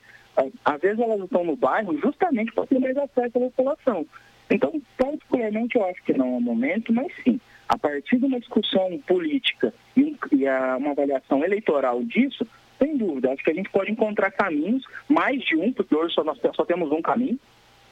às 0.65 0.81
vezes 0.81 0.99
elas 0.99 1.22
estão 1.22 1.43
no 1.43 1.56
bairro 1.56 1.98
justamente 1.99 2.52
para 2.52 2.68
ter 2.68 2.80
mais 2.80 2.98
acesso 2.98 3.38
à 3.38 3.41
população. 3.41 4.06
Então, 4.49 4.81
particularmente, 4.98 5.77
eu 5.77 5.85
acho 5.85 6.03
que 6.03 6.14
não 6.14 6.35
é 6.35 6.38
o 6.38 6.41
momento, 6.41 6.91
mas 6.91 7.11
sim, 7.23 7.39
a 7.72 7.77
partir 7.77 8.18
de 8.18 8.26
uma 8.26 8.38
discussão 8.38 8.98
política 9.07 9.73
e, 9.95 10.14
e 10.34 10.45
a, 10.45 10.76
uma 10.76 10.91
avaliação 10.91 11.41
eleitoral 11.41 12.03
disso, 12.03 12.45
sem 12.77 12.98
dúvida, 12.98 13.31
acho 13.31 13.41
que 13.41 13.52
a 13.52 13.53
gente 13.53 13.69
pode 13.69 13.89
encontrar 13.89 14.30
caminhos, 14.31 14.84
mais 15.07 15.41
de 15.41 15.56
um, 15.56 15.72
porque 15.72 15.95
hoje 15.95 16.14
só, 16.14 16.22
nós 16.22 16.38
só 16.53 16.65
temos 16.65 16.91
um 16.91 17.02
caminho, 17.02 17.39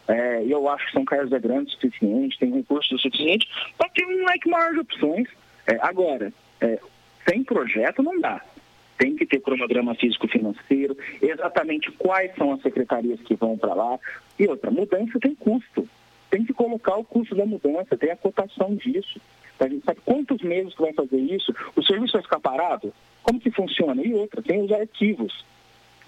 é, 0.05 0.43
eu 0.43 0.67
acho 0.67 0.85
que 0.87 0.91
São 0.91 1.05
Carlos 1.05 1.31
é 1.31 1.39
grande 1.39 1.69
o 1.69 1.79
suficiente, 1.79 2.37
tem 2.37 2.51
recursos 2.51 2.91
o 2.91 2.97
suficiente 2.97 3.47
para 3.77 3.87
ter 3.91 4.05
um 4.05 4.25
leque 4.25 4.49
maior 4.49 4.73
de 4.73 4.79
opções. 4.79 5.29
É, 5.65 5.77
agora, 5.81 6.33
é, 6.59 6.77
sem 7.29 7.41
projeto 7.43 8.03
não 8.03 8.19
dá. 8.19 8.43
Tem 8.97 9.15
que 9.15 9.25
ter 9.25 9.39
cronograma 9.39 9.95
físico-financeiro, 9.95 10.97
exatamente 11.21 11.89
quais 11.93 12.35
são 12.35 12.51
as 12.51 12.61
secretarias 12.61 13.21
que 13.21 13.35
vão 13.35 13.57
para 13.57 13.73
lá. 13.73 13.97
E 14.37 14.45
outra, 14.45 14.69
mudança 14.71 15.17
tem 15.21 15.33
custo. 15.35 15.87
Tem 16.29 16.43
que 16.43 16.53
colocar 16.53 16.97
o 16.97 17.03
custo 17.05 17.33
da 17.33 17.45
mudança, 17.45 17.95
tem 17.95 18.11
a 18.11 18.17
cotação 18.17 18.75
disso. 18.75 19.21
A 19.59 19.67
gente 19.67 19.85
sabe 19.85 19.99
quantos 20.05 20.41
meses 20.41 20.73
que 20.73 20.81
vai 20.81 20.93
fazer 20.93 21.17
isso? 21.17 21.53
O 21.75 21.83
serviço 21.83 22.13
vai 22.13 22.21
ficar 22.21 22.39
parado? 22.39 22.93
Como 23.23 23.39
que 23.39 23.51
funciona? 23.51 24.01
E 24.01 24.13
outra, 24.13 24.41
tem 24.41 24.61
os 24.61 24.71
arquivos. 24.71 25.45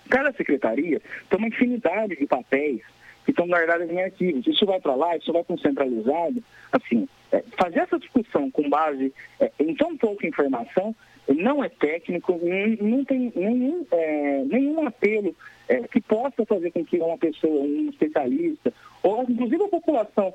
Cada 0.10 0.32
secretaria 0.34 1.02
tem 1.30 1.38
uma 1.38 1.48
infinidade 1.48 2.16
de 2.16 2.26
papéis 2.26 2.82
que 3.24 3.32
estão 3.32 3.48
guardados 3.48 3.90
em 3.90 4.02
arquivos. 4.02 4.48
Isso 4.48 4.66
vai 4.66 4.80
para 4.80 4.96
lá, 4.96 5.16
isso 5.16 5.32
vai 5.32 5.44
para 5.44 5.54
um 5.54 5.58
centralizado. 5.58 6.44
Assim, 6.72 7.08
é, 7.32 7.44
fazer 7.58 7.80
essa 7.80 8.00
discussão 8.00 8.50
com 8.50 8.70
base 8.70 9.14
é, 9.40 9.52
em 9.60 9.76
tão 9.76 9.96
pouca 9.98 10.28
informação 10.28 10.96
não 11.28 11.64
é 11.64 11.70
técnico, 11.70 12.40
não 12.82 13.06
tem 13.06 13.32
nenhum, 13.36 13.86
é, 13.92 14.44
nenhum 14.46 14.86
apelo 14.88 15.36
é, 15.70 15.82
que 15.88 16.02
possa 16.02 16.46
fazer 16.46 16.72
com 16.72 16.84
que 16.84 16.98
uma 16.98 17.18
pessoa, 17.18 17.62
um 17.62 17.90
especialista, 17.90 18.74
ou 19.04 19.24
inclusive 19.24 19.64
a 19.64 19.70
população 19.70 20.34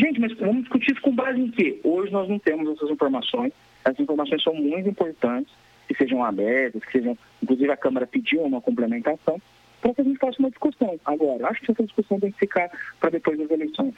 Gente, 0.00 0.18
mas 0.18 0.32
vamos 0.38 0.62
discutir 0.62 0.92
isso 0.92 1.02
com 1.02 1.14
base 1.14 1.38
em 1.38 1.50
quê? 1.50 1.78
Hoje 1.84 2.10
nós 2.10 2.26
não 2.26 2.38
temos 2.38 2.66
essas 2.70 2.88
informações. 2.88 3.52
Essas 3.84 4.00
informações 4.00 4.42
são 4.42 4.54
muito 4.54 4.88
importantes, 4.88 5.52
que 5.86 5.94
sejam 5.94 6.24
abertas, 6.24 6.82
que 6.82 6.92
sejam. 6.92 7.18
Inclusive, 7.42 7.70
a 7.70 7.76
Câmara 7.76 8.06
pediu 8.06 8.40
uma 8.40 8.62
complementação 8.62 9.38
para 9.82 9.92
que 9.92 10.00
a 10.00 10.04
gente 10.04 10.18
faça 10.18 10.38
uma 10.38 10.48
discussão. 10.48 10.98
Agora, 11.04 11.48
acho 11.48 11.60
que 11.60 11.70
essa 11.70 11.82
discussão 11.82 12.18
tem 12.18 12.32
que 12.32 12.38
ficar 12.38 12.70
para 12.98 13.10
depois 13.10 13.38
das 13.38 13.50
eleições. 13.50 13.94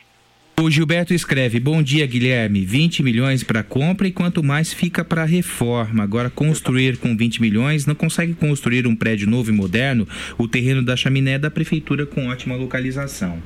O 0.61 0.69
Gilberto 0.69 1.15
escreve: 1.15 1.61
Bom 1.61 1.81
dia, 1.81 2.05
Guilherme. 2.05 2.65
20 2.65 3.05
milhões 3.05 3.45
para 3.45 3.63
compra 3.63 4.09
e 4.09 4.13
quanto 4.13 4.43
mais 4.43 4.73
fica 4.73 5.05
para 5.05 5.25
reforma. 5.25 6.03
Agora, 6.03 6.29
construir 6.29 6.99
com 6.99 7.17
20 7.17 7.41
milhões, 7.41 7.87
não 7.87 7.95
consegue 7.95 8.35
construir 8.35 8.89
um 8.89 8.97
prédio 8.97 9.31
novo 9.31 9.51
e 9.51 9.55
moderno? 9.55 10.09
O 10.37 10.49
terreno 10.49 10.85
da 10.85 10.97
chaminé 10.97 11.35
é 11.35 11.39
da 11.39 11.51
prefeitura 11.51 12.05
com 12.07 12.27
ótima 12.27 12.57
localização. 12.57 13.41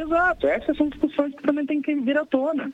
Exato, 0.00 0.46
essas 0.46 0.76
são 0.76 0.88
discussões 0.88 1.34
que 1.34 1.42
também 1.42 1.66
tem 1.66 1.82
que 1.82 1.92
vir 1.96 2.16
à 2.16 2.24
tona. 2.24 2.72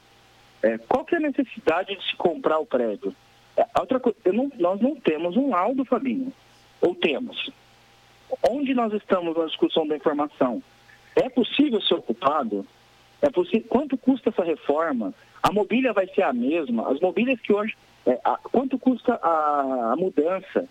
É, 0.62 0.76
qual 0.76 1.04
que 1.04 1.14
é 1.14 1.18
a 1.18 1.22
necessidade 1.22 1.96
de 1.96 2.04
se 2.06 2.14
comprar 2.16 2.58
o 2.58 2.66
prédio? 2.66 3.14
É, 3.56 3.66
outra 3.78 3.98
coisa, 3.98 4.18
não, 4.26 4.50
nós 4.58 4.80
não 4.80 4.94
temos 4.96 5.34
um 5.34 5.48
laudo, 5.48 5.86
Fabinho. 5.86 6.30
Ou 6.82 6.94
temos? 6.94 7.50
Onde 8.50 8.74
nós 8.74 8.92
estamos 8.92 9.34
na 9.36 9.46
discussão 9.46 9.86
da 9.86 9.96
informação? 9.96 10.62
É 11.16 11.30
possível 11.30 11.80
ser 11.80 11.94
ocupado? 11.94 12.66
É 13.22 13.30
possível, 13.30 13.66
quanto 13.70 13.96
custa 13.96 14.28
essa 14.28 14.44
reforma? 14.44 15.14
A 15.42 15.50
mobília 15.50 15.94
vai 15.94 16.06
ser 16.08 16.22
a 16.22 16.32
mesma? 16.32 16.90
As 16.90 17.00
mobílias 17.00 17.40
que 17.40 17.54
hoje. 17.54 17.74
É, 18.04 18.20
a, 18.22 18.36
quanto 18.36 18.78
custa 18.78 19.14
a, 19.14 19.92
a 19.92 19.96
mudança? 19.96 20.68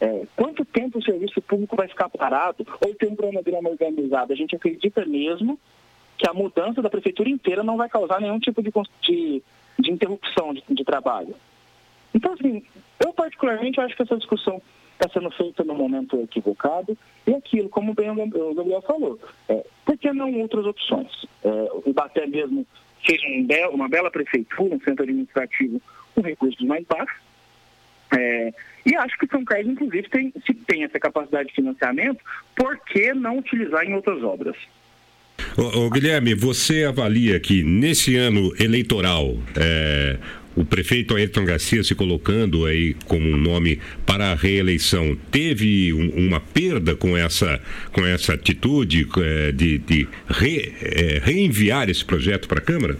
É, 0.00 0.26
quanto 0.36 0.64
tempo 0.64 0.98
o 1.00 1.02
serviço 1.02 1.42
público 1.42 1.74
vai 1.74 1.88
ficar 1.88 2.08
parado 2.08 2.64
ou 2.86 2.94
tem 2.94 3.08
um 3.08 3.16
cronograma 3.16 3.68
organizado? 3.68 4.32
A 4.32 4.36
gente 4.36 4.54
acredita 4.54 5.04
mesmo 5.04 5.58
que 6.18 6.28
a 6.28 6.34
mudança 6.34 6.82
da 6.82 6.90
prefeitura 6.90 7.28
inteira 7.28 7.62
não 7.62 7.76
vai 7.76 7.88
causar 7.88 8.20
nenhum 8.20 8.38
tipo 8.40 8.60
de, 8.62 8.70
de, 9.00 9.42
de 9.78 9.90
interrupção 9.90 10.52
de, 10.52 10.62
de, 10.68 10.84
trabalho. 10.84 11.34
Então, 12.12 12.32
assim, 12.32 12.62
eu 13.04 13.12
particularmente 13.12 13.80
acho 13.80 13.96
que 13.96 14.02
essa 14.02 14.16
discussão 14.16 14.60
está 14.92 15.08
sendo 15.12 15.30
feita 15.30 15.62
no 15.62 15.74
momento 15.74 16.20
equivocado 16.20 16.98
e 17.24 17.34
aquilo, 17.34 17.68
como 17.68 17.94
bem 17.94 18.10
o 18.10 18.54
Gabriel 18.54 18.82
falou, 18.82 19.18
é, 19.48 19.64
por 19.84 19.96
que 19.96 20.12
não 20.12 20.40
outras 20.40 20.66
opções? 20.66 21.24
É, 21.44 21.48
o 21.86 21.92
Baté 21.92 22.26
mesmo 22.26 22.66
fez 23.06 23.20
um 23.22 23.74
uma 23.74 23.88
bela 23.88 24.10
prefeitura, 24.10 24.74
um 24.74 24.80
centro 24.80 25.04
administrativo 25.04 25.80
com 26.14 26.20
recursos 26.20 26.66
mais 26.66 26.84
baixos, 26.84 27.16
é, 28.16 28.52
e 28.86 28.96
acho 28.96 29.18
que 29.18 29.26
São 29.26 29.44
Carlos, 29.44 29.70
inclusive, 29.70 30.08
tem, 30.08 30.32
se 30.44 30.54
tem 30.54 30.82
essa 30.82 30.98
capacidade 30.98 31.48
de 31.50 31.54
financiamento, 31.54 32.24
por 32.56 32.76
que 32.78 33.12
não 33.12 33.38
utilizar 33.38 33.84
em 33.84 33.94
outras 33.94 34.22
obras? 34.22 34.56
Ô, 35.58 35.86
ô, 35.86 35.90
Guilherme, 35.90 36.36
você 36.36 36.84
avalia 36.84 37.40
que 37.40 37.64
nesse 37.64 38.14
ano 38.14 38.52
eleitoral, 38.60 39.34
é, 39.56 40.16
o 40.56 40.64
prefeito 40.64 41.16
Ayrton 41.16 41.44
Garcia 41.44 41.82
se 41.82 41.96
colocando 41.96 42.64
aí 42.64 42.94
como 43.08 43.28
um 43.28 43.36
nome 43.36 43.80
para 44.06 44.30
a 44.30 44.34
reeleição, 44.36 45.18
teve 45.32 45.92
um, 45.92 46.28
uma 46.28 46.38
perda 46.38 46.94
com 46.94 47.16
essa, 47.16 47.60
com 47.92 48.06
essa 48.06 48.34
atitude 48.34 49.08
é, 49.20 49.50
de, 49.50 49.78
de 49.78 50.08
re, 50.28 50.72
é, 50.80 51.18
reenviar 51.18 51.90
esse 51.90 52.04
projeto 52.04 52.46
para 52.46 52.60
a 52.60 52.62
Câmara? 52.62 52.96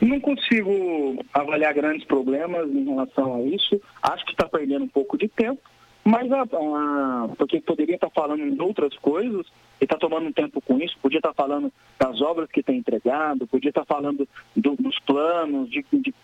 Não 0.00 0.18
consigo 0.18 1.24
avaliar 1.32 1.72
grandes 1.72 2.04
problemas 2.04 2.68
em 2.68 2.84
relação 2.84 3.36
a 3.36 3.42
isso. 3.42 3.80
Acho 4.02 4.24
que 4.24 4.32
está 4.32 4.48
perdendo 4.48 4.86
um 4.86 4.88
pouco 4.88 5.16
de 5.16 5.28
tempo, 5.28 5.60
mas 6.02 6.32
a, 6.32 6.42
a, 6.42 7.28
porque 7.38 7.60
poderia 7.60 7.94
estar 7.94 8.10
tá 8.10 8.12
falando 8.12 8.50
de 8.50 8.60
outras 8.60 8.92
coisas 8.98 9.46
está 9.84 9.96
tomando 9.96 10.26
um 10.26 10.32
tempo 10.32 10.60
com 10.60 10.78
isso. 10.78 10.98
Podia 11.00 11.18
estar 11.18 11.32
tá 11.32 11.34
falando 11.34 11.72
das 11.98 12.20
obras 12.20 12.50
que 12.50 12.62
tem 12.62 12.78
entregado, 12.78 13.46
podia 13.46 13.70
estar 13.70 13.84
tá 13.84 13.94
falando 13.94 14.28
do, 14.56 14.76
dos 14.76 14.98
planos, 15.00 15.70
de, 15.70 15.84
de 15.92 16.14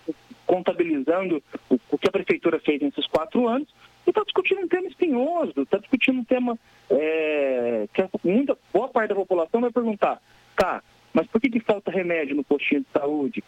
contabilizando 0.47 1.43
o, 1.69 1.79
o, 1.91 1.99
que 1.99 2.09
a 2.09 2.13
prefeitura 2.13 2.59
fez 2.61 2.81
nesses 2.81 3.07
quatro 3.07 3.49
anos. 3.49 3.69
E 4.07 4.11
está 4.11 4.23
discutindo 4.23 4.63
um 4.63 4.69
tema 4.69 4.89
espinhoso, 4.89 5.63
está 5.63 5.79
discutindo 5.79 6.21
um 6.21 6.25
tema 6.25 6.59
é, 6.91 7.87
que 7.93 8.03
muita 8.25 8.57
boa 8.73 8.89
parte 8.89 9.11
da 9.11 9.15
população 9.15 9.61
vai 9.61 9.71
perguntar, 9.71 10.21
tá? 10.57 10.83
Mas 11.13 11.27
por 11.27 11.41
que, 11.41 11.51
que 11.51 11.61
falta 11.61 11.91
remédio 11.91 12.35
no 12.35 12.45
postinho 12.45 12.81
de 12.81 12.87
saúde? 12.99 13.45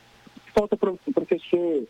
falta 0.55 0.77
professor, 0.77 1.87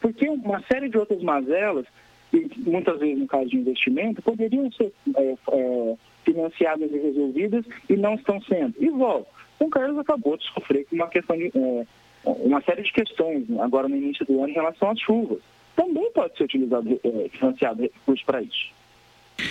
porque 0.00 0.28
uma 0.28 0.62
série 0.70 0.88
de 0.88 0.98
outras 0.98 1.22
mazelas, 1.22 1.86
e 2.32 2.48
muitas 2.58 2.98
vezes 2.98 3.18
no 3.18 3.26
caso 3.26 3.48
de 3.48 3.56
investimento, 3.56 4.22
poderiam 4.22 4.70
ser 4.72 4.92
é, 5.16 5.36
é, 5.50 5.96
financiadas 6.24 6.90
e 6.90 6.98
resolvidas 6.98 7.64
e 7.88 7.96
não 7.96 8.14
estão 8.14 8.40
sendo. 8.42 8.74
E 8.78 8.88
volta. 8.90 9.28
Então, 9.56 9.66
o 9.66 9.70
Carlos 9.70 9.98
acabou 9.98 10.36
de 10.36 10.44
sofrer 10.52 10.84
com 10.86 10.96
uma 10.96 11.08
questão 11.08 11.36
de, 11.36 11.46
é, 11.54 11.86
uma 12.24 12.60
série 12.62 12.82
de 12.82 12.92
questões 12.92 13.44
agora 13.60 13.88
no 13.88 13.96
início 13.96 14.24
do 14.26 14.40
ano 14.40 14.50
em 14.50 14.54
relação 14.54 14.90
às 14.90 15.00
chuvas. 15.00 15.38
Também 15.76 16.10
pode 16.12 16.36
ser 16.36 16.44
utilizado, 16.44 17.00
é, 17.02 17.28
financiado 17.28 17.82
recursos 17.82 18.24
para 18.24 18.42
isso. 18.42 18.72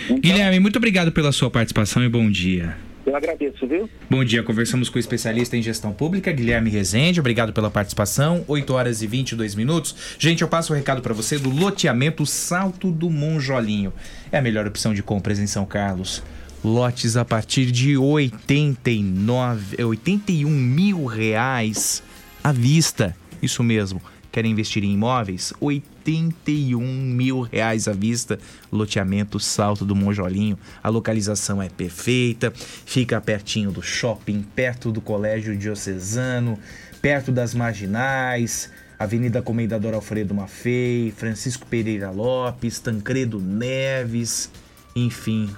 Então, 0.04 0.18
Guilherme, 0.20 0.60
muito 0.60 0.76
obrigado 0.76 1.12
pela 1.12 1.32
sua 1.32 1.50
participação 1.50 2.04
e 2.04 2.08
bom 2.08 2.30
dia. 2.30 2.76
Eu 3.04 3.16
agradeço, 3.16 3.66
viu? 3.66 3.90
Bom 4.08 4.24
dia, 4.24 4.44
conversamos 4.44 4.88
com 4.88 4.96
o 4.96 5.00
especialista 5.00 5.56
em 5.56 5.62
gestão 5.62 5.92
pública, 5.92 6.30
Guilherme 6.30 6.70
Rezende. 6.70 7.18
Obrigado 7.18 7.52
pela 7.52 7.68
participação. 7.68 8.44
8 8.46 8.72
horas 8.72 9.02
e 9.02 9.08
22 9.08 9.56
minutos. 9.56 10.16
Gente, 10.20 10.42
eu 10.42 10.48
passo 10.48 10.72
o 10.72 10.76
um 10.76 10.78
recado 10.78 11.02
para 11.02 11.12
você 11.12 11.36
do 11.36 11.50
loteamento 11.50 12.24
Salto 12.24 12.92
do 12.92 13.10
Monjolinho. 13.10 13.92
É 14.30 14.38
a 14.38 14.42
melhor 14.42 14.68
opção 14.68 14.94
de 14.94 15.02
compras 15.02 15.40
em 15.40 15.48
São 15.48 15.66
Carlos. 15.66 16.22
Lotes 16.64 17.16
a 17.16 17.24
partir 17.24 17.72
de 17.72 17.96
89, 17.98 19.82
81 19.82 20.48
mil 20.48 21.06
reais 21.06 22.00
à 22.42 22.52
vista. 22.52 23.16
Isso 23.42 23.64
mesmo. 23.64 24.00
Querem 24.30 24.52
investir 24.52 24.84
em 24.84 24.92
imóveis? 24.92 25.52
81 25.60 26.80
mil 26.80 27.40
reais 27.40 27.88
à 27.88 27.92
vista. 27.92 28.38
Loteamento 28.70 29.40
Salto 29.40 29.84
do 29.84 29.96
Monjolinho. 29.96 30.56
A 30.80 30.88
localização 30.88 31.60
é 31.60 31.68
perfeita, 31.68 32.52
fica 32.54 33.20
pertinho 33.20 33.72
do 33.72 33.82
shopping, 33.82 34.42
perto 34.54 34.92
do 34.92 35.00
Colégio 35.00 35.58
Diocesano, 35.58 36.56
perto 37.02 37.32
das 37.32 37.54
marginais. 37.54 38.70
Avenida 38.96 39.42
Comendador 39.42 39.94
Alfredo 39.94 40.32
Maffei, 40.32 41.12
Francisco 41.16 41.66
Pereira 41.66 42.12
Lopes, 42.12 42.78
Tancredo 42.78 43.40
Neves, 43.40 44.48
enfim. 44.94 45.50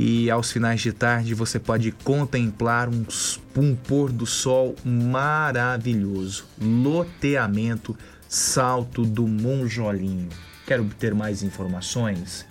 E 0.00 0.30
aos 0.30 0.52
finais 0.52 0.80
de 0.80 0.92
tarde 0.92 1.34
você 1.34 1.58
pode 1.58 1.90
contemplar 1.90 2.88
um, 2.88 3.04
um 3.56 3.74
pôr 3.74 4.12
do 4.12 4.26
sol 4.26 4.76
maravilhoso. 4.84 6.44
Loteamento 6.56 7.98
Salto 8.28 9.04
do 9.04 9.26
Monjolinho. 9.26 10.28
Quer 10.64 10.80
obter 10.80 11.16
mais 11.16 11.42
informações? 11.42 12.46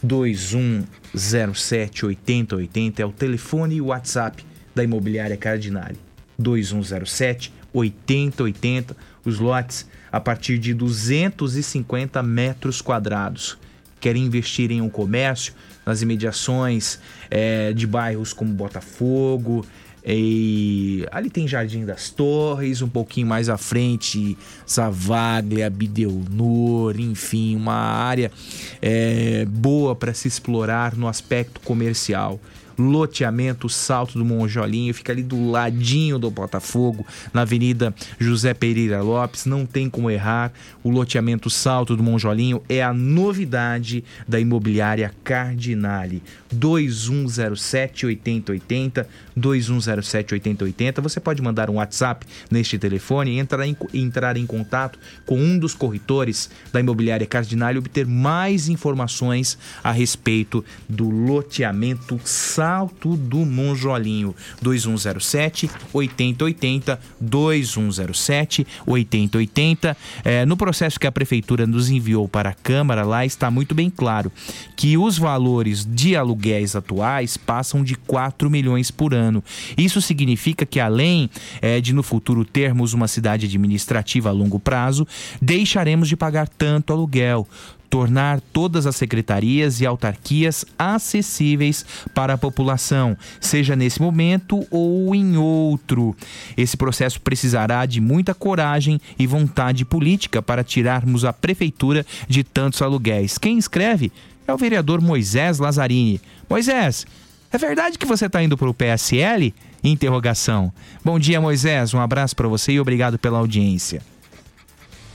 2107 0.00 2.06
8080 2.06 3.02
é 3.02 3.04
o 3.04 3.10
telefone 3.10 3.74
e 3.74 3.80
o 3.80 3.86
WhatsApp 3.86 4.46
da 4.72 4.84
Imobiliária 4.84 5.36
Cardinale. 5.36 5.98
2107 6.38 7.52
8080, 7.72 8.96
os 9.24 9.40
lotes 9.40 9.88
a 10.12 10.20
partir 10.20 10.56
de 10.56 10.72
250 10.72 12.22
metros 12.22 12.80
quadrados. 12.80 13.58
Quer 13.98 14.14
investir 14.14 14.70
em 14.70 14.80
um 14.80 14.88
comércio? 14.88 15.52
Nas 15.84 16.02
imediações 16.02 16.98
é, 17.30 17.72
de 17.72 17.86
bairros 17.86 18.32
como 18.32 18.52
Botafogo. 18.52 19.64
E 20.04 21.06
ali 21.12 21.30
tem 21.30 21.46
Jardim 21.46 21.84
das 21.84 22.10
Torres, 22.10 22.82
um 22.82 22.88
pouquinho 22.88 23.26
mais 23.26 23.48
à 23.48 23.56
frente, 23.56 24.36
Zavaglia, 24.68 25.70
Bideunor, 25.70 26.98
enfim, 26.98 27.54
uma 27.54 27.74
área 27.74 28.32
é, 28.80 29.44
boa 29.44 29.94
para 29.94 30.12
se 30.12 30.26
explorar 30.26 30.96
no 30.96 31.06
aspecto 31.06 31.60
comercial 31.60 32.40
loteamento 32.78 33.68
Salto 33.68 34.18
do 34.18 34.24
Monjolinho, 34.24 34.94
fica 34.94 35.12
ali 35.12 35.22
do 35.22 35.50
ladinho 35.50 36.18
do 36.18 36.30
Botafogo, 36.30 37.06
na 37.32 37.42
Avenida 37.42 37.94
José 38.18 38.54
Pereira 38.54 39.02
Lopes, 39.02 39.46
não 39.46 39.66
tem 39.66 39.88
como 39.88 40.10
errar. 40.10 40.52
O 40.82 40.90
loteamento 40.90 41.48
Salto 41.50 41.96
do 41.96 42.02
Monjolinho 42.02 42.62
é 42.68 42.82
a 42.82 42.92
novidade 42.92 44.04
da 44.26 44.40
imobiliária 44.40 45.12
Cardinale. 45.22 46.22
2107 46.50 48.06
8080 48.06 49.08
2107 49.36 50.34
8080. 50.34 51.00
Você 51.00 51.20
pode 51.20 51.40
mandar 51.40 51.70
um 51.70 51.74
WhatsApp 51.74 52.26
neste 52.50 52.78
telefone 52.78 53.32
e 53.32 53.38
entrar 53.38 53.66
em, 53.66 53.76
entrar 53.94 54.36
em 54.36 54.46
contato 54.46 54.98
com 55.24 55.38
um 55.38 55.58
dos 55.58 55.74
corretores 55.74 56.50
da 56.72 56.80
imobiliária 56.80 57.26
Cardinale 57.26 57.76
e 57.76 57.78
obter 57.78 58.06
mais 58.06 58.68
informações 58.68 59.58
a 59.82 59.90
respeito 59.90 60.64
do 60.88 61.08
loteamento 61.08 62.20
Salto 62.24 62.61
do 63.02 63.44
Monjolinho. 63.44 64.34
2107 64.60 65.70
8080 65.92 67.00
2107 67.20 68.66
8080. 68.86 69.96
É, 70.24 70.46
no 70.46 70.56
processo 70.56 70.98
que 70.98 71.06
a 71.06 71.12
prefeitura 71.12 71.66
nos 71.66 71.90
enviou 71.90 72.28
para 72.28 72.50
a 72.50 72.54
Câmara, 72.54 73.04
lá 73.04 73.24
está 73.24 73.50
muito 73.50 73.74
bem 73.74 73.90
claro 73.90 74.30
que 74.76 74.96
os 74.96 75.18
valores 75.18 75.84
de 75.84 76.16
aluguéis 76.16 76.76
atuais 76.76 77.36
passam 77.36 77.82
de 77.82 77.94
4 77.94 78.50
milhões 78.50 78.90
por 78.90 79.14
ano. 79.14 79.42
Isso 79.76 80.00
significa 80.00 80.64
que, 80.66 80.80
além 80.80 81.30
é, 81.60 81.80
de 81.80 81.92
no 81.92 82.02
futuro 82.02 82.44
termos 82.44 82.92
uma 82.92 83.08
cidade 83.08 83.46
administrativa 83.46 84.28
a 84.28 84.32
longo 84.32 84.58
prazo, 84.58 85.06
deixaremos 85.40 86.08
de 86.08 86.16
pagar 86.16 86.48
tanto 86.48 86.92
aluguel 86.92 87.46
tornar 87.92 88.40
todas 88.40 88.86
as 88.86 88.96
secretarias 88.96 89.82
e 89.82 89.84
autarquias 89.84 90.64
acessíveis 90.78 91.84
para 92.14 92.32
a 92.32 92.38
população, 92.38 93.14
seja 93.38 93.76
nesse 93.76 94.00
momento 94.00 94.66
ou 94.70 95.14
em 95.14 95.36
outro. 95.36 96.16
Esse 96.56 96.74
processo 96.74 97.20
precisará 97.20 97.84
de 97.84 98.00
muita 98.00 98.32
coragem 98.32 98.98
e 99.18 99.26
vontade 99.26 99.84
política 99.84 100.40
para 100.40 100.64
tirarmos 100.64 101.22
a 101.26 101.34
prefeitura 101.34 102.06
de 102.26 102.42
tantos 102.42 102.80
aluguéis. 102.80 103.36
Quem 103.36 103.58
escreve 103.58 104.10
é 104.48 104.54
o 104.54 104.56
vereador 104.56 105.02
Moisés 105.02 105.58
Lazzarini. 105.58 106.18
Moisés, 106.48 107.06
é 107.52 107.58
verdade 107.58 107.98
que 107.98 108.06
você 108.06 108.24
está 108.24 108.42
indo 108.42 108.56
para 108.56 108.70
o 108.70 108.74
PSL? 108.74 109.54
Interrogação. 109.84 110.72
Bom 111.04 111.18
dia, 111.18 111.42
Moisés. 111.42 111.92
Um 111.92 112.00
abraço 112.00 112.34
para 112.34 112.48
você 112.48 112.72
e 112.72 112.80
obrigado 112.80 113.18
pela 113.18 113.38
audiência. 113.38 114.00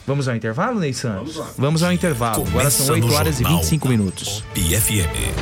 Vamos 0.08 0.30
ao 0.30 0.36
intervalo, 0.38 0.80
Ney 0.80 0.94
Santos? 0.94 1.36
Vamos, 1.36 1.54
Vamos 1.58 1.84
ao 1.84 1.92
intervalo. 1.92 2.36
Começa 2.36 2.54
Agora 2.54 2.72
são 2.72 2.96
8 2.96 3.14
horas 3.14 3.40
e 3.42 3.44
25 3.44 3.90
minutos. 3.90 4.42
PFM. 4.54 5.36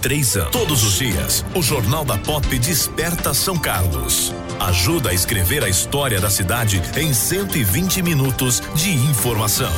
Três 0.00 0.36
anos. 0.36 0.52
Todos 0.52 0.84
os 0.84 0.98
dias, 0.98 1.44
o 1.56 1.62
Jornal 1.62 2.04
da 2.04 2.16
Pop 2.18 2.46
desperta 2.56 3.34
São 3.34 3.56
Carlos. 3.58 4.32
Ajuda 4.60 5.10
a 5.10 5.12
escrever 5.12 5.64
a 5.64 5.68
história 5.68 6.20
da 6.20 6.30
cidade 6.30 6.80
em 6.96 7.12
120 7.12 8.00
minutos 8.00 8.62
de 8.76 8.90
informação. 8.94 9.72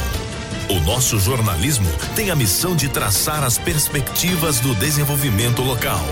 O 0.68 0.78
nosso 0.80 1.18
jornalismo 1.18 1.88
tem 2.14 2.30
a 2.30 2.34
missão 2.34 2.76
de 2.76 2.88
traçar 2.90 3.43
as 3.44 3.56
perspectivas 3.56 4.60
do 4.60 4.74
desenvolvimento 4.74 5.62
local. 5.62 6.05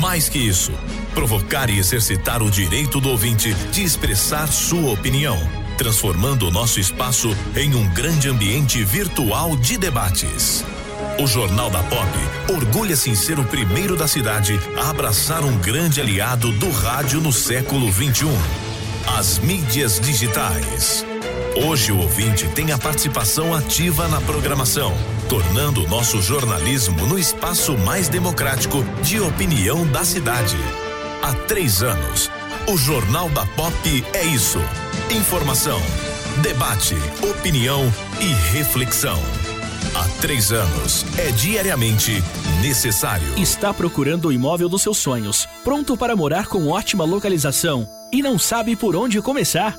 Mais 0.00 0.30
que 0.30 0.38
isso, 0.38 0.72
provocar 1.12 1.68
e 1.68 1.78
exercitar 1.78 2.42
o 2.42 2.50
direito 2.50 2.98
do 2.98 3.10
ouvinte 3.10 3.52
de 3.72 3.82
expressar 3.82 4.46
sua 4.46 4.92
opinião, 4.92 5.36
transformando 5.76 6.48
o 6.48 6.50
nosso 6.50 6.80
espaço 6.80 7.36
em 7.54 7.74
um 7.74 7.88
grande 7.90 8.28
ambiente 8.28 8.82
virtual 8.84 9.56
de 9.56 9.76
debates. 9.76 10.64
O 11.18 11.26
Jornal 11.26 11.70
da 11.70 11.82
Pop 11.82 12.10
orgulha-se 12.48 13.10
em 13.10 13.14
ser 13.14 13.38
o 13.38 13.44
primeiro 13.44 13.96
da 13.96 14.06
cidade 14.06 14.58
a 14.76 14.90
abraçar 14.90 15.44
um 15.44 15.56
grande 15.58 16.00
aliado 16.00 16.52
do 16.52 16.70
rádio 16.70 17.20
no 17.20 17.32
século 17.32 17.90
21. 17.90 18.30
As 19.18 19.38
mídias 19.38 20.00
digitais. 20.00 21.04
Hoje 21.64 21.90
o 21.90 21.98
ouvinte 21.98 22.46
tem 22.48 22.70
a 22.70 22.76
participação 22.76 23.54
ativa 23.54 24.08
na 24.08 24.20
programação, 24.20 24.92
tornando 25.26 25.84
o 25.84 25.88
nosso 25.88 26.20
jornalismo 26.20 27.06
no 27.06 27.18
espaço 27.18 27.78
mais 27.78 28.08
democrático 28.08 28.84
de 29.02 29.20
opinião 29.20 29.86
da 29.86 30.04
cidade. 30.04 30.58
Há 31.22 31.32
três 31.32 31.82
anos, 31.82 32.30
o 32.68 32.76
Jornal 32.76 33.30
da 33.30 33.46
Pop 33.46 34.04
é 34.12 34.24
isso: 34.24 34.60
informação, 35.10 35.80
debate, 36.42 36.94
opinião 37.22 37.82
e 38.20 38.56
reflexão. 38.56 39.18
Há 39.94 40.20
três 40.20 40.52
anos, 40.52 41.04
é 41.18 41.30
diariamente 41.32 42.22
necessário. 42.60 43.26
Está 43.38 43.72
procurando 43.72 44.28
o 44.28 44.32
imóvel 44.32 44.68
dos 44.68 44.82
seus 44.82 44.98
sonhos, 44.98 45.48
pronto 45.64 45.96
para 45.96 46.14
morar 46.14 46.46
com 46.46 46.68
ótima 46.68 47.04
localização 47.04 47.88
e 48.12 48.22
não 48.22 48.38
sabe 48.38 48.76
por 48.76 48.94
onde 48.94 49.22
começar? 49.22 49.78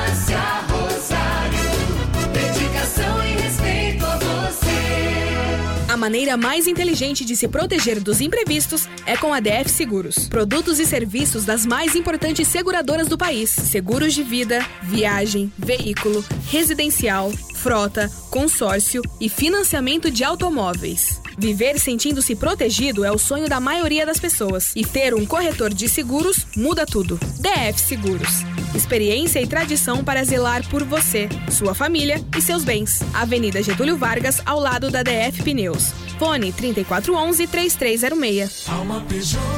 Maneira 6.01 6.35
mais 6.35 6.65
inteligente 6.65 7.23
de 7.23 7.35
se 7.35 7.47
proteger 7.47 7.99
dos 7.99 8.21
imprevistos 8.21 8.89
é 9.05 9.15
com 9.15 9.31
a 9.31 9.39
DF 9.39 9.69
Seguros. 9.69 10.27
Produtos 10.27 10.79
e 10.79 10.85
serviços 10.87 11.45
das 11.45 11.63
mais 11.63 11.95
importantes 11.95 12.47
seguradoras 12.47 13.07
do 13.07 13.19
país: 13.19 13.51
seguros 13.51 14.11
de 14.15 14.23
vida, 14.23 14.65
viagem, 14.81 15.53
veículo, 15.55 16.25
residencial, 16.49 17.31
frota, 17.53 18.09
consórcio 18.31 19.03
e 19.19 19.29
financiamento 19.29 20.09
de 20.09 20.23
automóveis. 20.23 21.21
Viver 21.37 21.79
sentindo-se 21.79 22.35
protegido 22.35 23.05
é 23.05 23.11
o 23.11 23.19
sonho 23.19 23.47
da 23.47 23.59
maioria 23.59 24.03
das 24.03 24.19
pessoas. 24.19 24.73
E 24.75 24.83
ter 24.83 25.13
um 25.13 25.25
corretor 25.25 25.71
de 25.71 25.87
seguros 25.87 26.47
muda 26.57 26.83
tudo. 26.85 27.19
DF 27.39 27.79
Seguros. 27.79 28.43
Experiência 28.73 29.41
e 29.41 29.47
tradição 29.47 30.01
para 30.03 30.23
zelar 30.23 30.67
por 30.69 30.83
você, 30.83 31.27
sua 31.51 31.73
família 31.73 32.23
e 32.37 32.41
seus 32.41 32.63
bens. 32.63 33.01
Avenida 33.13 33.61
Getúlio 33.61 33.97
Vargas, 33.97 34.41
ao 34.45 34.59
lado 34.59 34.89
da 34.89 35.03
DF 35.03 35.43
Pneus. 35.43 35.91
Fone 36.17 36.53
3411-3306. 36.53 38.67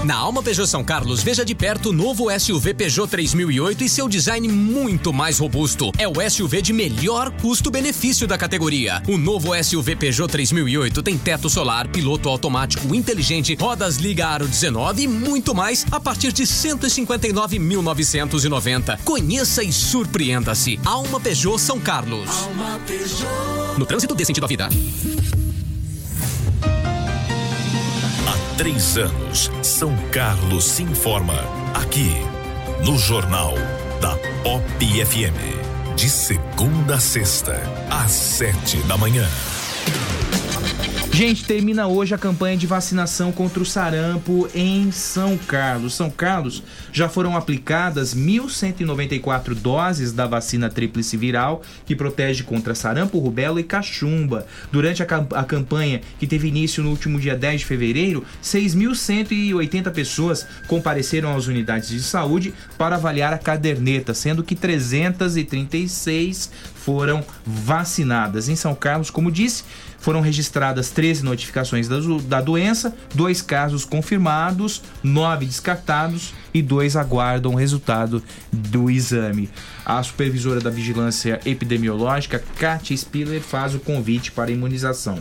Na 0.05 0.15
Alma 0.15 0.41
Peugeot 0.41 0.65
São 0.65 0.81
Carlos, 0.81 1.21
veja 1.21 1.43
de 1.43 1.53
perto 1.53 1.89
o 1.89 1.93
novo 1.93 2.27
SUV 2.39 2.73
Peugeot 2.73 3.09
3008 3.09 3.83
e 3.83 3.89
seu 3.89 4.07
design 4.07 4.47
muito 4.47 5.11
mais 5.11 5.39
robusto. 5.39 5.91
É 5.97 6.07
o 6.07 6.13
SUV 6.29 6.61
de 6.61 6.71
melhor 6.71 7.31
custo-benefício 7.31 8.25
da 8.25 8.37
categoria. 8.37 9.03
O 9.09 9.17
novo 9.17 9.51
SUV 9.61 9.97
Peugeot 9.97 10.31
3008 10.31 11.03
tem 11.03 11.17
teto 11.17 11.49
solar, 11.49 11.89
piloto 11.89 12.29
automático 12.29 12.95
inteligente, 12.95 13.57
rodas 13.59 13.97
liga 13.97 14.25
aro 14.25 14.47
19 14.47 15.03
e 15.03 15.07
muito 15.07 15.53
mais 15.53 15.85
a 15.91 15.99
partir 15.99 16.31
de 16.31 16.43
159.990. 16.43 19.02
Conheça 19.03 19.63
e 19.63 19.71
surpreenda-se. 19.71 20.79
Alma 20.85 21.19
Peugeot 21.19 21.59
São 21.59 21.79
Carlos. 21.79 22.29
Alma 22.29 22.79
Peugeot. 22.87 23.77
No 23.77 23.85
trânsito 23.85 24.15
dê 24.15 24.23
sentido 24.23 24.45
à 24.45 24.47
vida. 24.47 24.69
Há 28.27 28.57
três 28.57 28.97
anos, 28.97 29.51
São 29.61 29.95
Carlos 30.11 30.63
se 30.63 30.83
informa. 30.83 31.35
Aqui, 31.73 32.11
no 32.85 32.97
Jornal 32.97 33.53
da 33.99 34.15
Pop 34.43 34.63
FM. 34.79 35.95
De 35.95 36.09
segunda 36.09 36.95
a 36.95 36.99
sexta, 36.99 37.61
às 37.89 38.11
sete 38.11 38.77
da 38.83 38.97
manhã. 38.97 39.27
Gente, 41.13 41.45
termina 41.45 41.85
hoje 41.85 42.15
a 42.15 42.17
campanha 42.17 42.57
de 42.57 42.65
vacinação 42.65 43.31
contra 43.31 43.61
o 43.61 43.65
sarampo 43.65 44.49
em 44.55 44.91
São 44.91 45.37
Carlos. 45.37 45.93
São 45.93 46.09
Carlos 46.09 46.63
já 46.91 47.07
foram 47.07 47.37
aplicadas 47.37 48.15
1.194 48.15 49.53
doses 49.53 50.11
da 50.11 50.25
vacina 50.25 50.71
tríplice 50.71 51.15
viral 51.15 51.61
que 51.85 51.95
protege 51.95 52.41
contra 52.41 52.73
sarampo, 52.73 53.19
rubéola 53.19 53.59
e 53.59 53.63
cachumba. 53.63 54.47
Durante 54.71 55.03
a, 55.03 55.05
cam- 55.05 55.27
a 55.35 55.43
campanha 55.43 56.01
que 56.17 56.25
teve 56.25 56.47
início 56.47 56.81
no 56.83 56.89
último 56.89 57.19
dia 57.19 57.35
10 57.35 57.59
de 57.61 57.67
fevereiro, 57.67 58.25
6.180 58.43 59.91
pessoas 59.91 60.47
compareceram 60.67 61.35
às 61.37 61.45
unidades 61.45 61.89
de 61.89 62.01
saúde 62.01 62.55
para 62.75 62.95
avaliar 62.95 63.31
a 63.33 63.37
caderneta, 63.37 64.15
sendo 64.15 64.43
que 64.43 64.55
336 64.55 66.49
foram 66.73 67.23
vacinadas. 67.45 68.49
Em 68.49 68.55
São 68.55 68.73
Carlos, 68.73 69.11
como 69.11 69.31
disse, 69.31 69.63
foram 70.03 70.19
registradas 70.19 70.89
13 70.89 71.23
notificações 71.23 71.87
da, 71.87 71.95
da 72.27 72.41
doença, 72.41 72.93
dois 73.15 73.41
casos 73.41 73.85
confirmados, 73.85 74.81
nove 75.01 75.45
descartados 75.45 76.33
e 76.53 76.61
dois 76.61 76.97
aguardam 76.97 77.53
o 77.53 77.55
resultado 77.55 78.21
do 78.51 78.91
exame. 78.91 79.49
A 79.85 80.03
supervisora 80.03 80.59
da 80.59 80.69
Vigilância 80.69 81.39
Epidemiológica, 81.45 82.43
Katia 82.59 82.97
Spiller, 82.97 83.41
faz 83.41 83.73
o 83.75 83.79
convite 83.79 84.29
para 84.29 84.49
a 84.49 84.53
imunização. 84.53 85.19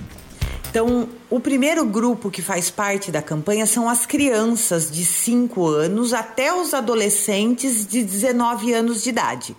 Então, 0.68 1.08
o 1.30 1.38
primeiro 1.38 1.84
grupo 1.84 2.28
que 2.28 2.42
faz 2.42 2.68
parte 2.68 3.12
da 3.12 3.22
campanha 3.22 3.66
são 3.66 3.88
as 3.88 4.04
crianças 4.04 4.90
de 4.90 5.04
5 5.04 5.64
anos 5.68 6.12
até 6.12 6.52
os 6.52 6.74
adolescentes 6.74 7.86
de 7.86 8.02
19 8.02 8.72
anos 8.72 9.04
de 9.04 9.10
idade. 9.10 9.56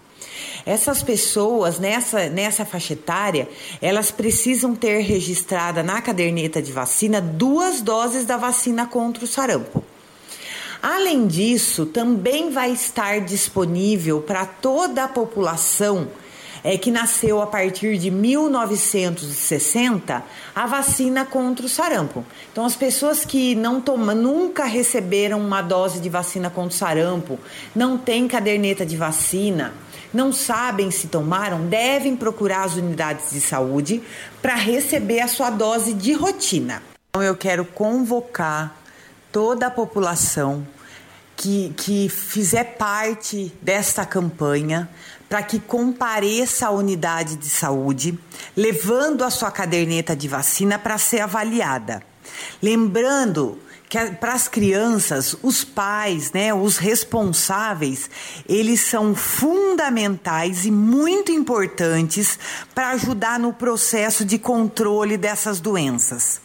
Essas 0.66 1.04
pessoas 1.04 1.78
nessa, 1.78 2.30
nessa 2.30 2.66
faixa 2.66 2.94
etária, 2.94 3.50
elas 3.82 4.12
precisam 4.12 4.74
ter 4.74 5.00
registrada 5.00 5.84
na 5.84 6.02
caderneta 6.02 6.62
de 6.62 6.72
vacina 6.72 7.20
duas 7.20 7.82
doses 7.82 8.26
da 8.26 8.38
vacina 8.38 8.86
contra 8.86 9.26
o 9.26 9.28
sarampo. 9.28 9.84
Além 10.82 11.28
disso, 11.28 11.86
também 11.86 12.50
vai 12.50 12.72
estar 12.72 13.22
disponível 13.22 14.22
para 14.22 14.46
toda 14.46 15.06
a 15.06 15.08
população 15.08 16.10
é, 16.64 16.78
que 16.78 16.90
nasceu 16.90 17.42
a 17.42 17.48
partir 17.48 17.98
de 17.98 18.10
1960 18.10 20.24
a 20.56 20.66
vacina 20.66 21.26
contra 21.26 21.66
o 21.66 21.70
sarampo. 21.70 22.24
Então, 22.52 22.66
as 22.66 22.76
pessoas 22.76 23.24
que 23.26 23.56
não 23.56 23.82
tomam, 23.82 24.16
nunca 24.16 24.66
receberam 24.66 25.40
uma 25.40 25.62
dose 25.62 26.00
de 26.00 26.10
vacina 26.10 26.50
contra 26.50 26.76
o 26.76 26.78
sarampo, 26.78 27.38
não 27.76 27.98
têm 27.98 28.28
caderneta 28.28 28.86
de 28.86 28.96
vacina, 28.96 29.74
não 30.14 30.32
sabem 30.32 30.92
se 30.92 31.08
tomaram, 31.08 31.66
devem 31.66 32.16
procurar 32.16 32.64
as 32.64 32.76
unidades 32.76 33.32
de 33.32 33.42
saúde 33.42 34.04
para 34.42 34.56
receber 34.56 35.22
a 35.22 35.28
sua 35.28 35.50
dose 35.50 35.94
de 35.94 36.14
rotina. 36.14 36.84
Então, 37.10 37.24
eu 37.24 37.36
quero 37.36 37.66
convocar 37.66 38.76
toda 39.32 39.68
a 39.68 39.72
população 39.72 40.66
que, 41.36 41.74
que 41.76 42.10
fizer 42.10 42.76
parte 42.78 43.52
desta 43.62 44.06
campanha 44.06 44.90
para 45.28 45.42
que 45.42 45.60
compareça 45.60 46.68
à 46.68 46.72
unidade 46.72 47.36
de 47.36 47.50
saúde, 47.50 48.18
levando 48.56 49.24
a 49.24 49.32
sua 49.32 49.50
caderneta 49.50 50.16
de 50.16 50.28
vacina 50.28 50.78
para 50.78 50.98
ser 51.00 51.22
avaliada. 51.22 52.04
Lembrando 52.62 53.60
que 53.94 54.12
para 54.16 54.34
as 54.34 54.48
crianças, 54.48 55.36
os 55.44 55.64
pais, 55.64 56.32
né, 56.32 56.52
os 56.52 56.78
responsáveis, 56.78 58.10
eles 58.50 58.82
são 58.82 59.14
fundamentais 59.14 60.66
e 60.66 60.72
muito 60.72 61.32
importantes 61.32 62.40
para 62.74 62.90
ajudar 62.90 63.40
no 63.40 63.54
processo 63.54 64.26
de 64.26 64.40
controle 64.40 65.16
dessas 65.16 65.60
doenças. 65.60 66.42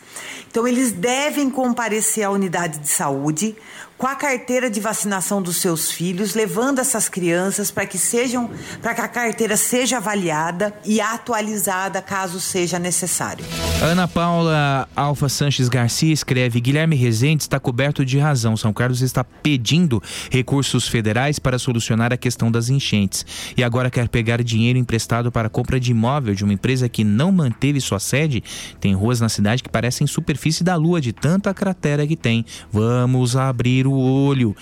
Então, 0.50 0.68
eles 0.68 0.92
devem 0.92 1.48
comparecer 1.48 2.24
à 2.24 2.30
unidade 2.30 2.80
de 2.80 2.88
saúde 2.88 3.56
com 3.98 4.06
a 4.06 4.14
carteira 4.14 4.70
de 4.70 4.80
vacinação 4.80 5.42
dos 5.42 5.56
seus 5.56 5.90
filhos, 5.90 6.34
levando 6.34 6.78
essas 6.78 7.08
crianças 7.08 7.68
para 7.68 7.84
que 7.84 7.98
sejam, 7.98 8.48
para 8.80 8.94
que 8.94 9.00
a 9.00 9.08
carteira 9.08 9.56
seja 9.56 9.96
avaliada 9.96 10.72
e 10.84 11.00
atualizada 11.00 12.00
caso 12.00 12.38
seja 12.38 12.78
necessário. 12.78 13.44
Ana 13.82 14.06
Paula 14.06 14.88
Alfa 14.94 15.28
Sanches 15.28 15.68
Garcia 15.68 16.12
escreve: 16.12 16.60
Guilherme 16.60 16.94
Rezende 16.94 17.42
está 17.42 17.58
coberto 17.58 18.04
de 18.04 18.18
razão. 18.18 18.56
São 18.56 18.72
Carlos 18.72 19.02
está 19.02 19.24
pedindo 19.24 20.00
recursos 20.30 20.86
federais 20.86 21.40
para 21.40 21.58
solucionar 21.58 22.12
a 22.12 22.16
questão 22.16 22.52
das 22.52 22.68
enchentes 22.68 23.26
e 23.56 23.64
agora 23.64 23.90
quer 23.90 24.08
pegar 24.08 24.42
dinheiro 24.44 24.78
emprestado 24.78 25.32
para 25.32 25.48
a 25.48 25.50
compra 25.50 25.80
de 25.80 25.90
imóvel 25.90 26.34
de 26.34 26.44
uma 26.44 26.52
empresa 26.52 26.88
que 26.88 27.02
não 27.02 27.32
manteve 27.32 27.80
sua 27.80 27.98
sede. 27.98 28.44
Tem 28.78 28.94
ruas 28.94 29.20
na 29.20 29.28
cidade 29.28 29.62
que 29.62 29.68
parecem 29.68 30.06
superfície 30.06 30.62
da 30.62 30.76
lua 30.76 31.00
de 31.00 31.12
tanta 31.12 31.52
cratera 31.52 32.06
que 32.06 32.14
tem. 32.14 32.44
Vamos 32.70 33.34
abrir 33.34 33.87
o 33.88 33.96
olho. 33.96 34.54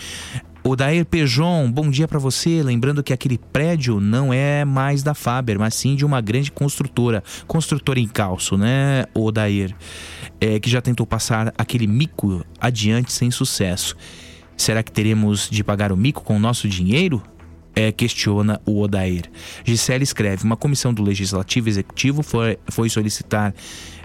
O 0.69 0.75
Dair 0.75 1.05
Pejon, 1.07 1.71
bom 1.71 1.89
dia 1.89 2.09
para 2.09 2.19
você. 2.19 2.61
Lembrando 2.63 3.03
que 3.03 3.13
aquele 3.13 3.39
prédio 3.39 4.01
não 4.01 4.33
é 4.33 4.65
mais 4.65 5.03
da 5.03 5.15
Faber, 5.15 5.59
mas 5.61 5.75
sim 5.75 5.95
de 5.95 6.05
uma 6.05 6.21
grande 6.21 6.51
construtora, 6.51 7.23
construtora 7.47 8.01
em 8.01 8.09
calço, 8.09 8.57
né, 8.57 9.05
o 9.15 9.31
Dair, 9.31 9.77
é, 10.41 10.59
que 10.59 10.69
já 10.69 10.81
tentou 10.81 11.07
passar 11.07 11.55
aquele 11.57 11.87
mico 11.87 12.45
adiante 12.61 13.13
sem 13.13 13.31
sucesso. 13.31 13.95
Será 14.57 14.83
que 14.83 14.91
teremos 14.91 15.49
de 15.49 15.63
pagar 15.63 15.93
o 15.93 15.97
mico 15.97 16.25
com 16.25 16.37
o 16.37 16.41
nosso 16.41 16.69
dinheiro? 16.69 17.23
É, 17.77 17.93
questiona 17.93 18.59
o 18.65 18.81
Odair. 18.81 19.31
Gisele 19.63 20.03
escreve: 20.03 20.43
uma 20.45 20.57
comissão 20.57 20.95
do 20.95 21.03
Legislativo 21.03 21.69
Executivo 21.69 22.23
foi, 22.23 22.59
foi 22.69 22.89
solicitar 22.89 23.55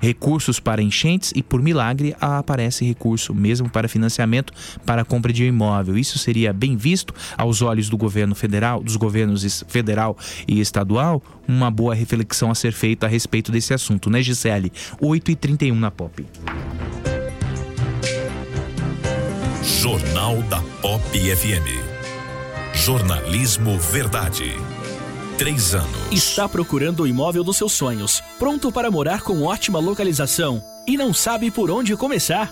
recursos 0.02 0.60
para 0.60 0.81
enchentes 0.81 1.31
e, 1.34 1.41
por 1.41 1.61
milagre, 1.61 2.14
aparece 2.19 2.84
recurso 2.84 3.34
mesmo 3.34 3.69
para 3.69 3.88
financiamento 3.88 4.52
para 4.85 5.06
compra 5.06 5.31
de 5.31 5.45
imóvel. 5.45 5.98
Isso 5.98 6.19
seria 6.19 6.52
bem 6.52 6.76
visto 6.76 7.14
aos 7.38 7.61
olhos 7.61 7.88
do 7.88 7.95
governo 7.95 8.35
federal, 8.35 8.84
dos 8.84 8.98
governos 8.98 9.64
federal 9.68 10.18
e 10.48 10.60
estadual? 10.60 11.23
Uma 11.48 11.72
boa 11.72 11.95
reflexão 11.95 12.52
a 12.52 12.56
ser 12.56 12.73
feita 12.73 13.06
a 13.06 13.10
respeito 13.10 13.52
desse 13.52 13.73
assunto, 13.73 14.10
né, 14.10 14.22
Gisele? 14.22 14.72
8h31 15.02 15.73
na 15.73 15.91
Pop. 15.91 16.26
Jornal 19.64 20.41
da 20.43 20.60
Pop 20.81 21.02
FM. 21.18 21.90
Jornalismo 22.73 23.77
Verdade. 23.77 24.56
Três 25.38 25.76
anos. 25.76 26.11
Está 26.11 26.48
procurando 26.48 27.03
o 27.03 27.07
imóvel 27.07 27.43
dos 27.43 27.57
seus 27.57 27.73
sonhos, 27.73 28.23
pronto 28.39 28.72
para 28.72 28.89
morar 28.89 29.22
com 29.22 29.43
ótima 29.43 29.77
localização 29.80 30.64
e 30.88 30.98
não 30.98 31.14
sabe 31.14 31.52
por 31.52 31.69
onde 31.69 31.95
começar? 31.95 32.52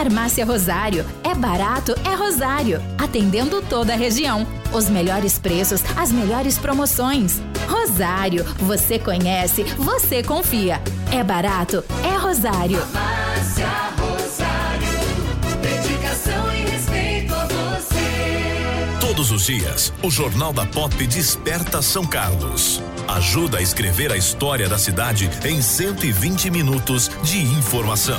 Farmácia 0.00 0.46
Rosário. 0.46 1.04
É 1.22 1.34
barato, 1.34 1.94
é 2.10 2.14
Rosário. 2.14 2.80
Atendendo 2.96 3.60
toda 3.60 3.92
a 3.92 3.96
região. 3.96 4.46
Os 4.72 4.88
melhores 4.88 5.38
preços, 5.38 5.82
as 5.94 6.10
melhores 6.10 6.56
promoções. 6.56 7.38
Rosário. 7.68 8.42
Você 8.60 8.98
conhece, 8.98 9.62
você 9.76 10.22
confia. 10.22 10.80
É 11.12 11.22
barato, 11.22 11.84
é 12.02 12.16
Rosário. 12.16 12.78
Farmácia 12.78 13.68
Rosário. 13.98 14.88
Dedicação 15.60 16.54
e 16.54 16.70
respeito 16.70 17.34
a 17.34 17.44
você. 17.44 19.06
Todos 19.06 19.30
os 19.30 19.44
dias, 19.44 19.92
o 20.02 20.10
Jornal 20.10 20.54
da 20.54 20.64
Pop 20.64 21.06
desperta 21.06 21.82
São 21.82 22.06
Carlos. 22.06 22.82
Ajuda 23.06 23.58
a 23.58 23.62
escrever 23.62 24.10
a 24.10 24.16
história 24.16 24.66
da 24.66 24.78
cidade 24.78 25.28
em 25.44 25.60
120 25.60 26.50
minutos 26.50 27.10
de 27.22 27.38
informação. 27.38 28.18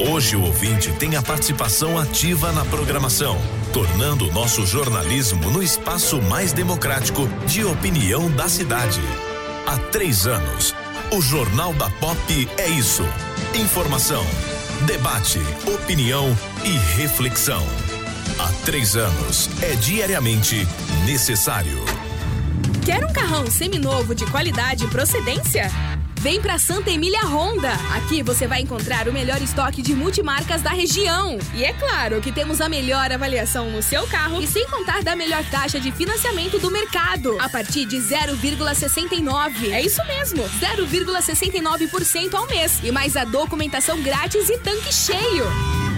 Hoje 0.00 0.36
o 0.36 0.42
ouvinte 0.42 0.92
tem 0.92 1.16
a 1.16 1.22
participação 1.22 1.98
ativa 1.98 2.52
na 2.52 2.64
programação, 2.64 3.36
tornando 3.72 4.28
o 4.28 4.32
nosso 4.32 4.64
jornalismo 4.64 5.50
no 5.50 5.60
espaço 5.60 6.22
mais 6.22 6.52
democrático 6.52 7.26
de 7.46 7.64
opinião 7.64 8.30
da 8.30 8.48
cidade. 8.48 9.00
Há 9.66 9.76
três 9.76 10.24
anos, 10.24 10.72
o 11.10 11.20
Jornal 11.20 11.74
da 11.74 11.90
Pop 11.90 12.48
é 12.58 12.68
isso: 12.68 13.02
informação, 13.56 14.24
debate, 14.86 15.40
opinião 15.66 16.26
e 16.64 16.70
reflexão. 16.96 17.66
Há 18.38 18.52
três 18.64 18.94
anos 18.94 19.50
é 19.60 19.74
diariamente 19.74 20.64
necessário. 21.04 21.84
Quer 22.86 23.04
um 23.04 23.12
carrão 23.12 23.50
seminovo 23.50 24.14
de 24.14 24.24
qualidade 24.26 24.84
e 24.84 24.88
procedência? 24.88 25.68
Vem 26.20 26.40
pra 26.40 26.58
Santa 26.58 26.90
Emília 26.90 27.24
Honda. 27.24 27.72
Aqui 27.94 28.24
você 28.24 28.46
vai 28.48 28.60
encontrar 28.60 29.08
o 29.08 29.12
melhor 29.12 29.40
estoque 29.40 29.80
de 29.80 29.94
multimarcas 29.94 30.60
da 30.60 30.70
região. 30.70 31.38
E 31.54 31.64
é 31.64 31.72
claro 31.72 32.20
que 32.20 32.32
temos 32.32 32.60
a 32.60 32.68
melhor 32.68 33.12
avaliação 33.12 33.70
no 33.70 33.80
seu 33.80 34.04
carro 34.08 34.42
e 34.42 34.46
sem 34.46 34.66
contar 34.68 35.02
da 35.04 35.14
melhor 35.14 35.44
taxa 35.44 35.78
de 35.78 35.92
financiamento 35.92 36.58
do 36.58 36.72
mercado, 36.72 37.38
a 37.40 37.48
partir 37.48 37.84
de 37.86 37.98
0,69. 37.98 39.72
É 39.72 39.80
isso 39.80 40.04
mesmo, 40.06 40.42
0,69% 40.42 42.34
ao 42.34 42.46
mês 42.48 42.80
e 42.82 42.90
mais 42.90 43.16
a 43.16 43.24
documentação 43.24 44.02
grátis 44.02 44.48
e 44.48 44.58
tanque 44.58 44.92
cheio. 44.92 45.44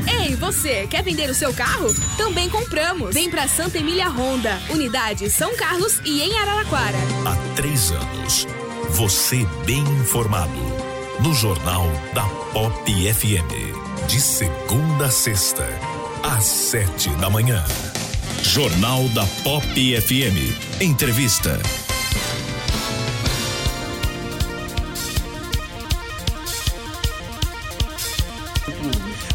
Ei, 0.06 0.34
você, 0.34 0.86
quer 0.86 1.02
vender 1.02 1.30
o 1.30 1.34
seu 1.34 1.54
carro? 1.54 1.94
Também 2.18 2.48
compramos. 2.50 3.14
Vem 3.14 3.30
pra 3.30 3.48
Santa 3.48 3.78
Emília 3.78 4.08
Honda, 4.08 4.60
unidade 4.68 5.30
São 5.30 5.56
Carlos 5.56 6.00
e 6.04 6.20
em 6.20 6.38
Araraquara. 6.38 6.98
Há 7.24 7.36
três 7.54 7.90
anos, 7.90 8.46
você 8.90 9.46
bem 9.64 9.80
informado. 9.80 10.50
No 11.22 11.32
Jornal 11.34 11.86
da 12.12 12.24
Pop 12.52 13.12
FM. 13.14 14.06
De 14.06 14.20
segunda 14.20 15.06
a 15.06 15.10
sexta, 15.10 15.66
às 16.22 16.44
sete 16.44 17.08
da 17.10 17.30
manhã. 17.30 17.64
Jornal 18.42 19.08
da 19.10 19.24
Pop 19.44 19.64
FM. 20.00 20.80
Entrevista. 20.80 21.60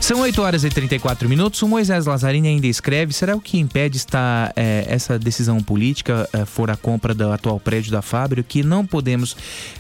São 0.06 0.20
8 0.20 0.40
horas 0.40 0.64
e 0.64 0.70
34 0.70 1.28
minutos. 1.28 1.60
O 1.64 1.68
Moisés 1.68 2.06
Lazzarini 2.06 2.48
ainda 2.48 2.68
escreve: 2.68 3.12
será 3.12 3.36
o 3.36 3.42
que 3.42 3.58
impede 3.58 3.98
esta, 3.98 4.54
eh, 4.56 4.86
essa 4.88 5.18
decisão 5.18 5.60
política 5.64 6.30
eh, 6.32 6.46
for 6.46 6.70
a 6.70 6.78
compra 6.78 7.12
do 7.12 7.32
atual 7.32 7.60
prédio 7.60 7.92
da 7.92 8.04
fábrica? 8.04 8.48
Que 8.48 8.62
não 8.62 8.86
podemos 8.86 9.36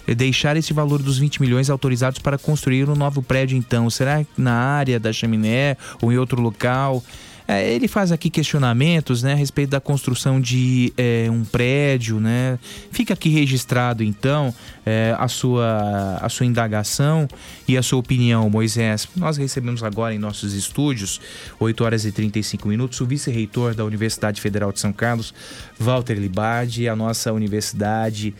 eh, 0.07 0.15
deixar 0.15 0.57
esse 0.57 0.73
valor 0.73 0.99
dos 1.03 1.19
20 1.19 1.39
milhões 1.39 1.69
autorizados 1.69 2.17
para 2.17 2.39
construir 2.39 2.89
um 2.89 2.95
novo 2.95 3.21
prédio, 3.21 3.55
então? 3.55 3.87
Será 3.87 4.25
na 4.35 4.51
área 4.51 4.99
da 4.99 5.13
chaminé 5.13 5.77
ou 6.01 6.11
em 6.11 6.17
outro 6.17 6.41
local? 6.41 7.03
É, 7.47 7.71
ele 7.71 7.87
faz 7.87 8.11
aqui 8.11 8.29
questionamentos 8.29 9.21
né, 9.21 9.33
a 9.33 9.35
respeito 9.35 9.69
da 9.69 9.79
construção 9.79 10.41
de 10.41 10.91
é, 10.97 11.27
um 11.29 11.43
prédio. 11.43 12.19
Né? 12.19 12.57
Fica 12.91 13.13
aqui 13.13 13.29
registrado, 13.29 14.03
então, 14.03 14.53
é, 14.85 15.15
a, 15.17 15.27
sua, 15.27 16.17
a 16.21 16.27
sua 16.29 16.45
indagação 16.45 17.27
e 17.67 17.77
a 17.77 17.83
sua 17.83 17.99
opinião, 17.99 18.49
Moisés. 18.49 19.07
Nós 19.15 19.37
recebemos 19.37 19.83
agora 19.83 20.13
em 20.13 20.19
nossos 20.19 20.53
estúdios, 20.53 21.21
8 21.59 21.83
horas 21.83 22.05
e 22.05 22.11
35 22.11 22.67
minutos, 22.67 22.99
o 22.99 23.05
vice-reitor 23.05 23.75
da 23.75 23.85
Universidade 23.85 24.41
Federal 24.41 24.71
de 24.71 24.79
São 24.79 24.91
Carlos, 24.91 25.33
Walter 25.79 26.15
Libardi. 26.15 26.89
A 26.89 26.95
nossa 26.95 27.31
universidade 27.31 28.33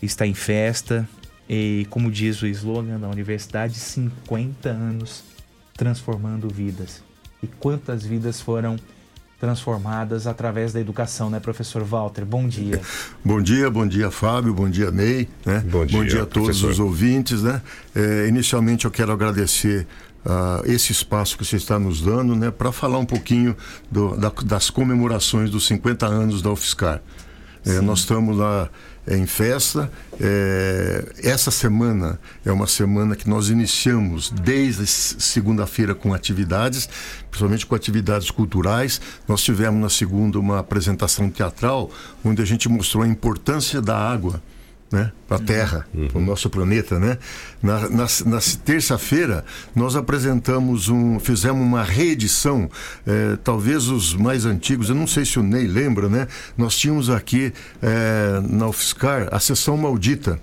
está 0.00 0.26
em 0.26 0.34
festa. 0.34 1.06
E, 1.48 1.86
como 1.90 2.10
diz 2.10 2.42
o 2.42 2.46
slogan 2.46 2.98
da 2.98 3.08
universidade, 3.08 3.74
50 3.74 4.68
anos 4.68 5.22
transformando 5.76 6.48
vidas. 6.48 7.05
E 7.46 7.50
quantas 7.60 8.04
vidas 8.04 8.40
foram 8.40 8.76
transformadas 9.38 10.26
através 10.26 10.72
da 10.72 10.80
educação, 10.80 11.30
né, 11.30 11.38
professor 11.38 11.84
Walter? 11.84 12.24
Bom 12.24 12.48
dia. 12.48 12.80
bom 13.24 13.40
dia, 13.40 13.70
bom 13.70 13.86
dia, 13.86 14.10
Fábio, 14.10 14.52
bom 14.52 14.68
dia, 14.68 14.90
Ney, 14.90 15.28
né? 15.44 15.60
Bom 15.70 15.86
dia, 15.86 15.98
bom 15.98 16.04
dia 16.04 16.22
a 16.24 16.26
todos 16.26 16.58
professor. 16.58 16.70
os 16.70 16.80
ouvintes, 16.80 17.44
né? 17.44 17.62
É, 17.94 18.26
inicialmente 18.26 18.84
eu 18.84 18.90
quero 18.90 19.12
agradecer 19.12 19.86
uh, 20.24 20.68
esse 20.68 20.90
espaço 20.90 21.38
que 21.38 21.44
você 21.44 21.54
está 21.54 21.78
nos 21.78 22.00
dando, 22.00 22.34
né, 22.34 22.50
para 22.50 22.72
falar 22.72 22.98
um 22.98 23.06
pouquinho 23.06 23.56
do, 23.88 24.16
da, 24.16 24.32
das 24.44 24.68
comemorações 24.68 25.48
dos 25.48 25.68
50 25.68 26.04
anos 26.04 26.42
da 26.42 26.50
UFSCar. 26.50 27.00
É, 27.64 27.80
nós 27.80 28.00
estamos 28.00 28.36
lá 28.36 28.68
em 29.08 29.26
festa. 29.26 29.90
É, 30.20 31.04
essa 31.22 31.50
semana 31.50 32.18
é 32.44 32.50
uma 32.50 32.66
semana 32.66 33.14
que 33.14 33.28
nós 33.28 33.48
iniciamos 33.48 34.30
desde 34.30 34.86
segunda-feira 34.86 35.94
com 35.94 36.12
atividades, 36.12 36.88
principalmente 37.30 37.66
com 37.66 37.74
atividades 37.74 38.30
culturais. 38.30 39.00
Nós 39.28 39.42
tivemos 39.42 39.80
na 39.80 39.88
segunda 39.88 40.38
uma 40.38 40.58
apresentação 40.58 41.30
teatral 41.30 41.90
onde 42.24 42.42
a 42.42 42.44
gente 42.44 42.68
mostrou 42.68 43.04
a 43.04 43.08
importância 43.08 43.80
da 43.80 43.96
água 43.96 44.42
né, 44.90 45.10
para 45.26 45.38
a 45.38 45.40
Terra, 45.40 45.86
uhum. 45.92 46.08
para 46.08 46.18
o 46.18 46.24
nosso 46.24 46.48
planeta, 46.48 46.98
né? 46.98 47.18
Na, 47.62 47.88
na, 47.88 48.06
na 48.26 48.38
terça-feira 48.64 49.44
nós 49.74 49.96
apresentamos 49.96 50.88
um, 50.88 51.18
fizemos 51.18 51.60
uma 51.60 51.82
reedição, 51.82 52.70
eh, 53.06 53.36
talvez 53.42 53.88
os 53.88 54.14
mais 54.14 54.44
antigos, 54.44 54.88
eu 54.88 54.94
não 54.94 55.06
sei 55.06 55.24
se 55.24 55.38
o 55.38 55.42
Ney 55.42 55.66
lembra, 55.66 56.08
né? 56.08 56.28
Nós 56.56 56.76
tínhamos 56.76 57.10
aqui 57.10 57.52
eh, 57.82 58.40
na 58.48 58.68
UFSCar 58.68 59.28
a 59.32 59.40
sessão 59.40 59.76
maldita. 59.76 60.38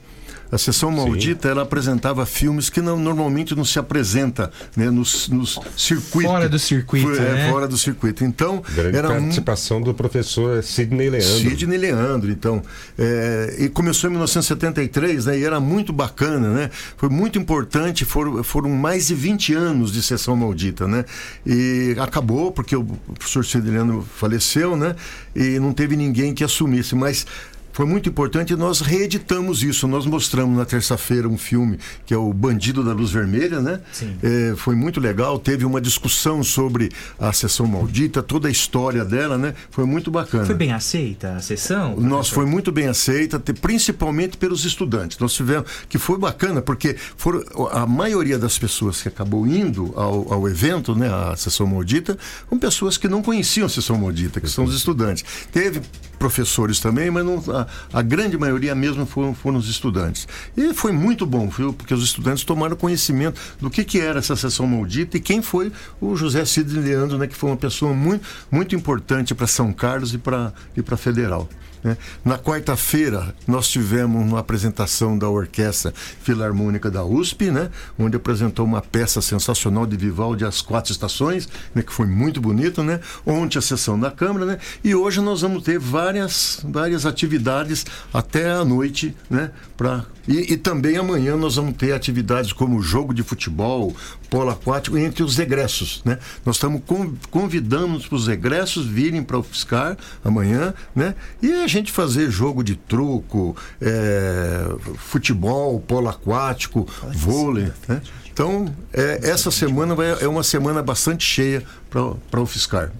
A 0.53 0.57
sessão 0.59 0.91
maldita 0.91 1.47
ela 1.47 1.63
apresentava 1.63 2.27
filmes 2.27 2.69
que 2.69 2.79
não, 2.79 2.99
normalmente 2.99 3.55
não 3.55 3.65
se 3.65 3.79
apresenta 3.79 4.51
né, 4.75 4.87
nos, 4.91 5.27
nos 5.27 5.59
circuitos. 5.75 6.31
Fora 6.31 6.47
do 6.47 6.59
circuito. 6.59 7.07
Foi, 7.07 7.19
né? 7.19 7.47
é, 7.47 7.51
fora 7.51 7.67
do 7.67 7.75
circuito. 7.75 8.23
Então, 8.23 8.61
Grande 8.75 8.95
era 8.95 9.07
participação 9.07 9.79
um... 9.79 9.81
do 9.81 9.95
professor 9.95 10.61
Sidney 10.61 11.09
Leandro. 11.09 11.49
Sidney 11.49 11.77
Leandro, 11.79 12.31
então. 12.31 12.61
É, 12.99 13.55
e 13.61 13.69
começou 13.69 14.07
em 14.07 14.11
1973, 14.11 15.25
né? 15.25 15.39
E 15.39 15.43
era 15.43 15.59
muito 15.59 15.91
bacana, 15.91 16.53
né? 16.53 16.69
Foi 16.97 17.09
muito 17.09 17.39
importante, 17.39 18.05
foram, 18.05 18.43
foram 18.43 18.69
mais 18.69 19.07
de 19.07 19.15
20 19.15 19.55
anos 19.55 19.91
de 19.91 20.03
sessão 20.03 20.35
maldita, 20.35 20.87
né? 20.87 21.03
E 21.43 21.95
acabou, 21.97 22.51
porque 22.51 22.75
o 22.75 22.83
professor 23.17 23.43
Sidney 23.43 23.73
Leandro 23.73 24.07
faleceu, 24.17 24.77
né? 24.77 24.95
E 25.35 25.57
não 25.57 25.73
teve 25.73 25.95
ninguém 25.95 26.31
que 26.31 26.43
assumisse, 26.43 26.93
mas 26.93 27.25
foi 27.73 27.87
muito 27.87 28.07
importante 28.07 28.53
e 28.53 28.55
nós 28.55 28.79
reeditamos 28.81 29.63
isso. 29.63 29.87
Nós 29.87 30.05
mostramos 30.05 30.55
na 30.57 30.63
terça-feira 30.63 31.27
um 31.27 31.37
filme 31.37 31.79
que 32.05 32.13
é 32.13 32.17
o 32.17 32.31
Bandido 32.31 32.83
da 32.83 32.93
Luz 32.93 33.11
Vermelha, 33.11 33.59
né? 33.59 33.81
É, 34.21 34.55
foi 34.55 34.75
muito 34.75 34.99
legal. 34.99 35.39
Teve 35.39 35.65
uma 35.65 35.81
discussão 35.81 36.43
sobre 36.43 36.91
a 37.19 37.33
sessão 37.33 37.65
maldita, 37.65 38.21
toda 38.21 38.47
a 38.47 38.51
história 38.51 39.03
dela, 39.03 39.37
né? 39.39 39.55
Foi 39.71 39.85
muito 39.85 40.11
bacana. 40.11 40.45
Foi 40.45 40.55
bem 40.55 40.71
aceita 40.71 41.35
a 41.35 41.39
sessão? 41.39 41.95
Nós 41.99 42.29
foi 42.29 42.45
muito 42.45 42.71
bem 42.71 42.87
aceita, 42.87 43.39
principalmente 43.39 44.37
pelos 44.37 44.65
estudantes. 44.65 45.17
Nós 45.17 45.33
tivemos 45.33 45.67
que 45.89 45.97
foi 45.97 46.17
bacana 46.19 46.61
porque 46.61 46.95
foram, 47.17 47.43
a 47.71 47.87
maioria 47.87 48.37
das 48.37 48.57
pessoas 48.57 49.01
que 49.01 49.07
acabou 49.07 49.47
indo 49.47 49.91
ao, 49.95 50.31
ao 50.31 50.47
evento, 50.47 50.93
né, 50.93 51.09
a 51.09 51.35
sessão 51.35 51.65
maldita, 51.65 52.17
são 52.47 52.59
pessoas 52.59 52.97
que 52.97 53.07
não 53.07 53.23
conheciam 53.23 53.65
a 53.65 53.69
sessão 53.69 53.97
maldita, 53.97 54.39
que 54.39 54.47
são 54.47 54.63
os 54.63 54.75
estudantes. 54.75 55.25
Teve 55.51 55.81
professores 56.19 56.79
também, 56.79 57.09
mas 57.09 57.25
não, 57.25 57.43
a, 57.91 58.01
grande 58.01 58.37
maioria 58.37 58.73
mesmo 58.75 59.05
foram, 59.05 59.33
foram 59.33 59.57
os 59.57 59.69
estudantes. 59.69 60.27
E 60.55 60.73
foi 60.73 60.91
muito 60.91 61.25
bom, 61.25 61.47
viu? 61.49 61.73
porque 61.73 61.93
os 61.93 62.03
estudantes 62.03 62.43
tomaram 62.43 62.75
conhecimento 62.75 63.39
do 63.59 63.69
que, 63.69 63.83
que 63.83 63.99
era 63.99 64.19
essa 64.19 64.35
sessão 64.35 64.65
maldita 64.67 65.17
e 65.17 65.19
quem 65.19 65.41
foi 65.41 65.71
o 65.99 66.15
José 66.15 66.45
Cid 66.45 66.79
Leandro, 66.79 67.17
né, 67.17 67.27
que 67.27 67.35
foi 67.35 67.49
uma 67.49 67.57
pessoa 67.57 67.93
muito, 67.93 68.25
muito 68.51 68.75
importante 68.75 69.33
para 69.35 69.47
São 69.47 69.73
Carlos 69.73 70.13
e 70.13 70.17
para 70.17 70.53
e 70.75 70.97
Federal. 70.97 71.49
Né? 71.83 71.97
Na 72.23 72.37
quarta-feira, 72.37 73.35
nós 73.47 73.67
tivemos 73.67 74.21
uma 74.21 74.39
apresentação 74.39 75.17
da 75.17 75.29
Orquestra 75.29 75.93
Filarmônica 76.21 76.89
da 76.89 77.03
USP, 77.03 77.51
né? 77.51 77.69
onde 77.99 78.15
apresentou 78.15 78.65
uma 78.65 78.81
peça 78.81 79.21
sensacional 79.21 79.85
de 79.85 79.97
Vivaldi, 79.97 80.45
As 80.45 80.61
Quatro 80.61 80.91
Estações, 80.91 81.49
né? 81.75 81.81
que 81.81 81.91
foi 81.91 82.07
muito 82.07 82.39
bonito. 82.39 82.83
Né? 82.83 82.99
Ontem 83.25 83.59
a 83.59 83.61
sessão 83.61 83.99
da 83.99 84.09
Câmara, 84.09 84.45
né? 84.45 84.59
e 84.83 84.95
hoje 84.95 85.19
nós 85.19 85.41
vamos 85.41 85.63
ter 85.63 85.77
várias, 85.77 86.59
várias 86.63 87.05
atividades 87.05 87.85
até 88.13 88.51
a 88.51 88.63
noite. 88.63 89.15
Né? 89.29 89.51
Pra... 89.75 90.05
E, 90.27 90.53
e 90.53 90.57
também 90.57 90.97
amanhã 90.97 91.35
nós 91.35 91.55
vamos 91.55 91.75
ter 91.75 91.91
atividades 91.91 92.53
como 92.53 92.81
jogo 92.81 93.13
de 93.13 93.23
futebol, 93.23 93.93
polo 94.33 94.49
aquático, 94.49 94.97
entre 94.97 95.21
os 95.21 95.37
egressos. 95.37 96.01
Né? 96.03 96.17
Nós 96.43 96.55
estamos 96.55 96.81
convidando 97.29 97.99
para 97.99 98.15
os 98.15 98.27
egressos 98.27 98.83
virem 98.83 99.21
para 99.21 99.37
o 99.37 99.43
Fiscar 99.43 99.95
amanhã, 100.25 100.73
né? 100.95 101.13
e 101.39 101.53
a 101.53 101.67
gente 101.67 101.91
fazer 101.91 102.31
jogo 102.31 102.63
de 102.63 102.75
truco, 102.75 103.55
é, 103.79 104.65
futebol, 104.97 105.79
polo 105.79 106.09
aquático, 106.09 106.87
vôlei. 107.13 107.71
Né? 107.87 108.01
Então, 108.31 108.73
é, 108.91 109.19
essa 109.21 109.51
semana 109.51 109.93
vai, 109.93 110.09
é 110.19 110.27
uma 110.27 110.41
semana 110.41 110.81
bastante 110.81 111.23
cheia 111.23 111.61
para 111.91 112.41
o 112.41 112.45
Fiscar. 112.47 112.91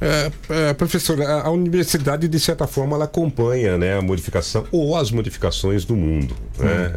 É, 0.00 0.32
é, 0.48 0.72
professor, 0.72 1.20
a, 1.20 1.42
a, 1.42 1.50
universidade, 1.50 2.26
de 2.26 2.40
certa 2.40 2.66
forma, 2.66 2.96
ela 2.96 3.04
acompanha 3.04 3.76
né, 3.76 3.98
a 3.98 4.00
modificação 4.00 4.64
ou 4.72 4.96
as 4.96 5.10
modificações 5.10 5.84
do 5.84 5.94
mundo. 5.94 6.34
Né? 6.58 6.92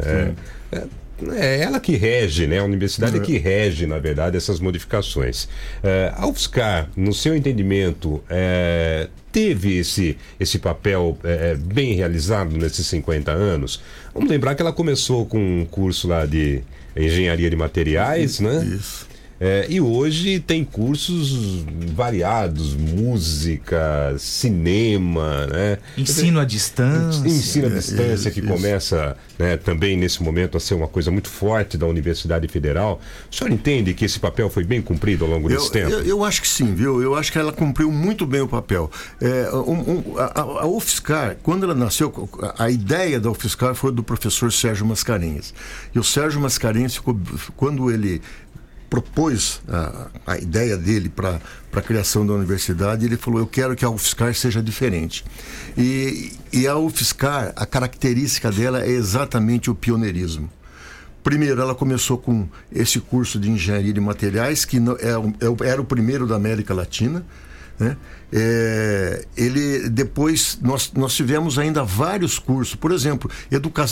É, 0.72 0.77
é, 0.77 0.84
é 1.31 1.61
ela 1.61 1.80
que 1.80 1.95
rege, 1.95 2.48
né? 2.48 2.60
A 2.60 2.64
universidade 2.64 3.18
é 3.18 3.19
que 3.19 3.38
rege, 3.38 3.85
na 3.85 3.99
verdade, 3.99 4.35
essas 4.35 4.60
modificações. 4.60 5.48
É, 5.84 6.11
a 6.15 6.27
UFSCar, 6.27 6.90
no 6.95 7.14
seu 7.14 7.35
entendimento, 7.35 8.22
é, 8.30 9.07
teve 9.31 9.77
esse, 9.77 10.18
esse 10.40 10.60
papel 10.60 11.18
é, 11.23 11.56
bem 11.56 11.94
realizado 11.94 12.57
nesses 12.57 12.88
50 12.88 13.31
anos? 13.31 13.81
Vamos 14.14 14.30
lembrar 14.30 14.56
que 14.56 14.61
ela 14.61 14.73
começou 14.73 15.26
com 15.26 15.40
um 15.40 15.65
curso 15.65 16.07
lá 16.07 16.26
de 16.26 16.61
engenharia 16.95 17.49
de 17.49 17.56
materiais, 17.56 18.40
né? 18.40 18.65
Isso. 18.65 19.12
É, 19.39 19.65
e 19.69 19.81
hoje 19.81 20.39
tem 20.39 20.64
cursos 20.64 21.65
variados, 21.93 22.76
música, 22.76 24.15
cinema, 24.18 25.47
né? 25.47 25.77
Ensino 25.97 26.39
à 26.39 26.45
distância. 26.45 27.27
Ensino 27.27 27.68
à 27.68 27.69
distância, 27.69 28.31
que 28.31 28.41
começa 28.41 29.18
né, 29.38 29.57
também 29.57 29.97
nesse 29.97 30.22
momento 30.23 30.55
a 30.55 30.60
ser 30.60 30.76
uma 30.76 30.88
coisa 30.88 31.11
muito 31.11 31.30
forte 31.30 31.77
da 31.77 31.85
Universidade 31.85 32.47
Federal. 32.47 33.01
O 33.31 33.35
senhor 33.35 33.51
entende 33.51 33.93
que 33.93 34.05
esse 34.05 34.19
papel 34.19 34.49
foi 34.49 34.64
bem 34.64 34.81
cumprido 34.81 35.26
ao 35.26 35.31
longo 35.31 35.49
eu, 35.49 35.57
desse 35.57 35.72
tempo? 35.72 35.91
Eu, 35.91 36.01
eu, 36.03 36.23
acho 36.23 36.41
que 36.41 36.47
sim, 36.47 36.73
viu? 36.73 37.01
Eu 37.01 37.15
acho 37.15 37.31
que 37.31 37.38
ela 37.38 37.51
cumpriu 37.51 37.91
muito 37.91 38.26
bem 38.26 38.41
o 38.41 38.47
papel. 38.47 38.89
É, 39.22 39.49
um, 39.53 39.91
um, 39.91 40.18
a, 40.18 40.41
a 40.41 40.68
UFSCar, 40.68 41.38
quando 41.41 41.64
ela 41.64 41.76
nasceu, 41.76 42.30
a 42.57 42.69
ideia 42.69 43.19
da 43.19 43.30
UFSCar 43.30 43.76
foi 43.76 43.91
do 43.91 44.03
professor 44.03 44.51
Sérgio 44.51 44.85
Mascarenhas. 44.85 45.53
E 45.93 45.99
o 45.99 46.03
Sérgio 46.03 46.39
Mascarenhas, 46.39 46.95
ficou, 46.95 47.19
quando 47.57 47.91
ele 47.91 48.22
propôs 48.94 49.60
a, 49.68 50.07
a 50.28 50.38
ideia 50.38 50.78
dele 50.78 51.10
para 51.10 51.40
a 51.74 51.82
criação 51.82 52.28
da 52.28 52.34
universidade, 52.34 53.03
ele 53.03 53.18
falou: 53.18 53.40
Eu 53.40 53.48
quero 53.48 53.76
que 53.76 53.84
a 53.84 53.90
UFSCar 53.90 54.36
seja 54.36 54.61
diferente. 54.61 55.26
E, 55.76 56.32
e 56.52 56.68
a 56.68 56.78
UFSCar, 56.78 57.53
a 57.56 57.65
característica 57.65 58.52
dela 58.52 58.84
é 58.84 58.90
exatamente 58.90 59.72
o 59.72 59.74
pioneirismo. 59.74 60.48
Primeiro, 61.24 61.60
ela 61.60 61.74
começou 61.74 62.20
com 62.20 62.48
esse 62.72 62.99
curso 62.99 63.40
de 63.40 63.49
engenharia 63.49 63.91
de 63.91 63.99
materiais, 63.99 64.64
que 64.64 64.78
é, 64.78 64.82
é, 64.82 65.70
era 65.70 65.82
o 65.82 65.86
primeiro 65.86 66.28
da 66.28 66.36
América 66.36 66.72
Latina. 66.72 67.26
Né? 67.80 67.98
É, 68.32 69.26
ele 69.36 69.90
depois 69.90 70.60
nós, 70.61 70.91
nós 70.94 71.15
tivemos 71.15 71.57
ainda 71.57 71.84
vários 71.84 72.38
cursos, 72.38 72.76
por 72.76 72.91
exemplo, 72.91 73.28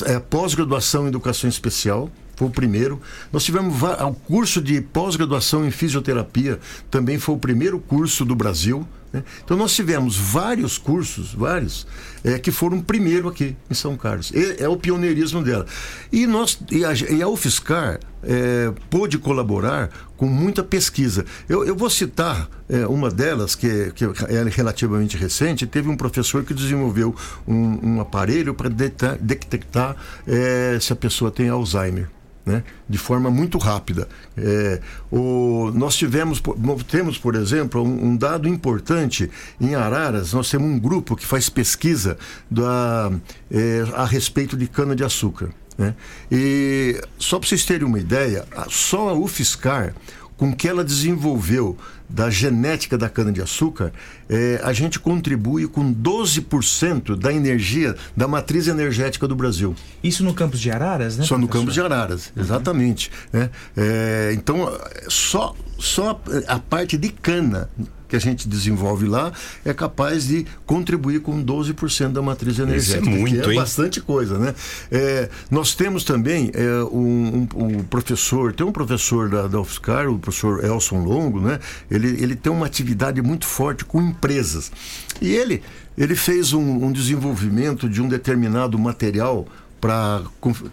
é, 0.06 0.20
pós-graduação 0.20 1.06
em 1.06 1.08
educação 1.08 1.50
especial, 1.50 2.08
foi 2.42 2.48
o 2.48 2.52
primeiro. 2.52 3.00
Nós 3.32 3.44
tivemos 3.44 3.84
o 3.84 4.14
curso 4.14 4.60
de 4.60 4.82
pós-graduação 4.82 5.66
em 5.66 5.70
fisioterapia, 5.70 6.60
também 6.90 7.20
foi 7.20 7.36
o 7.36 7.38
primeiro 7.38 7.80
curso 7.80 8.26
do 8.26 8.34
Brasil. 8.34 8.88
Né? 9.14 9.24
Então 9.44 9.56
nós 9.56 9.76
tivemos 9.76 10.18
vários 10.18 10.78
cursos, 10.80 11.34
vários, 11.36 11.86
é, 12.24 12.40
que 12.40 12.50
foram 12.50 12.82
primeiro 12.82 13.30
aqui 13.30 13.56
em 13.70 13.74
São 13.76 13.96
Carlos. 13.96 14.32
E, 14.32 14.64
é 14.64 14.68
o 14.68 14.76
pioneirismo 14.76 15.44
dela. 15.44 15.68
E, 16.12 16.26
nós, 16.26 16.60
e, 16.72 16.84
a, 16.84 16.94
e 16.94 17.22
a 17.22 17.28
UFSCar 17.28 18.00
é, 18.24 18.74
pôde 18.90 19.20
colaborar 19.20 19.92
com 20.18 20.26
muita 20.26 20.64
pesquisa. 20.64 21.24
Eu, 21.48 21.64
eu 21.64 21.76
vou 21.76 21.92
citar 21.92 22.50
é, 22.68 22.88
uma 22.88 23.12
delas, 23.12 23.54
que, 23.54 23.92
que 23.92 24.06
é 24.06 24.44
relativamente 24.50 25.16
recente. 25.16 25.68
Teve 25.68 25.90
um 25.90 25.98
professor 25.98 26.44
que 26.44 26.56
desenvolveu 26.56 27.16
um, 27.48 27.96
um 27.96 28.02
aparelho 28.02 28.56
para 28.56 28.70
detectar 28.70 29.96
é, 30.26 30.80
se 30.82 30.92
a 30.92 30.96
pessoa 30.96 31.30
tem 31.30 31.50
Alzheimer 31.50 32.10
né? 32.46 32.64
de 32.88 32.98
forma 32.98 33.30
muito 33.30 33.58
rápida. 33.58 34.08
É, 34.38 34.82
o, 35.12 35.72
nós 35.74 35.96
tivemos, 35.96 36.42
temos, 36.88 37.18
por 37.18 37.36
exemplo, 37.36 37.84
um, 37.84 38.08
um, 38.08 38.18
dado 38.18 38.48
importante 38.48 39.30
em 39.60 39.76
Araras, 39.76 40.34
nós 40.34 40.50
temos 40.50 40.68
um 40.68 40.80
grupo 40.80 41.16
que 41.16 41.26
faz 41.26 41.50
pesquisa 41.50 42.18
da, 42.50 43.12
é, 43.50 43.86
a 43.94 44.06
respeito 44.06 44.58
de 44.58 44.68
cana-de-açúcar. 44.68 45.50
Né? 45.78 45.96
E 46.32 47.02
só 47.18 47.40
para 47.40 47.48
vocês 47.48 47.66
terem 47.66 47.88
uma 47.88 48.00
ideia, 48.00 48.46
só 48.70 49.10
a 49.10 49.14
UFSCar, 49.14 49.94
com 50.38 50.56
que 50.56 50.68
ela 50.68 50.84
desenvolveu 50.84 51.78
da 52.10 52.30
genética 52.30 52.98
da 52.98 53.08
cana-de-açúcar, 53.08 53.94
é, 54.32 54.62
a 54.64 54.72
gente 54.72 54.98
contribui 54.98 55.68
com 55.68 55.94
12% 55.94 57.18
da 57.18 57.34
energia 57.34 57.96
da 58.16 58.30
matriz 58.30 58.70
energética 58.70 59.28
do 59.28 59.36
Brasil. 59.36 59.76
Isso 60.02 60.24
no 60.24 60.34
campus 60.34 60.62
de 60.62 60.72
Araras, 60.72 61.18
né? 61.18 61.26
Só 61.26 61.36
professor? 61.36 61.40
no 61.40 61.48
campus 61.50 61.74
de 61.74 61.82
Araras, 61.82 62.32
uhum. 62.34 62.42
exatamente. 62.42 63.12
Né? 63.34 63.50
É, 63.76 64.32
então, 64.34 64.72
só, 65.10 65.54
só 65.78 66.22
a 66.48 66.60
parte 66.60 66.98
de 66.98 67.10
cana 67.10 67.70
que 68.12 68.16
a 68.18 68.20
gente 68.20 68.46
desenvolve 68.46 69.08
lá 69.08 69.32
é 69.64 69.74
capaz 69.74 70.28
de 70.28 70.46
contribuir 70.66 71.22
com 71.22 71.42
12% 71.42 72.12
da 72.12 72.22
matriz 72.22 72.60
energética. 72.60 73.10
Isso 73.10 73.18
é 73.18 73.20
muito, 73.20 73.50
é 73.50 73.54
hein? 73.54 73.60
bastante 73.60 74.02
coisa, 74.02 74.38
né? 74.38 74.54
É, 74.92 75.30
nós 75.50 75.74
temos 75.74 76.04
também 76.04 76.52
é, 76.54 76.84
um, 76.92 77.48
um, 77.56 77.64
um, 77.64 77.84
professor, 77.84 78.52
tem 78.52 78.66
um 78.66 78.72
professor 78.72 79.30
da, 79.30 79.48
da 79.48 79.62
UFSCar, 79.62 80.10
o 80.10 80.20
professor 80.20 80.62
Elson 80.62 81.02
Longo, 81.06 81.40
né? 81.40 81.58
Ele, 81.90 82.22
ele 82.22 82.36
tem 82.36 82.52
uma 82.52 82.66
atividade 82.66 83.22
muito 83.22 83.46
forte 83.46 83.86
com 83.86 84.12
empresas. 84.22 84.72
E 85.20 85.30
ele, 85.34 85.64
ele 85.98 86.16
fez 86.16 86.54
um, 86.54 86.86
um 86.86 86.92
desenvolvimento 86.92 87.90
de 87.90 88.02
um 88.02 88.08
determinado 88.08 88.78
material 88.78 89.48
para 89.80 90.18
a 90.18 90.22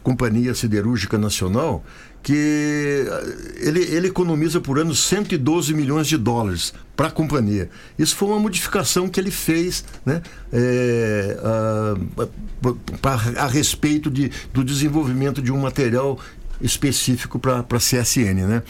Companhia 0.03 0.55
Siderúrgica 0.55 1.17
Nacional 1.17 1.83
que 2.23 3.07
ele, 3.61 3.81
ele 3.85 4.09
economiza 4.09 4.61
por 4.61 4.79
ano 4.79 4.95
112 4.95 5.73
milhões 5.73 6.07
de 6.07 6.19
dólares 6.19 6.75
para 6.97 7.09
a 7.09 7.11
companhia. 7.11 7.71
Isso 7.99 8.15
foi 8.17 8.29
uma 8.29 8.41
modificação 8.41 9.09
que 9.09 9.19
ele 9.19 9.31
fez 9.31 9.85
né, 10.05 10.21
é, 10.53 11.39
a, 11.43 13.09
a, 13.09 13.45
a, 13.45 13.47
respeito 13.47 14.11
de, 14.11 14.31
do 14.53 14.65
desenvolvimento 14.65 15.41
de 15.41 15.53
um 15.53 15.61
material 15.61 16.19
específico 16.61 17.39
para 17.39 17.59
a 17.61 17.79
CSN. 17.79 18.47
Né? 18.47 18.63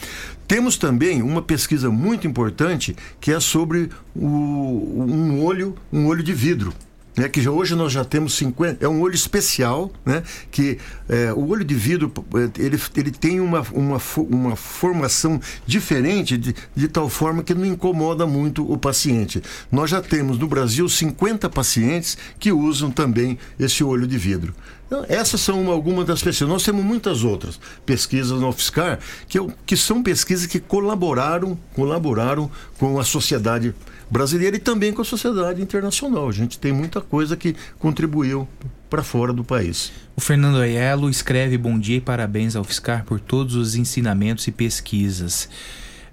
Temos 0.47 0.77
também 0.77 1.21
uma 1.21 1.41
pesquisa 1.41 1.89
muito 1.89 2.27
importante 2.27 2.95
que 3.19 3.31
é 3.31 3.39
sobre 3.39 3.89
o, 4.15 4.25
um 4.25 5.43
olho, 5.43 5.75
um 5.91 6.07
olho 6.07 6.23
de 6.23 6.33
vidro 6.33 6.73
né, 7.19 7.27
que 7.27 7.47
hoje 7.47 7.75
nós 7.75 7.91
já 7.91 8.05
temos 8.05 8.33
50, 8.35 8.83
é 8.83 8.87
um 8.87 9.01
olho 9.01 9.13
especial, 9.13 9.91
né, 10.05 10.23
que 10.49 10.77
é, 11.09 11.33
o 11.33 11.47
olho 11.49 11.65
de 11.65 11.75
vidro 11.75 12.11
é, 12.33 12.63
ele, 12.63 12.79
ele 12.95 13.11
tem 13.11 13.41
uma, 13.41 13.61
uma, 13.73 14.01
uma 14.17 14.55
formação 14.55 15.39
diferente 15.65 16.37
de, 16.37 16.55
de 16.73 16.87
tal 16.87 17.09
forma 17.09 17.43
que 17.43 17.53
não 17.53 17.65
incomoda 17.65 18.25
muito 18.25 18.69
o 18.71 18.77
paciente. 18.77 19.43
Nós 19.69 19.89
já 19.89 20.01
temos 20.01 20.37
no 20.37 20.47
Brasil 20.47 20.87
50 20.87 21.49
pacientes 21.49 22.17
que 22.39 22.53
usam 22.53 22.89
também 22.89 23.37
esse 23.59 23.83
olho 23.83 24.07
de 24.07 24.17
vidro. 24.17 24.53
Então, 24.89 25.05
essas 25.07 25.39
são 25.39 25.69
algumas 25.69 26.07
das 26.07 26.19
pesquisas. 26.23 26.49
Nós 26.49 26.63
temos 26.63 26.83
muitas 26.83 27.23
outras 27.23 27.59
pesquisas 27.85 28.41
no 28.41 28.49
UFSCar 28.49 28.97
que, 29.27 29.37
que 29.63 29.77
são 29.77 30.01
pesquisas 30.01 30.47
que 30.47 30.59
colaboraram, 30.59 31.55
colaboraram 31.75 32.49
com 32.79 32.99
a 32.99 33.03
sociedade 33.03 33.75
brasileira 34.09 34.55
e 34.55 34.59
também 34.59 34.91
com 34.91 35.03
a 35.03 35.05
sociedade 35.05 35.61
internacional. 35.61 36.27
A 36.27 36.31
gente 36.31 36.57
tem 36.57 36.73
muita 36.73 37.01
coisa 37.01 37.37
que 37.37 37.55
contribuiu 37.77 38.47
para 38.89 39.03
fora 39.03 39.31
do 39.31 39.43
país. 39.43 39.91
O 40.15 40.21
Fernando 40.21 40.57
Aiello 40.57 41.07
escreve 41.07 41.55
bom 41.55 41.77
dia 41.77 41.97
e 41.97 42.01
parabéns 42.01 42.55
ao 42.55 42.63
Fiscar 42.63 43.05
por 43.05 43.19
todos 43.19 43.53
os 43.53 43.75
ensinamentos 43.75 44.47
e 44.47 44.51
pesquisas. 44.51 45.47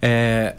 É, 0.03 0.55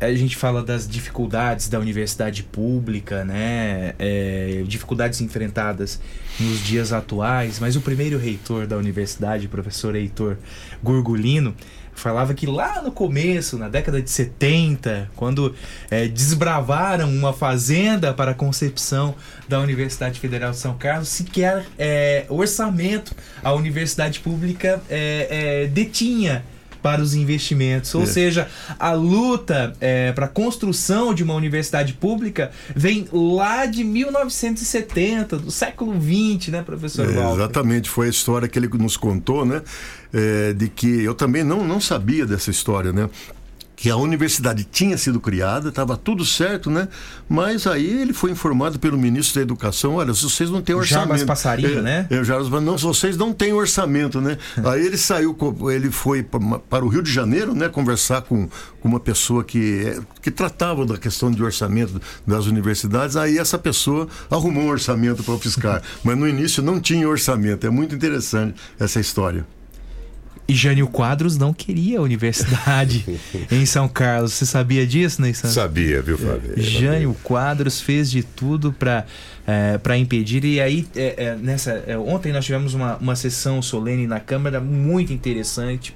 a 0.00 0.14
gente 0.14 0.36
fala 0.36 0.62
das 0.62 0.88
dificuldades 0.88 1.68
da 1.68 1.78
universidade 1.78 2.42
pública, 2.42 3.24
né? 3.24 3.94
É, 3.98 4.62
dificuldades 4.66 5.20
enfrentadas 5.20 6.00
nos 6.38 6.60
dias 6.64 6.92
atuais, 6.92 7.58
mas 7.58 7.74
o 7.74 7.80
primeiro 7.80 8.16
reitor 8.18 8.66
da 8.66 8.76
universidade, 8.76 9.48
professor 9.48 9.96
Heitor 9.96 10.36
Gurgulino, 10.82 11.54
falava 11.98 12.32
que 12.32 12.46
lá 12.46 12.80
no 12.80 12.92
começo, 12.92 13.58
na 13.58 13.68
década 13.68 14.00
de 14.00 14.08
70, 14.08 15.10
quando 15.16 15.54
é, 15.90 16.06
desbravaram 16.06 17.10
uma 17.10 17.32
fazenda 17.32 18.14
para 18.14 18.30
a 18.30 18.34
concepção 18.34 19.16
da 19.48 19.58
Universidade 19.58 20.20
Federal 20.20 20.52
de 20.52 20.58
São 20.58 20.78
Carlos, 20.78 21.08
sequer 21.08 21.66
é, 21.76 22.24
orçamento 22.28 23.14
a 23.42 23.52
universidade 23.52 24.20
pública 24.20 24.80
é, 24.88 25.64
é 25.64 25.66
detinha 25.66 26.44
para 26.82 27.00
os 27.02 27.14
investimentos. 27.14 27.94
Ou 27.94 28.02
é. 28.02 28.06
seja, 28.06 28.48
a 28.78 28.92
luta 28.92 29.72
é, 29.80 30.12
para 30.12 30.26
a 30.26 30.28
construção 30.28 31.14
de 31.14 31.22
uma 31.22 31.34
universidade 31.34 31.92
pública 31.94 32.50
vem 32.74 33.08
lá 33.12 33.66
de 33.66 33.84
1970, 33.84 35.38
do 35.38 35.50
século 35.50 35.94
XX, 36.00 36.48
né, 36.48 36.62
professor 36.62 37.08
é, 37.08 37.32
Exatamente, 37.32 37.88
foi 37.88 38.06
a 38.06 38.10
história 38.10 38.48
que 38.48 38.58
ele 38.58 38.68
nos 38.68 38.96
contou, 38.96 39.44
né? 39.44 39.62
É, 40.10 40.54
de 40.54 40.68
que 40.70 41.04
eu 41.04 41.14
também 41.14 41.44
não, 41.44 41.62
não 41.66 41.78
sabia 41.80 42.24
dessa 42.24 42.50
história, 42.50 42.92
né? 42.92 43.10
Que 43.78 43.88
a 43.88 43.96
universidade 43.96 44.64
tinha 44.64 44.98
sido 44.98 45.20
criada, 45.20 45.68
estava 45.68 45.96
tudo 45.96 46.24
certo, 46.24 46.68
né? 46.68 46.88
Mas 47.28 47.64
aí 47.64 47.86
ele 47.86 48.12
foi 48.12 48.32
informado 48.32 48.76
pelo 48.76 48.98
ministro 48.98 49.36
da 49.36 49.42
Educação, 49.42 49.94
olha, 49.94 50.12
vocês 50.12 50.50
não 50.50 50.60
têm 50.60 50.74
orçamento. 50.74 51.10
Jarbas 51.10 51.22
Passarinho, 51.22 51.78
é, 51.78 51.82
né? 51.82 52.06
É, 52.10 52.24
Jarbas, 52.24 52.50
não, 52.60 52.76
vocês 52.76 53.16
não 53.16 53.32
têm 53.32 53.52
orçamento, 53.52 54.20
né? 54.20 54.36
aí 54.64 54.84
ele 54.84 54.96
saiu, 54.96 55.36
ele 55.72 55.92
foi 55.92 56.24
para 56.68 56.84
o 56.84 56.88
Rio 56.88 57.02
de 57.04 57.12
Janeiro, 57.12 57.54
né? 57.54 57.68
Conversar 57.68 58.22
com, 58.22 58.48
com 58.80 58.88
uma 58.88 58.98
pessoa 58.98 59.44
que, 59.44 59.96
que 60.20 60.32
tratava 60.32 60.84
da 60.84 60.98
questão 60.98 61.30
de 61.30 61.40
orçamento 61.40 62.02
das 62.26 62.46
universidades, 62.46 63.14
aí 63.14 63.38
essa 63.38 63.58
pessoa 63.58 64.08
arrumou 64.28 64.64
um 64.64 64.70
orçamento 64.70 65.22
para 65.22 65.34
o 65.34 65.38
fiscal. 65.38 65.80
Mas 66.02 66.18
no 66.18 66.26
início 66.26 66.64
não 66.64 66.80
tinha 66.80 67.08
orçamento. 67.08 67.64
É 67.64 67.70
muito 67.70 67.94
interessante 67.94 68.56
essa 68.76 68.98
história. 68.98 69.46
E 70.48 70.54
Jânio 70.54 70.88
Quadros 70.88 71.36
não 71.36 71.52
queria 71.52 71.98
a 71.98 72.02
universidade 72.02 73.04
em 73.52 73.66
São 73.66 73.86
Carlos. 73.86 74.32
Você 74.32 74.46
sabia 74.46 74.86
disso, 74.86 75.20
né, 75.20 75.30
Sabia, 75.34 76.00
viu, 76.00 76.16
Fábio? 76.16 76.54
Jânio 76.56 77.14
Quadros 77.22 77.82
fez 77.82 78.10
de 78.10 78.22
tudo 78.22 78.72
para 78.72 79.04
é, 79.46 79.76
para 79.76 79.98
impedir. 79.98 80.42
E 80.46 80.58
aí, 80.58 80.88
é, 80.96 81.14
é, 81.24 81.36
nessa, 81.36 81.72
é, 81.86 81.98
ontem 81.98 82.32
nós 82.32 82.46
tivemos 82.46 82.72
uma, 82.72 82.96
uma 82.96 83.14
sessão 83.14 83.60
solene 83.60 84.06
na 84.06 84.20
Câmara 84.20 84.58
muito 84.58 85.12
interessante, 85.12 85.94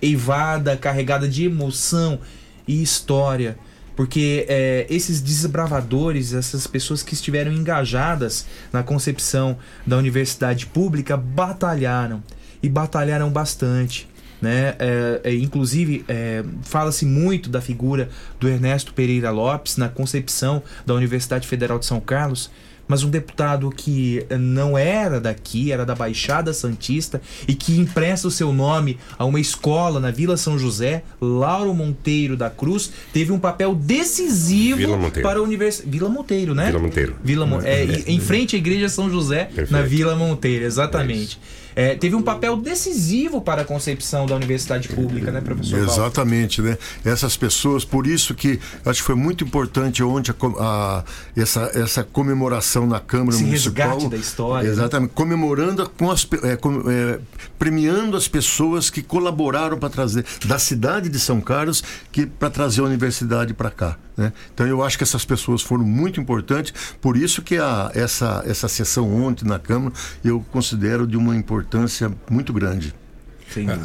eivada, 0.00 0.74
carregada 0.74 1.28
de 1.28 1.44
emoção 1.44 2.18
e 2.66 2.82
história. 2.82 3.58
Porque 3.94 4.46
é, 4.48 4.86
esses 4.88 5.20
desbravadores, 5.20 6.32
essas 6.32 6.66
pessoas 6.66 7.02
que 7.02 7.12
estiveram 7.12 7.52
engajadas 7.52 8.46
na 8.72 8.82
concepção 8.82 9.58
da 9.86 9.98
universidade 9.98 10.64
pública, 10.64 11.14
batalharam 11.14 12.22
e 12.62 12.68
batalharam 12.68 13.30
bastante. 13.30 14.08
Né? 14.40 14.74
É, 14.78 15.20
é, 15.22 15.34
inclusive, 15.34 16.04
é, 16.08 16.42
fala-se 16.62 17.06
muito 17.06 17.48
da 17.48 17.60
figura 17.60 18.10
do 18.40 18.48
Ernesto 18.48 18.92
Pereira 18.92 19.30
Lopes 19.30 19.76
na 19.76 19.88
concepção 19.88 20.62
da 20.84 20.94
Universidade 20.94 21.46
Federal 21.46 21.78
de 21.78 21.86
São 21.86 22.00
Carlos, 22.00 22.50
mas 22.88 23.04
um 23.04 23.08
deputado 23.08 23.70
que 23.70 24.26
não 24.38 24.76
era 24.76 25.20
daqui, 25.20 25.70
era 25.70 25.86
da 25.86 25.94
Baixada 25.94 26.52
Santista 26.52 27.22
e 27.46 27.54
que 27.54 27.78
empresta 27.78 28.26
o 28.26 28.30
seu 28.32 28.52
nome 28.52 28.98
a 29.16 29.24
uma 29.24 29.38
escola 29.38 30.00
na 30.00 30.10
Vila 30.10 30.36
São 30.36 30.58
José, 30.58 31.04
Lauro 31.20 31.72
Monteiro 31.72 32.36
da 32.36 32.50
Cruz, 32.50 32.92
teve 33.12 33.30
um 33.30 33.38
papel 33.38 33.76
decisivo 33.76 34.80
para 35.22 35.38
a 35.38 35.42
Universidade. 35.42 35.88
Vila 35.88 36.10
Monteiro, 36.10 36.52
né? 36.52 36.66
Vila 36.66 36.80
Monteiro. 36.80 37.16
Vila 37.22 37.46
Mo... 37.46 37.60
é, 37.62 37.84
em 38.08 38.18
frente 38.18 38.56
à 38.56 38.58
Igreja 38.58 38.88
São 38.88 39.08
José, 39.08 39.44
Perfeito. 39.44 39.72
na 39.72 39.82
Vila 39.82 40.16
Monteiro, 40.16 40.64
exatamente. 40.64 41.38
É 41.58 41.61
é, 41.74 41.94
teve 41.94 42.14
um 42.14 42.22
papel 42.22 42.56
decisivo 42.56 43.40
para 43.40 43.62
a 43.62 43.64
concepção 43.64 44.26
da 44.26 44.34
universidade 44.36 44.88
pública, 44.88 45.30
né, 45.30 45.40
professor? 45.40 45.78
Exatamente, 45.78 46.60
né? 46.62 46.76
Essas 47.04 47.36
pessoas, 47.36 47.84
por 47.84 48.06
isso 48.06 48.34
que 48.34 48.58
acho 48.84 49.00
que 49.00 49.06
foi 49.06 49.14
muito 49.14 49.44
importante 49.44 50.02
ontem 50.02 50.32
a, 50.32 50.62
a, 50.64 51.04
essa, 51.36 51.70
essa 51.74 52.02
comemoração 52.04 52.86
na 52.86 53.00
Câmara 53.00 53.36
Esse 53.36 53.44
Municipal. 53.44 53.88
resgate 53.90 54.08
da 54.10 54.16
história, 54.16 54.68
né? 54.68 54.72
Exatamente. 54.74 55.12
Comemorando, 55.14 55.88
com 55.98 56.10
as, 56.10 56.26
é, 56.42 56.56
com- 56.56 56.82
é, 56.90 57.18
premiando 57.58 58.16
as 58.16 58.28
pessoas 58.28 58.90
que 58.90 59.02
colaboraram 59.02 59.78
para 59.78 59.88
trazer, 59.88 60.24
da 60.44 60.58
cidade 60.58 61.08
de 61.08 61.18
São 61.18 61.40
Carlos, 61.40 61.82
que 62.10 62.26
para 62.26 62.50
trazer 62.50 62.80
a 62.80 62.84
universidade 62.84 63.54
para 63.54 63.70
cá. 63.70 63.96
Né? 64.16 64.32
Então 64.52 64.66
eu 64.66 64.82
acho 64.82 64.96
que 64.98 65.04
essas 65.04 65.24
pessoas 65.24 65.62
foram 65.62 65.84
muito 65.84 66.20
importantes, 66.20 66.72
por 67.00 67.16
isso 67.16 67.40
que 67.42 67.56
a, 67.56 67.90
essa, 67.94 68.42
essa 68.46 68.68
sessão 68.68 69.10
ontem 69.24 69.46
na 69.46 69.58
Câmara 69.58 69.94
eu 70.24 70.44
considero 70.52 71.06
de 71.06 71.16
uma 71.16 71.34
importância 71.34 72.12
muito 72.30 72.52
grande. 72.52 72.94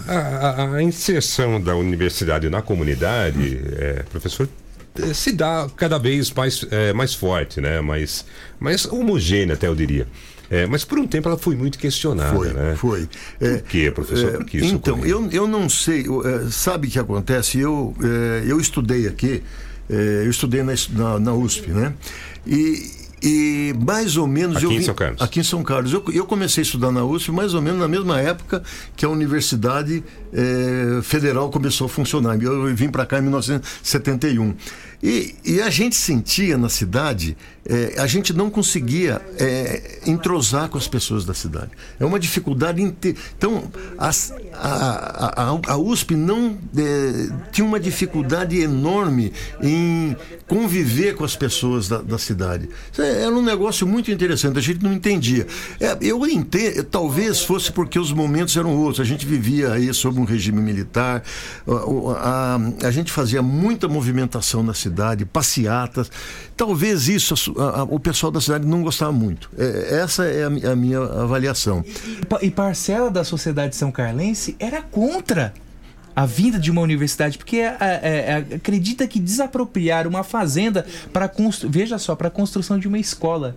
A, 0.08 0.14
a- 0.64 0.76
a 0.76 0.82
inserção 0.84 1.60
da 1.62 1.76
universidade 1.76 2.50
na 2.50 2.62
comunidade, 2.62 3.60
é, 3.78 4.04
professor, 4.10 4.48
eh, 4.98 5.14
se 5.14 5.34
dá 5.34 5.68
cada 5.76 5.98
vez 6.00 6.32
mais, 6.32 6.66
eh, 6.72 6.94
mais 6.94 7.14
forte, 7.14 7.60
né? 7.60 7.82
mais, 7.82 8.26
mais 8.60 8.86
homogênea, 8.86 9.56
até 9.56 9.68
eu 9.68 9.76
diria. 9.76 10.08
É, 10.50 10.66
mas 10.66 10.86
por 10.86 10.98
um 10.98 11.06
tempo 11.06 11.28
ela 11.28 11.38
foi 11.38 11.58
muito 11.58 11.78
questionada. 11.78 12.34
Foi, 12.34 12.54
né? 12.54 12.76
foi. 12.78 13.10
Por 13.38 13.62
quê, 13.64 13.92
professor? 13.92 14.30
É, 14.36 14.38
Por 14.38 14.46
que 14.46 14.58
isso 14.60 14.74
então, 14.76 14.96
ocorreu? 14.96 15.24
eu, 15.26 15.32
eu 15.32 15.48
não 15.48 15.68
sei, 15.68 16.08
eu, 16.08 16.26
é, 16.26 16.50
sabe 16.50 16.88
o 16.88 16.90
que 16.92 16.98
acontece? 16.98 17.60
Eu, 17.60 17.94
é, 18.02 18.44
eu 18.50 18.58
estudei 18.62 19.06
aqui, 19.10 19.44
é, 19.90 20.24
eu 20.26 20.30
estudei 20.30 20.64
na, 20.64 20.74
na, 20.92 21.20
na 21.20 21.34
USP, 21.34 21.70
né? 21.72 21.94
E, 22.46 22.92
e 23.22 23.76
mais 23.86 24.16
ou 24.18 24.28
menos. 24.28 24.58
Aqui 24.58 24.66
eu 24.66 24.72
em 24.72 24.78
vim- 24.80 24.84
São 24.86 24.94
Carlos. 24.96 25.22
Aqui 25.22 25.40
em 25.40 25.44
São 25.44 25.64
Carlos. 25.64 25.94
Eu, 25.94 26.04
eu 26.14 26.26
comecei 26.26 26.62
a 26.62 26.66
estudar 26.66 26.92
na 26.92 27.04
USP 27.04 27.32
mais 27.32 27.54
ou 27.54 27.62
menos 27.62 27.80
na 27.80 27.88
mesma 27.88 28.20
época 28.20 28.62
que 28.96 29.04
a 29.06 29.10
Universidade 29.10 30.04
é, 30.34 31.02
Federal 31.02 31.50
começou 31.50 31.86
a 31.86 31.90
funcionar. 31.90 32.42
Eu 32.42 32.74
vim 32.76 32.90
para 32.90 33.06
cá 33.06 33.20
em 33.20 33.22
1971. 33.22 34.56
E, 35.02 35.36
e 35.46 35.62
a 35.62 35.70
gente 35.70 35.96
sentia 35.96 36.58
na 36.58 36.70
cidade, 36.70 37.38
é, 37.64 37.96
a 38.00 38.08
gente 38.08 38.34
não 38.34 38.50
conseguia 38.50 39.22
é, 39.40 40.00
entrosar 40.08 40.70
com 40.70 40.78
as 40.78 40.88
pessoas 40.88 41.24
da 41.24 41.36
cidade. 41.36 41.70
É 42.00 42.06
uma 42.06 42.20
dificuldade. 42.20 42.82
Inte... 42.82 43.16
Então, 43.38 43.66
a, 43.98 44.10
a, 44.54 45.60
a, 45.68 45.78
USP 45.78 46.16
não 46.16 46.58
tinha 47.52 47.66
uma 47.66 47.80
dificuldade 47.80 48.60
enorme 48.60 49.32
em 49.62 50.16
conviver 50.48 51.16
com 51.16 51.24
as 51.24 51.36
pessoas 51.36 51.88
da, 51.88 52.02
da 52.02 52.18
cidade. 52.18 52.68
Era 52.98 53.32
um 53.32 53.44
negócio 53.44 53.86
muito 53.86 54.10
interessante, 54.10 54.58
a 54.58 54.62
gente 54.62 54.82
não 54.84 54.94
entendia. 54.94 55.46
É, 55.80 55.96
eu 56.02 56.26
entendo, 56.26 56.84
talvez 56.86 57.42
fosse 57.42 57.72
porque 57.72 58.00
os 58.00 58.12
momentos 58.12 58.58
eram 58.58 58.76
outros. 58.76 59.00
A 59.00 59.04
gente 59.04 59.28
vivia 59.28 59.74
aí 59.74 59.94
sob 59.94 60.17
um 60.20 60.26
regime 60.26 60.62
militar, 60.62 61.24
a, 61.68 62.56
a- 62.56 62.88
a 62.88 62.92
gente 62.92 63.12
fazia 63.12 63.42
muita 63.42 63.88
movimentação 63.88 64.64
na 64.64 64.74
cidade, 64.74 65.26
passeatas. 65.26 66.12
Talvez 66.56 67.08
isso 67.08 67.34
a- 67.60 67.84
o 67.84 68.00
pessoal 68.00 68.32
da 68.32 68.42
cidade 68.42 68.66
não 68.68 68.82
gostava 68.84 69.12
muito. 69.12 69.50
É, 69.58 70.00
essa 70.02 70.26
é 70.26 70.44
a 70.46 70.50
mi- 70.50 70.66
a 70.66 70.76
minha 70.76 71.00
avaliação. 71.00 71.84
E 72.42 72.48
E 72.48 72.52
parcela 72.52 73.10
da 73.12 73.24
sociedade 73.24 73.76
são 73.76 73.92
carlense 73.92 74.56
era 74.60 74.82
contra 74.82 75.54
a 76.16 76.26
vinda 76.26 76.58
de 76.58 76.72
uma 76.72 76.82
universidade, 76.82 77.38
porque 77.38 77.58
é, 77.58 77.78
é, 77.80 78.46
é, 78.52 78.56
acredita 78.56 79.06
que 79.08 79.20
desapropriar 79.20 80.08
uma 80.08 80.24
fazenda 80.24 80.84
para 81.14 81.30
veja 81.70 81.98
só, 82.00 82.16
para 82.16 82.28
a 82.30 82.32
construção 82.32 82.80
de 82.80 82.88
uma 82.88 82.98
escola. 82.98 83.56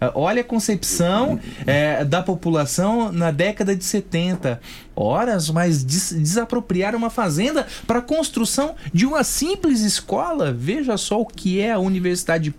É, 0.00 0.10
Olha 0.14 0.40
a 0.40 0.44
concepção 0.44 1.38
é, 1.66 2.04
da 2.04 2.22
população 2.22 3.12
na 3.12 3.30
década 3.30 3.74
de 3.76 3.84
70. 3.84 4.60
Horas, 4.96 5.48
mas 5.50 5.82
des- 5.82 6.12
desapropriar 6.12 6.94
uma 6.94 7.08
fazenda 7.10 7.66
para 7.86 8.00
a 8.00 8.02
construção 8.02 8.74
de 8.92 9.06
uma 9.06 9.24
simples 9.24 9.80
escola. 9.80 10.52
Veja 10.52 10.96
só 10.96 11.20
o 11.20 11.26
que 11.26 11.60
é 11.60 11.72
a 11.72 11.78
Universidade 11.78 12.54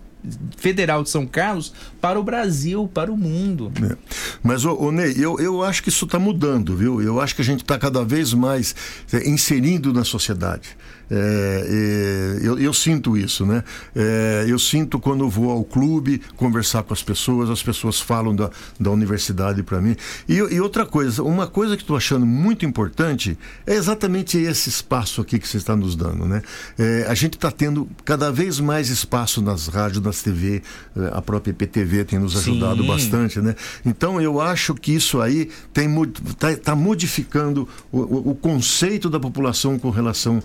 Federal 0.56 1.02
de 1.02 1.10
São 1.10 1.26
Carlos 1.26 1.72
para 2.00 2.18
o 2.18 2.22
Brasil, 2.22 2.88
para 2.92 3.12
o 3.12 3.16
mundo. 3.16 3.72
É. 3.90 3.96
Mas, 4.42 4.64
ô, 4.64 4.72
ô, 4.76 4.92
Ney, 4.92 5.14
eu, 5.16 5.38
eu 5.40 5.62
acho 5.64 5.82
que 5.82 5.88
isso 5.88 6.04
está 6.04 6.18
mudando, 6.18 6.76
viu? 6.76 7.02
Eu 7.02 7.20
acho 7.20 7.34
que 7.34 7.42
a 7.42 7.44
gente 7.44 7.62
está 7.62 7.76
cada 7.78 8.04
vez 8.04 8.32
mais 8.32 8.74
é, 9.12 9.28
inserindo 9.28 9.92
na 9.92 10.04
sociedade. 10.04 10.76
É, 11.10 12.38
eu, 12.42 12.58
eu 12.58 12.72
sinto 12.72 13.16
isso, 13.16 13.44
né? 13.46 13.62
É, 13.94 14.44
eu 14.48 14.58
sinto 14.58 14.98
quando 14.98 15.28
vou 15.28 15.50
ao 15.50 15.64
clube 15.64 16.20
conversar 16.36 16.82
com 16.82 16.92
as 16.92 17.02
pessoas, 17.02 17.50
as 17.50 17.62
pessoas 17.62 18.00
falam 18.00 18.34
da, 18.34 18.50
da 18.78 18.90
universidade 18.90 19.62
para 19.62 19.80
mim. 19.80 19.96
E, 20.28 20.34
e 20.36 20.60
outra 20.60 20.84
coisa, 20.86 21.22
uma 21.22 21.46
coisa 21.46 21.76
que 21.76 21.82
estou 21.82 21.96
achando 21.96 22.24
muito 22.26 22.64
importante 22.64 23.38
é 23.66 23.74
exatamente 23.74 24.38
esse 24.38 24.68
espaço 24.68 25.20
aqui 25.20 25.38
que 25.38 25.46
você 25.48 25.56
está 25.58 25.76
nos 25.76 25.94
dando, 25.96 26.24
né? 26.26 26.42
É, 26.78 27.06
a 27.08 27.14
gente 27.14 27.34
está 27.34 27.50
tendo 27.50 27.88
cada 28.04 28.30
vez 28.30 28.58
mais 28.60 28.88
espaço 28.88 29.40
nas 29.42 29.68
rádios, 29.68 30.02
nas 30.02 30.22
TV, 30.22 30.62
é, 30.96 31.10
a 31.12 31.22
própria 31.22 31.50
IPTV 31.52 32.04
tem 32.04 32.18
nos 32.18 32.36
ajudado 32.36 32.82
Sim. 32.82 32.88
bastante, 32.88 33.40
né? 33.40 33.54
Então 33.84 34.20
eu 34.20 34.40
acho 34.40 34.74
que 34.74 34.92
isso 34.92 35.20
aí 35.20 35.48
está 35.74 36.56
tá 36.62 36.76
modificando 36.76 37.68
o, 37.90 37.98
o- 38.00 38.30
o 38.30 38.34
conceito 38.34 39.08
da 39.10 39.20
população 39.20 39.78
com 39.78 39.90
relação 39.90 40.42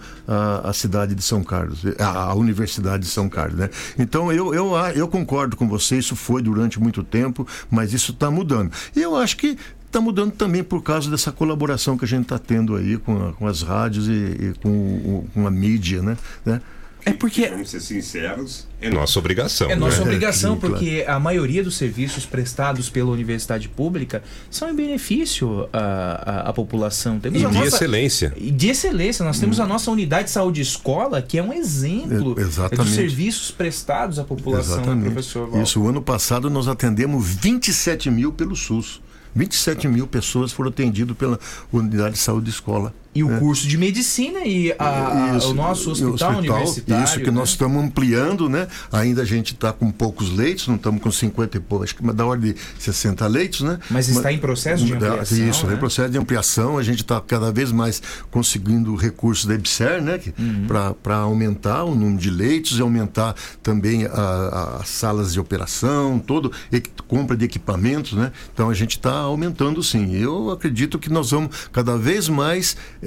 à 0.64 0.74
cidade 0.74 1.14
de 1.16 1.22
São 1.22 1.44
Carlos, 1.44 1.82
à, 2.00 2.08
à 2.30 2.34
Universidade 2.36 3.04
de 3.04 3.10
São 3.10 3.28
Carlos, 3.30 3.58
né? 3.58 3.70
Então 3.98 4.32
eu, 4.32 4.54
eu, 4.54 4.76
a- 4.76 4.92
eu 4.94 5.08
concordo 5.08 5.56
com 5.56 5.68
você, 5.68 5.98
isso 5.98 6.16
foi 6.16 6.42
durante 6.42 6.80
muito 6.80 7.04
tempo, 7.04 7.46
mas 7.70 7.94
isso 7.94 8.12
está 8.12 8.30
mudando. 8.32 8.72
E 8.96 9.02
eu 9.02 9.16
acho 9.16 9.38
que 9.38 9.58
está 9.86 10.02
mudando 10.02 10.32
também 10.34 10.64
por 10.64 10.82
causa 10.84 11.10
dessa 11.10 11.32
colaboração 11.32 11.98
que 11.98 12.04
a 12.06 12.08
gente 12.08 12.24
está 12.24 12.38
tendo 12.40 12.76
aí 12.76 12.98
com, 12.98 13.30
a- 13.30 13.34
com 13.34 13.48
as 13.48 13.62
rádios 13.62 14.08
e, 14.08 14.12
e 14.12 14.54
com, 14.62 15.26
com 15.34 15.48
a 15.48 15.52
mídia, 15.52 16.02
né? 16.02 16.18
né? 16.46 16.62
É 17.10 17.14
porque 17.14 17.48
Vamos 17.48 17.70
ser 17.70 17.80
sinceros, 17.80 18.68
é 18.82 18.90
nossa 18.90 19.18
obrigação. 19.20 19.70
É 19.70 19.76
nossa 19.76 19.98
né? 19.98 20.04
obrigação, 20.04 20.54
Sim, 20.56 20.60
claro. 20.60 20.76
porque 20.76 21.06
a 21.08 21.20
maioria 21.20 21.64
dos 21.64 21.78
serviços 21.78 22.26
prestados 22.26 22.90
pela 22.90 23.10
universidade 23.12 23.70
pública 23.70 24.22
são 24.52 24.70
em 24.70 24.76
benefício 24.76 25.70
à, 25.72 26.44
à, 26.48 26.50
à 26.50 26.54
população. 26.54 27.20
Temos 27.20 27.42
E 27.42 27.46
a 27.46 27.50
de 27.50 27.54
nossa- 27.56 27.68
excelência. 27.68 28.34
E 28.36 28.52
de 28.52 28.68
excelência. 28.70 29.24
Nós 29.26 29.40
temos 29.40 29.60
a 29.60 29.66
nossa 29.66 29.90
unidade 29.90 30.26
de 30.26 30.32
saúde 30.32 30.62
escola, 30.62 31.22
que 31.22 31.38
é 31.38 31.44
um 31.44 31.54
exemplo 31.54 32.36
É, 32.38 32.42
exatamente. 32.42 32.86
dos 32.86 32.96
serviços 32.96 33.52
prestados 33.52 34.20
à 34.20 34.24
população, 34.24 34.96
né, 34.96 35.10
professor 35.10 35.50
Val? 35.50 35.62
Isso, 35.64 35.82
o 35.82 35.88
ano 35.88 36.02
passado 36.02 36.50
nós 36.50 36.68
atendemos 36.68 37.26
27 37.26 38.10
mil 38.12 38.32
pelo 38.34 38.56
SUS. 38.56 39.02
27 39.36 39.88
mil 39.88 40.08
pessoas 40.08 40.52
foram 40.52 40.70
atendidas 40.70 41.16
pela 41.16 41.40
unidade 41.72 42.14
de 42.16 42.20
saúde 42.20 42.46
de 42.46 42.52
escola. 42.52 42.92
E 43.16 43.24
o 43.24 43.30
né? 43.30 43.40
curso 43.40 43.68
de 43.68 43.78
medicina 43.78 44.40
e 44.46 44.72
a- 44.78 45.32
a- 45.34 45.38
Isso, 45.38 45.50
o 45.52 45.54
nosso 45.54 45.90
e 46.00 46.04
o 46.06 46.14
hospital, 46.14 46.38
universitário. 46.38 47.04
Isso 47.04 47.20
que 47.20 47.26
né? 47.26 47.32
nós 47.32 47.50
estamos 47.50 47.84
ampliando, 47.84 48.48
né? 48.48 48.68
Ainda 48.92 49.24
a 49.24 49.26
gente 49.26 49.54
está 49.54 49.74
com 49.74 49.90
poucos 49.92 50.30
leitos, 50.32 50.68
não 50.68 50.76
estamos 50.76 51.02
com 51.02 51.12
50 51.12 51.58
e 51.58 51.60
pouco, 51.60 51.84
acho 51.84 51.96
que 51.96 52.04
da 52.14 52.26
ordem 52.26 52.54
de 52.54 52.60
60 52.78 53.26
leitos, 53.28 53.62
né? 53.62 53.80
Mas 53.90 54.08
está 54.08 54.32
em 54.32 54.38
processo 54.38 54.86
de 54.86 54.94
ampliação, 54.94 55.50
Isso, 55.50 55.66
né? 55.68 55.74
em 55.74 55.78
processo 55.78 56.12
de 56.12 56.18
ampliação. 56.18 56.78
A 56.78 56.84
gente 56.84 57.02
está 57.02 57.20
cada 57.20 57.52
vez 57.52 57.72
mais 57.72 58.02
conseguindo 58.30 58.96
recursos 58.96 59.46
da 59.46 59.56
EBSER, 59.56 60.02
né? 60.02 60.20
Uhum. 60.38 60.68
Para 61.02 61.16
aumentar 61.18 61.84
o 61.86 61.96
número 61.96 62.18
de 62.20 62.30
leitos 62.30 62.78
e 62.78 62.82
aumentar 62.82 63.36
também 63.64 64.06
a- 64.06 64.10
a- 64.12 64.78
as 64.82 64.90
salas 64.90 65.34
de 65.34 65.40
operação, 65.40 66.20
todo 66.20 66.52
equi- 66.72 66.92
compra 67.08 67.36
de 67.36 67.46
equipamentos, 67.46 68.14
né? 68.14 68.32
Então 68.54 68.70
a 68.70 68.74
gente 68.74 68.92
está 68.98 69.12
aumentando 69.14 69.82
sim. 69.82 70.14
Eu 70.16 70.52
acredito 70.52 71.00
que 71.00 71.10
nós 71.10 71.32
vamos 71.32 71.56
cada 71.72 71.98
vez 71.98 72.30
mais 72.30 72.76
é, 73.02 73.07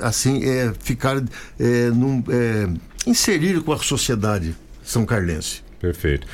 assim 0.00 0.44
é, 0.44 0.72
ficar 0.80 1.22
é, 1.58 1.90
num, 1.90 2.22
é, 2.28 2.68
inserir 3.06 3.60
com 3.62 3.72
a 3.72 3.78
sociedade 3.78 4.54
são 4.82 5.04
carlense. 5.04 5.62
Perfeito. 5.80 6.26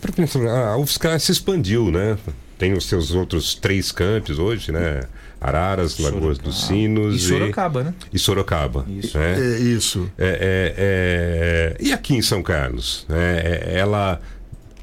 Professor, 0.00 0.46
a 0.48 0.76
UFSCar 0.78 1.20
se 1.20 1.30
expandiu, 1.30 1.90
né? 1.90 2.16
Tem 2.58 2.72
os 2.72 2.86
seus 2.86 3.10
outros 3.10 3.54
três 3.54 3.92
campos 3.92 4.38
hoje, 4.38 4.72
né? 4.72 5.02
Araras, 5.38 5.98
Lagoas 5.98 6.38
dos 6.38 6.66
Sinos 6.66 7.16
E 7.16 7.28
Sorocaba, 7.28 7.84
né? 7.84 7.94
E 8.12 8.18
Sorocaba. 8.18 8.86
Isso. 8.88 9.18
né? 9.18 9.38
É 9.38 9.58
isso. 9.58 10.10
É, 10.16 10.26
é, 10.26 10.74
é, 10.78 11.76
E 11.78 11.92
aqui 11.92 12.14
em 12.14 12.22
São 12.22 12.42
Carlos? 12.42 13.04
né? 13.08 13.38
É, 13.38 13.78
ela 13.78 14.20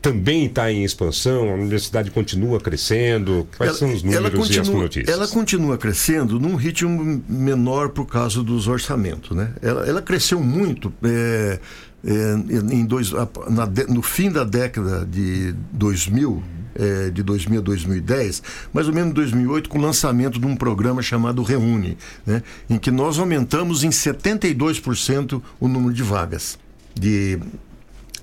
também 0.04 0.46
está 0.46 0.70
em 0.70 0.84
expansão? 0.84 1.50
A 1.50 1.54
universidade 1.54 2.12
continua 2.12 2.60
crescendo? 2.60 3.48
Quais 3.58 3.78
são 3.78 3.92
os 3.92 4.04
números 4.04 4.50
e 4.54 4.60
as 4.60 4.68
notícias? 4.68 5.08
ela 5.18 5.28
continua 5.30 5.78
crescendo 5.78 6.40
num 6.40 6.56
ritmo 6.56 7.24
menor 7.28 7.90
por 7.90 8.06
causa 8.06 8.44
dos 8.44 8.68
orçamentos. 8.68 9.36
Né? 9.36 9.54
Ela, 9.62 9.88
ela 9.88 10.02
cresceu 10.02 10.42
muito 10.42 10.94
é, 11.02 11.58
é, 12.06 12.34
em 12.76 12.86
dois, 12.86 13.12
na 13.12 13.66
no 13.88 14.02
fim 14.02 14.30
da 14.30 14.44
década 14.44 15.06
de 15.06 15.56
2000, 15.72 16.44
é, 16.76 17.10
de 17.10 17.24
2000 17.24 17.60
a 17.60 17.64
2010, 17.64 18.44
mais 18.74 18.90
ou 18.90 18.94
menos 18.94 19.12
em 19.12 19.14
2008, 19.14 19.70
com 19.70 19.80
o 19.80 19.82
lançamento 19.82 20.38
de 20.38 20.46
um 20.46 20.58
programa 20.58 21.02
chamado 21.02 21.42
Reúne, 21.44 21.98
né? 22.26 22.44
em 22.70 22.78
que 22.78 22.92
nós 22.92 23.18
aumentamos 23.18 23.86
em 23.86 23.90
72% 23.90 25.42
o 25.62 25.68
número 25.70 25.94
de 25.94 26.04
vagas 26.04 26.60
de 26.94 27.40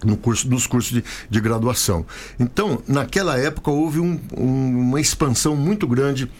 no 0.04 0.16
curso, 0.16 0.48
cursos 0.68 0.92
de, 0.92 1.04
de 1.28 1.40
graduação. 1.40 2.04
Então, 2.38 2.82
naquela 2.86 3.38
época, 3.38 3.70
houve 3.70 4.00
um- 4.00 4.18
um- 4.36 4.78
uma 4.80 5.00
expansão 5.00 5.54
muito 5.56 5.86
grande 5.86 6.30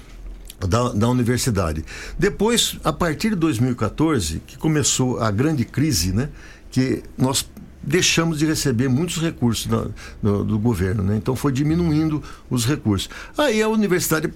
da, 0.69 0.91
da 0.93 1.09
universidade. 1.09 1.85
Depois, 2.19 2.79
a 2.85 2.93
partir 2.93 3.31
de 3.31 3.37
2014, 3.37 4.41
que 4.47 4.59
começou 4.59 5.21
a 5.21 5.31
grande 5.31 5.65
crise, 5.65 6.13
né, 6.13 6.29
que 6.71 7.03
nós 7.17 7.49
deixamos 7.83 8.39
de 8.39 8.45
receber 8.47 8.89
muitos 8.89 9.17
recursos 9.17 9.67
do, 9.67 9.95
do, 10.23 10.45
do 10.45 10.59
governo, 10.59 11.03
né? 11.03 11.17
Então 11.17 11.35
foi 11.35 11.51
diminuindo 11.51 12.23
os 12.51 12.67
recursos. 12.67 13.09
Aí 13.39 13.63
a 13.63 13.69
universidade 13.69 14.31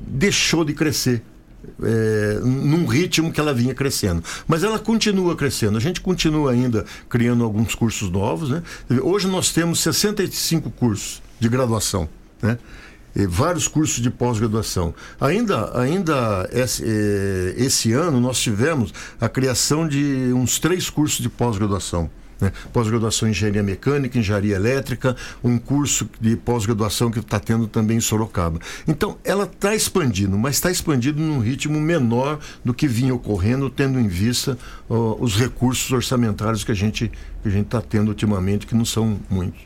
deixou 0.00 0.64
de 0.64 0.72
crescer 0.74 1.22
é, 1.82 2.40
num 2.42 2.86
ritmo 2.86 3.32
que 3.32 3.40
ela 3.40 3.52
vinha 3.52 3.74
crescendo. 3.74 4.22
Mas 4.46 4.62
ela 4.62 4.78
continua 4.78 5.36
crescendo. 5.36 5.76
A 5.76 5.80
gente 5.80 6.00
continua 6.00 6.52
ainda 6.52 6.84
criando 7.08 7.44
alguns 7.44 7.74
cursos 7.74 8.10
novos. 8.10 8.50
Né? 8.50 8.62
Hoje 9.02 9.26
nós 9.26 9.52
temos 9.52 9.80
65 9.80 10.70
cursos 10.70 11.22
de 11.38 11.48
graduação. 11.48 12.08
Né? 12.42 12.58
E 13.16 13.26
vários 13.26 13.68
cursos 13.68 14.02
de 14.02 14.10
pós-graduação. 14.10 14.92
Ainda, 15.20 15.78
ainda 15.78 16.48
esse, 16.52 16.82
é, 16.84 17.54
esse 17.56 17.92
ano 17.92 18.20
nós 18.20 18.40
tivemos 18.40 18.92
a 19.20 19.28
criação 19.28 19.86
de 19.86 20.32
uns 20.34 20.58
três 20.58 20.90
cursos 20.90 21.20
de 21.20 21.28
pós-graduação. 21.28 22.10
Né? 22.44 22.52
Pós-graduação 22.72 23.26
em 23.26 23.30
engenharia 23.30 23.62
mecânica, 23.62 24.18
engenharia 24.18 24.54
elétrica, 24.54 25.16
um 25.42 25.58
curso 25.58 26.08
de 26.20 26.36
pós-graduação 26.36 27.10
que 27.10 27.18
está 27.18 27.40
tendo 27.40 27.66
também 27.66 27.96
em 27.96 28.00
Sorocaba. 28.00 28.60
Então, 28.86 29.16
ela 29.24 29.44
está 29.44 29.74
expandindo, 29.74 30.36
mas 30.36 30.56
está 30.56 30.70
expandindo 30.70 31.22
num 31.22 31.38
ritmo 31.38 31.80
menor 31.80 32.38
do 32.62 32.74
que 32.74 32.86
vinha 32.86 33.14
ocorrendo, 33.14 33.70
tendo 33.70 33.98
em 33.98 34.08
vista 34.08 34.58
os 34.88 35.36
recursos 35.36 35.90
orçamentários 35.90 36.62
que 36.62 36.72
a 36.72 36.74
gente 36.74 37.10
que 37.42 37.48
a 37.48 37.50
gente 37.50 37.66
está 37.66 37.80
tendo 37.80 38.08
ultimamente, 38.08 38.66
que 38.66 38.74
não 38.74 38.84
são 38.84 39.18
muitos. 39.28 39.60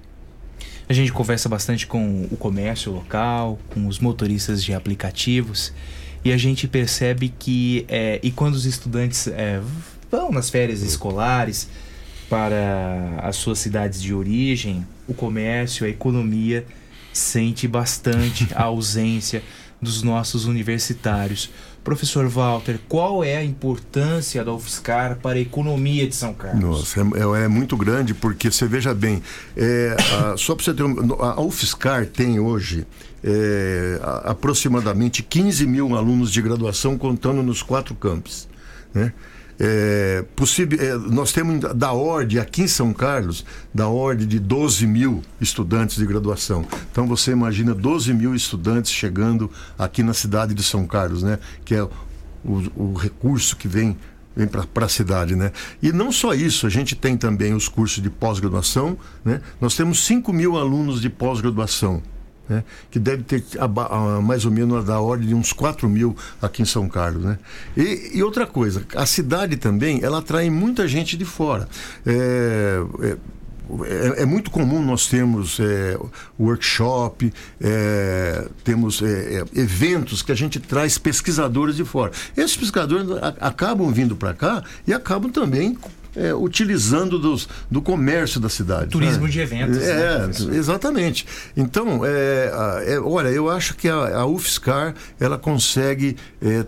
A 0.88 0.92
gente 0.92 1.12
conversa 1.12 1.48
bastante 1.48 1.86
com 1.86 2.26
o 2.30 2.36
comércio 2.36 2.90
local, 2.90 3.58
com 3.70 3.86
os 3.86 4.00
motoristas 4.00 4.64
de 4.64 4.72
aplicativos, 4.72 5.72
e 6.24 6.32
a 6.32 6.36
gente 6.36 6.66
percebe 6.66 7.32
que, 7.38 7.84
é, 7.88 8.18
e 8.22 8.32
quando 8.32 8.54
os 8.54 8.66
estudantes 8.66 9.28
é, 9.28 9.60
vão 10.10 10.32
nas 10.32 10.50
férias 10.50 10.82
escolares, 10.82 11.68
para 12.28 13.20
as 13.22 13.36
suas 13.36 13.58
cidades 13.58 14.00
de 14.02 14.14
origem, 14.14 14.86
o 15.06 15.14
comércio, 15.14 15.86
a 15.86 15.88
economia 15.88 16.66
sente 17.12 17.66
bastante 17.66 18.48
a 18.54 18.64
ausência 18.64 19.42
dos 19.80 20.02
nossos 20.02 20.44
universitários. 20.44 21.50
Professor 21.82 22.28
Walter, 22.28 22.78
qual 22.86 23.24
é 23.24 23.36
a 23.36 23.44
importância 23.44 24.44
da 24.44 24.52
UFSCar 24.52 25.18
para 25.22 25.38
a 25.38 25.40
economia 25.40 26.06
de 26.06 26.14
São 26.14 26.34
Carlos? 26.34 26.60
Nossa, 26.60 27.00
é, 27.00 27.44
é 27.44 27.48
muito 27.48 27.76
grande 27.76 28.12
porque 28.12 28.50
você 28.50 28.66
veja 28.66 28.92
bem, 28.92 29.22
é, 29.56 29.96
a, 29.96 30.36
só 30.36 30.54
para 30.54 30.64
você 30.64 30.74
ter 30.74 30.82
um, 30.82 31.14
a 31.22 31.40
UFSCar 31.40 32.06
tem 32.06 32.38
hoje 32.38 32.86
é, 33.24 33.98
aproximadamente 34.24 35.22
15 35.22 35.66
mil 35.66 35.96
alunos 35.96 36.30
de 36.30 36.42
graduação 36.42 36.98
contando 36.98 37.42
nos 37.42 37.62
quatro 37.62 37.94
campos, 37.94 38.48
né? 38.92 39.12
É, 39.60 40.24
possível, 40.36 40.78
é, 40.80 40.96
nós 41.10 41.32
temos 41.32 41.60
da 41.74 41.92
ordem 41.92 42.38
aqui 42.38 42.62
em 42.62 42.68
São 42.68 42.92
Carlos, 42.92 43.44
da 43.74 43.88
ordem 43.88 44.26
de 44.26 44.38
12 44.38 44.86
mil 44.86 45.22
estudantes 45.40 45.96
de 45.96 46.06
graduação. 46.06 46.64
Então 46.92 47.06
você 47.08 47.32
imagina 47.32 47.74
12 47.74 48.14
mil 48.14 48.34
estudantes 48.34 48.92
chegando 48.92 49.50
aqui 49.76 50.02
na 50.02 50.14
cidade 50.14 50.54
de 50.54 50.62
São 50.62 50.86
Carlos, 50.86 51.22
né? 51.22 51.38
Que 51.64 51.74
é 51.74 51.82
o, 51.82 51.90
o 52.76 52.94
recurso 52.94 53.56
que 53.56 53.66
vem 53.66 53.96
vem 54.36 54.46
para 54.46 54.86
a 54.86 54.88
cidade, 54.88 55.34
né? 55.34 55.50
E 55.82 55.90
não 55.90 56.12
só 56.12 56.32
isso, 56.32 56.64
a 56.64 56.70
gente 56.70 56.94
tem 56.94 57.16
também 57.16 57.52
os 57.54 57.66
cursos 57.66 58.00
de 58.00 58.08
pós-graduação, 58.08 58.96
né? 59.24 59.40
Nós 59.60 59.74
temos 59.74 60.04
5 60.06 60.32
mil 60.32 60.56
alunos 60.56 61.00
de 61.00 61.10
pós-graduação 61.10 62.00
né? 62.48 62.64
que 62.90 62.98
deve 62.98 63.22
ter 63.22 63.44
a, 63.58 63.64
a, 63.64 64.20
mais 64.20 64.44
ou 64.44 64.50
menos 64.50 64.84
da 64.84 65.00
ordem 65.00 65.28
de 65.28 65.34
uns 65.34 65.52
4 65.52 65.88
mil 65.88 66.16
aqui 66.40 66.62
em 66.62 66.64
São 66.64 66.88
Carlos. 66.88 67.22
Né? 67.22 67.38
E, 67.76 68.12
e, 68.14 68.22
outra 68.22 68.46
coisa, 68.46 68.84
a 68.96 69.06
cidade 69.06 69.56
também 69.56 70.00
ela 70.02 70.18
atrai 70.18 70.48
muita 70.50 70.88
gente 70.88 71.16
de 71.16 71.24
fora. 71.24 71.68
É, 72.06 72.80
é, 73.02 73.16
é, 73.84 74.22
é, 74.22 74.24
muito 74.24 74.50
comum 74.50 74.82
nós 74.82 75.06
termos 75.08 75.60
é, 75.60 75.98
workshop, 76.40 77.30
é, 77.60 78.48
temos 78.64 79.02
é, 79.02 79.42
é, 79.54 79.60
eventos 79.60 80.22
que 80.22 80.32
a 80.32 80.34
gente 80.34 80.58
traz 80.58 80.96
pesquisadores 80.96 81.76
de 81.76 81.84
fora. 81.84 82.12
Esses 82.34 82.56
pesquisadores 82.56 83.10
a, 83.10 83.48
acabam 83.48 83.92
vindo 83.92 84.16
para 84.16 84.32
cá 84.32 84.64
e 84.86 84.92
acabam 84.92 85.30
também 85.30 85.76
é, 86.18 86.34
utilizando 86.34 87.18
dos, 87.18 87.48
do 87.70 87.80
comércio 87.80 88.40
da 88.40 88.48
cidade. 88.48 88.90
Turismo 88.90 89.24
né? 89.24 89.30
de 89.30 89.40
eventos. 89.40 89.78
É, 89.78 90.26
né? 90.26 90.56
exatamente. 90.56 91.26
Então, 91.56 92.04
é, 92.04 92.50
é, 92.86 93.00
olha, 93.00 93.28
eu 93.28 93.48
acho 93.48 93.76
que 93.76 93.88
a, 93.88 94.18
a 94.18 94.26
UFSCar 94.26 94.94
ela 95.20 95.38
consegue 95.38 96.16
é, 96.42 96.66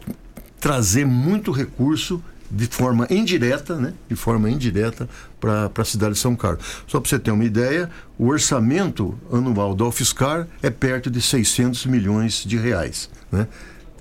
trazer 0.60 1.04
muito 1.04 1.50
recurso 1.50 2.22
de 2.50 2.66
forma 2.66 3.06
indireta, 3.10 3.76
né? 3.76 3.94
De 4.08 4.16
forma 4.16 4.50
indireta 4.50 5.08
para 5.38 5.70
a 5.76 5.84
cidade 5.84 6.14
de 6.14 6.18
São 6.18 6.34
Carlos. 6.34 6.64
Só 6.86 6.98
para 6.98 7.08
você 7.08 7.18
ter 7.18 7.30
uma 7.30 7.44
ideia, 7.44 7.88
o 8.18 8.26
orçamento 8.26 9.16
anual 9.32 9.74
da 9.74 9.84
UFSCar 9.84 10.48
é 10.60 10.68
perto 10.68 11.10
de 11.10 11.22
600 11.22 11.86
milhões 11.86 12.44
de 12.44 12.56
reais, 12.56 13.08
né? 13.30 13.46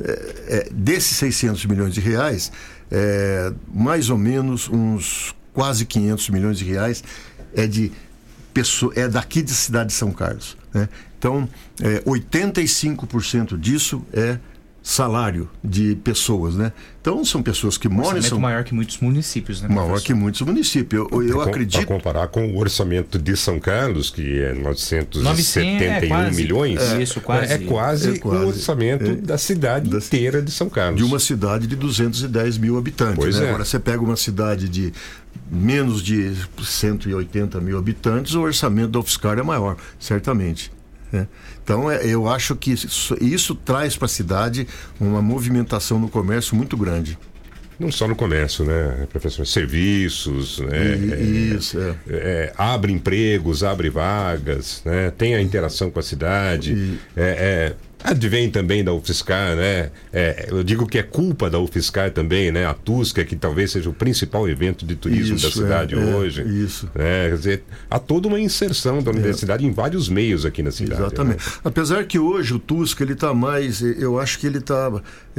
É, 0.02 0.12
é, 0.48 0.70
desses 0.72 1.18
600 1.18 1.66
milhões 1.66 1.94
de 1.94 2.00
reais, 2.00 2.52
é, 2.90 3.52
mais 3.74 4.10
ou 4.10 4.18
menos 4.18 4.70
uns 4.70 5.36
quase 5.60 5.86
500 5.86 6.30
milhões 6.30 6.58
de 6.58 6.64
reais 6.64 7.04
é 7.54 7.68
de 7.68 7.92
pessoa, 8.54 8.94
é 8.96 9.10
daqui 9.10 9.42
da 9.42 9.52
cidade 9.52 9.88
de 9.88 9.94
São 9.94 10.10
Carlos. 10.10 10.56
Né? 10.74 10.88
Então, 11.18 11.50
é, 11.82 12.00
85% 12.04 13.60
disso 13.60 14.02
é 14.14 14.40
salário 14.82 15.50
de 15.62 15.98
pessoas, 15.98 16.56
né? 16.56 16.72
Então 17.02 17.24
são 17.24 17.42
pessoas 17.42 17.78
que 17.78 17.88
moram 17.88 18.18
em 18.18 18.22
São 18.22 18.40
maior 18.40 18.64
que 18.64 18.74
muitos 18.74 19.00
municípios, 19.00 19.62
né? 19.62 19.70
Maior 19.70 19.86
professor? 19.86 20.06
que 20.06 20.14
muitos 20.14 20.42
municípios. 20.42 21.08
Eu, 21.12 21.24
eu 21.24 21.42
acredito. 21.42 21.86
Para 21.86 21.96
comparar 21.96 22.28
com 22.28 22.48
o 22.48 22.58
orçamento 22.58 23.18
de 23.18 23.38
São 23.38 23.60
Carlos, 23.60 24.10
que 24.10 24.42
é 24.42 24.54
971 24.54 25.24
900, 25.24 25.82
é, 25.82 26.32
milhões. 26.32 26.82
É, 26.82 27.02
isso, 27.02 27.22
quase. 27.22 27.54
É, 27.54 27.58
quase, 27.60 28.16
é 28.16 28.20
quase 28.20 28.44
o 28.44 28.48
orçamento 28.48 29.12
é, 29.12 29.16
da 29.16 29.38
cidade 29.38 29.90
da, 29.90 29.98
inteira 29.98 30.42
de 30.42 30.52
São 30.52 30.70
Carlos. 30.70 30.98
De 30.98 31.04
uma 31.04 31.20
cidade 31.20 31.68
de 31.68 31.76
210 31.76 32.58
mil 32.58 32.78
habitantes. 32.78 33.16
Pois 33.16 33.40
né? 33.40 33.46
é. 33.46 33.50
Agora 33.50 33.64
você 33.64 33.80
pega 33.80 34.02
uma 34.02 34.18
cidade 34.18 34.68
de 34.68 34.92
menos 35.50 36.04
de 36.04 36.34
180 36.62 37.60
mil 37.62 37.78
habitantes, 37.78 38.34
o 38.36 38.42
orçamento 38.42 38.90
da 38.90 39.00
UFSCar 39.00 39.40
é 39.40 39.44
maior, 39.44 39.78
certamente. 40.00 40.72
Né? 41.12 41.28
Então, 41.64 41.90
é, 41.90 42.06
eu 42.06 42.28
acho 42.28 42.56
que 42.56 42.72
isso, 42.72 43.16
isso 43.22 43.56
traz 43.56 43.98
para 43.98 44.06
a 44.06 44.10
cidade 44.10 44.68
uma 45.00 45.22
movimentação 45.22 46.00
no 46.00 46.10
comércio 46.10 46.56
muito 46.56 46.78
grande. 46.78 47.18
Não 47.80 47.92
só 47.92 48.08
no 48.10 48.16
comércio, 48.16 48.66
né, 48.66 49.08
professor? 49.10 49.48
Serviços, 49.48 50.60
né? 50.60 50.98
Isso, 50.98 51.80
é, 51.80 51.90
é. 51.90 51.96
é, 52.10 52.54
abre 52.58 52.92
empregos, 52.92 53.64
abre 53.64 53.90
vagas, 53.90 54.82
né? 54.84 55.12
Tem 55.12 55.34
a 55.34 55.42
interação 55.42 55.90
com 55.90 55.98
a 55.98 56.04
cidade. 56.04 56.74
E... 56.74 57.00
É, 57.16 57.76
é 57.76 57.89
Advém 58.04 58.50
também 58.50 58.84
da 58.84 58.94
UFSCar, 58.94 59.56
né? 59.56 59.92
É, 60.14 60.48
eu 60.50 60.64
digo 60.64 60.88
que 60.88 60.98
é 60.98 61.04
culpa 61.04 61.50
da 61.50 61.60
UFSCar 61.60 62.12
também, 62.12 62.52
né? 62.52 62.66
A 62.66 62.74
Tusca, 62.74 63.26
que 63.26 63.36
talvez 63.36 63.72
seja 63.72 63.90
o 63.90 63.94
principal 63.94 64.48
evento 64.48 64.86
de 64.86 64.96
turismo 64.96 65.36
isso, 65.36 65.48
da 65.48 65.54
cidade 65.54 65.96
é, 65.96 65.98
hoje. 65.98 66.42
É, 66.42 66.46
isso. 66.46 66.90
Né? 66.96 67.30
Quer 67.30 67.36
dizer, 67.36 67.64
há 67.90 68.00
toda 68.00 68.28
uma 68.28 68.40
inserção 68.40 69.04
da 69.04 69.12
é. 69.12 69.14
universidade 69.14 69.66
em 69.66 69.72
vários 69.72 70.08
meios 70.08 70.46
aqui 70.46 70.64
na 70.64 70.72
cidade. 70.72 71.02
Exatamente. 71.02 71.46
Né? 71.46 71.54
Apesar 71.64 72.06
que 72.06 72.18
hoje 72.18 72.54
o 72.54 72.60
Tusca, 72.60 73.04
ele 73.04 73.14
está 73.14 73.34
mais, 73.34 73.82
eu 73.82 74.18
acho 74.18 74.40
que 74.40 74.48
ele 74.48 74.60
está 74.60 74.90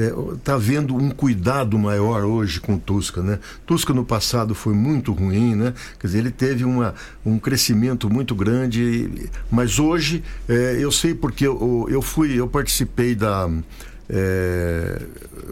é, 0.00 0.14
tá 0.42 0.56
vendo 0.56 0.96
um 0.96 1.10
cuidado 1.10 1.78
maior 1.78 2.24
hoje 2.24 2.58
com 2.58 2.78
Tusca, 2.78 3.22
né? 3.22 3.38
Tusca 3.66 3.92
no 3.92 4.02
passado 4.02 4.54
foi 4.54 4.72
muito 4.72 5.12
ruim, 5.12 5.54
né? 5.54 5.74
Quer 5.98 6.06
dizer, 6.06 6.18
ele 6.20 6.30
teve 6.30 6.64
uma, 6.64 6.94
um 7.24 7.38
crescimento 7.38 8.08
muito 8.08 8.34
grande, 8.34 9.28
mas 9.50 9.78
hoje 9.78 10.24
é, 10.48 10.78
eu 10.80 10.90
sei 10.90 11.14
porque 11.14 11.46
eu, 11.46 11.86
eu 11.90 12.00
fui, 12.00 12.32
eu 12.32 12.48
participei 12.48 13.14
da, 13.14 13.50
é, 14.08 15.02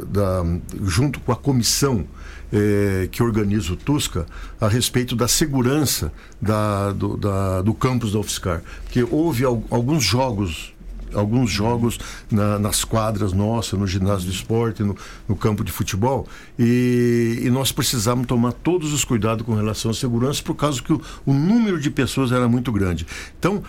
da 0.07 0.43
junto 0.83 1.21
com 1.21 1.31
a 1.31 1.37
comissão 1.37 2.07
é, 2.51 3.07
que 3.13 3.23
organiza 3.23 3.75
o 3.75 3.77
Tusca 3.77 4.25
a 4.59 4.67
respeito 4.67 5.15
da 5.15 5.29
segurança 5.29 6.11
da, 6.41 6.91
do, 6.93 7.19
da, 7.19 7.61
do 7.61 7.75
campus 7.75 8.13
da 8.13 8.19
UFSCar. 8.19 8.63
Porque 8.85 9.03
houve 9.03 9.45
al, 9.45 9.63
alguns 9.69 10.05
jogos 10.05 10.73
alguns 11.15 11.51
jogos 11.51 11.99
na, 12.31 12.59
nas 12.59 12.85
quadras 12.85 13.33
nossas, 13.33 13.79
no 13.79 13.87
ginásio 13.87 14.29
de 14.29 14.37
esporte, 14.37 14.83
no, 14.83 14.97
no 15.29 15.37
campo 15.37 15.65
de 15.65 15.73
futebol, 15.73 16.27
e, 16.59 17.41
e, 17.43 17.51
nós 17.51 17.73
precisávamos 17.73 18.27
tomar 18.27 18.53
todos 18.53 18.93
os 18.93 19.05
cuidados 19.05 19.45
com 19.45 19.55
relação 19.55 19.91
à 19.91 19.95
segurança, 19.95 20.43
por 20.43 20.55
causa 20.55 20.83
que 20.83 20.93
o, 20.93 21.01
o 21.27 21.33
número 21.33 21.81
de 21.81 21.91
pessoas 21.91 22.33
era 22.33 22.49
muito 22.49 22.73
grande. 22.73 23.07
Então, 23.39 23.63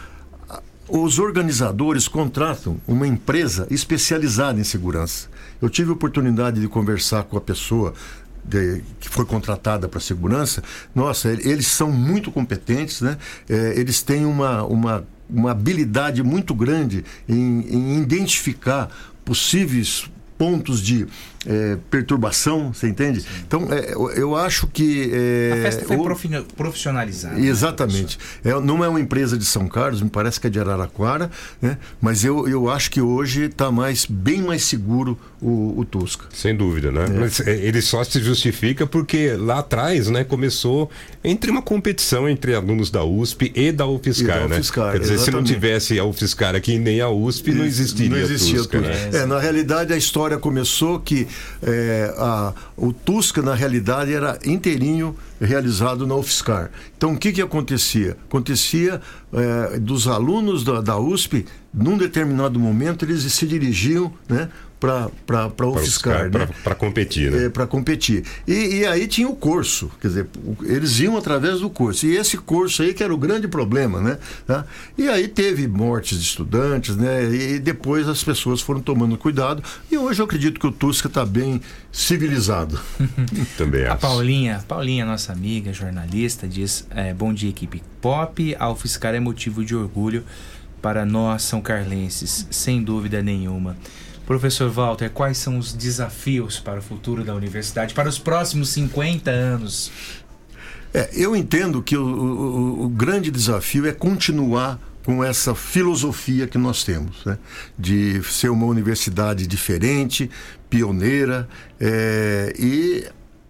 os 0.90 1.20
organizadores 1.20 2.08
contratam 2.08 2.78
uma 2.88 3.06
empresa 3.06 3.68
especializada 3.70 4.60
em 4.60 4.64
segurança. 4.64 5.30
Eu 5.62 5.70
tive 5.70 5.92
a 5.92 5.94
oportunidade 5.94 6.60
de 6.60 6.68
conversar 6.68 7.24
com 7.24 7.38
a 7.38 7.42
pessoa 7.42 7.94
de, 8.44 8.82
que 9.00 9.08
foi 9.08 9.26
contratada 9.26 9.88
para 9.88 10.00
segurança. 10.00 10.64
Nossa, 10.96 11.30
eles 11.30 11.68
são 11.68 11.92
muito 11.92 12.32
competentes, 12.32 13.02
né? 13.02 13.18
É, 13.48 13.80
eles 13.80 14.02
têm 14.02 14.26
uma, 14.26 14.64
uma, 14.64 15.06
uma 15.30 15.52
habilidade 15.52 16.24
muito 16.24 16.54
grande 16.56 17.06
em, 17.28 17.66
em 17.70 18.02
identificar 18.02 18.90
possíveis 19.24 20.10
pontos 20.38 20.82
de 20.82 21.06
é, 21.46 21.78
perturbação, 21.90 22.74
você 22.74 22.88
entende? 22.88 23.24
Então, 23.48 23.68
é, 23.72 23.94
eu, 24.20 24.36
acho 24.36 24.68
que. 24.68 25.10
É, 25.14 25.54
A 25.54 25.62
festa 25.64 25.86
foi 25.86 25.98
o- 25.98 26.04
profi- 26.04 26.30
profissionalizada. 26.58 27.36
né, 27.36 27.48
Exatamente. 27.48 28.18
É, 28.44 28.60
não 28.60 28.84
é 28.84 28.88
uma 28.90 29.00
empresa 29.00 29.38
de 29.38 29.46
São 29.46 29.68
Carlos, 29.68 30.02
me 30.02 30.10
parece 30.10 30.40
que 30.40 30.48
é 30.48 30.50
de 30.50 30.60
Araraquara, 30.60 31.30
né? 31.62 31.78
mas 32.02 32.24
eu, 32.26 32.48
eu 32.48 32.70
acho 32.70 32.92
que 32.92 33.02
hoje 33.02 33.44
está 33.46 33.72
mais, 33.72 34.06
bem 34.06 34.42
mais 34.42 34.64
seguro 34.64 35.18
o, 35.42 35.80
o 35.80 35.86
Tusca. 35.86 36.26
Sem 36.34 36.56
dúvida, 36.56 36.92
né? 36.92 37.06
Mas 37.18 37.40
é, 37.40 37.56
ele 37.56 37.82
só 37.82 38.04
se 38.04 38.20
justifica 38.22 38.86
porque 38.86 39.34
lá 39.38 39.60
atrás, 39.60 40.10
né, 40.10 40.24
começou 40.26 40.90
entre 41.24 41.50
uma 41.50 41.62
competição 41.62 42.28
entre 42.28 42.54
alunos 42.54 42.92
da 42.92 43.04
USP 43.04 43.52
e 43.56 43.72
da 43.72 43.88
UFSCar, 43.88 44.38
E 44.38 44.42
da 44.42 44.48
né? 44.50 44.58
UFSCar, 44.60 44.92
Quer 44.94 45.00
dizer, 45.00 45.14
se 45.20 45.32
não 45.32 45.40
exatamente. 45.40 45.54
tivesse 45.54 46.00
a 46.00 46.04
UFSCar 46.04 46.56
aqui 46.56 46.78
nem 46.78 47.00
a 47.02 47.10
USP, 47.10 47.52
não 47.54 47.64
existiria, 47.66 48.10
Não 48.10 48.18
existia 48.18 48.58
Tusca, 48.58 48.80
Tusca. 48.80 48.94
né? 48.94 49.10
É, 49.14 49.26
na 49.26 49.40
realidade, 49.40 49.94
a 49.94 49.98
história 49.98 50.38
começou 50.38 51.00
que 51.00 51.28
é, 51.62 52.14
a- 52.18 52.54
o 52.78 52.92
Tusca, 52.94 53.42
na 53.42 53.54
realidade, 53.54 54.14
era 54.14 54.38
inteirinho 54.46 55.16
realizado 55.40 56.06
na 56.06 56.16
UFSCar. 56.16 56.72
Então, 56.98 57.14
o 57.14 57.18
que, 57.18 57.32
que 57.32 57.42
acontecia? 57.42 58.18
Acontecia 58.28 59.02
é, 59.34 59.80
dos 59.80 60.08
alunos 60.08 60.64
da, 60.64 60.82
da 60.82 60.98
USP, 61.00 61.46
num 61.74 61.98
determinado 61.98 62.60
momento, 62.60 63.06
eles 63.06 63.22
se 63.32 63.46
dirigiam 63.48 64.12
né, 64.28 64.50
para 64.80 65.10
a 65.30 65.68
UFSCar. 65.68 66.30
né? 66.32 66.48
Para 66.64 66.74
competir, 66.74 67.32
né? 67.32 67.50
para 67.50 67.68
competir. 67.68 68.24
E, 68.48 68.80
e 68.80 68.86
aí 68.86 69.08
tinha 69.08 69.28
o 69.28 69.36
curso, 69.36 69.92
quer 70.00 70.08
dizer, 70.08 70.28
eles 70.64 71.00
iam 71.00 71.18
através 71.18 71.60
do 71.60 71.70
curso. 71.70 72.06
E 72.06 72.16
esse 72.16 72.38
curso 72.38 72.82
aí 72.82 72.94
que 72.94 73.04
era 73.04 73.14
o 73.14 73.18
grande 73.18 73.48
problema, 73.48 74.00
né? 74.00 74.18
Tá? 74.48 74.66
E 74.98 75.10
aí 75.10 75.28
teve 75.28 75.68
mortes 75.68 76.18
de 76.20 76.24
estudantes, 76.24 76.96
né? 76.96 77.24
E 77.24 77.60
depois 77.60 78.08
as 78.08 78.24
pessoas 78.24 78.62
foram 78.62 78.80
tomando 78.80 79.18
cuidado. 79.18 79.62
E 79.92 79.98
hoje 79.98 80.22
eu 80.22 80.26
acredito 80.26 80.60
que 80.60 80.68
o 80.68 80.72
Tusca 80.72 81.08
está 81.08 81.26
bem 81.26 81.62
civilizado. 81.92 82.80
Também 83.58 83.86
A 83.86 83.96
Paulinha, 83.96 84.64
Paulinha, 84.68 85.06
nossa 85.06 85.34
amiga, 85.34 85.74
jornalista, 85.74 86.48
diz: 86.48 86.88
é, 86.92 87.14
Bom 87.14 87.34
dia, 87.34 87.50
equipe 87.50 87.84
pop. 88.02 88.56
A 88.58 88.72
UFSCar 88.72 89.14
é 89.14 89.20
motivo 89.20 89.66
de 89.66 89.76
orgulho 89.76 90.24
para 90.82 91.06
nós, 91.06 91.44
são 91.44 91.62
carlenses, 91.62 92.48
sem 92.50 92.82
dúvida 92.82 93.22
nenhuma. 93.22 93.76
Professor 94.30 94.70
Walter, 94.70 95.10
quais 95.10 95.40
são 95.40 95.58
os 95.58 95.74
desafios 95.74 96.60
para 96.60 96.78
o 96.78 96.84
futuro 96.84 97.24
da 97.24 97.34
universidade, 97.34 97.96
para 97.96 98.08
os 98.08 98.20
próximos 98.20 98.70
50 98.70 99.32
anos? 99.32 99.92
É, 100.94 101.10
eu 101.14 101.36
entendo 101.36 101.82
que 101.82 101.98
o, 101.98 102.06
o- 102.06 102.84
o 102.86 102.90
grande 102.90 103.32
desafio 103.32 103.88
é 103.88 103.92
continuar 103.92 104.80
com 105.04 105.24
essa 105.24 105.56
filosofia 105.56 106.46
que 106.46 106.60
nós 106.60 106.84
temos, 106.84 107.26
né? 107.26 107.40
de 107.76 108.22
ser 108.22 108.50
uma 108.50 108.68
universidade 108.68 109.48
diferente, 109.48 110.30
pioneira, 110.70 111.50
é, 111.80 112.54
e, 112.56 113.08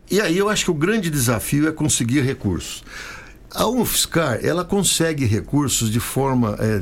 e 0.09 0.21
aí 0.21 0.37
eu 0.37 0.47
acho 0.47 0.63
que 0.63 0.71
o 0.71 0.73
grande 0.73 1.09
desafio 1.09 1.67
é 1.67 1.73
conseguir 1.73 2.21
recursos. 2.21 2.85
A 3.53 3.65
UFSCar, 3.67 4.39
ela 4.43 4.63
consegue 4.63 5.25
recursos 5.25 5.89
de 5.89 5.99
forma 5.99 6.55
é, 6.59 6.81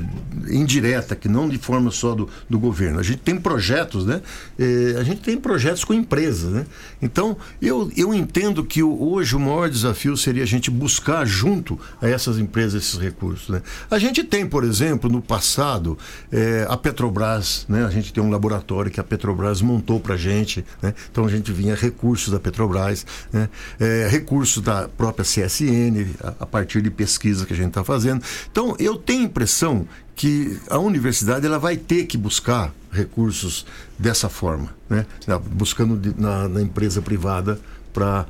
indireta, 0.54 1.16
que 1.16 1.30
não 1.30 1.48
de 1.48 1.58
forma 1.58 1.92
só 1.92 2.14
do, 2.14 2.28
do 2.50 2.60
governo. 2.60 3.00
A 3.00 3.04
gente 3.04 3.20
tem 3.20 3.38
projetos, 3.40 4.06
né? 4.06 4.22
É, 4.60 4.96
a 5.00 5.04
gente 5.04 5.22
tem 5.22 5.38
projetos 5.38 5.86
com 5.86 5.94
empresas, 5.94 6.52
né? 6.52 6.66
Então, 7.02 7.38
eu, 7.62 7.90
eu 7.96 8.14
entendo 8.14 8.66
que 8.66 8.84
hoje 8.84 9.34
o 9.34 9.40
maior 9.40 9.70
desafio 9.70 10.18
seria 10.18 10.44
a 10.44 10.48
gente 10.48 10.70
buscar 10.70 11.26
junto 11.26 11.80
a 12.02 12.10
essas 12.10 12.38
empresas 12.38 12.84
esses 12.84 13.00
recursos, 13.00 13.48
né? 13.48 13.62
A 13.90 13.98
gente 13.98 14.22
tem, 14.22 14.46
por 14.46 14.66
exemplo, 14.66 15.10
no 15.10 15.22
passado, 15.22 15.98
é, 16.30 16.66
a 16.70 16.76
Petrobras, 16.76 17.66
né? 17.70 17.86
A 17.86 17.90
gente 17.90 18.12
tem 18.12 18.22
um 18.22 18.30
laboratório 18.30 18.92
que 18.92 19.00
a 19.00 19.04
Petrobras 19.06 19.62
montou 19.62 20.02
para 20.02 20.16
a 20.16 20.18
gente, 20.18 20.66
né? 20.82 20.94
Então, 21.10 21.24
a 21.26 21.30
gente 21.30 21.50
vinha 21.50 21.76
recursos 21.76 22.34
da 22.34 22.42
Petrobras, 22.42 23.06
né? 23.32 23.48
É, 23.80 24.10
recursos 24.12 24.62
da 24.62 24.90
própria 24.90 25.24
CSN, 25.24 26.14
a, 26.22 26.34
a 26.42 26.46
partir 26.58 26.82
de 26.82 26.90
pesquisa 26.90 27.46
que 27.46 27.54
a 27.54 27.56
gente 27.56 27.68
está 27.70 27.84
fazendo. 27.84 28.24
Então, 28.52 28.76
eu 28.80 28.96
tenho 28.96 29.22
a 29.22 29.26
impressão 29.26 29.88
que 30.16 30.58
a 30.70 30.80
universidade 30.80 31.46
ela 31.46 31.60
vai 31.60 31.78
ter 31.78 32.06
que 32.06 32.18
buscar 32.18 32.74
recursos 32.92 33.66
dessa 34.00 34.28
forma, 34.30 34.74
né? 34.90 35.06
Buscando 35.52 35.96
de- 35.96 36.20
na, 36.20 36.48
na 36.48 36.62
empresa 36.62 37.02
privada 37.02 37.60
para 37.94 38.26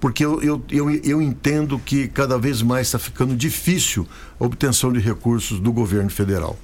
porque 0.00 0.22
eu, 0.22 0.42
eu, 0.42 0.62
eu, 0.70 0.90
eu 0.90 1.22
entendo 1.22 1.78
que 1.78 2.06
cada 2.08 2.36
vez 2.38 2.60
mais 2.60 2.88
está 2.88 2.98
ficando 2.98 3.34
difícil 3.34 4.06
a 4.38 4.44
obtenção 4.44 4.92
de 4.92 5.00
recursos 5.00 5.58
do 5.58 5.72
governo 5.72 6.10
federal. 6.10 6.58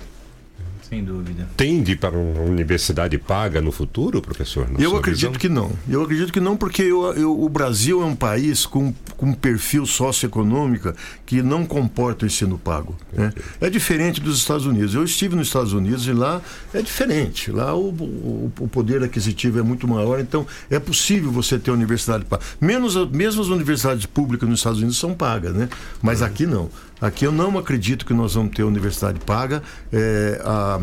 Sem 0.91 1.05
dúvida. 1.05 1.49
Tende 1.57 1.95
para 1.95 2.19
uma 2.19 2.41
universidade 2.43 3.17
paga 3.17 3.61
no 3.61 3.71
futuro, 3.71 4.21
professor? 4.21 4.69
Na 4.69 4.81
Eu 4.81 4.97
acredito 4.97 5.29
visão? 5.29 5.33
que 5.41 5.49
não. 5.49 5.71
Eu 5.89 6.03
acredito 6.03 6.33
que 6.33 6.41
não, 6.41 6.57
porque 6.57 6.83
eu- 6.83 7.15
eu- 7.15 7.41
o 7.45 7.49
Brasil 7.49 8.03
é 8.03 8.05
um 8.05 8.17
país 8.17 8.67
com, 8.67 8.93
com 9.17 9.27
um 9.27 9.33
perfil 9.33 9.87
socioeconômico 9.87 10.93
que 11.25 11.43
não 11.43 11.65
comporta 11.65 12.25
o 12.25 12.27
ensino 12.27 12.59
pago. 12.59 12.97
né? 13.13 13.33
É 13.61 13.71
diferente 13.71 14.21
dos 14.21 14.37
Estados 14.39 14.67
Unidos. 14.67 14.93
Eu 14.95 15.05
estive 15.05 15.37
nos 15.37 15.47
Estados 15.47 15.73
Unidos 15.73 16.09
e 16.09 16.13
lá 16.13 16.43
é 16.75 16.83
diferente. 16.83 17.53
Lá 17.53 17.73
o, 17.73 17.91
o- 17.91 18.53
o 18.59 18.67
poder 18.69 19.01
aquisitivo 19.05 19.61
é 19.61 19.63
muito 19.63 19.87
maior, 19.87 20.19
então 20.19 20.45
é 20.69 20.81
possível 20.81 21.31
você 21.31 21.57
ter 21.57 21.71
universidade 21.71 22.25
paga. 22.25 22.43
Menos, 22.61 22.97
a- 22.97 23.07
mesmo 23.07 23.41
as 23.43 23.49
universidades 23.49 24.07
públicas 24.07 24.49
nos 24.49 24.59
Estados 24.59 24.79
Unidos 24.81 24.99
são 24.99 25.15
pagas, 25.15 25.55
né? 25.55 25.69
Mas 26.03 26.21
aqui 26.21 26.47
não. 26.47 26.69
Aqui 27.01 27.25
eu 27.27 27.33
não 27.33 27.57
acredito 27.59 28.05
que 28.05 28.13
nós 28.13 28.35
vamos 28.35 28.55
ter 28.55 28.63
universidade 28.63 29.19
paga. 29.21 29.63
É, 29.93 30.41
a, 30.45 30.79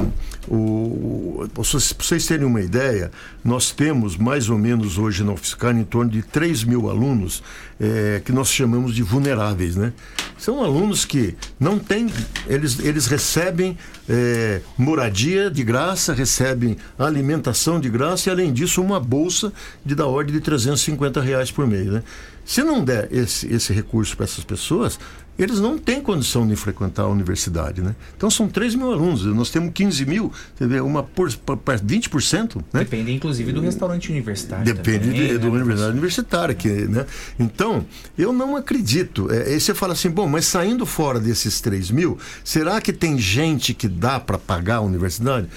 o, 0.47 0.55
o- 0.55 1.49
para 1.53 1.63
vocês 1.63 2.25
terem 2.25 2.45
uma 2.45 2.61
ideia, 2.61 3.11
nós 3.43 3.71
temos 3.71 4.17
mais 4.17 4.49
ou 4.49 4.57
menos 4.57 4.97
hoje 4.97 5.23
na 5.23 5.33
UFSCar 5.33 5.75
em 5.77 5.83
torno 5.83 6.09
de 6.11 6.21
3 6.23 6.63
mil 6.63 6.89
alunos 6.89 7.43
é, 7.79 8.21
que 8.25 8.31
nós 8.31 8.49
chamamos 8.49 8.95
de 8.95 9.03
vulneráveis. 9.03 9.75
Né? 9.75 9.93
São 10.37 10.63
alunos 10.63 11.05
que 11.05 11.35
não 11.59 11.77
têm, 11.77 12.07
eles, 12.47 12.79
eles 12.79 13.05
recebem 13.07 13.77
é, 14.09 14.61
moradia 14.77 15.51
de 15.51 15.63
graça, 15.63 16.13
recebem 16.13 16.77
alimentação 16.97 17.79
de 17.79 17.89
graça 17.89 18.29
e, 18.29 18.31
além 18.31 18.51
disso, 18.53 18.81
uma 18.81 18.99
bolsa 18.99 19.53
de 19.85 19.93
da 19.93 20.05
ordem 20.07 20.33
de 20.33 20.41
350 20.41 21.21
reais 21.21 21.51
por 21.51 21.67
mês. 21.67 21.87
Né? 21.87 22.03
Se 22.45 22.63
não 22.63 22.83
der 22.83 23.07
esse, 23.11 23.51
esse 23.53 23.73
recurso 23.73 24.15
para 24.15 24.23
essas 24.23 24.43
pessoas, 24.43 24.99
eles 25.37 25.59
não 25.59 25.77
têm 25.77 26.01
condição 26.01 26.47
de 26.47 26.55
frequentar 26.55 27.03
a 27.03 27.07
universidade, 27.07 27.81
né? 27.81 27.95
Então 28.15 28.29
são 28.29 28.47
3 28.47 28.75
mil 28.75 28.91
alunos, 28.91 29.23
nós 29.25 29.49
temos 29.49 29.71
15 29.73 30.05
mil, 30.05 30.31
uma 30.83 31.03
por, 31.03 31.31
por, 31.37 31.57
por 31.57 31.79
20%, 31.79 32.57
né? 32.73 32.79
Depende, 32.79 33.13
inclusive, 33.13 33.51
do 33.51 33.61
restaurante 33.61 34.09
universitário. 34.11 34.65
Depende 34.65 35.09
também, 35.09 35.27
de, 35.27 35.33
né, 35.33 35.37
da 35.37 35.47
universidade 35.47 35.91
universitária, 35.91 36.55
que, 36.55 36.69
né? 36.69 37.05
Então, 37.39 37.85
eu 38.17 38.33
não 38.33 38.55
acredito. 38.55 39.31
É, 39.31 39.53
aí 39.53 39.59
você 39.59 39.73
fala 39.73 39.93
assim, 39.93 40.09
bom, 40.09 40.27
mas 40.27 40.45
saindo 40.45 40.85
fora 40.85 41.19
desses 41.19 41.61
3 41.61 41.91
mil, 41.91 42.17
será 42.43 42.81
que 42.81 42.91
tem 42.91 43.17
gente 43.19 43.73
que 43.73 43.87
dá 43.87 44.19
para 44.19 44.37
pagar 44.37 44.77
a 44.77 44.81
universidade? 44.81 45.47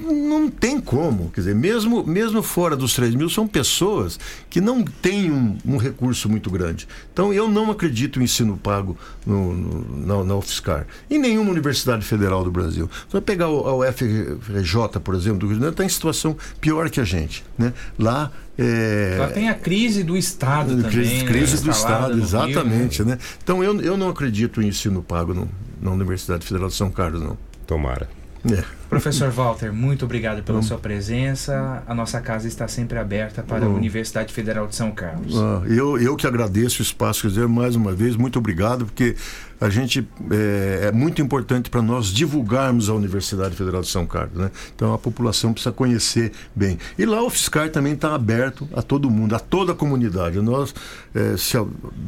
Não 0.00 0.48
tem 0.50 0.80
como, 0.80 1.30
quer 1.30 1.40
dizer, 1.42 1.54
mesmo, 1.54 2.04
mesmo 2.06 2.42
fora 2.42 2.76
dos 2.76 2.94
3 2.94 3.14
mil, 3.14 3.28
são 3.28 3.46
pessoas 3.46 4.18
que 4.48 4.60
não 4.60 4.82
têm 4.82 5.30
um, 5.30 5.56
um 5.64 5.76
recurso 5.76 6.28
muito 6.28 6.50
grande. 6.50 6.86
Então, 7.12 7.32
eu 7.32 7.48
não 7.48 7.70
acredito 7.70 8.20
em 8.20 8.24
ensino 8.24 8.56
pago 8.56 8.96
no, 9.26 9.52
no- 9.52 10.06
na, 10.06 10.24
na 10.24 10.36
UFSCar, 10.36 10.86
em 11.10 11.18
nenhuma 11.18 11.50
universidade 11.50 12.04
federal 12.04 12.44
do 12.44 12.50
Brasil. 12.50 12.88
Você 13.06 13.12
vai 13.12 13.20
pegar 13.20 13.48
o- 13.48 13.66
a 13.68 13.74
UFRJ, 13.88 15.00
por 15.02 15.14
exemplo, 15.14 15.38
do 15.40 15.46
Rio 15.46 15.54
de 15.54 15.60
Janeiro, 15.60 15.72
está 15.74 15.84
em 15.84 15.88
situação 15.88 16.36
pior 16.60 16.88
que 16.90 17.00
a 17.00 17.04
gente. 17.04 17.44
Né? 17.56 17.72
Lá. 17.98 18.30
É, 18.60 19.16
Lá 19.20 19.28
tem 19.28 19.48
a 19.48 19.54
crise 19.54 20.02
do 20.02 20.16
Estado 20.16 20.70
também. 20.76 20.90
Crise, 20.90 21.14
né, 21.22 21.24
crise 21.28 21.62
do 21.62 21.70
instalada 21.70 22.14
Estado, 22.18 22.48
exatamente. 22.50 22.98
Rio, 22.98 23.06
né? 23.06 23.14
né? 23.14 23.18
Então 23.42 23.62
eu, 23.62 23.80
eu 23.80 23.96
não 23.96 24.08
acredito 24.08 24.60
em 24.60 24.68
ensino 24.68 25.02
pago 25.02 25.32
no- 25.32 25.48
na 25.80 25.92
Universidade 25.92 26.44
Federal 26.44 26.68
de 26.68 26.74
São 26.74 26.90
Carlos, 26.90 27.22
não. 27.22 27.38
Tomara. 27.66 28.08
É. 28.50 28.64
Professor 28.88 29.30
Walter, 29.30 29.72
muito 29.72 30.04
obrigado 30.04 30.42
pela 30.42 30.62
sua 30.62 30.78
presença. 30.78 31.82
A 31.86 31.94
nossa 31.94 32.20
casa 32.20 32.48
está 32.48 32.66
sempre 32.66 32.98
aberta 32.98 33.42
para 33.42 33.66
a. 33.66 33.68
Universidade 33.68 34.32
Federal 34.32 34.66
de 34.66 34.74
São 34.74 34.90
Carlos. 34.90 35.36
Ah, 35.36 35.62
eu, 35.66 35.98
eu 35.98 36.16
que 36.16 36.26
agradeço 36.26 36.80
o 36.80 36.82
espaço, 36.82 37.22
quer 37.22 37.28
dizer, 37.28 37.48
mais 37.48 37.76
uma 37.76 37.92
vez, 37.92 38.16
muito 38.16 38.38
obrigado, 38.38 38.86
porque 38.86 39.14
a 39.60 39.68
gente 39.68 40.06
é, 40.30 40.86
é 40.88 40.92
muito 40.92 41.20
importante 41.20 41.68
para 41.68 41.82
nós 41.82 42.06
divulgarmos 42.06 42.88
a 42.88 42.94
Universidade 42.94 43.56
Federal 43.56 43.82
de 43.82 43.88
São 43.88 44.06
Carlos, 44.06 44.38
né? 44.38 44.50
Então 44.74 44.94
a 44.94 44.98
população 44.98 45.52
precisa 45.52 45.72
conhecer 45.72 46.32
bem. 46.54 46.78
E 46.96 47.04
lá 47.04 47.22
o 47.22 47.30
Fiscar 47.30 47.68
também 47.70 47.94
está 47.94 48.14
aberto 48.14 48.68
a 48.72 48.82
todo 48.82 49.10
mundo, 49.10 49.34
a 49.34 49.40
toda 49.40 49.72
a 49.72 49.74
comunidade. 49.74 50.40
Nós, 50.40 50.74
é, 51.14 51.36
se 51.36 51.56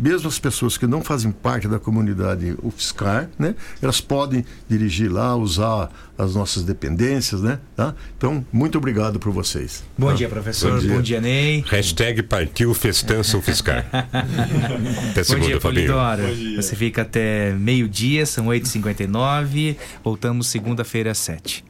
mesmo 0.00 0.28
as 0.28 0.38
pessoas 0.38 0.78
que 0.78 0.86
não 0.86 1.02
fazem 1.02 1.32
parte 1.32 1.66
da 1.66 1.78
comunidade 1.78 2.56
UFSCar, 2.62 3.28
né? 3.38 3.54
Elas 3.82 4.00
podem 4.00 4.44
dirigir 4.68 5.10
lá, 5.10 5.34
usar 5.34 5.90
as 6.16 6.34
nossas 6.34 6.62
dependências, 6.70 7.42
né? 7.42 7.58
Tá? 7.76 7.94
Então, 8.16 8.44
muito 8.52 8.78
obrigado 8.78 9.18
por 9.18 9.32
vocês. 9.32 9.82
Bom 9.98 10.08
Tá? 10.08 10.14
dia, 10.14 10.28
professor. 10.28 10.80
Bom 10.86 11.02
dia, 11.02 11.20
Ney. 11.20 11.64
Hashtag 11.68 12.22
partiu 12.22 12.72
festança 12.72 13.36
UFSCar. 13.36 13.86
Até 13.92 15.20
Bom 15.20 15.24
segunda, 15.24 15.46
dia, 15.46 15.60
Fabinho. 15.60 15.92
Polidoro. 15.92 16.22
Você 16.56 16.76
fica 16.76 17.02
até 17.02 17.52
meio-dia, 17.54 18.24
são 18.24 18.46
8h59. 18.46 19.76
Voltamos 20.04 20.46
segunda-feira 20.46 21.10
às 21.10 21.18
7 21.18 21.64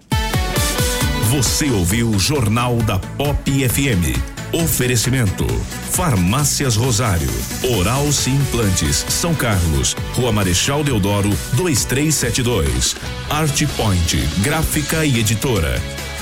Você 1.30 1.70
ouviu 1.70 2.10
o 2.10 2.18
Jornal 2.18 2.78
da 2.78 2.98
Pop 2.98 3.68
FM. 3.68 4.18
Oferecimento: 4.52 5.46
Farmácias 5.92 6.74
Rosário, 6.74 7.30
Oral 7.78 8.04
Implantes, 8.26 9.06
São 9.08 9.32
Carlos, 9.32 9.94
Rua 10.12 10.32
Marechal 10.32 10.82
Deodoro, 10.82 11.30
2372. 11.52 12.96
Art 13.30 13.62
Point, 13.76 14.16
Gráfica 14.42 15.04
e 15.06 15.20
Editora. 15.20 15.80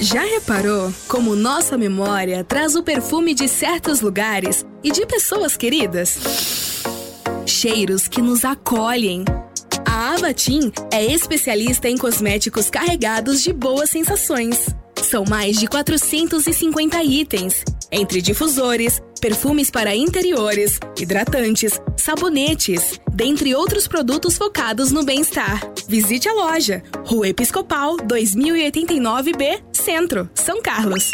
Já 0.00 0.22
reparou 0.22 0.92
como 1.06 1.36
nossa 1.36 1.78
memória 1.78 2.42
traz 2.42 2.74
o 2.74 2.82
perfume 2.82 3.32
de 3.32 3.48
certos 3.48 4.00
lugares 4.00 4.66
e 4.82 4.90
de 4.90 5.06
pessoas 5.06 5.56
queridas? 5.56 6.18
Cheiros 7.46 8.08
que 8.08 8.20
nos 8.20 8.44
acolhem. 8.44 9.24
A 9.86 10.14
Avatim 10.14 10.72
é 10.92 11.04
especialista 11.04 11.88
em 11.88 11.96
cosméticos 11.96 12.68
carregados 12.68 13.40
de 13.42 13.52
boas 13.52 13.90
sensações. 13.90 14.68
São 15.00 15.24
mais 15.28 15.58
de 15.58 15.68
450 15.68 17.02
itens, 17.04 17.62
entre 17.94 18.20
difusores, 18.20 19.00
perfumes 19.20 19.70
para 19.70 19.94
interiores, 19.94 20.78
hidratantes, 21.00 21.80
sabonetes, 21.96 23.00
dentre 23.12 23.54
outros 23.54 23.86
produtos 23.86 24.36
focados 24.36 24.90
no 24.90 25.04
bem-estar. 25.04 25.60
Visite 25.88 26.28
a 26.28 26.34
loja, 26.34 26.82
Rua 27.06 27.28
Episcopal 27.28 27.96
2089B, 27.98 29.62
Centro, 29.72 30.28
São 30.34 30.60
Carlos. 30.60 31.10